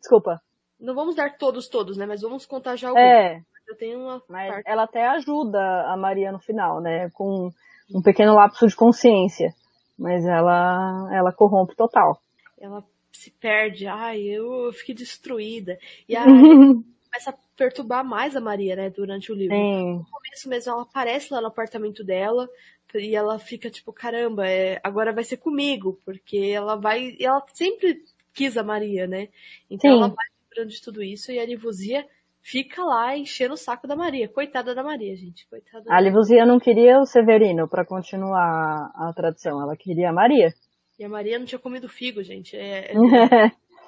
Desculpa. 0.00 0.40
Não 0.80 0.94
vamos 0.94 1.14
dar 1.14 1.36
todos, 1.36 1.68
todos, 1.68 1.98
né? 1.98 2.06
Mas 2.06 2.22
vamos 2.22 2.46
contar 2.46 2.76
já 2.76 2.88
alguns. 2.88 3.02
É. 3.02 3.40
Eu 3.68 3.76
tenho 3.76 3.98
uma. 3.98 4.22
Mas 4.26 4.48
parte... 4.48 4.70
ela 4.70 4.84
até 4.84 5.06
ajuda 5.06 5.60
a 5.86 5.94
Maria 5.98 6.32
no 6.32 6.38
final, 6.38 6.80
né? 6.80 7.10
Com 7.12 7.50
um 7.94 8.00
pequeno 8.00 8.34
lapso 8.34 8.66
de 8.66 8.74
consciência. 8.74 9.50
Mas 9.98 10.24
ela, 10.24 11.10
ela 11.12 11.32
corrompe 11.32 11.76
total. 11.76 12.18
Ela 12.58 12.82
se 13.18 13.30
perde, 13.32 13.86
ai, 13.86 14.22
eu 14.22 14.72
fiquei 14.72 14.94
destruída. 14.94 15.78
E 16.08 16.16
aí 16.16 16.24
começa 17.10 17.30
a 17.30 17.34
perturbar 17.56 18.04
mais 18.04 18.36
a 18.36 18.40
Maria, 18.40 18.76
né, 18.76 18.90
durante 18.90 19.32
o 19.32 19.34
livro. 19.34 19.56
Sim. 19.56 19.94
No 19.98 20.06
começo 20.10 20.48
mesmo, 20.48 20.72
ela 20.72 20.82
aparece 20.82 21.32
lá 21.32 21.40
no 21.40 21.48
apartamento 21.48 22.04
dela, 22.04 22.48
e 22.94 23.14
ela 23.14 23.38
fica 23.38 23.68
tipo, 23.68 23.92
caramba, 23.92 24.46
é, 24.46 24.80
agora 24.82 25.12
vai 25.12 25.24
ser 25.24 25.36
comigo, 25.36 26.00
porque 26.04 26.38
ela 26.38 26.76
vai, 26.76 27.16
ela 27.20 27.44
sempre 27.52 28.02
quis 28.32 28.56
a 28.56 28.62
Maria, 28.62 29.06
né? 29.06 29.28
Então 29.68 29.90
Sim. 29.90 29.96
ela 29.98 30.08
vai 30.08 30.26
lembrando 30.48 30.70
de 30.70 30.82
tudo 30.82 31.02
isso 31.02 31.30
e 31.32 31.38
a 31.38 31.44
Livuzia 31.44 32.06
fica 32.40 32.82
lá 32.82 33.16
enchendo 33.16 33.54
o 33.54 33.58
saco 33.58 33.86
da 33.86 33.96
Maria. 33.96 34.28
Coitada 34.28 34.74
da 34.74 34.82
Maria, 34.82 35.14
gente. 35.16 35.46
Coitada. 35.48 35.84
A 35.88 36.00
Livuzia 36.00 36.46
não 36.46 36.58
queria 36.58 36.98
o 36.98 37.04
Severino 37.04 37.68
pra 37.68 37.84
continuar 37.84 38.90
a 38.94 39.12
tradição, 39.14 39.60
ela 39.60 39.76
queria 39.76 40.08
a 40.10 40.12
Maria. 40.12 40.54
E 40.98 41.04
a 41.04 41.08
Maria 41.08 41.38
não 41.38 41.46
tinha 41.46 41.58
comido 41.58 41.88
figo, 41.88 42.22
gente. 42.22 42.56
É, 42.56 42.92
é- 42.92 42.94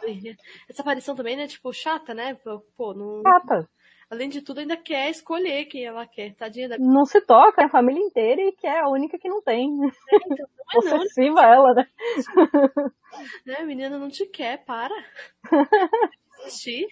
Essa 0.68 0.82
aparição 0.82 1.14
também, 1.14 1.36
né? 1.36 1.46
Tipo, 1.46 1.72
chata, 1.72 2.14
né? 2.14 2.34
Pô, 2.76 2.94
não... 2.94 3.22
Chata. 3.22 3.68
além 4.08 4.28
de 4.28 4.40
tudo, 4.40 4.61
ainda 4.61 4.76
quer 4.76 5.11
escolher 5.11 5.66
quem 5.66 5.84
ela 5.84 6.06
quer. 6.06 6.34
Tadinha 6.34 6.68
da 6.68 6.76
Não 6.78 7.04
se 7.04 7.20
toca, 7.20 7.62
é 7.62 7.66
a 7.66 7.70
família 7.70 8.00
inteira 8.00 8.40
e 8.40 8.52
que 8.52 8.66
é 8.66 8.80
a 8.80 8.88
única 8.88 9.18
que 9.18 9.28
não 9.28 9.42
tem. 9.42 9.68
então, 9.68 9.86
não 10.74 10.82
é 10.82 10.90
não, 10.90 10.98
Possessiva 10.98 11.40
ela, 11.42 11.74
né? 11.74 11.86
né? 13.44 13.56
A 13.56 13.64
menina 13.64 13.98
não 13.98 14.08
te 14.08 14.24
quer, 14.26 14.64
para. 14.64 14.94
Assistir. 16.46 16.86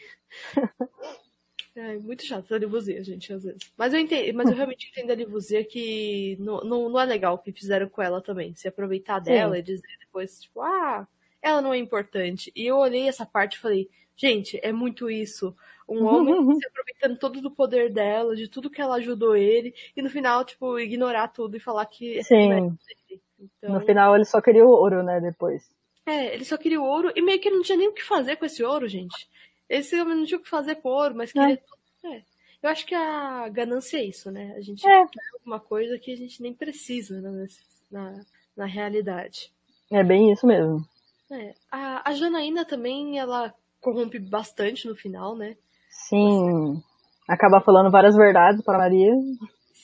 É 1.78 1.98
muito 1.98 2.24
chato 2.24 2.52
a 2.54 2.58
Livuzia, 2.58 3.02
gente, 3.04 3.32
às 3.32 3.44
vezes. 3.44 3.72
Mas 3.76 3.94
eu 3.94 4.00
entendo, 4.00 4.36
mas 4.36 4.50
eu 4.50 4.56
realmente 4.56 4.88
entendo 4.90 5.10
a 5.10 5.14
Livuzia 5.14 5.64
que 5.64 6.36
não, 6.40 6.60
não, 6.62 6.88
não 6.88 7.00
é 7.00 7.04
legal 7.04 7.34
o 7.34 7.38
que 7.38 7.52
fizeram 7.52 7.88
com 7.88 8.02
ela 8.02 8.20
também. 8.20 8.54
Se 8.54 8.66
aproveitar 8.66 9.20
dela 9.20 9.54
Sim. 9.54 9.60
e 9.60 9.62
dizer 9.62 9.88
depois, 10.00 10.40
tipo, 10.40 10.60
ah, 10.60 11.06
ela 11.40 11.62
não 11.62 11.72
é 11.72 11.78
importante. 11.78 12.52
E 12.54 12.66
eu 12.66 12.76
olhei 12.76 13.08
essa 13.08 13.24
parte 13.24 13.54
e 13.54 13.60
falei, 13.60 13.88
gente, 14.16 14.58
é 14.62 14.72
muito 14.72 15.08
isso. 15.08 15.54
Um 15.88 16.04
homem 16.04 16.34
se 16.60 16.66
aproveitando 16.66 17.18
todo 17.18 17.40
do 17.40 17.50
poder 17.50 17.92
dela, 17.92 18.34
de 18.34 18.48
tudo 18.48 18.70
que 18.70 18.80
ela 18.80 18.96
ajudou 18.96 19.36
ele, 19.36 19.74
e 19.96 20.02
no 20.02 20.10
final, 20.10 20.44
tipo, 20.44 20.78
ignorar 20.78 21.28
tudo 21.28 21.56
e 21.56 21.60
falar 21.60 21.86
que 21.86 22.18
é 22.18 22.22
Sim. 22.22 22.76
Então, 23.40 23.72
No 23.74 23.80
final 23.80 24.16
ele 24.16 24.24
só 24.24 24.40
queria 24.40 24.66
o 24.66 24.68
ouro, 24.70 25.02
né, 25.02 25.20
depois. 25.20 25.70
é, 26.04 26.34
ele 26.34 26.44
só 26.44 26.56
queria 26.56 26.80
o 26.80 26.84
ouro 26.84 27.12
e 27.14 27.22
meio 27.22 27.40
que 27.40 27.50
não 27.50 27.62
tinha 27.62 27.78
nem 27.78 27.88
o 27.88 27.92
que 27.92 28.02
fazer 28.02 28.36
com 28.36 28.44
esse 28.44 28.64
ouro, 28.64 28.88
gente. 28.88 29.28
Esse 29.68 30.00
homem 30.00 30.16
não 30.16 30.24
tinha 30.24 30.38
o 30.38 30.42
que 30.42 30.48
fazer 30.48 30.78
ouro, 30.82 31.14
mas 31.14 31.32
queria. 31.32 31.60
É. 32.04 32.22
Eu 32.62 32.70
acho 32.70 32.86
que 32.86 32.94
a 32.94 33.48
ganância 33.48 33.98
é 33.98 34.04
isso, 34.04 34.30
né? 34.30 34.54
A 34.56 34.60
gente 34.60 34.86
É. 34.86 35.06
quer 35.06 35.20
alguma 35.38 35.60
coisa 35.60 35.98
que 35.98 36.12
a 36.12 36.16
gente 36.16 36.42
nem 36.42 36.52
precisa 36.54 37.20
né, 37.20 37.46
na, 37.90 38.20
na 38.56 38.66
realidade. 38.66 39.52
É 39.90 40.02
bem 40.02 40.32
isso 40.32 40.46
mesmo. 40.46 40.78
É. 41.30 41.54
A, 41.70 42.10
a 42.10 42.12
Janaína 42.14 42.64
também, 42.64 43.18
ela 43.18 43.54
corrompe 43.80 44.18
bastante 44.18 44.88
no 44.88 44.96
final, 44.96 45.36
né? 45.36 45.56
Sim. 45.88 46.82
Acaba 47.28 47.60
falando 47.60 47.90
várias 47.90 48.16
verdades 48.16 48.62
para 48.64 48.78
Maria. 48.78 49.12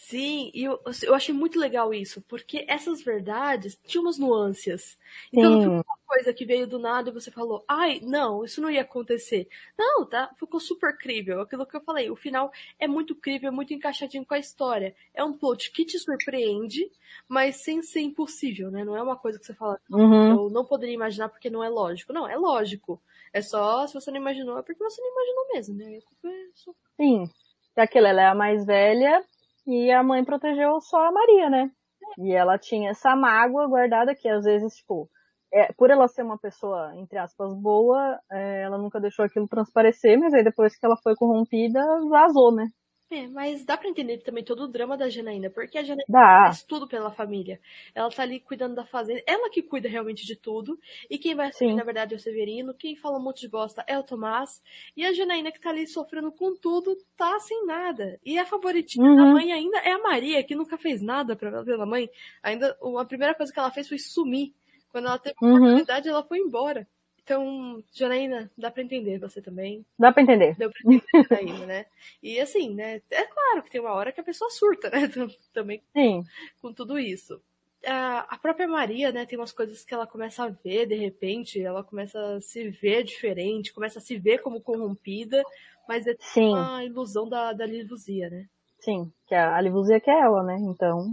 Sim, 0.06 0.50
e 0.52 0.64
eu, 0.64 0.78
eu 1.02 1.14
achei 1.14 1.34
muito 1.34 1.58
legal 1.58 1.94
isso, 1.94 2.20
porque 2.28 2.66
essas 2.68 3.02
verdades 3.02 3.74
tinham 3.86 4.04
umas 4.04 4.18
nuances. 4.18 4.98
Então 5.32 5.50
não 5.52 5.58
Sim. 5.58 5.64
foi 5.64 5.72
uma 5.76 5.98
coisa 6.06 6.34
que 6.34 6.44
veio 6.44 6.66
do 6.66 6.78
nada 6.78 7.08
e 7.08 7.12
você 7.12 7.30
falou, 7.30 7.64
ai, 7.66 8.00
não, 8.02 8.44
isso 8.44 8.60
não 8.60 8.70
ia 8.70 8.82
acontecer. 8.82 9.48
Não, 9.78 10.04
tá? 10.04 10.30
Ficou 10.38 10.60
super 10.60 10.98
crível. 10.98 11.40
Aquilo 11.40 11.64
que 11.66 11.74
eu 11.74 11.80
falei, 11.80 12.10
o 12.10 12.16
final 12.16 12.52
é 12.78 12.86
muito 12.86 13.14
crível, 13.14 13.48
é 13.48 13.50
muito 13.50 13.72
encaixadinho 13.72 14.26
com 14.26 14.34
a 14.34 14.38
história. 14.38 14.94
É 15.14 15.24
um 15.24 15.32
plot 15.32 15.72
que 15.72 15.86
te 15.86 15.98
surpreende, 15.98 16.90
mas 17.26 17.56
sem 17.64 17.80
ser 17.82 18.00
impossível, 18.00 18.70
né? 18.70 18.84
Não 18.84 18.94
é 18.94 19.02
uma 19.02 19.16
coisa 19.16 19.38
que 19.38 19.46
você 19.46 19.54
fala, 19.54 19.80
Uhum. 19.90 20.30
eu 20.32 20.50
não 20.50 20.66
poderia 20.66 20.94
imaginar 20.94 21.30
porque 21.30 21.48
não 21.48 21.64
é 21.64 21.68
lógico. 21.70 22.12
Não, 22.12 22.28
é 22.28 22.36
lógico. 22.36 23.00
É 23.32 23.40
só, 23.40 23.86
se 23.86 23.94
você 23.94 24.10
não 24.10 24.18
imaginou, 24.18 24.58
é 24.58 24.62
porque 24.62 24.84
você 24.84 25.00
não 25.00 25.10
imaginou 25.12 25.48
mesmo, 25.54 25.74
né? 25.76 25.98
É. 26.26 27.02
Sim. 27.02 27.30
Aquilo, 27.74 28.06
ela 28.06 28.20
é 28.20 28.26
a 28.26 28.34
mais 28.34 28.66
velha 28.66 29.24
e 29.66 29.90
a 29.90 30.02
mãe 30.02 30.24
protegeu 30.24 30.80
só 30.80 31.06
a 31.06 31.12
Maria, 31.12 31.50
né? 31.50 31.70
E 32.18 32.32
ela 32.32 32.58
tinha 32.58 32.90
essa 32.90 33.16
mágoa 33.16 33.66
guardada 33.66 34.14
que 34.14 34.28
às 34.28 34.44
vezes, 34.44 34.76
tipo, 34.76 35.08
é, 35.52 35.72
por 35.72 35.90
ela 35.90 36.08
ser 36.08 36.22
uma 36.22 36.38
pessoa, 36.38 36.94
entre 36.96 37.18
aspas, 37.18 37.54
boa, 37.54 38.18
é, 38.30 38.62
ela 38.62 38.78
nunca 38.78 39.00
deixou 39.00 39.24
aquilo 39.24 39.48
transparecer, 39.48 40.18
mas 40.18 40.34
aí 40.34 40.44
depois 40.44 40.76
que 40.76 40.84
ela 40.84 40.96
foi 41.02 41.14
corrompida, 41.16 41.80
vazou, 42.08 42.54
né? 42.54 42.68
É, 43.14 43.28
mas 43.28 43.64
dá 43.64 43.76
pra 43.76 43.88
entender 43.88 44.18
também 44.18 44.42
todo 44.42 44.64
o 44.64 44.68
drama 44.68 44.96
da 44.96 45.08
Janaína, 45.08 45.48
porque 45.48 45.78
a 45.78 45.82
Janaína 45.84 46.04
Dá. 46.08 46.44
faz 46.46 46.64
tudo 46.64 46.88
pela 46.88 47.12
família. 47.12 47.60
Ela 47.94 48.10
tá 48.10 48.22
ali 48.22 48.40
cuidando 48.40 48.74
da 48.74 48.84
fazenda, 48.84 49.22
ela 49.24 49.48
que 49.50 49.62
cuida 49.62 49.88
realmente 49.88 50.26
de 50.26 50.34
tudo. 50.34 50.76
E 51.08 51.16
quem 51.16 51.34
vai 51.36 51.48
assumir, 51.48 51.70
Sim. 51.72 51.76
na 51.76 51.84
verdade, 51.84 52.12
é 52.12 52.16
o 52.16 52.20
Severino. 52.20 52.74
Quem 52.74 52.96
fala 52.96 53.18
um 53.18 53.22
monte 53.22 53.42
de 53.42 53.48
bosta 53.48 53.84
é 53.86 53.96
o 53.96 54.02
Tomás. 54.02 54.60
E 54.96 55.04
a 55.06 55.12
Janaína, 55.12 55.52
que 55.52 55.60
tá 55.60 55.70
ali 55.70 55.86
sofrendo 55.86 56.32
com 56.32 56.56
tudo, 56.56 56.96
tá 57.16 57.38
sem 57.38 57.64
nada. 57.66 58.18
E 58.24 58.36
a 58.36 58.44
favoritinha 58.44 59.14
da 59.14 59.22
Uhum. 59.22 59.32
mãe 59.34 59.52
ainda 59.52 59.78
é 59.78 59.92
a 59.92 59.98
Maria, 60.02 60.42
que 60.42 60.56
nunca 60.56 60.76
fez 60.76 61.00
nada 61.00 61.36
pra 61.36 61.62
pela 61.62 61.86
mãe. 61.86 62.10
Ainda, 62.42 62.76
a 62.98 63.04
primeira 63.04 63.34
coisa 63.34 63.52
que 63.52 63.58
ela 63.60 63.70
fez 63.70 63.86
foi 63.88 63.98
sumir. 63.98 64.52
Quando 64.90 65.06
ela 65.06 65.18
teve 65.18 65.36
Uhum. 65.40 65.56
oportunidade, 65.56 66.08
ela 66.08 66.22
foi 66.24 66.38
embora. 66.38 66.86
Então, 67.24 67.82
Janaína, 67.92 68.50
dá 68.56 68.70
pra 68.70 68.82
entender 68.82 69.18
você 69.18 69.40
também. 69.40 69.84
Dá 69.98 70.12
pra 70.12 70.22
entender. 70.22 70.54
Deu 70.56 70.70
pra 70.70 70.80
entender 70.92 71.34
ainda, 71.34 71.66
né? 71.66 71.86
E 72.22 72.38
assim, 72.38 72.74
né? 72.74 73.00
É 73.10 73.24
claro 73.24 73.62
que 73.62 73.70
tem 73.70 73.80
uma 73.80 73.92
hora 73.94 74.12
que 74.12 74.20
a 74.20 74.24
pessoa 74.24 74.50
surta, 74.50 74.90
né? 74.90 75.08
tam- 75.08 75.30
Também 75.52 75.82
Sim. 75.94 76.22
com 76.60 76.72
tudo 76.72 76.98
isso. 76.98 77.40
A 77.86 78.38
própria 78.38 78.66
Maria, 78.66 79.12
né, 79.12 79.26
tem 79.26 79.38
umas 79.38 79.52
coisas 79.52 79.84
que 79.84 79.92
ela 79.92 80.06
começa 80.06 80.42
a 80.44 80.48
ver 80.48 80.86
de 80.86 80.94
repente, 80.94 81.60
ela 81.60 81.84
começa 81.84 82.36
a 82.36 82.40
se 82.40 82.70
ver 82.70 83.04
diferente, 83.04 83.74
começa 83.74 83.98
a 83.98 84.02
se 84.02 84.16
ver 84.18 84.38
como 84.38 84.58
corrompida, 84.60 85.42
mas 85.86 86.06
é 86.06 86.16
Sim. 86.18 86.48
uma 86.48 86.82
ilusão 86.82 87.28
da, 87.28 87.52
da 87.52 87.66
Livuzia, 87.66 88.30
né? 88.30 88.46
Sim. 88.80 89.12
Que 89.26 89.34
a, 89.34 89.54
a 89.56 89.60
Livuzia 89.60 90.00
que 90.00 90.10
é 90.10 90.18
ela, 90.18 90.42
né? 90.42 90.56
Então. 90.60 91.10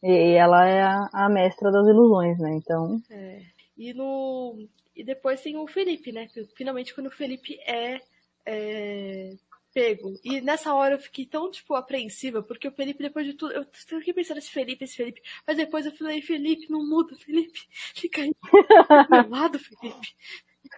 E, 0.00 0.10
e 0.12 0.32
ela 0.34 0.64
é 0.64 0.80
a, 0.82 1.08
a 1.12 1.28
mestra 1.28 1.72
das 1.72 1.86
ilusões, 1.88 2.38
né? 2.38 2.54
Então. 2.54 3.00
É. 3.10 3.42
E 3.76 3.92
no 3.92 4.56
e 4.94 5.04
depois 5.04 5.40
tem 5.40 5.56
o 5.56 5.66
Felipe, 5.66 6.12
né? 6.12 6.28
Finalmente 6.56 6.94
quando 6.94 7.06
o 7.06 7.10
Felipe 7.10 7.58
é, 7.66 8.00
é, 8.46 9.34
pego. 9.72 10.14
E 10.24 10.40
nessa 10.40 10.74
hora 10.74 10.94
eu 10.94 10.98
fiquei 10.98 11.26
tão, 11.26 11.50
tipo, 11.50 11.74
apreensiva, 11.74 12.42
porque 12.42 12.68
o 12.68 12.72
Felipe, 12.72 13.02
depois 13.02 13.26
de 13.26 13.34
tudo, 13.34 13.52
eu 13.52 13.66
fiquei 13.72 14.12
pensando 14.12 14.38
esse 14.38 14.50
Felipe, 14.50 14.84
esse 14.84 14.96
Felipe, 14.96 15.22
mas 15.46 15.56
depois 15.56 15.86
eu 15.86 15.92
falei, 15.92 16.20
Felipe, 16.20 16.70
não 16.70 16.86
muda, 16.86 17.16
Felipe, 17.16 17.60
fica 17.94 18.22
aí 18.22 18.30
do 18.30 19.10
meu 19.10 19.28
lado, 19.28 19.58
Felipe. 19.58 20.14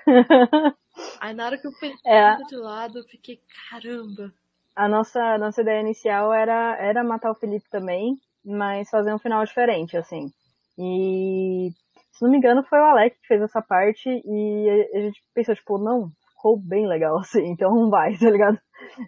Aí 1.21 1.35
na 1.35 1.47
hora 1.47 1.59
que 1.59 1.67
o 1.67 1.73
Felipe 1.73 2.01
É. 2.07 2.37
de 2.37 2.57
lado, 2.57 2.99
eu 2.99 3.05
fiquei, 3.05 3.41
caramba. 3.69 4.33
A 4.77 4.89
nossa, 4.89 5.21
a 5.21 5.39
nossa 5.39 5.61
ideia 5.61 5.81
inicial 5.81 6.33
era, 6.33 6.77
era 6.79 7.03
matar 7.03 7.33
o 7.33 7.35
Felipe 7.35 7.69
também, 7.69 8.17
mas 8.45 8.91
fazer 8.91 9.13
um 9.13 9.19
final 9.19 9.45
diferente, 9.45 9.97
assim. 9.97 10.33
E, 10.79 11.71
se 12.15 12.23
não 12.23 12.31
me 12.31 12.39
engano, 12.39 12.63
foi 12.65 12.79
o 12.79 12.85
Alec 12.85 13.17
que 13.21 13.27
fez 13.27 13.43
essa 13.43 13.61
parte 13.61 14.09
e 14.09 14.89
a, 14.95 15.01
gente 15.01 15.21
pensou, 15.35 15.55
tipo, 15.55 15.79
não, 15.79 16.11
ficou 16.31 16.57
bem 16.57 16.87
legal, 16.87 17.19
assim, 17.21 17.47
então 17.47 17.75
não 17.75 17.91
vai, 17.91 18.17
tá 18.17 18.31
ligado? 18.31 18.59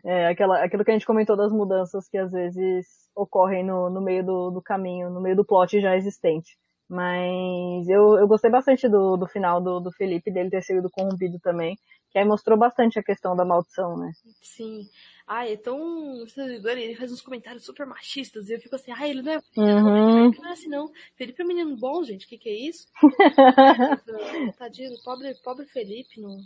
É, 0.05 0.29
aquela, 0.29 0.63
aquilo 0.63 0.85
que 0.85 0.91
a 0.91 0.95
gente 0.95 1.07
comentou 1.07 1.37
das 1.37 1.53
mudanças 1.53 2.09
que 2.09 2.19
às 2.19 2.33
vezes 2.33 2.87
ocorrem 3.15 3.65
no, 3.65 3.89
no 3.91 4.01
meio 4.01 4.25
do, 4.25 4.51
do 4.51 4.63
caminho, 4.63 5.11
no 5.11 5.21
meio 5.21 5.37
do 5.37 5.45
plot 5.45 5.81
já 5.81 5.97
existente. 5.97 6.57
Mas 6.89 7.89
eu, 7.89 8.17
eu 8.17 8.29
gostei 8.29 8.51
bastante 8.51 8.89
do, 8.89 9.17
do 9.17 9.27
final 9.27 9.61
do, 9.61 9.81
do 9.81 9.93
Felipe, 9.93 10.31
dele 10.31 10.51
ter 10.51 10.63
sido 10.63 10.89
corrompido 10.91 11.39
também, 11.41 11.77
que 12.17 12.21
aí 12.21 12.25
mostrou 12.25 12.57
bastante 12.57 12.99
a 12.99 13.03
questão 13.03 13.37
da 13.37 13.45
maldição, 13.45 13.95
né? 13.99 14.11
Sim. 14.41 14.89
Ai, 15.27 15.53
é 15.53 15.57
tão. 15.59 16.25
Ele 16.65 16.95
faz 16.97 17.13
uns 17.13 17.21
comentários 17.21 17.63
super 17.63 17.85
machistas 17.85 18.49
e 18.49 18.55
eu 18.55 18.59
fico 18.61 18.75
assim, 18.75 18.91
ai, 18.91 19.11
ele 19.11 19.21
não 19.21 19.33
é. 19.33 19.43
Uhum. 19.55 20.31
Não 20.31 20.49
é 20.49 20.53
assim, 20.53 20.67
não. 20.69 20.91
Felipe 21.15 21.43
é 21.43 21.45
menino 21.45 21.77
bom, 21.77 22.03
gente. 22.03 22.25
O 22.25 22.29
que, 22.31 22.39
que 22.39 22.49
é 22.49 22.55
isso? 22.55 22.87
Tadinho, 24.59 24.97
pobre, 25.05 25.35
pobre 25.45 25.67
Felipe, 25.67 26.19
não. 26.19 26.39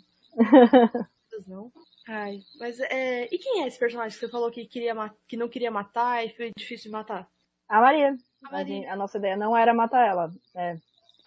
Não. 1.47 1.73
Ai, 2.09 2.41
mas 2.59 2.81
é. 2.81 3.29
E 3.33 3.39
quem 3.39 3.63
é 3.63 3.69
esse 3.69 3.79
personagem 3.79 4.19
que 4.19 4.27
você 4.27 4.29
falou 4.29 4.51
que, 4.51 4.67
queria 4.67 4.93
ma- 4.93 5.15
que 5.29 5.37
não 5.37 5.49
queria 5.49 5.71
matar 5.71 6.27
e 6.27 6.31
foi 6.31 6.51
difícil 6.59 6.91
de 6.91 6.97
matar? 6.97 7.29
A 7.69 7.81
Maria. 7.81 8.17
A 8.45 8.49
A, 8.49 8.53
Maria. 8.53 8.75
gente- 8.75 8.87
a 8.89 8.97
nossa 8.97 9.19
ideia 9.19 9.37
não 9.37 9.57
era 9.57 9.73
matar 9.73 10.05
ela. 10.05 10.33
É, 10.57 10.77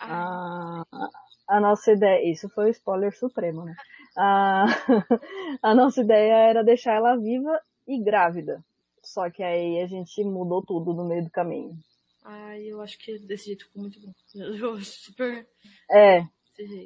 Ah, 0.02 0.84
a, 0.92 1.10
a 1.56 1.60
nossa 1.62 1.94
ideia. 1.94 2.30
Isso 2.30 2.50
foi 2.50 2.66
o 2.66 2.72
spoiler 2.72 3.18
supremo, 3.18 3.64
né? 3.64 3.74
A, 4.16 4.66
a 5.62 5.76
nossa 5.76 6.02
ideia 6.02 6.34
era 6.50 6.64
deixar 6.64 6.94
ela 6.94 7.16
viva 7.16 7.60
e 7.88 8.02
grávida. 8.02 8.64
Só 9.02 9.30
que 9.30 9.44
aí 9.44 9.82
a 9.82 9.88
gente 9.88 10.24
mudou 10.24 10.62
tudo 10.62 10.94
no 10.94 11.06
meio 11.06 11.24
do 11.24 11.30
caminho. 11.30 11.78
ai, 12.24 12.64
eu 12.66 12.82
acho 12.82 12.98
que 12.98 13.20
desse 13.20 13.48
jeito 13.48 13.66
ficou 13.66 13.82
muito 13.82 14.00
bom. 14.00 14.14
Eu 14.36 14.80
super. 14.84 15.48
É, 15.92 16.26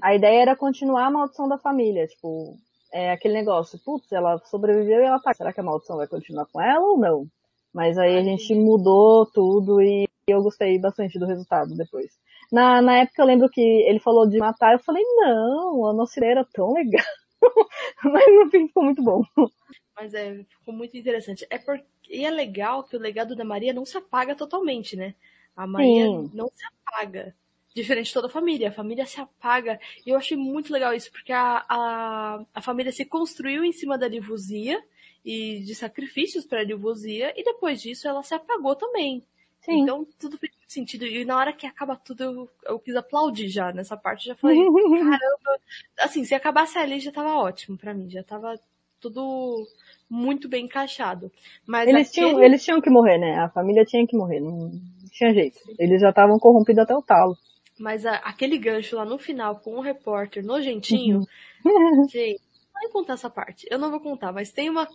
a 0.01 0.15
ideia 0.15 0.41
era 0.41 0.55
continuar 0.55 1.05
a 1.05 1.11
maldição 1.11 1.47
da 1.47 1.57
família. 1.57 2.07
Tipo, 2.07 2.57
é 2.91 3.11
aquele 3.11 3.36
negócio. 3.36 3.80
Putz, 3.80 4.11
ela 4.11 4.39
sobreviveu 4.45 5.01
e 5.01 5.05
ela 5.05 5.19
tá. 5.19 5.34
Será 5.34 5.53
que 5.53 5.59
a 5.59 5.63
maldição 5.63 5.97
vai 5.97 6.07
continuar 6.07 6.45
com 6.47 6.61
ela 6.61 6.86
ou 6.86 6.97
não? 6.97 7.28
Mas 7.73 7.97
aí 7.97 8.17
a 8.17 8.23
gente 8.23 8.55
mudou 8.55 9.25
tudo 9.25 9.82
e 9.82 10.07
eu 10.28 10.41
gostei 10.41 10.80
bastante 10.80 11.19
do 11.19 11.25
resultado 11.25 11.75
depois. 11.75 12.11
Na, 12.52 12.82
na 12.82 13.00
época 13.00 13.22
eu 13.22 13.26
lembro 13.26 13.50
que 13.50 13.62
ele 13.62 14.00
falou 14.00 14.28
de 14.28 14.38
matar, 14.38 14.74
eu 14.74 14.80
falei, 14.80 15.04
não, 15.04 15.86
a 15.88 15.93
nossa 15.93 16.20
ideia 16.20 16.32
era 16.32 16.45
tão 16.45 16.74
legal. 16.74 17.06
Mas 18.04 18.26
no 18.28 18.50
fim 18.50 18.68
ficou 18.68 18.84
muito 18.84 19.04
bom. 19.04 19.22
Mas 19.95 20.14
é, 20.14 20.43
ficou 20.43 20.74
muito 20.74 20.95
interessante. 20.98 21.45
É 21.50 21.58
porque, 21.58 21.86
e 22.10 22.26
é 22.26 22.32
legal 22.32 22.84
que 22.84 22.95
o 22.95 23.00
legado 23.00 23.36
da 23.36 23.43
Maria 23.43 23.74
não 23.74 23.86
se 23.86 23.98
apaga 23.98 24.36
totalmente, 24.36 24.95
né? 24.95 25.14
A 25.56 25.66
Maria 25.68 26.06
Sim. 26.06 26.32
não 26.34 26.48
se 26.48 26.64
apaga. 26.86 27.36
Diferente 27.76 28.08
de 28.08 28.14
toda 28.14 28.28
a 28.28 28.32
família. 28.32 28.70
A 28.70 28.74
família 28.74 29.06
se 29.06 29.20
apaga. 29.20 29.80
E 30.06 30.10
eu 30.10 30.18
achei 30.18 30.38
muito 30.38 30.72
legal 30.72 30.93
isso, 30.93 31.12
porque 31.12 31.34
a, 31.34 31.66
a, 31.68 32.45
a 32.54 32.62
família 32.62 32.91
se 32.91 33.06
construiu 33.06 33.64
em 33.64 33.72
cima 33.72 33.98
da 33.98 34.08
Livusia 34.08 34.82
e 35.26 35.60
de 35.60 35.76
sacrifícios 35.76 36.45
para 36.45 36.62
a 36.62 36.64
Livusia, 36.64 37.34
e 37.36 37.43
depois 37.43 37.82
disso 37.82 38.08
ela 38.08 38.24
se 38.24 38.34
apagou 38.34 38.76
também. 38.76 39.26
Sim. 39.68 39.82
Então 39.82 40.07
tudo 40.18 40.38
fez 40.38 40.53
sentido. 40.65 41.05
E 41.05 41.26
na 41.26 41.38
hora 41.38 41.51
que 41.51 41.68
acaba 41.68 41.95
tudo, 41.97 42.24
eu, 42.24 42.49
eu 42.65 42.80
quis 42.80 42.95
aplaudir 42.95 43.49
já 43.49 43.74
nessa 43.74 43.97
parte. 43.97 44.28
Já 44.28 44.36
falei, 44.36 44.57
caramba. 44.63 45.59
Assim, 45.99 46.24
se 46.24 46.34
acabasse 46.34 46.78
ali 46.78 46.99
já 47.01 47.11
tava 47.11 47.36
ótimo 47.36 47.78
para 47.78 47.93
mim. 47.93 48.09
Já 48.09 48.24
tava 48.24 48.57
tudo 48.99 49.68
muito 50.09 50.47
bem 50.47 50.65
encaixado. 50.65 51.30
Mas 51.65 51.89
eles, 51.89 52.09
aquele... 52.09 52.28
tinham, 52.28 52.43
eles 52.43 52.63
tinham 52.63 52.82
que 52.82 52.89
morrer, 52.89 53.18
né? 53.18 53.39
A 53.39 53.49
família 53.49 53.84
tinha 53.84 54.07
que 54.07 54.15
morrer. 54.15 54.39
Não 54.39 54.72
tinha 55.11 55.34
jeito. 55.34 55.59
Eles 55.78 56.01
já 56.01 56.09
estavam 56.09 56.39
corrompidos 56.39 56.84
até 56.84 56.95
o 56.95 57.01
talo. 57.01 57.38
Mas 57.78 58.05
a, 58.05 58.15
aquele 58.15 58.57
gancho 58.57 58.95
lá 58.95 59.03
no 59.03 59.20
final 59.20 59.57
com 59.57 59.76
o 59.76 59.82
repórter 59.82 60.45
nojentinho. 60.45 61.26
Uhum. 61.65 62.07
gente, 62.09 62.41
vou 62.82 62.89
contar 62.91 63.13
essa 63.13 63.30
parte. 63.30 63.67
Eu 63.69 63.80
não 63.80 63.89
vou 63.89 63.99
contar, 63.99 64.32
mas 64.32 64.51
tem 64.51 64.69
uma. 64.69 64.88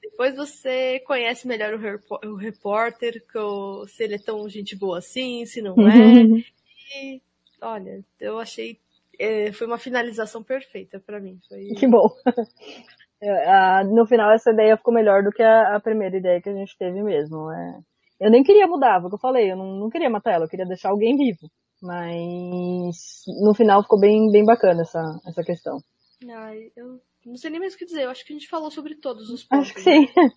Depois 0.00 0.36
você 0.36 1.00
conhece 1.00 1.46
melhor 1.46 1.74
o, 1.74 2.28
o 2.28 2.36
repórter, 2.36 3.24
que 3.26 3.38
o, 3.38 3.86
se 3.86 4.04
ele 4.04 4.14
é 4.14 4.18
tão 4.18 4.48
gente 4.48 4.76
boa 4.76 4.98
assim, 4.98 5.44
se 5.46 5.60
não 5.60 5.74
é. 5.74 6.22
e, 6.96 7.20
olha, 7.60 8.04
eu 8.20 8.38
achei. 8.38 8.78
É, 9.18 9.50
foi 9.52 9.66
uma 9.66 9.78
finalização 9.78 10.42
perfeita 10.42 11.00
para 11.00 11.20
mim. 11.20 11.38
Foi... 11.48 11.68
Que 11.78 11.86
bom. 11.86 12.08
É, 13.20 13.82
no 13.82 14.06
final, 14.06 14.30
essa 14.30 14.52
ideia 14.52 14.76
ficou 14.76 14.94
melhor 14.94 15.24
do 15.24 15.32
que 15.32 15.42
a, 15.42 15.80
primeira 15.80 16.16
ideia 16.16 16.40
que 16.40 16.48
a 16.48 16.54
gente 16.54 16.78
teve 16.78 17.02
mesmo. 17.02 17.50
É... 17.50 17.80
Eu 18.20 18.30
nem 18.30 18.44
queria 18.44 18.66
mudar, 18.68 19.00
foi 19.00 19.06
o 19.06 19.08
que 19.08 19.16
eu 19.16 19.20
falei, 19.20 19.50
eu 19.50 19.56
não, 19.56 19.74
não 19.74 19.90
queria 19.90 20.08
matar 20.08 20.34
ela, 20.34 20.44
eu 20.44 20.48
queria 20.48 20.64
deixar 20.64 20.90
alguém 20.90 21.16
vivo. 21.16 21.50
Mas 21.82 23.24
no 23.42 23.54
final 23.54 23.82
ficou 23.82 23.98
bem, 23.98 24.30
bem 24.30 24.44
bacana 24.44 24.82
essa, 24.82 25.00
essa 25.26 25.42
questão. 25.42 25.78
Ai, 26.28 26.70
eu 26.76 27.00
não 27.28 27.36
sei 27.36 27.50
nem 27.50 27.60
mais 27.60 27.74
o 27.74 27.78
que 27.78 27.84
dizer, 27.84 28.02
eu 28.02 28.10
acho 28.10 28.24
que 28.24 28.32
a 28.32 28.36
gente 28.36 28.48
falou 28.48 28.70
sobre 28.70 28.94
todos 28.94 29.30
os 29.30 29.44
pontos. 29.44 29.66
Acho 29.66 29.74
que 29.74 29.82
sim. 29.82 30.00
Né? 30.16 30.30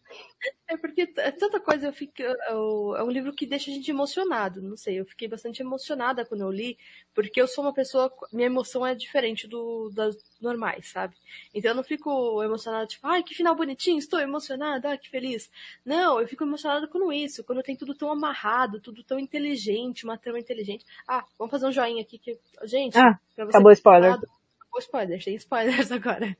É 0.68 0.78
porque 0.78 1.02
é 1.18 1.32
tanta 1.32 1.60
coisa, 1.60 1.88
eu 1.88 1.94
fico, 1.94 2.14
é 2.22 3.04
um 3.04 3.12
livro 3.12 3.34
que 3.34 3.46
deixa 3.46 3.70
a 3.70 3.74
gente 3.74 3.90
emocionado, 3.92 4.62
não 4.62 4.78
sei, 4.78 5.00
eu 5.00 5.06
fiquei 5.06 5.28
bastante 5.28 5.62
emocionada 5.62 6.26
quando 6.26 6.42
eu 6.42 6.52
li, 6.52 6.78
porque 7.14 7.42
eu 7.42 7.48
sou 7.48 7.64
uma 7.64 7.74
pessoa, 7.74 8.12
minha 8.32 8.48
emoção 8.48 8.86
é 8.86 8.96
diferente 8.96 9.48
do, 9.48 9.90
das 9.94 10.16
normais, 10.42 10.88
sabe? 10.90 11.16
Então 11.54 11.72
eu 11.72 11.76
não 11.76 11.84
fico 11.84 12.42
emocionada, 12.42 12.88
tipo, 12.88 13.06
ai, 13.06 13.22
que 13.22 13.36
final 13.36 13.56
bonitinho, 13.56 13.98
estou 13.98 14.20
emocionada, 14.20 14.90
ai, 14.90 14.98
que 14.98 15.10
feliz. 15.10 15.52
Não, 15.86 16.20
eu 16.20 16.28
fico 16.28 16.44
emocionada 16.44 16.88
com 16.88 17.12
isso, 17.12 17.44
quando 17.44 17.64
tem 17.64 17.76
tudo 17.76 17.94
tão 17.94 18.12
amarrado, 18.12 18.80
tudo 18.80 19.04
tão 19.04 19.20
inteligente, 19.20 20.06
uma 20.06 20.18
trama 20.18 20.40
inteligente. 20.40 20.86
Ah, 21.08 21.26
vamos 21.38 21.52
fazer 21.52 21.68
um 21.68 21.72
joinha 21.72 22.02
aqui 22.02 22.18
que, 22.18 22.40
gente, 22.64 22.98
ah, 22.98 23.20
acabou 23.38 23.70
o 23.70 23.74
spoiler. 23.74 24.14
Acabou 24.14 24.80
spoiler, 24.80 25.24
tem 25.24 25.36
spoilers 25.36 25.92
agora. 25.92 26.36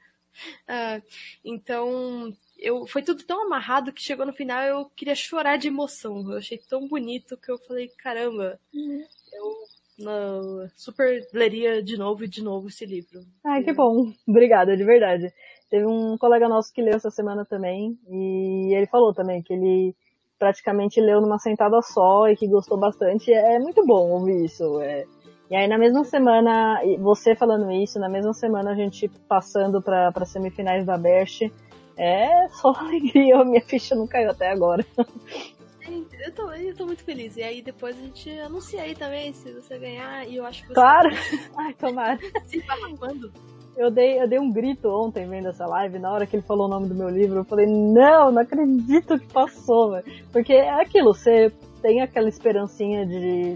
Uh, 0.68 1.02
então, 1.44 2.34
eu, 2.58 2.86
foi 2.88 3.02
tudo 3.02 3.24
tão 3.24 3.46
amarrado 3.46 3.92
que 3.92 4.02
chegou 4.02 4.26
no 4.26 4.34
final 4.34 4.64
eu 4.64 4.86
queria 4.96 5.16
chorar 5.16 5.58
de 5.58 5.68
emoção. 5.68 6.32
Eu 6.32 6.38
achei 6.38 6.58
tão 6.58 6.88
bonito 6.88 7.38
que 7.38 7.52
eu 7.52 7.58
falei, 7.60 7.90
caramba, 7.98 8.60
uhum. 8.74 9.04
eu 9.34 10.70
super 10.76 11.28
leria 11.34 11.82
de 11.82 11.98
novo 11.98 12.24
e 12.24 12.28
de 12.28 12.44
novo 12.44 12.68
esse 12.68 12.86
livro. 12.86 13.22
Ai, 13.46 13.64
que 13.64 13.74
bom. 13.74 14.12
Obrigada, 14.28 14.76
de 14.76 14.84
verdade. 14.84 15.32
Teve 15.70 15.86
um 15.86 16.18
colega 16.18 16.50
nosso 16.50 16.74
que 16.74 16.82
leu 16.82 16.96
essa 16.96 17.10
semana 17.10 17.46
também, 17.46 17.98
e 18.10 18.74
ele 18.76 18.88
falou 18.88 19.14
também 19.14 19.42
que 19.42 19.54
ele 19.54 19.96
praticamente 20.38 21.00
leu 21.00 21.22
numa 21.22 21.38
sentada 21.38 21.80
só 21.82 22.28
e 22.28 22.36
que 22.36 22.48
gostou 22.48 22.78
bastante. 22.78 23.32
É 23.32 23.60
muito 23.60 23.86
bom 23.86 24.10
ouvir 24.12 24.46
isso. 24.46 24.82
É, 24.82 25.06
e 25.52 25.56
aí 25.56 25.68
na 25.68 25.78
mesma 25.78 26.06
semana, 26.06 26.80
você 26.98 27.36
falando 27.36 27.70
isso, 27.70 28.00
na 28.00 28.08
mesma 28.08 28.34
semana 28.34 28.72
a 28.72 28.76
gente 28.76 29.10
passando 29.28 29.82
para 29.82 30.26
semifinais 30.26 30.86
da 30.86 30.98
Best, 30.98 31.52
é 31.98 32.48
só 32.48 32.70
alegria, 32.80 33.44
minha 33.44 33.62
ficha 33.62 33.94
não 33.94 34.08
caiu 34.08 34.32
até 34.32 34.50
agora. 34.50 34.86
Eu 36.24 36.32
tô, 36.34 36.52
eu 36.54 36.76
tô 36.76 36.86
muito 36.86 37.04
feliz. 37.04 37.36
E 37.36 37.44
aí 37.44 37.62
depois 37.62 37.98
a 37.98 38.02
gente 38.02 38.30
anuncia 38.40 38.82
aí 38.82 38.96
também 38.96 39.34
se 39.34 39.52
você 39.52 39.78
ganhar. 39.78 40.26
E 40.26 40.38
eu 40.38 40.46
acho 40.46 40.62
que 40.62 40.70
você. 40.70 40.74
Claro! 40.76 41.10
Ai, 41.58 41.74
tomara. 41.74 42.18
Se 42.48 42.64
quando? 42.98 43.30
Eu 43.76 43.92
dei, 43.92 44.22
eu 44.22 44.28
dei 44.28 44.40
um 44.40 44.52
grito 44.52 44.88
ontem 44.88 45.28
vendo 45.28 45.50
essa 45.50 45.66
live, 45.66 46.00
na 46.00 46.12
hora 46.12 46.26
que 46.26 46.36
ele 46.36 46.44
falou 46.44 46.68
o 46.68 46.70
nome 46.70 46.88
do 46.88 46.96
meu 46.96 47.10
livro, 47.10 47.40
eu 47.40 47.46
falei, 47.46 47.66
não, 47.66 48.32
não 48.32 48.42
acredito 48.42 49.18
que 49.18 49.34
passou, 49.34 49.92
velho. 49.92 50.06
Porque 50.32 50.54
é 50.54 50.82
aquilo, 50.82 51.14
você 51.14 51.52
tem 51.82 52.02
aquela 52.02 52.28
esperancinha 52.28 53.06
de, 53.06 53.56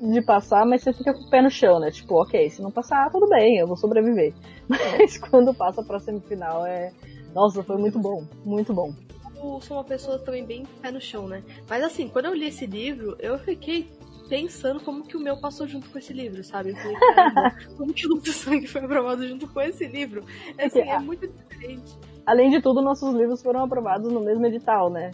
de 0.00 0.22
passar, 0.22 0.66
mas 0.66 0.82
você 0.82 0.92
fica 0.92 1.12
com 1.12 1.20
o 1.20 1.30
pé 1.30 1.40
no 1.40 1.50
chão, 1.50 1.78
né? 1.78 1.90
Tipo, 1.90 2.22
ok, 2.22 2.50
se 2.50 2.62
não 2.62 2.70
passar, 2.70 3.10
tudo 3.10 3.28
bem, 3.28 3.58
eu 3.58 3.66
vou 3.66 3.76
sobreviver. 3.76 4.34
Mas 4.68 5.18
quando 5.18 5.54
passa 5.54 5.82
pra 5.82 6.00
semifinal 6.00 6.64
é. 6.64 6.90
Nossa, 7.34 7.62
foi 7.62 7.76
muito 7.76 7.98
bom, 7.98 8.24
muito 8.44 8.72
bom. 8.72 8.94
Eu 9.36 9.60
sou 9.60 9.76
uma 9.76 9.84
pessoa 9.84 10.18
também 10.18 10.44
bem 10.44 10.64
pé 10.80 10.90
no 10.90 11.00
chão, 11.00 11.26
né? 11.28 11.42
Mas 11.68 11.82
assim, 11.84 12.08
quando 12.08 12.26
eu 12.26 12.34
li 12.34 12.46
esse 12.46 12.64
livro, 12.64 13.16
eu 13.18 13.38
fiquei 13.38 13.90
pensando 14.28 14.80
como 14.80 15.04
que 15.04 15.16
o 15.16 15.20
meu 15.20 15.38
passou 15.38 15.66
junto 15.66 15.90
com 15.90 15.98
esse 15.98 16.12
livro, 16.12 16.42
sabe? 16.42 16.70
Eu 16.70 16.76
falei, 16.76 16.96
como 17.76 17.92
que 17.92 18.06
o 18.06 18.10
Luto 18.10 18.32
Sangue 18.32 18.66
foi 18.66 18.82
aprovado 18.82 19.26
junto 19.28 19.46
com 19.48 19.60
esse 19.60 19.86
livro? 19.86 20.24
É, 20.56 20.66
assim, 20.66 20.80
é 20.80 20.98
muito 20.98 21.26
diferente. 21.26 21.92
Além 22.24 22.50
de 22.50 22.60
tudo, 22.62 22.80
nossos 22.80 23.14
livros 23.14 23.42
foram 23.42 23.64
aprovados 23.64 24.10
no 24.10 24.20
mesmo 24.20 24.46
edital, 24.46 24.88
né? 24.88 25.10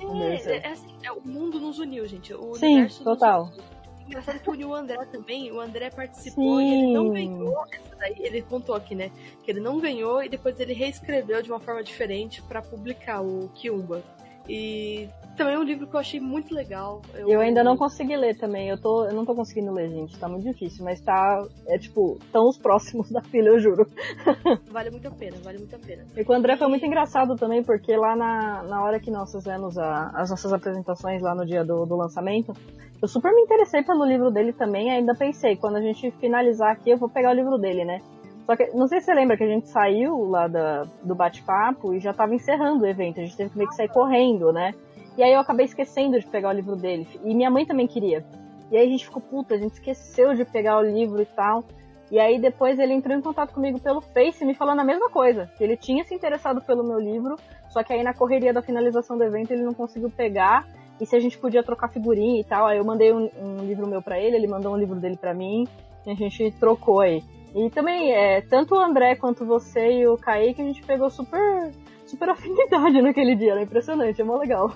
É, 0.00 0.56
é, 0.56 0.72
assim, 0.72 0.94
é, 1.02 1.12
o 1.12 1.20
mundo 1.20 1.60
nos 1.60 1.78
uniu, 1.78 2.06
gente. 2.06 2.32
O 2.34 2.54
Sim, 2.54 2.86
total. 3.02 3.46
Nos 3.46 3.75
engraçado 4.06 4.38
que 4.38 4.64
o 4.64 4.74
André 4.74 5.04
também. 5.06 5.50
O 5.52 5.60
André 5.60 5.90
participou 5.90 6.58
Sim. 6.58 6.64
e 6.64 6.74
ele 6.74 6.92
não 6.92 7.10
ganhou. 7.10 7.64
Daí, 7.98 8.14
ele 8.18 8.42
contou 8.42 8.74
aqui, 8.74 8.94
né? 8.94 9.10
Que 9.42 9.50
ele 9.50 9.60
não 9.60 9.80
ganhou 9.80 10.22
e 10.22 10.28
depois 10.28 10.58
ele 10.60 10.72
reescreveu 10.72 11.42
de 11.42 11.50
uma 11.50 11.60
forma 11.60 11.82
diferente 11.82 12.42
para 12.42 12.62
publicar 12.62 13.20
o 13.20 13.48
Kiumba. 13.54 14.02
E 14.48 15.08
também 15.36 15.54
é 15.54 15.58
um 15.58 15.62
livro 15.62 15.86
que 15.86 15.94
eu 15.94 16.00
achei 16.00 16.18
muito 16.18 16.54
legal. 16.54 17.02
Eu, 17.14 17.28
eu 17.28 17.40
ainda 17.40 17.62
não 17.62 17.76
consegui 17.76 18.16
ler 18.16 18.36
também. 18.36 18.68
Eu, 18.68 18.80
tô, 18.80 19.04
eu 19.04 19.12
não 19.12 19.24
tô 19.24 19.34
conseguindo 19.34 19.72
ler, 19.72 19.90
gente. 19.90 20.18
Tá 20.18 20.28
muito 20.28 20.44
difícil. 20.44 20.84
Mas 20.84 21.00
tá. 21.00 21.46
É 21.68 21.78
tipo, 21.78 22.18
tão 22.32 22.48
os 22.48 22.58
próximos 22.58 23.10
da 23.12 23.20
fila, 23.20 23.48
eu 23.48 23.58
juro. 23.58 23.86
Vale 24.70 24.90
muito 24.90 25.08
a 25.08 25.10
pena, 25.10 25.36
vale 25.42 25.58
muito 25.58 25.74
a 25.74 25.78
pena. 25.78 26.04
E 26.16 26.24
com 26.24 26.32
o 26.32 26.36
André 26.36 26.56
foi 26.56 26.68
muito 26.68 26.84
engraçado 26.84 27.34
também, 27.36 27.62
porque 27.62 27.96
lá 27.96 28.14
na, 28.14 28.62
na 28.62 28.82
hora 28.82 29.00
que 29.00 29.10
nós 29.10 29.32
fizemos 29.32 29.78
a, 29.78 30.10
as 30.14 30.30
nossas 30.30 30.52
apresentações 30.52 31.22
lá 31.22 31.34
no 31.34 31.46
dia 31.46 31.64
do, 31.64 31.86
do 31.86 31.96
lançamento, 31.96 32.52
eu 33.00 33.08
super 33.08 33.32
me 33.32 33.42
interessei 33.42 33.82
pelo 33.82 34.04
livro 34.04 34.30
dele 34.30 34.52
também. 34.52 34.90
Ainda 34.90 35.14
pensei, 35.14 35.56
quando 35.56 35.76
a 35.76 35.80
gente 35.80 36.10
finalizar 36.12 36.72
aqui, 36.72 36.90
eu 36.90 36.98
vou 36.98 37.08
pegar 37.08 37.30
o 37.30 37.34
livro 37.34 37.58
dele, 37.58 37.84
né? 37.84 38.00
Só 38.46 38.54
que, 38.56 38.70
não 38.72 38.86
sei 38.86 39.00
se 39.00 39.06
você 39.06 39.14
lembra 39.14 39.36
que 39.36 39.42
a 39.42 39.48
gente 39.48 39.68
saiu 39.68 40.24
lá 40.24 40.46
da, 40.46 40.84
do 41.02 41.16
bate-papo 41.16 41.92
e 41.92 41.98
já 41.98 42.14
tava 42.14 42.32
encerrando 42.32 42.84
o 42.84 42.86
evento. 42.86 43.18
A 43.18 43.24
gente 43.24 43.36
teve 43.36 43.50
que 43.50 43.58
meio 43.58 43.68
que 43.68 43.74
sair 43.74 43.88
correndo, 43.88 44.52
né? 44.52 44.72
E 45.16 45.22
aí 45.22 45.32
eu 45.32 45.40
acabei 45.40 45.66
esquecendo 45.66 46.18
de 46.20 46.26
pegar 46.26 46.50
o 46.50 46.52
livro 46.52 46.76
dele. 46.76 47.08
E 47.24 47.34
minha 47.34 47.50
mãe 47.50 47.66
também 47.66 47.88
queria. 47.88 48.24
E 48.70 48.76
aí 48.76 48.86
a 48.86 48.90
gente 48.90 49.04
ficou, 49.04 49.20
puta, 49.20 49.54
a 49.54 49.58
gente 49.58 49.72
esqueceu 49.72 50.32
de 50.34 50.44
pegar 50.44 50.78
o 50.78 50.82
livro 50.82 51.20
e 51.20 51.26
tal. 51.26 51.64
E 52.10 52.20
aí 52.20 52.38
depois 52.38 52.78
ele 52.78 52.92
entrou 52.92 53.16
em 53.16 53.20
contato 53.20 53.52
comigo 53.52 53.80
pelo 53.80 54.00
Face 54.00 54.44
me 54.44 54.54
falando 54.54 54.80
a 54.80 54.84
mesma 54.84 55.10
coisa. 55.10 55.50
Que 55.58 55.64
ele 55.64 55.76
tinha 55.76 56.04
se 56.04 56.14
interessado 56.14 56.60
pelo 56.60 56.84
meu 56.84 57.00
livro, 57.00 57.36
só 57.68 57.82
que 57.82 57.92
aí 57.92 58.02
na 58.04 58.14
correria 58.14 58.52
da 58.52 58.62
finalização 58.62 59.18
do 59.18 59.24
evento 59.24 59.50
ele 59.50 59.62
não 59.62 59.74
conseguiu 59.74 60.10
pegar. 60.10 60.68
E 61.00 61.04
se 61.04 61.16
a 61.16 61.20
gente 61.20 61.36
podia 61.36 61.64
trocar 61.64 61.88
figurinha 61.88 62.40
e 62.40 62.44
tal. 62.44 62.66
Aí 62.66 62.78
eu 62.78 62.84
mandei 62.84 63.12
um, 63.12 63.28
um 63.40 63.64
livro 63.64 63.88
meu 63.88 64.00
para 64.00 64.20
ele, 64.20 64.36
ele 64.36 64.46
mandou 64.46 64.72
um 64.72 64.76
livro 64.76 65.00
dele 65.00 65.16
para 65.16 65.34
mim. 65.34 65.66
E 66.06 66.10
a 66.10 66.14
gente 66.14 66.52
trocou 66.52 67.00
aí. 67.00 67.22
E 67.56 67.70
também, 67.70 68.12
é, 68.12 68.42
tanto 68.42 68.74
o 68.74 68.78
André 68.78 69.16
quanto 69.16 69.46
você 69.46 70.00
e 70.00 70.06
o 70.06 70.18
Kaique, 70.18 70.60
a 70.60 70.64
gente 70.64 70.82
pegou 70.82 71.08
super 71.08 71.72
super 72.06 72.28
afinidade 72.28 73.02
naquele 73.02 73.34
dia, 73.34 73.52
era 73.52 73.62
impressionante, 73.62 74.20
é 74.20 74.24
mó 74.24 74.36
legal. 74.36 74.74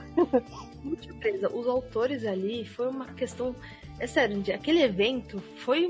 Muito 0.82 1.04
surpresa. 1.04 1.54
Os 1.54 1.66
autores 1.66 2.24
ali 2.26 2.64
foi 2.64 2.88
uma 2.88 3.06
questão. 3.06 3.54
É 3.98 4.06
sério, 4.06 4.42
aquele 4.54 4.82
evento 4.82 5.38
foi 5.56 5.86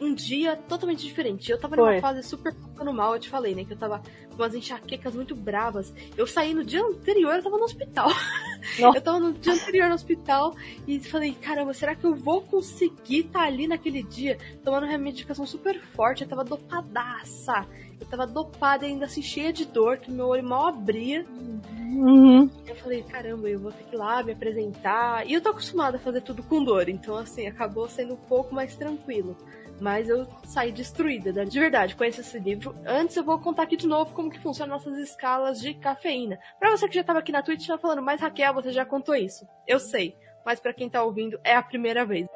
um 0.00 0.14
dia 0.14 0.56
totalmente 0.56 1.04
diferente. 1.04 1.50
Eu 1.50 1.58
tava 1.58 1.76
Foi. 1.76 1.90
numa 1.90 2.00
fase 2.00 2.22
super 2.22 2.54
passando 2.80 2.92
mal, 2.92 3.14
eu 3.14 3.20
te 3.20 3.28
falei, 3.28 3.54
né? 3.54 3.64
Que 3.64 3.74
eu 3.74 3.76
tava 3.76 4.02
com 4.30 4.42
umas 4.42 4.54
enxaquecas 4.54 5.14
muito 5.14 5.34
bravas. 5.36 5.92
Eu 6.16 6.26
saí 6.26 6.54
no 6.54 6.64
dia 6.64 6.82
anterior, 6.82 7.34
eu 7.34 7.42
tava 7.42 7.58
no 7.58 7.64
hospital. 7.64 8.08
eu 8.78 9.00
tava 9.00 9.20
no 9.20 9.32
dia 9.34 9.52
anterior 9.52 9.88
no 9.88 9.94
hospital 9.94 10.56
e 10.86 10.98
falei, 10.98 11.32
caramba, 11.32 11.74
será 11.74 11.94
que 11.94 12.04
eu 12.04 12.14
vou 12.14 12.40
conseguir 12.40 13.20
estar 13.20 13.40
tá 13.40 13.44
ali 13.44 13.68
naquele 13.68 14.02
dia 14.02 14.38
tomando 14.64 14.86
uma 14.86 14.98
medicação 14.98 15.46
super 15.46 15.78
forte? 15.94 16.22
Eu 16.22 16.28
tava 16.28 16.44
dopadaça. 16.44 17.66
Eu 18.00 18.06
tava 18.06 18.26
dopada 18.26 18.86
e 18.86 18.88
ainda 18.88 19.04
assim 19.04 19.20
cheia 19.20 19.52
de 19.52 19.66
dor, 19.66 19.98
que 19.98 20.10
meu 20.10 20.28
olho 20.28 20.42
mal 20.42 20.68
abria. 20.68 21.26
Uhum. 21.78 22.48
Eu 22.66 22.76
falei, 22.76 23.02
caramba, 23.02 23.48
eu 23.48 23.58
vou 23.58 23.72
ter 23.72 23.84
que 23.84 23.94
ir 23.94 23.98
lá 23.98 24.22
me 24.22 24.32
apresentar. 24.32 25.28
E 25.28 25.34
eu 25.34 25.40
tô 25.42 25.50
acostumada 25.50 25.98
a 25.98 26.00
fazer 26.00 26.22
tudo 26.22 26.42
com 26.42 26.64
dor, 26.64 26.88
então 26.88 27.14
assim, 27.16 27.46
acabou 27.46 27.86
sendo 27.88 28.14
um 28.14 28.16
pouco 28.16 28.54
mais 28.54 28.74
tranquilo. 28.74 29.36
Mas 29.80 30.08
eu 30.08 30.26
saí 30.44 30.70
destruída, 30.70 31.32
né? 31.32 31.44
de 31.44 31.58
verdade, 31.58 31.96
conheço 31.96 32.20
esse 32.20 32.38
livro. 32.38 32.76
Antes 32.86 33.16
eu 33.16 33.24
vou 33.24 33.38
contar 33.38 33.62
aqui 33.62 33.76
de 33.76 33.86
novo 33.86 34.14
como 34.14 34.30
que 34.30 34.38
funcionam 34.38 34.76
nossas 34.76 34.98
escalas 34.98 35.60
de 35.60 35.74
cafeína. 35.74 36.38
Pra 36.58 36.70
você 36.70 36.86
que 36.86 36.94
já 36.94 37.02
tava 37.02 37.20
aqui 37.20 37.32
na 37.32 37.42
Twitch, 37.42 37.66
tá 37.66 37.78
falando, 37.78 38.02
mas 38.02 38.20
Raquel, 38.20 38.52
você 38.52 38.72
já 38.72 38.84
contou 38.84 39.14
isso. 39.14 39.46
Eu 39.66 39.80
sei, 39.80 40.14
mas 40.44 40.60
para 40.60 40.74
quem 40.74 40.90
tá 40.90 41.02
ouvindo, 41.02 41.40
é 41.42 41.54
a 41.54 41.62
primeira 41.62 42.04
vez. 42.04 42.26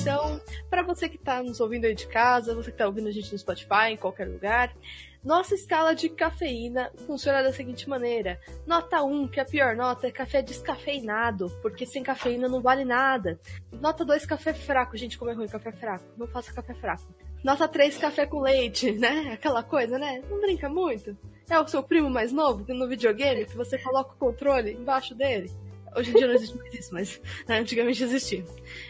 Então, 0.00 0.40
para 0.68 0.82
você 0.82 1.08
que 1.08 1.16
está 1.16 1.42
nos 1.42 1.60
ouvindo 1.60 1.84
aí 1.84 1.94
de 1.94 2.06
casa, 2.06 2.54
você 2.54 2.70
que 2.70 2.74
está 2.74 2.86
ouvindo 2.86 3.08
a 3.08 3.12
gente 3.12 3.32
no 3.32 3.38
Spotify, 3.38 3.90
em 3.90 3.96
qualquer 3.96 4.28
lugar, 4.28 4.72
nossa 5.22 5.54
escala 5.54 5.94
de 5.94 6.08
cafeína 6.08 6.90
funciona 7.06 7.42
da 7.42 7.52
seguinte 7.52 7.88
maneira: 7.88 8.40
nota 8.66 9.02
1, 9.02 9.28
que 9.28 9.38
é 9.38 9.42
a 9.42 9.46
pior 9.46 9.76
nota, 9.76 10.06
é 10.06 10.10
café 10.10 10.40
descafeinado, 10.40 11.50
porque 11.60 11.84
sem 11.84 12.02
cafeína 12.02 12.48
não 12.48 12.62
vale 12.62 12.84
nada. 12.84 13.38
Nota 13.80 14.04
2, 14.04 14.24
café 14.24 14.54
fraco. 14.54 14.96
Gente, 14.96 15.18
como 15.18 15.30
é 15.30 15.34
ruim 15.34 15.46
café 15.46 15.72
fraco. 15.72 16.04
Não 16.16 16.26
faça 16.26 16.52
café 16.52 16.74
fraco. 16.74 17.14
Nota 17.44 17.68
3, 17.68 17.98
café 17.98 18.26
com 18.26 18.40
leite, 18.40 18.92
né? 18.98 19.32
Aquela 19.32 19.62
coisa, 19.62 19.98
né? 19.98 20.22
Não 20.28 20.40
brinca 20.40 20.68
muito. 20.68 21.16
É 21.48 21.58
o 21.58 21.68
seu 21.68 21.82
primo 21.82 22.08
mais 22.08 22.32
novo 22.32 22.64
no 22.72 22.88
videogame 22.88 23.44
que 23.44 23.56
você 23.56 23.76
coloca 23.76 24.14
o 24.14 24.16
controle 24.16 24.72
embaixo 24.72 25.14
dele. 25.14 25.50
Hoje 25.94 26.12
em 26.12 26.14
dia 26.14 26.28
não 26.28 26.34
existe 26.34 26.56
mais 26.56 26.72
isso, 26.72 26.94
mas 26.94 27.20
né, 27.48 27.58
antigamente 27.58 28.02
existia. 28.02 28.44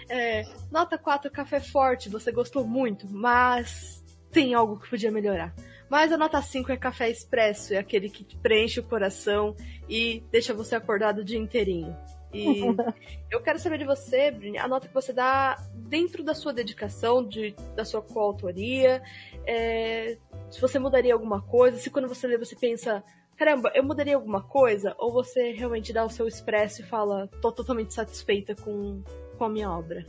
É, 0.08 0.44
nota 0.70 0.98
4, 0.98 1.30
café 1.30 1.58
forte, 1.58 2.10
você 2.10 2.30
gostou 2.30 2.66
muito, 2.66 3.06
mas 3.08 4.04
tem 4.30 4.52
algo 4.52 4.78
que 4.78 4.90
podia 4.90 5.10
melhorar. 5.10 5.54
Mas 5.90 6.12
a 6.12 6.16
nota 6.16 6.40
5 6.40 6.70
é 6.70 6.76
café 6.76 7.10
expresso, 7.10 7.74
é 7.74 7.78
aquele 7.78 8.08
que 8.08 8.24
preenche 8.36 8.78
o 8.78 8.84
coração 8.84 9.56
e 9.88 10.22
deixa 10.30 10.54
você 10.54 10.76
acordado 10.76 11.18
o 11.18 11.24
dia 11.24 11.38
inteirinho. 11.38 11.96
E 12.32 12.60
eu 13.28 13.42
quero 13.42 13.58
saber 13.58 13.78
de 13.78 13.84
você, 13.84 14.30
Brini, 14.30 14.56
a 14.56 14.68
nota 14.68 14.86
que 14.86 14.94
você 14.94 15.12
dá 15.12 15.56
dentro 15.74 16.22
da 16.22 16.32
sua 16.32 16.52
dedicação, 16.52 17.26
de, 17.26 17.56
da 17.74 17.84
sua 17.84 18.00
coautoria, 18.00 19.02
é, 19.44 20.16
se 20.48 20.60
você 20.60 20.78
mudaria 20.78 21.12
alguma 21.12 21.42
coisa, 21.42 21.76
se 21.76 21.90
quando 21.90 22.06
você 22.06 22.28
lê 22.28 22.38
você 22.38 22.54
pensa, 22.54 23.02
caramba, 23.36 23.72
eu 23.74 23.82
mudaria 23.82 24.14
alguma 24.14 24.42
coisa? 24.42 24.94
Ou 24.96 25.12
você 25.12 25.50
realmente 25.50 25.92
dá 25.92 26.04
o 26.04 26.10
seu 26.10 26.28
expresso 26.28 26.82
e 26.82 26.84
fala, 26.84 27.28
tô 27.42 27.50
totalmente 27.50 27.94
satisfeita 27.94 28.54
com, 28.54 29.02
com 29.36 29.44
a 29.44 29.48
minha 29.48 29.68
obra? 29.68 30.04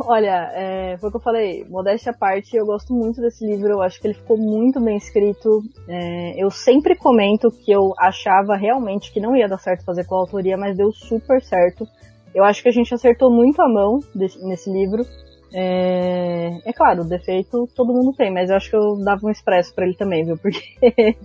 Olha, 0.00 0.50
é, 0.54 0.96
foi 0.98 1.08
o 1.08 1.12
que 1.12 1.18
eu 1.18 1.22
falei, 1.22 1.64
modéstia 1.68 2.10
à 2.10 2.14
parte, 2.14 2.56
eu 2.56 2.66
gosto 2.66 2.92
muito 2.92 3.20
desse 3.20 3.46
livro, 3.46 3.68
eu 3.68 3.80
acho 3.80 4.00
que 4.00 4.08
ele 4.08 4.14
ficou 4.14 4.36
muito 4.36 4.80
bem 4.80 4.96
escrito. 4.96 5.62
É, 5.88 6.42
eu 6.42 6.50
sempre 6.50 6.96
comento 6.96 7.50
que 7.50 7.70
eu 7.70 7.94
achava 7.98 8.56
realmente 8.56 9.12
que 9.12 9.20
não 9.20 9.36
ia 9.36 9.48
dar 9.48 9.58
certo 9.58 9.84
fazer 9.84 10.04
com 10.04 10.16
a 10.16 10.18
autoria, 10.18 10.56
mas 10.56 10.76
deu 10.76 10.90
super 10.92 11.40
certo. 11.42 11.86
Eu 12.34 12.42
acho 12.42 12.62
que 12.62 12.68
a 12.68 12.72
gente 12.72 12.92
acertou 12.92 13.30
muito 13.30 13.62
a 13.62 13.68
mão 13.68 14.00
desse, 14.14 14.44
nesse 14.44 14.70
livro. 14.70 15.04
É, 15.56 16.50
é 16.64 16.72
claro, 16.72 17.04
defeito 17.04 17.68
todo 17.76 17.92
mundo 17.92 18.12
tem, 18.16 18.32
mas 18.32 18.50
eu 18.50 18.56
acho 18.56 18.68
que 18.68 18.76
eu 18.76 18.96
dava 19.04 19.24
um 19.24 19.30
expresso 19.30 19.72
para 19.72 19.86
ele 19.86 19.94
também, 19.94 20.24
viu? 20.24 20.36
Porque 20.36 20.58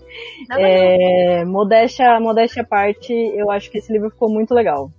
é, 0.56 1.44
modéstia, 1.46 2.20
modéstia 2.20 2.62
à 2.62 2.66
parte, 2.66 3.12
eu 3.12 3.50
acho 3.50 3.72
que 3.72 3.80
esse 3.80 3.92
livro 3.92 4.12
ficou 4.12 4.32
muito 4.32 4.54
legal. 4.54 4.92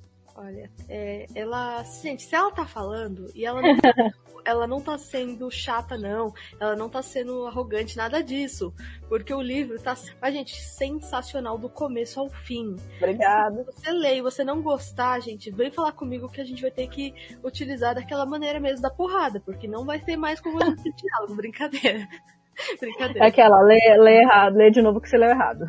Olha, 0.42 0.70
é, 0.88 1.26
ela, 1.34 1.82
gente, 1.82 2.22
se 2.22 2.34
ela 2.34 2.50
tá 2.50 2.64
falando 2.64 3.30
e 3.34 3.44
ela 3.44 3.60
não, 3.60 3.68
ela 4.42 4.66
não 4.66 4.80
tá 4.80 4.96
sendo 4.96 5.50
chata, 5.50 5.98
não, 5.98 6.32
ela 6.58 6.74
não 6.74 6.88
tá 6.88 7.02
sendo 7.02 7.46
arrogante, 7.46 7.94
nada 7.94 8.22
disso, 8.22 8.72
porque 9.06 9.34
o 9.34 9.42
livro 9.42 9.78
tá, 9.78 9.94
a 10.18 10.30
gente, 10.30 10.58
sensacional 10.58 11.58
do 11.58 11.68
começo 11.68 12.18
ao 12.18 12.30
fim. 12.30 12.74
Obrigada. 12.96 13.64
Se 13.64 13.82
você 13.82 13.92
lê 13.92 14.16
e 14.16 14.22
você 14.22 14.42
não 14.42 14.62
gostar, 14.62 15.20
gente, 15.20 15.50
vem 15.50 15.70
falar 15.70 15.92
comigo 15.92 16.30
que 16.30 16.40
a 16.40 16.44
gente 16.44 16.62
vai 16.62 16.70
ter 16.70 16.88
que 16.88 17.12
utilizar 17.44 17.94
daquela 17.94 18.24
maneira 18.24 18.58
mesmo 18.58 18.80
da 18.80 18.90
porrada, 18.90 19.40
porque 19.40 19.68
não 19.68 19.84
vai 19.84 20.00
ter 20.00 20.16
mais 20.16 20.40
como 20.40 20.62
a 20.62 20.70
gente 20.70 20.90
diálogo, 20.90 21.34
brincadeira. 21.36 22.08
Brincadeira. 22.80 23.24
É 23.24 23.28
aquela, 23.28 23.60
lê, 23.62 23.78
lê 23.98 24.22
errado, 24.22 24.56
lê 24.56 24.70
de 24.70 24.82
novo 24.82 25.00
que 25.00 25.08
você 25.08 25.16
leu 25.16 25.30
errado. 25.30 25.66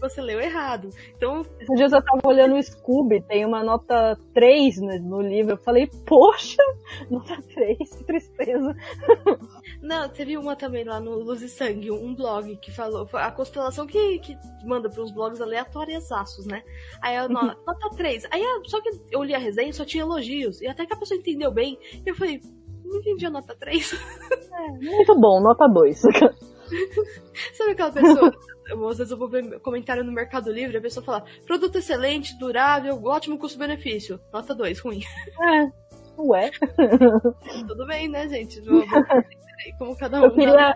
Você 0.00 0.20
leu 0.20 0.40
errado. 0.40 0.90
Então. 1.16 1.42
Esses 1.58 1.76
dias 1.76 1.92
eu 1.92 2.02
tava 2.02 2.20
olhando 2.24 2.56
o 2.56 2.62
Scooby, 2.62 3.22
tem 3.22 3.44
uma 3.44 3.62
nota 3.62 4.18
3 4.34 4.78
no, 4.78 4.98
no 4.98 5.20
livro. 5.22 5.52
Eu 5.52 5.58
falei, 5.58 5.88
poxa, 6.06 6.62
nota 7.10 7.40
3, 7.54 7.78
que 7.78 8.04
tristeza. 8.04 8.76
Não, 9.80 10.08
teve 10.08 10.36
uma 10.36 10.56
também 10.56 10.84
lá 10.84 11.00
no 11.00 11.14
Luz 11.14 11.42
e 11.42 11.48
Sangue, 11.48 11.90
um 11.90 12.14
blog 12.14 12.56
que 12.56 12.70
falou, 12.70 13.08
a 13.12 13.30
constelação 13.30 13.86
que, 13.86 14.18
que 14.18 14.36
manda 14.64 14.88
para 14.88 15.02
uns 15.02 15.12
blogs 15.12 15.40
aleatórios 15.40 16.10
aços, 16.12 16.46
né? 16.46 16.62
Aí 17.02 17.16
eu, 17.16 17.28
nota 17.28 17.90
3. 17.96 18.26
Aí 18.30 18.42
só 18.64 18.80
que 18.80 18.90
eu 19.10 19.22
li 19.22 19.34
a 19.34 19.38
resenha 19.38 19.72
só 19.72 19.84
tinha 19.84 20.02
elogios. 20.02 20.60
E 20.60 20.66
até 20.66 20.86
que 20.86 20.92
a 20.92 20.96
pessoa 20.96 21.18
entendeu 21.18 21.50
bem, 21.50 21.78
eu 22.04 22.14
falei, 22.14 22.40
não 22.84 22.98
entendi 22.98 23.26
a 23.26 23.30
nota 23.30 23.54
3. 23.58 23.92
É, 24.52 24.68
muito 24.68 25.14
bom, 25.18 25.40
nota 25.40 25.66
2. 25.66 26.00
Sabe 27.54 27.72
aquela 27.72 27.92
pessoa? 27.92 28.32
às 28.90 28.98
vezes 28.98 29.10
eu 29.10 29.18
vou 29.18 29.28
ver 29.28 29.60
comentário 29.60 30.02
no 30.02 30.12
Mercado 30.12 30.50
Livre, 30.50 30.78
a 30.78 30.80
pessoa 30.80 31.04
fala, 31.04 31.24
produto 31.46 31.76
excelente, 31.76 32.38
durável, 32.38 33.00
ótimo 33.04 33.38
custo-benefício. 33.38 34.18
Nota 34.32 34.54
2, 34.54 34.80
ruim. 34.80 35.00
É, 35.40 35.70
ué. 36.18 36.50
Tudo 37.68 37.86
bem, 37.86 38.08
né, 38.08 38.28
gente? 38.28 38.62
Como 39.78 39.96
cada 39.96 40.20
um. 40.20 40.24
Eu 40.24 40.30
queria, 40.32 40.74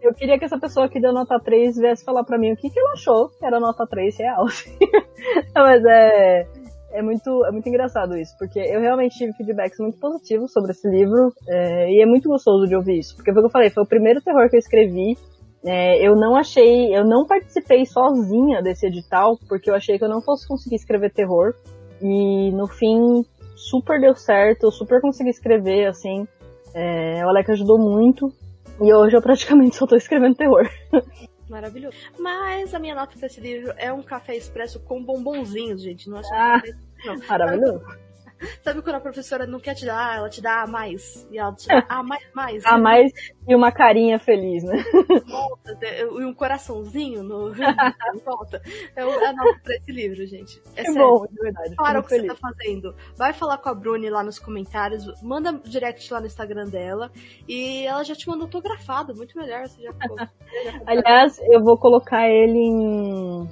eu 0.00 0.14
queria 0.14 0.38
que 0.38 0.44
essa 0.44 0.58
pessoa 0.58 0.88
que 0.88 1.00
deu 1.00 1.12
nota 1.12 1.38
3 1.40 1.76
viesse 1.76 2.04
falar 2.04 2.24
pra 2.24 2.38
mim 2.38 2.52
o 2.52 2.56
que, 2.56 2.70
que 2.70 2.78
ela 2.78 2.92
achou 2.92 3.28
que 3.30 3.44
era 3.44 3.60
nota 3.60 3.86
3 3.86 4.18
real. 4.18 4.46
Mas 5.54 5.84
é 5.84 6.48
é 6.92 7.02
muito, 7.02 7.44
é 7.46 7.50
muito 7.50 7.68
engraçado 7.68 8.16
isso, 8.16 8.34
porque 8.38 8.58
eu 8.58 8.80
realmente 8.80 9.16
tive 9.16 9.32
feedbacks 9.34 9.78
muito 9.78 9.98
positivos 9.98 10.52
sobre 10.52 10.72
esse 10.72 10.88
livro, 10.88 11.32
é, 11.48 11.90
e 11.90 12.02
é 12.02 12.06
muito 12.06 12.28
gostoso 12.28 12.66
de 12.66 12.74
ouvir 12.74 12.98
isso, 12.98 13.14
porque 13.16 13.32
foi 13.32 13.40
o 13.40 13.42
que 13.44 13.48
eu 13.48 13.52
falei, 13.52 13.70
foi 13.70 13.82
o 13.82 13.88
primeiro 13.88 14.20
terror 14.22 14.48
que 14.48 14.56
eu 14.56 14.60
escrevi, 14.60 15.16
é, 15.64 16.06
eu 16.06 16.16
não 16.16 16.36
achei, 16.36 16.94
eu 16.96 17.04
não 17.04 17.26
participei 17.26 17.84
sozinha 17.84 18.62
desse 18.62 18.86
edital, 18.86 19.36
porque 19.48 19.70
eu 19.70 19.74
achei 19.74 19.98
que 19.98 20.04
eu 20.04 20.08
não 20.08 20.22
fosse 20.22 20.46
conseguir 20.46 20.76
escrever 20.76 21.12
terror, 21.12 21.54
e 22.00 22.50
no 22.52 22.66
fim, 22.66 23.24
super 23.56 24.00
deu 24.00 24.14
certo, 24.14 24.64
eu 24.64 24.70
super 24.70 25.00
consegui 25.00 25.30
escrever, 25.30 25.86
assim, 25.86 26.26
é, 26.74 27.24
o 27.24 27.28
Alec 27.28 27.50
ajudou 27.50 27.78
muito, 27.78 28.32
e 28.80 28.92
hoje 28.92 29.16
eu 29.16 29.22
praticamente 29.22 29.76
só 29.76 29.86
tô 29.86 29.96
escrevendo 29.96 30.36
terror. 30.36 30.68
Maravilhoso. 31.48 31.96
Mas 32.18 32.74
a 32.74 32.78
minha 32.78 32.94
nota 32.94 33.18
desse 33.18 33.40
livro 33.40 33.72
é 33.76 33.92
um 33.92 34.02
café 34.02 34.36
expresso 34.36 34.80
com 34.80 35.02
bombonzinhos, 35.02 35.82
gente. 35.82 36.08
Não 36.10 36.18
acho 36.18 36.32
ah, 36.32 36.62
não. 37.04 37.16
Maravilhoso. 37.26 38.07
Sabe 38.62 38.82
quando 38.82 38.96
a 38.96 39.00
professora 39.00 39.46
não 39.46 39.60
quer 39.60 39.74
te 39.74 39.86
dar, 39.86 40.16
ela 40.16 40.28
te 40.28 40.40
dá 40.40 40.62
a 40.62 40.66
mais. 40.66 41.26
E 41.30 41.38
ela 41.38 41.54
te 41.54 41.66
dá 41.68 41.84
a 41.88 42.02
mais, 42.02 42.22
mais. 42.34 42.64
A 42.64 42.78
mais 42.78 43.12
e 43.46 43.54
uma 43.54 43.72
carinha 43.72 44.18
feliz, 44.18 44.62
né? 44.62 44.76
Volta, 45.26 45.78
e 45.82 46.24
um 46.24 46.34
coraçãozinho 46.34 47.22
no, 47.22 47.50
em 47.54 48.18
volta. 48.24 48.60
É 48.94 49.02
a 49.02 49.32
nota 49.32 49.60
pra 49.62 49.74
esse 49.74 49.90
livro, 49.90 50.26
gente. 50.26 50.62
É, 50.76 50.82
é 50.86 50.92
bom, 50.92 51.26
de 51.26 51.34
verdade. 51.40 51.74
Para 51.74 52.00
o 52.00 52.02
que 52.02 52.10
feliz. 52.10 52.26
você 52.26 52.34
tá 52.34 52.48
fazendo. 52.48 52.94
Vai 53.16 53.32
falar 53.32 53.58
com 53.58 53.68
a 53.68 53.74
Bruni 53.74 54.10
lá 54.10 54.22
nos 54.22 54.38
comentários, 54.38 55.06
manda 55.22 55.52
direct 55.64 56.12
lá 56.12 56.20
no 56.20 56.26
Instagram 56.26 56.66
dela. 56.66 57.10
E 57.48 57.86
ela 57.86 58.04
já 58.04 58.14
te 58.14 58.28
mandou 58.28 58.44
autografado, 58.44 59.14
muito 59.14 59.36
melhor. 59.38 59.66
Você 59.66 59.82
já, 59.82 59.92
ficou, 59.92 60.16
já 60.18 60.28
Aliás, 60.86 61.38
eu 61.50 61.62
vou 61.62 61.78
colocar 61.78 62.28
ele 62.28 62.58
em 62.58 63.48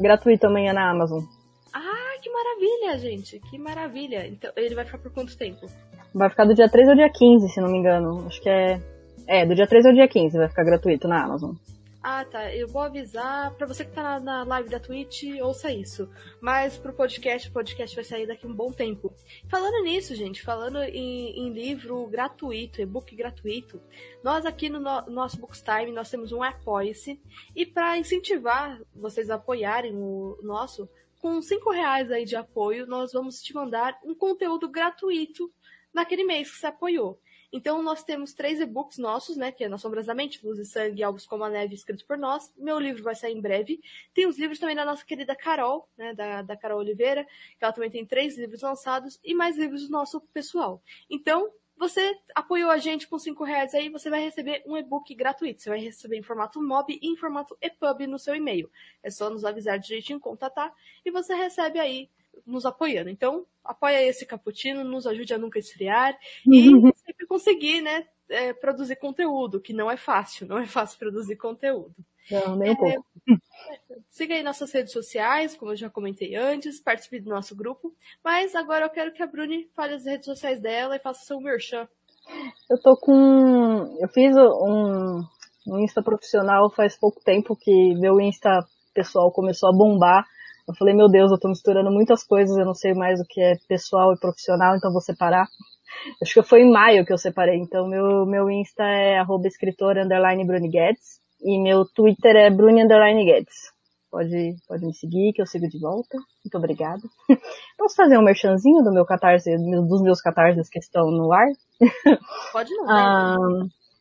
gratuito 0.00 0.46
amanhã 0.46 0.72
na 0.72 0.90
Amazon. 0.90 1.24
Ah, 1.72 2.09
que 2.20 2.30
maravilha, 2.30 2.98
gente. 2.98 3.40
Que 3.40 3.58
maravilha. 3.58 4.26
Então, 4.26 4.52
ele 4.56 4.74
vai 4.74 4.84
ficar 4.84 4.98
por 4.98 5.12
quanto 5.12 5.36
tempo? 5.36 5.66
Vai 6.14 6.28
ficar 6.28 6.44
do 6.44 6.54
dia 6.54 6.68
3 6.68 6.88
ao 6.88 6.94
dia 6.94 7.10
15, 7.10 7.48
se 7.48 7.60
não 7.60 7.70
me 7.70 7.78
engano. 7.78 8.26
Acho 8.26 8.40
que 8.40 8.48
é. 8.48 8.80
É, 9.26 9.46
do 9.46 9.54
dia 9.54 9.66
3 9.66 9.86
ao 9.86 9.92
dia 9.92 10.08
15 10.08 10.36
vai 10.36 10.48
ficar 10.48 10.64
gratuito 10.64 11.06
na 11.06 11.22
Amazon. 11.22 11.54
Ah, 12.02 12.24
tá. 12.24 12.54
Eu 12.54 12.66
vou 12.66 12.80
avisar 12.80 13.54
para 13.54 13.66
você 13.66 13.84
que 13.84 13.92
tá 13.92 14.02
na, 14.02 14.20
na, 14.20 14.42
live 14.44 14.70
da 14.70 14.80
Twitch, 14.80 15.24
ouça 15.42 15.70
isso. 15.70 16.08
Mas 16.40 16.78
pro 16.78 16.94
podcast, 16.94 17.48
o 17.48 17.52
podcast 17.52 17.94
vai 17.94 18.04
sair 18.04 18.26
daqui 18.26 18.46
um 18.46 18.54
bom 18.54 18.72
tempo. 18.72 19.12
Falando 19.50 19.84
nisso, 19.84 20.14
gente, 20.14 20.42
falando 20.42 20.82
em, 20.82 21.38
em 21.38 21.52
livro 21.52 22.06
gratuito, 22.06 22.80
e-book 22.80 23.14
gratuito, 23.14 23.80
nós 24.24 24.46
aqui 24.46 24.70
no, 24.70 24.80
no 24.80 25.10
nosso 25.10 25.38
Bookstime, 25.38 25.92
nós 25.92 26.10
temos 26.10 26.32
um 26.32 26.42
Apoia-se. 26.42 27.20
E 27.54 27.66
para 27.66 27.98
incentivar 27.98 28.80
vocês 28.94 29.28
a 29.28 29.34
apoiarem 29.34 29.94
o 29.94 30.38
nosso, 30.42 30.88
com 31.20 31.40
cinco 31.42 31.70
reais 31.70 32.10
aí 32.10 32.24
de 32.24 32.34
apoio, 32.34 32.86
nós 32.86 33.12
vamos 33.12 33.42
te 33.42 33.54
mandar 33.54 33.98
um 34.02 34.14
conteúdo 34.14 34.68
gratuito 34.68 35.52
naquele 35.92 36.24
mês 36.24 36.50
que 36.50 36.58
você 36.58 36.66
apoiou. 36.66 37.20
Então 37.52 37.82
nós 37.82 38.04
temos 38.04 38.32
três 38.32 38.60
e-books 38.60 38.96
nossos, 38.96 39.36
né? 39.36 39.50
Que 39.50 39.64
é 39.64 39.68
Nas 39.68 39.80
Sombras 39.80 40.06
da 40.06 40.14
Mente, 40.14 40.44
Luz 40.44 40.58
e 40.58 40.64
Sangue, 40.64 41.02
Alvos 41.02 41.26
como 41.26 41.44
a 41.44 41.50
Neve, 41.50 41.74
escritos 41.74 42.04
por 42.04 42.16
nós. 42.16 42.52
Meu 42.56 42.78
livro 42.78 43.02
vai 43.02 43.14
sair 43.14 43.36
em 43.36 43.40
breve. 43.40 43.80
Tem 44.14 44.26
os 44.26 44.38
livros 44.38 44.58
também 44.58 44.76
da 44.76 44.84
nossa 44.84 45.04
querida 45.04 45.34
Carol, 45.34 45.88
né? 45.96 46.14
Da, 46.14 46.42
da 46.42 46.56
Carol 46.56 46.78
Oliveira, 46.78 47.24
que 47.58 47.64
ela 47.64 47.72
também 47.72 47.90
tem 47.90 48.06
três 48.06 48.38
livros 48.38 48.62
lançados 48.62 49.18
e 49.24 49.34
mais 49.34 49.56
livros 49.56 49.86
do 49.86 49.90
nosso 49.90 50.20
pessoal. 50.32 50.80
Então, 51.10 51.52
você 51.80 52.14
apoiou 52.34 52.70
a 52.70 52.76
gente 52.76 53.08
com 53.08 53.18
5 53.18 53.42
reais 53.42 53.72
aí, 53.72 53.88
você 53.88 54.10
vai 54.10 54.20
receber 54.20 54.62
um 54.66 54.76
e-book 54.76 55.14
gratuito. 55.14 55.62
Você 55.62 55.70
vai 55.70 55.80
receber 55.80 56.18
em 56.18 56.22
formato 56.22 56.62
MOB 56.62 56.98
e 57.00 57.08
em 57.08 57.16
formato 57.16 57.56
EPUB 57.58 58.06
no 58.06 58.18
seu 58.18 58.34
e-mail. 58.34 58.70
É 59.02 59.10
só 59.10 59.30
nos 59.30 59.46
avisar 59.46 59.78
direitinho, 59.78 60.20
contatar, 60.20 60.74
e 61.02 61.10
você 61.10 61.34
recebe 61.34 61.80
aí 61.80 62.10
nos 62.44 62.66
apoiando. 62.66 63.08
Então, 63.08 63.46
apoia 63.64 64.02
esse 64.02 64.26
cappuccino, 64.26 64.84
nos 64.84 65.06
ajude 65.06 65.32
a 65.32 65.38
nunca 65.38 65.58
esfriar 65.58 66.18
e 66.46 66.70
sempre 66.96 67.26
conseguir, 67.26 67.80
né, 67.80 68.06
é, 68.28 68.52
produzir 68.52 68.96
conteúdo, 68.96 69.58
que 69.58 69.72
não 69.72 69.90
é 69.90 69.96
fácil, 69.96 70.46
não 70.46 70.58
é 70.58 70.66
fácil 70.66 70.98
produzir 70.98 71.36
conteúdo. 71.36 71.94
Não, 72.30 72.56
nem 72.56 72.70
um 72.70 72.72
é, 72.72 72.76
pouco. 72.76 73.06
Siga 74.08 74.34
aí 74.34 74.42
nossas 74.42 74.72
redes 74.72 74.92
sociais, 74.92 75.56
como 75.56 75.72
eu 75.72 75.76
já 75.76 75.90
comentei 75.90 76.36
antes, 76.36 76.82
participe 76.82 77.20
do 77.20 77.30
nosso 77.30 77.56
grupo. 77.56 77.92
Mas 78.24 78.54
agora 78.54 78.84
eu 78.84 78.90
quero 78.90 79.12
que 79.12 79.22
a 79.22 79.26
Bruni 79.26 79.68
fale 79.74 79.94
as 79.94 80.04
redes 80.04 80.26
sociais 80.26 80.60
dela 80.60 80.96
e 80.96 81.00
faça 81.00 81.24
seu 81.24 81.38
merchan. 81.40 81.88
Eu 82.70 82.80
tô 82.80 82.96
com. 83.00 83.96
Eu 84.00 84.08
fiz 84.12 84.34
um, 84.36 85.20
um 85.68 85.80
Insta 85.80 86.02
profissional 86.02 86.70
faz 86.74 86.98
pouco 86.98 87.20
tempo 87.24 87.56
que 87.58 87.94
meu 87.94 88.20
Insta 88.20 88.50
pessoal 88.94 89.32
começou 89.32 89.68
a 89.68 89.76
bombar. 89.76 90.24
Eu 90.68 90.74
falei, 90.76 90.94
meu 90.94 91.08
Deus, 91.08 91.32
eu 91.32 91.38
tô 91.38 91.48
misturando 91.48 91.90
muitas 91.90 92.22
coisas, 92.24 92.56
eu 92.56 92.64
não 92.64 92.74
sei 92.74 92.94
mais 92.94 93.18
o 93.18 93.24
que 93.28 93.40
é 93.40 93.54
pessoal 93.68 94.12
e 94.12 94.20
profissional, 94.20 94.76
então 94.76 94.92
vou 94.92 95.00
separar. 95.00 95.46
Acho 96.22 96.34
que 96.34 96.42
foi 96.42 96.60
em 96.60 96.70
maio 96.70 97.04
que 97.04 97.12
eu 97.12 97.18
separei. 97.18 97.56
Então 97.56 97.88
meu, 97.88 98.24
meu 98.26 98.50
Insta 98.50 98.84
é 98.84 99.18
arroba 99.18 99.48
escritora 99.48 100.04
underline 100.04 100.46
Bruni 100.46 100.68
Guedes. 100.68 101.20
E 101.42 101.58
meu 101.58 101.84
Twitter 101.84 102.36
é 102.36 102.50
Bruni 102.50 102.82
Underline 102.82 103.24
Guedes. 103.24 103.72
Pode, 104.10 104.56
pode 104.66 104.84
me 104.84 104.92
seguir, 104.92 105.32
que 105.32 105.40
eu 105.40 105.46
sigo 105.46 105.68
de 105.68 105.78
volta. 105.78 106.18
Muito 106.44 106.58
obrigada. 106.58 107.02
Posso 107.78 107.94
fazer 107.94 108.18
um 108.18 108.24
merchanzinho 108.24 108.82
do 108.82 108.92
meu 108.92 109.06
catarse, 109.06 109.56
dos 109.56 110.02
meus 110.02 110.20
catarses 110.20 110.68
que 110.68 110.80
estão 110.80 111.10
no 111.10 111.32
ar? 111.32 111.46
Pode 112.52 112.74
não. 112.74 112.90
ah, 112.90 113.36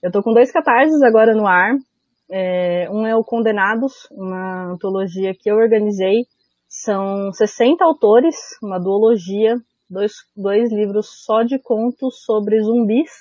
eu 0.02 0.12
tô 0.12 0.24
com 0.24 0.34
dois 0.34 0.52
catarses 0.52 1.02
agora 1.04 1.36
no 1.36 1.46
ar. 1.46 1.76
É, 2.32 2.88
um 2.92 3.06
é 3.06 3.16
o 3.16 3.24
Condenados, 3.24 4.08
uma 4.12 4.72
antologia 4.72 5.34
que 5.34 5.50
eu 5.50 5.58
organizei. 5.58 6.26
São 6.68 7.32
60 7.32 7.84
autores, 7.84 8.36
uma 8.64 8.80
duologia, 8.80 9.58
dois, 9.90 10.14
dois 10.36 10.72
livros 10.72 11.24
só 11.24 11.44
de 11.44 11.60
contos 11.60 12.24
sobre 12.24 12.62
zumbis, 12.62 13.12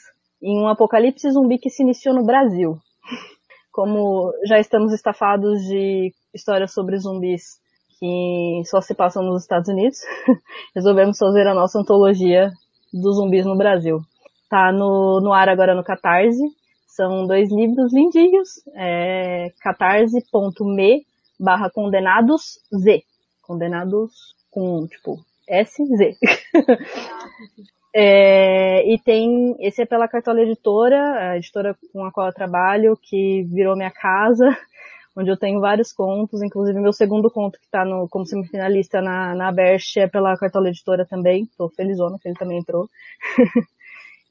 em 0.43 0.59
um 0.59 0.69
apocalipse 0.69 1.31
zumbi 1.31 1.59
que 1.59 1.71
se 1.71 1.83
iniciou 1.83 2.15
no 2.15 2.25
Brasil 2.25 2.79
como 3.79 4.35
já 4.45 4.59
estamos 4.59 4.93
estafados 4.93 5.63
de 5.63 6.13
histórias 6.35 6.73
sobre 6.73 6.99
zumbis 6.99 7.61
que 8.01 8.61
só 8.65 8.81
se 8.81 8.93
passam 8.93 9.23
nos 9.23 9.43
Estados 9.43 9.69
Unidos, 9.69 10.01
resolvemos 10.75 11.17
fazer 11.17 11.47
a 11.47 11.55
nossa 11.55 11.79
antologia 11.79 12.51
dos 12.93 13.15
zumbis 13.15 13.47
no 13.47 13.57
Brasil. 13.57 14.01
Tá 14.51 14.73
no, 14.73 15.21
no 15.21 15.33
ar 15.33 15.49
agora 15.49 15.77
no 15.77 15.85
Catarse. 15.85 16.43
São 16.89 17.25
dois 17.25 17.53
livros 17.53 17.95
lindinhos. 17.95 18.61
É 18.75 19.53
catarse.me 19.61 21.07
barra 21.39 21.71
condenados 21.71 22.59
Z. 22.75 23.05
Condenados 23.43 24.35
com, 24.51 24.89
tipo, 24.89 25.25
S, 25.47 25.87
Z. 25.87 26.17
É, 27.95 28.87
e 28.93 28.99
tem, 28.99 29.57
esse 29.61 29.83
é 29.83 29.87
pela 29.87 30.09
Cartola 30.09 30.43
Editora, 30.43 31.31
a 31.31 31.37
editora 31.37 31.77
com 31.93 32.05
a 32.05 32.13
qual 32.13 32.27
eu 32.27 32.35
trabalho, 32.35 32.99
que 33.01 33.43
virou 33.45 33.77
minha 33.77 33.91
casa, 33.91 34.45
onde 35.17 35.31
eu 35.31 35.39
tenho 35.39 35.61
vários 35.61 35.93
contos, 35.93 36.43
inclusive 36.43 36.79
meu 36.79 36.93
segundo 36.93 37.31
conto 37.31 37.59
que 37.59 37.65
está 37.65 37.85
como 38.11 38.27
semifinalista 38.27 39.01
na, 39.01 39.35
na 39.35 39.51
Berch 39.51 39.99
é 39.99 40.07
pela 40.07 40.37
Cartola 40.37 40.69
Editora 40.69 41.07
também, 41.07 41.49
tô 41.57 41.69
felizona 41.71 42.19
que 42.21 42.29
ele 42.29 42.37
também 42.37 42.59
entrou. 42.59 42.89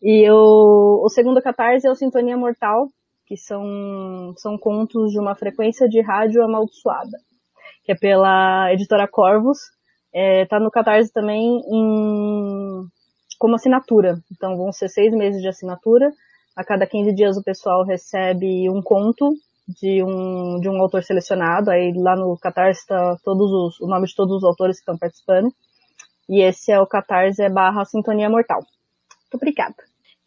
e 0.01 0.27
eu, 0.27 0.35
o 0.35 1.09
segundo 1.09 1.41
catarse 1.41 1.87
é 1.87 1.91
o 1.91 1.95
Sintonia 1.95 2.37
Mortal, 2.37 2.89
que 3.25 3.35
são, 3.35 4.33
são 4.37 4.57
contos 4.57 5.11
de 5.11 5.19
uma 5.19 5.35
frequência 5.35 5.89
de 5.89 5.99
rádio 5.99 6.43
amaldiçoada, 6.43 7.17
que 7.83 7.91
é 7.91 7.95
pela 7.95 8.71
editora 8.71 9.07
Corvos, 9.07 9.57
é, 10.13 10.45
tá 10.45 10.59
no 10.59 10.71
Catarse 10.71 11.11
também 11.11 11.61
em 11.69 12.87
como 13.37 13.55
assinatura. 13.55 14.15
Então 14.31 14.57
vão 14.57 14.71
ser 14.71 14.89
seis 14.89 15.13
meses 15.13 15.41
de 15.41 15.47
assinatura. 15.47 16.11
A 16.55 16.63
cada 16.63 16.87
15 16.87 17.13
dias 17.13 17.37
o 17.37 17.43
pessoal 17.43 17.83
recebe 17.83 18.69
um 18.69 18.81
conto 18.81 19.33
de 19.67 20.01
um, 20.03 20.59
de 20.59 20.69
um 20.69 20.81
autor 20.81 21.03
selecionado. 21.03 21.69
Aí 21.69 21.93
lá 21.95 22.15
no 22.15 22.37
Catarse 22.37 22.81
está 22.81 23.17
todos 23.23 23.51
os, 23.51 23.79
o 23.81 23.87
nome 23.87 24.07
de 24.07 24.15
todos 24.15 24.37
os 24.37 24.43
autores 24.43 24.77
que 24.77 24.81
estão 24.81 24.97
participando. 24.97 25.49
E 26.29 26.41
esse 26.41 26.71
é 26.71 26.79
o 26.79 26.87
Catarse 26.87 27.47
barra 27.49 27.85
Sintonia 27.85 28.29
Mortal. 28.29 28.59
Muito 28.59 29.35
obrigada. 29.35 29.75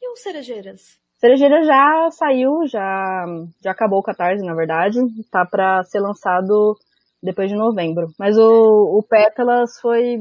E 0.00 0.12
os 0.12 0.20
Cerejeiras? 0.20 0.98
Cerejeira 1.18 1.62
já 1.62 2.08
saiu, 2.12 2.66
já, 2.66 3.26
já 3.62 3.72
acabou 3.72 3.98
o 3.98 4.02
Catarse, 4.02 4.44
na 4.44 4.54
verdade. 4.54 4.98
Tá 5.30 5.44
para 5.44 5.82
ser 5.84 6.00
lançado 6.00 6.76
depois 7.22 7.50
de 7.50 7.56
novembro. 7.56 8.08
Mas 8.18 8.38
o, 8.38 8.98
o 8.98 9.02
Pétalas 9.02 9.78
foi 9.80 10.16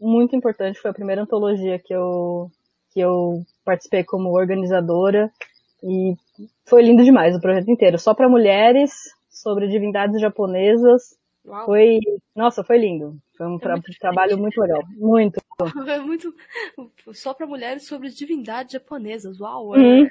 muito 0.00 0.36
importante, 0.36 0.80
foi 0.80 0.90
a 0.90 0.94
primeira 0.94 1.22
antologia 1.22 1.78
que 1.78 1.94
eu, 1.94 2.50
que 2.92 3.00
eu 3.00 3.42
participei 3.64 4.04
como 4.04 4.30
organizadora 4.30 5.30
e 5.82 6.14
foi 6.64 6.82
lindo 6.82 7.04
demais 7.04 7.34
o 7.34 7.40
projeto 7.40 7.70
inteiro. 7.70 7.98
Só 7.98 8.14
para 8.14 8.28
mulheres, 8.28 8.92
sobre 9.28 9.68
divindades 9.68 10.20
japonesas. 10.20 11.16
Uau. 11.44 11.66
Foi, 11.66 11.98
nossa, 12.34 12.64
foi 12.64 12.78
lindo. 12.78 13.16
Foi 13.36 13.46
um 13.46 13.56
é 13.56 13.58
tra 13.60 13.76
trabalho 14.00 14.38
muito 14.38 14.60
legal. 14.60 14.82
Muito. 14.96 15.40
É 15.88 15.98
muito, 15.98 16.34
só 17.14 17.32
para 17.32 17.46
mulheres 17.46 17.86
sobre 17.86 18.10
divindades 18.10 18.72
japonesas. 18.72 19.40
Uau. 19.40 19.74
É... 19.74 19.78
Uhum. 19.78 20.08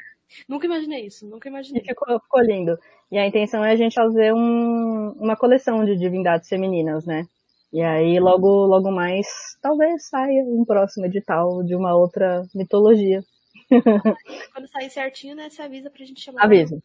Nunca 0.50 0.66
imaginei 0.66 1.06
isso, 1.06 1.28
nunca 1.28 1.48
imaginei. 1.48 1.84
E 1.84 1.86
ficou, 1.86 2.20
ficou 2.20 2.42
lindo. 2.42 2.80
E 3.12 3.18
a 3.18 3.28
intenção 3.28 3.64
é 3.64 3.72
a 3.72 3.76
gente 3.76 3.94
fazer 3.94 4.34
um, 4.34 5.12
uma 5.20 5.36
coleção 5.36 5.86
de 5.86 5.96
divindades 5.96 6.50
femininas, 6.50 7.06
né? 7.06 7.28
E 7.76 7.82
aí 7.82 8.22
logo, 8.22 8.48
logo 8.48 8.90
mais, 8.90 9.28
talvez 9.62 10.08
saia 10.08 10.46
um 10.46 10.64
próximo 10.64 11.08
edital 11.08 11.62
de 11.62 11.76
uma 11.76 11.94
outra 11.94 12.48
mitologia. 12.56 13.22
Quando 14.54 14.70
sair 14.70 14.90
certinho, 14.90 15.36
né, 15.36 15.50
você 15.50 15.62
avisa 15.62 15.90
pra 15.90 16.06
gente 16.06 16.22
chamar. 16.22 16.46
Avisa. 16.46 16.82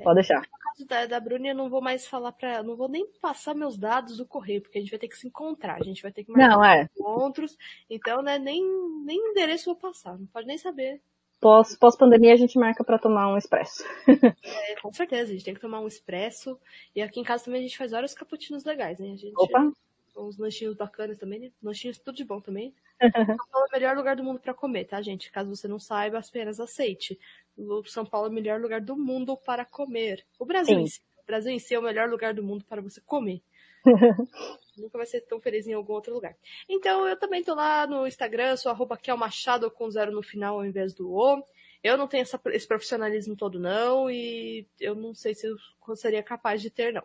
É. 0.00 0.02
Pode 0.02 0.14
deixar. 0.14 0.40
No 0.40 0.58
caso 0.58 0.86
da, 0.88 1.04
da 1.04 1.20
Bruna, 1.20 1.48
eu 1.48 1.54
não 1.54 1.68
vou 1.68 1.82
mais 1.82 2.06
falar 2.06 2.32
pra 2.32 2.50
ela, 2.50 2.62
não 2.62 2.76
vou 2.76 2.88
nem 2.88 3.06
passar 3.20 3.54
meus 3.54 3.76
dados 3.76 4.16
do 4.16 4.24
correio, 4.24 4.62
porque 4.62 4.78
a 4.78 4.80
gente 4.80 4.88
vai 4.88 4.98
ter 4.98 5.08
que 5.08 5.18
se 5.18 5.26
encontrar, 5.26 5.76
a 5.78 5.84
gente 5.84 6.00
vai 6.00 6.10
ter 6.10 6.24
que 6.24 6.32
marcar 6.32 6.48
não, 6.48 6.64
é. 6.64 6.88
encontros. 6.98 7.54
Então, 7.90 8.22
né, 8.22 8.38
nem, 8.38 8.62
nem 9.04 9.18
endereço 9.18 9.66
vou 9.66 9.76
passar, 9.76 10.18
não 10.18 10.24
pode 10.28 10.46
nem 10.46 10.56
saber. 10.56 11.02
Pós, 11.42 11.76
pós-pandemia 11.76 12.32
a 12.32 12.36
gente 12.36 12.58
marca 12.58 12.82
para 12.82 12.98
tomar 12.98 13.30
um 13.30 13.36
expresso. 13.36 13.84
é, 14.08 14.80
com 14.80 14.90
certeza, 14.94 15.30
a 15.30 15.34
gente 15.34 15.44
tem 15.44 15.52
que 15.52 15.60
tomar 15.60 15.80
um 15.80 15.88
expresso. 15.88 16.58
E 16.96 17.02
aqui 17.02 17.20
em 17.20 17.24
casa 17.24 17.44
também 17.44 17.60
a 17.60 17.64
gente 17.64 17.76
faz 17.76 17.90
vários 17.90 18.14
cappuccinos 18.14 18.64
legais, 18.64 18.98
né? 18.98 19.12
A 19.12 19.16
gente, 19.16 19.34
Opa! 19.36 19.70
Uns 20.16 20.38
lanchinhos 20.38 20.74
bacanas 20.74 21.18
também, 21.18 21.40
né? 21.40 21.52
Lanchinhos 21.62 21.98
tudo 21.98 22.16
de 22.16 22.24
bom 22.24 22.40
também. 22.40 22.74
São 23.00 23.36
Paulo 23.50 23.66
é 23.66 23.68
o 23.68 23.72
melhor 23.72 23.96
lugar 23.96 24.16
do 24.16 24.24
mundo 24.24 24.38
para 24.40 24.54
comer, 24.54 24.84
tá, 24.84 25.00
gente? 25.02 25.30
Caso 25.30 25.54
você 25.54 25.66
não 25.66 25.78
saiba, 25.78 26.18
apenas 26.18 26.60
aceite. 26.60 27.18
O 27.56 27.84
São 27.84 28.04
Paulo 28.04 28.28
é 28.28 28.30
o 28.30 28.32
melhor 28.32 28.60
lugar 28.60 28.80
do 28.80 28.96
mundo 28.96 29.36
para 29.36 29.64
comer. 29.64 30.24
O 30.38 30.44
Brasil 30.44 30.78
em 30.78 30.86
si. 30.86 31.00
O 31.18 31.26
Brasil 31.26 31.52
em 31.52 31.58
si 31.58 31.74
é 31.74 31.78
o 31.78 31.82
melhor 31.82 32.08
lugar 32.08 32.34
do 32.34 32.42
mundo 32.42 32.64
para 32.64 32.80
você 32.80 33.00
comer. 33.00 33.42
Nunca 34.76 34.98
vai 34.98 35.06
ser 35.06 35.22
tão 35.22 35.40
feliz 35.40 35.66
em 35.66 35.72
algum 35.72 35.92
outro 35.92 36.14
lugar. 36.14 36.36
Então, 36.68 37.06
eu 37.06 37.16
também 37.16 37.42
tô 37.42 37.54
lá 37.54 37.86
no 37.86 38.06
Instagram, 38.06 38.56
sou 38.56 38.70
arroba 38.70 38.98
Machado 39.16 39.70
com 39.70 39.90
zero 39.90 40.12
no 40.12 40.22
final 40.22 40.56
ao 40.56 40.64
invés 40.64 40.94
do 40.94 41.12
O. 41.12 41.42
Eu 41.82 41.96
não 41.96 42.06
tenho 42.06 42.22
essa, 42.22 42.40
esse 42.46 42.66
profissionalismo 42.66 43.34
todo, 43.34 43.58
não, 43.58 44.08
e 44.08 44.64
eu 44.78 44.94
não 44.94 45.12
sei 45.14 45.34
se 45.34 45.46
eu 45.46 45.56
seria 45.96 46.22
capaz 46.22 46.62
de 46.62 46.70
ter, 46.70 46.92
não. 46.92 47.02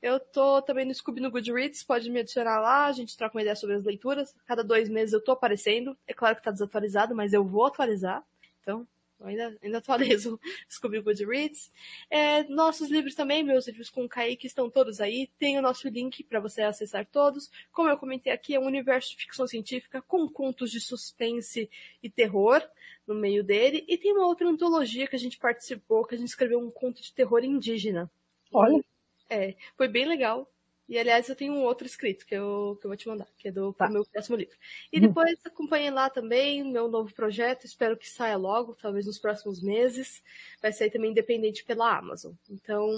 Eu 0.00 0.20
tô 0.20 0.62
também 0.62 0.84
no 0.84 0.94
Scooby 0.94 1.20
no 1.20 1.30
Goodreads, 1.30 1.82
pode 1.82 2.08
me 2.08 2.20
adicionar 2.20 2.60
lá, 2.60 2.86
a 2.86 2.92
gente 2.92 3.16
troca 3.16 3.36
uma 3.36 3.42
ideia 3.42 3.56
sobre 3.56 3.74
as 3.74 3.84
leituras. 3.84 4.34
Cada 4.46 4.62
dois 4.62 4.88
meses 4.88 5.12
eu 5.12 5.20
tô 5.20 5.32
aparecendo. 5.32 5.96
É 6.06 6.14
claro 6.14 6.36
que 6.36 6.42
tá 6.42 6.52
desatualizado, 6.52 7.14
mas 7.14 7.32
eu 7.32 7.44
vou 7.44 7.66
atualizar. 7.66 8.24
Então, 8.62 8.86
eu 9.18 9.26
ainda, 9.26 9.58
ainda 9.62 9.78
atualizo 9.78 10.40
Scooby 10.70 11.00
Goodreads. 11.00 11.70
É, 12.08 12.44
nossos 12.44 12.88
livros 12.88 13.14
também, 13.14 13.42
meus 13.42 13.66
livros 13.66 13.90
com 13.90 14.04
o 14.04 14.08
Kaique 14.08 14.46
estão 14.46 14.70
todos 14.70 15.00
aí. 15.00 15.28
Tem 15.38 15.58
o 15.58 15.62
nosso 15.62 15.88
link 15.88 16.22
para 16.24 16.40
você 16.40 16.62
acessar 16.62 17.04
todos. 17.04 17.50
Como 17.72 17.88
eu 17.88 17.98
comentei 17.98 18.32
aqui, 18.32 18.54
é 18.54 18.60
um 18.60 18.66
universo 18.66 19.10
de 19.10 19.16
ficção 19.16 19.46
científica 19.46 20.00
com 20.00 20.28
contos 20.28 20.70
de 20.70 20.80
suspense 20.80 21.68
e 22.02 22.08
terror 22.08 22.62
no 23.12 23.20
meio 23.20 23.42
dele. 23.44 23.84
E 23.88 23.98
tem 23.98 24.12
uma 24.12 24.26
outra 24.26 24.48
antologia 24.48 25.06
que 25.06 25.16
a 25.16 25.18
gente 25.18 25.38
participou, 25.38 26.04
que 26.04 26.14
a 26.14 26.18
gente 26.18 26.28
escreveu 26.28 26.58
um 26.58 26.70
conto 26.70 27.02
de 27.02 27.12
terror 27.12 27.44
indígena. 27.44 28.10
Olha. 28.52 28.82
É, 29.28 29.54
foi 29.76 29.88
bem 29.88 30.06
legal. 30.06 30.50
E 30.88 30.98
aliás, 30.98 31.28
eu 31.28 31.36
tenho 31.36 31.52
um 31.52 31.62
outro 31.62 31.86
escrito 31.86 32.26
que 32.26 32.34
eu, 32.34 32.76
que 32.80 32.84
eu 32.84 32.88
vou 32.88 32.96
te 32.96 33.06
mandar, 33.06 33.28
que 33.38 33.46
é 33.46 33.52
do 33.52 33.72
tá. 33.72 33.88
meu 33.88 34.04
próximo 34.04 34.36
livro. 34.36 34.56
E 34.92 34.96
uhum. 34.96 35.06
depois 35.06 35.38
acompanhe 35.46 35.88
lá 35.88 36.10
também 36.10 36.64
meu 36.64 36.88
novo 36.88 37.14
projeto, 37.14 37.64
espero 37.64 37.96
que 37.96 38.08
saia 38.08 38.36
logo, 38.36 38.74
talvez 38.74 39.06
nos 39.06 39.16
próximos 39.16 39.62
meses. 39.62 40.20
Vai 40.60 40.72
sair 40.72 40.90
também 40.90 41.12
independente 41.12 41.64
pela 41.64 41.96
Amazon. 41.96 42.32
Então, 42.50 42.90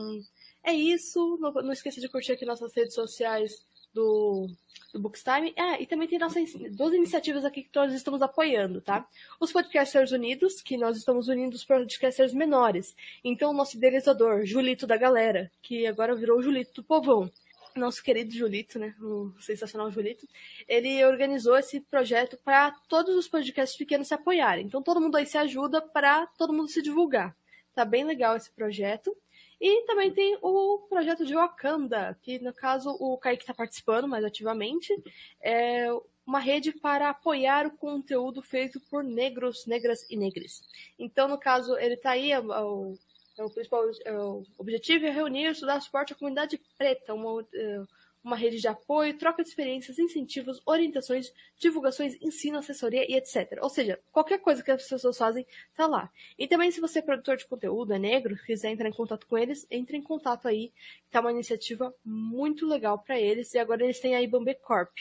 é 0.63 0.73
isso. 0.73 1.37
Não, 1.39 1.53
não 1.53 1.73
esqueça 1.73 2.01
de 2.01 2.09
curtir 2.09 2.33
aqui 2.33 2.47
nossas 2.47 2.75
redes 2.75 2.95
sociais 2.95 3.67
do, 3.93 4.49
do 4.93 5.01
Bookstime. 5.01 5.55
Ah, 5.59 5.81
e 5.81 5.87
também 5.87 6.09
tem 6.09 6.19
nossas 6.19 6.53
duas 6.71 6.95
iniciativas 6.95 7.45
aqui 7.45 7.63
que 7.63 7.71
nós 7.75 7.93
estamos 7.93 8.23
apoiando, 8.23 8.81
tá? 8.81 9.07
Os 9.41 9.53
Podcasters 9.53 10.13
Unidos, 10.13 10.61
que 10.61 10.77
nós 10.77 10.97
estamos 10.97 11.29
unindo 11.29 11.57
os 11.57 11.65
podcasters 11.65 12.33
menores. 12.33 12.95
Então, 13.25 13.51
o 13.51 13.55
nosso 13.55 13.77
idealizador, 13.77 14.45
Julito 14.45 14.87
da 14.87 14.97
Galera, 14.97 15.51
que 15.63 15.87
agora 15.87 16.15
virou 16.15 16.43
Julito 16.43 16.75
do 16.75 16.85
Povão 16.85 17.31
nosso 17.75 18.03
querido 18.03 18.33
Julito, 18.35 18.79
né, 18.79 18.95
o 19.01 19.33
sensacional 19.41 19.91
Julito, 19.91 20.27
ele 20.69 21.05
organizou 21.05 21.57
esse 21.57 21.81
projeto 21.81 22.39
para 22.45 22.71
todos 22.89 23.17
os 23.17 23.29
podcasts 23.29 23.79
pequenos 23.79 24.09
se 24.09 24.15
apoiarem. 24.15 24.67
Então 24.67 24.83
todo 24.83 25.01
mundo 25.01 25.17
aí 25.17 25.27
se 25.27 25.39
ajuda 25.39 25.81
para 25.81 26.27
todo 26.39 26.53
mundo 26.53 26.69
se 26.69 26.83
divulgar. 26.83 27.35
Tá 27.75 27.85
bem 27.85 28.05
legal 28.05 28.37
esse 28.37 28.51
projeto. 28.51 29.17
E 29.65 29.87
também 29.87 30.11
tem 30.11 30.37
o 30.43 30.81
projeto 30.89 31.25
de 31.25 31.35
Wakanda, 31.35 32.19
que 32.21 32.41
no 32.41 32.53
caso 32.53 32.91
o 32.99 33.17
Kaique 33.17 33.45
está 33.45 33.55
participando 33.55 34.09
mais 34.09 34.25
ativamente. 34.25 34.93
É 35.41 35.87
uma 36.27 36.41
rede 36.41 36.73
para 36.73 37.11
apoiar 37.11 37.67
o 37.69 37.77
conteúdo 37.77 38.43
feito 38.43 38.81
por 38.91 39.05
negros, 39.05 39.65
negras 39.65 40.05
e 40.11 40.17
negres. 40.17 40.63
Então, 40.99 41.29
no 41.29 41.39
caso, 41.39 41.77
ele 41.79 41.95
está 41.95 42.11
aí, 42.11 42.37
o 42.37 42.99
então, 43.33 43.47
o 43.47 43.51
principal 43.51 43.85
é, 44.05 44.13
o 44.13 44.45
objetivo 44.59 45.07
é 45.07 45.11
reunir 45.11 45.47
e 45.47 45.51
estudar 45.53 45.81
suporte 45.81 46.13
à 46.13 46.17
comunidade 46.17 46.61
preta, 46.77 47.15
uma, 47.15 47.47
é, 47.55 47.83
uma 48.23 48.37
rede 48.37 48.61
de 48.61 48.69
apoio, 48.69 49.17
troca 49.19 49.43
de 49.43 49.49
experiências, 49.49 49.99
incentivos, 49.99 50.63
orientações, 50.65 51.33
divulgações, 51.59 52.17
ensino, 52.21 52.59
assessoria 52.59 53.05
e 53.11 53.17
etc. 53.17 53.59
Ou 53.61 53.69
seja, 53.69 54.01
qualquer 54.13 54.39
coisa 54.39 54.63
que 54.63 54.71
as 54.71 54.87
pessoas 54.87 55.19
fazem 55.19 55.47
tá 55.75 55.87
lá. 55.87 56.11
E 56.39 56.47
também 56.47 56.71
se 56.71 56.81
você 56.81 57.01
é 57.01 57.03
produtor 57.03 57.37
de 57.37 57.47
conteúdo, 57.47 57.93
é 57.93 57.99
negro, 57.99 58.37
quiser 58.47 58.71
entrar 58.71 58.89
em 58.89 58.93
contato 58.93 59.27
com 59.27 59.37
eles, 59.37 59.67
entre 59.71 59.97
em 59.97 60.03
contato 60.03 60.47
aí. 60.47 60.73
Tá 61.11 61.21
uma 61.21 61.33
iniciativa 61.33 61.95
muito 62.05 62.67
legal 62.67 62.99
para 62.99 63.19
eles 63.21 63.53
e 63.55 63.59
agora 63.59 63.83
eles 63.85 64.01
têm 64.01 64.15
a 64.15 64.23
Ibambe 64.23 64.55
Corp. 64.55 64.93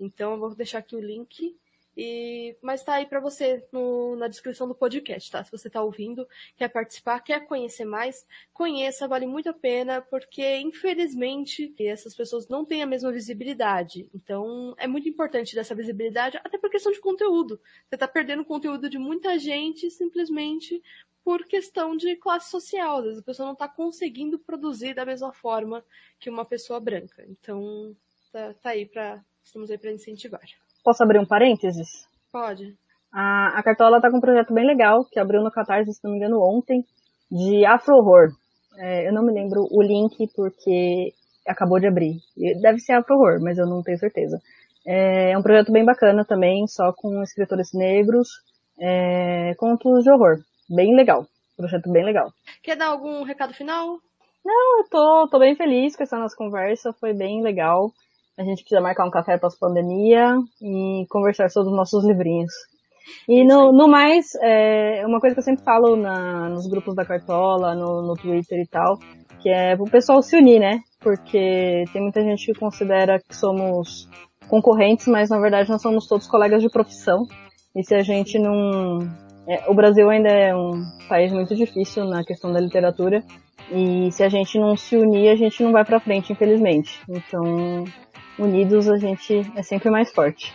Então 0.00 0.32
eu 0.32 0.38
vou 0.38 0.54
deixar 0.54 0.78
aqui 0.78 0.96
o 0.96 1.00
link 1.00 1.56
e, 1.96 2.56
mas 2.62 2.82
tá 2.82 2.94
aí 2.94 3.06
para 3.06 3.20
você 3.20 3.64
no, 3.70 4.16
na 4.16 4.26
descrição 4.26 4.66
do 4.66 4.74
podcast, 4.74 5.30
tá? 5.30 5.44
Se 5.44 5.50
você 5.50 5.68
tá 5.68 5.82
ouvindo, 5.82 6.26
quer 6.56 6.68
participar, 6.68 7.20
quer 7.20 7.46
conhecer 7.46 7.84
mais, 7.84 8.26
conheça, 8.52 9.06
vale 9.06 9.26
muito 9.26 9.50
a 9.50 9.52
pena, 9.52 10.00
porque 10.00 10.58
infelizmente 10.58 11.74
essas 11.78 12.14
pessoas 12.14 12.48
não 12.48 12.64
têm 12.64 12.82
a 12.82 12.86
mesma 12.86 13.12
visibilidade. 13.12 14.08
Então 14.14 14.74
é 14.78 14.86
muito 14.86 15.08
importante 15.08 15.54
dessa 15.54 15.74
visibilidade, 15.74 16.38
até 16.42 16.56
por 16.56 16.70
questão 16.70 16.92
de 16.92 17.00
conteúdo. 17.00 17.60
Você 17.88 17.96
tá 17.98 18.08
perdendo 18.08 18.44
conteúdo 18.44 18.88
de 18.88 18.98
muita 18.98 19.38
gente 19.38 19.90
simplesmente 19.90 20.82
por 21.22 21.44
questão 21.44 21.96
de 21.96 22.16
classe 22.16 22.50
social. 22.50 22.98
Às 22.98 23.04
vezes 23.04 23.18
a 23.18 23.22
pessoa 23.22 23.46
não 23.46 23.52
está 23.52 23.68
conseguindo 23.68 24.38
produzir 24.38 24.94
da 24.94 25.04
mesma 25.04 25.32
forma 25.32 25.84
que 26.18 26.30
uma 26.30 26.44
pessoa 26.44 26.80
branca. 26.80 27.24
Então 27.28 27.94
tá, 28.32 28.54
tá 28.54 28.70
aí 28.70 28.86
para 28.86 29.22
estamos 29.44 29.70
aí 29.70 29.78
para 29.78 29.92
incentivar. 29.92 30.40
Posso 30.84 31.02
abrir 31.02 31.18
um 31.18 31.26
parênteses? 31.26 32.06
Pode. 32.32 32.74
A, 33.12 33.58
a 33.58 33.62
Cartola 33.62 34.00
tá 34.00 34.10
com 34.10 34.16
um 34.16 34.20
projeto 34.20 34.54
bem 34.54 34.66
legal, 34.66 35.04
que 35.04 35.20
abriu 35.20 35.42
no 35.42 35.50
Catarse, 35.50 35.92
se 35.92 36.02
não 36.02 36.12
me 36.12 36.18
engano, 36.18 36.40
ontem, 36.40 36.84
de 37.30 37.64
afro-horror. 37.64 38.30
É, 38.78 39.06
eu 39.06 39.12
não 39.12 39.22
me 39.22 39.32
lembro 39.32 39.68
o 39.70 39.82
link 39.82 40.28
porque 40.34 41.12
acabou 41.46 41.78
de 41.78 41.86
abrir. 41.86 42.16
Deve 42.60 42.78
ser 42.78 42.94
afro-horror, 42.94 43.40
mas 43.40 43.58
eu 43.58 43.66
não 43.66 43.82
tenho 43.82 43.98
certeza. 43.98 44.40
É, 44.86 45.32
é 45.32 45.38
um 45.38 45.42
projeto 45.42 45.70
bem 45.70 45.84
bacana 45.84 46.24
também, 46.24 46.66
só 46.66 46.92
com 46.92 47.22
escritores 47.22 47.72
negros, 47.72 48.28
é, 48.80 49.54
contos 49.56 50.02
de 50.02 50.10
horror. 50.10 50.38
Bem 50.68 50.96
legal. 50.96 51.26
Projeto 51.56 51.92
bem 51.92 52.04
legal. 52.04 52.32
Quer 52.62 52.76
dar 52.76 52.88
algum 52.88 53.22
recado 53.22 53.52
final? 53.52 53.98
Não, 54.44 54.78
eu 54.78 54.88
tô, 54.90 55.28
tô 55.30 55.38
bem 55.38 55.54
feliz 55.54 55.94
com 55.94 56.02
essa 56.02 56.18
nossa 56.18 56.36
conversa, 56.36 56.92
foi 56.94 57.12
bem 57.12 57.42
legal. 57.42 57.92
A 58.38 58.42
gente 58.42 58.62
precisa 58.62 58.80
marcar 58.80 59.06
um 59.06 59.10
café 59.10 59.36
pós-pandemia 59.38 60.36
e 60.60 61.06
conversar 61.10 61.50
sobre 61.50 61.70
os 61.70 61.76
nossos 61.76 62.04
livrinhos. 62.04 62.52
E 63.28 63.44
no, 63.44 63.72
no 63.72 63.88
mais, 63.88 64.34
é 64.40 65.04
uma 65.06 65.20
coisa 65.20 65.34
que 65.34 65.40
eu 65.40 65.44
sempre 65.44 65.64
falo 65.64 65.96
na, 65.96 66.48
nos 66.48 66.66
grupos 66.66 66.94
da 66.94 67.04
Cartola, 67.04 67.74
no, 67.74 68.02
no 68.02 68.14
Twitter 68.14 68.60
e 68.60 68.66
tal, 68.66 68.98
que 69.40 69.50
é 69.50 69.74
o 69.78 69.84
pessoal 69.84 70.22
se 70.22 70.36
unir, 70.36 70.60
né? 70.60 70.80
Porque 71.00 71.84
tem 71.92 72.02
muita 72.02 72.22
gente 72.22 72.46
que 72.46 72.58
considera 72.58 73.20
que 73.20 73.34
somos 73.34 74.08
concorrentes, 74.48 75.06
mas 75.06 75.30
na 75.30 75.40
verdade 75.40 75.70
nós 75.70 75.82
somos 75.82 76.06
todos 76.06 76.26
colegas 76.26 76.62
de 76.62 76.70
profissão. 76.70 77.26
E 77.74 77.84
se 77.84 77.94
a 77.94 78.02
gente 78.02 78.38
não. 78.38 78.98
É, 79.48 79.68
o 79.68 79.74
Brasil 79.74 80.08
ainda 80.08 80.28
é 80.28 80.54
um 80.54 80.82
país 81.08 81.32
muito 81.32 81.54
difícil 81.56 82.04
na 82.04 82.24
questão 82.24 82.52
da 82.52 82.60
literatura. 82.60 83.22
E 83.70 84.10
se 84.12 84.22
a 84.22 84.28
gente 84.28 84.58
não 84.58 84.76
se 84.76 84.96
unir, 84.96 85.28
a 85.28 85.36
gente 85.36 85.62
não 85.62 85.72
vai 85.72 85.84
pra 85.84 86.00
frente, 86.00 86.32
infelizmente. 86.32 87.00
Então, 87.08 87.84
unidos 88.38 88.88
a 88.88 88.96
gente 88.96 89.50
é 89.56 89.62
sempre 89.62 89.90
mais 89.90 90.10
forte. 90.12 90.52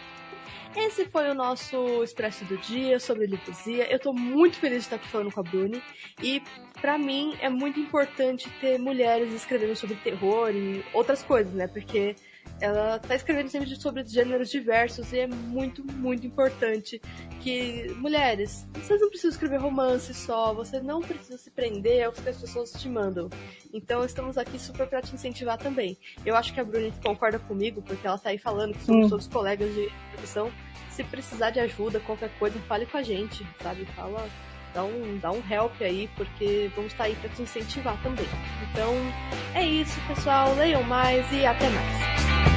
Esse 0.76 1.06
foi 1.06 1.28
o 1.32 1.34
nosso 1.34 2.04
Expresso 2.04 2.46
do 2.46 2.56
Dia 2.58 3.00
sobre 3.00 3.26
livrosia. 3.26 3.92
Eu 3.92 3.98
tô 3.98 4.14
muito 4.14 4.58
feliz 4.58 4.80
de 4.80 4.84
estar 4.84 4.98
aqui 4.98 5.08
falando 5.08 5.32
com 5.32 5.40
a 5.40 5.44
Bruni. 5.44 5.82
E 6.22 6.42
para 6.80 7.00
mim 7.00 7.36
é 7.42 7.50
muito 7.50 7.80
importante 7.80 8.48
ter 8.62 8.78
mulheres 8.78 9.34
escrevendo 9.34 9.76
sobre 9.76 9.96
terror 9.96 10.52
e 10.52 10.86
outras 10.94 11.24
coisas, 11.24 11.52
né? 11.52 11.68
Porque 11.68 12.16
ela 12.60 13.00
tá 13.00 13.16
escrevendo 13.16 13.50
sempre 13.50 13.76
sobre 13.76 14.04
gêneros 14.06 14.50
diversos 14.50 15.12
e 15.14 15.20
é 15.20 15.28
muito, 15.28 15.84
muito 15.94 16.26
importante 16.26 17.02
que 17.42 17.88
mulheres, 17.98 18.68
vocês 18.74 19.00
não 19.00 19.10
precisam 19.10 19.32
escrever 19.32 19.58
romance 19.58 20.14
só, 20.14 20.54
você 20.54 20.80
não 20.80 21.02
precisa 21.02 21.38
se 21.38 21.52
prender 21.52 22.06
ao 22.06 22.12
que 22.12 22.28
as 22.28 22.38
pessoas 22.38 22.72
te 22.74 22.90
mandam. 22.90 23.30
Então 23.74 24.04
estamos 24.04 24.38
aqui 24.38 24.60
super 24.60 24.88
para 24.88 25.02
te 25.02 25.14
incentivar 25.14 25.58
também. 25.58 25.98
Eu 26.26 26.36
acho 26.36 26.54
que 26.54 26.60
a 26.60 26.64
Bruni 26.64 26.92
concorda 27.04 27.40
comigo, 27.40 27.82
porque 27.82 28.06
ela 28.06 28.18
tá 28.18 28.30
aí 28.30 28.38
falando 28.38 28.74
que 28.74 28.84
somos 28.84 29.06
hum. 29.06 29.10
todos 29.10 29.28
colegas 29.28 29.74
de 29.74 29.90
profissão. 30.12 30.52
Se 30.90 31.04
precisar 31.04 31.52
de 31.52 31.60
ajuda, 31.60 32.00
qualquer 32.00 32.32
coisa, 32.40 32.60
fale 32.62 32.86
com 32.86 32.98
a 32.98 33.04
gente, 33.04 33.46
sabe? 33.62 33.86
Fala, 33.96 34.28
dá 34.78 34.84
um, 34.84 35.18
dá 35.18 35.32
um 35.32 35.42
help 35.52 35.74
aí, 35.82 36.08
porque 36.16 36.70
vamos 36.76 36.92
estar 36.92 37.06
tá 37.06 37.10
aí 37.10 37.16
para 37.16 37.30
te 37.32 37.42
incentivar 37.42 37.98
também. 38.04 38.28
Então, 38.72 38.94
é 39.56 39.66
isso, 39.66 40.00
pessoal. 40.08 40.54
Leiam 40.56 40.84
mais 40.84 41.26
e 41.32 41.46
até 41.46 41.68
mais. 41.70 42.57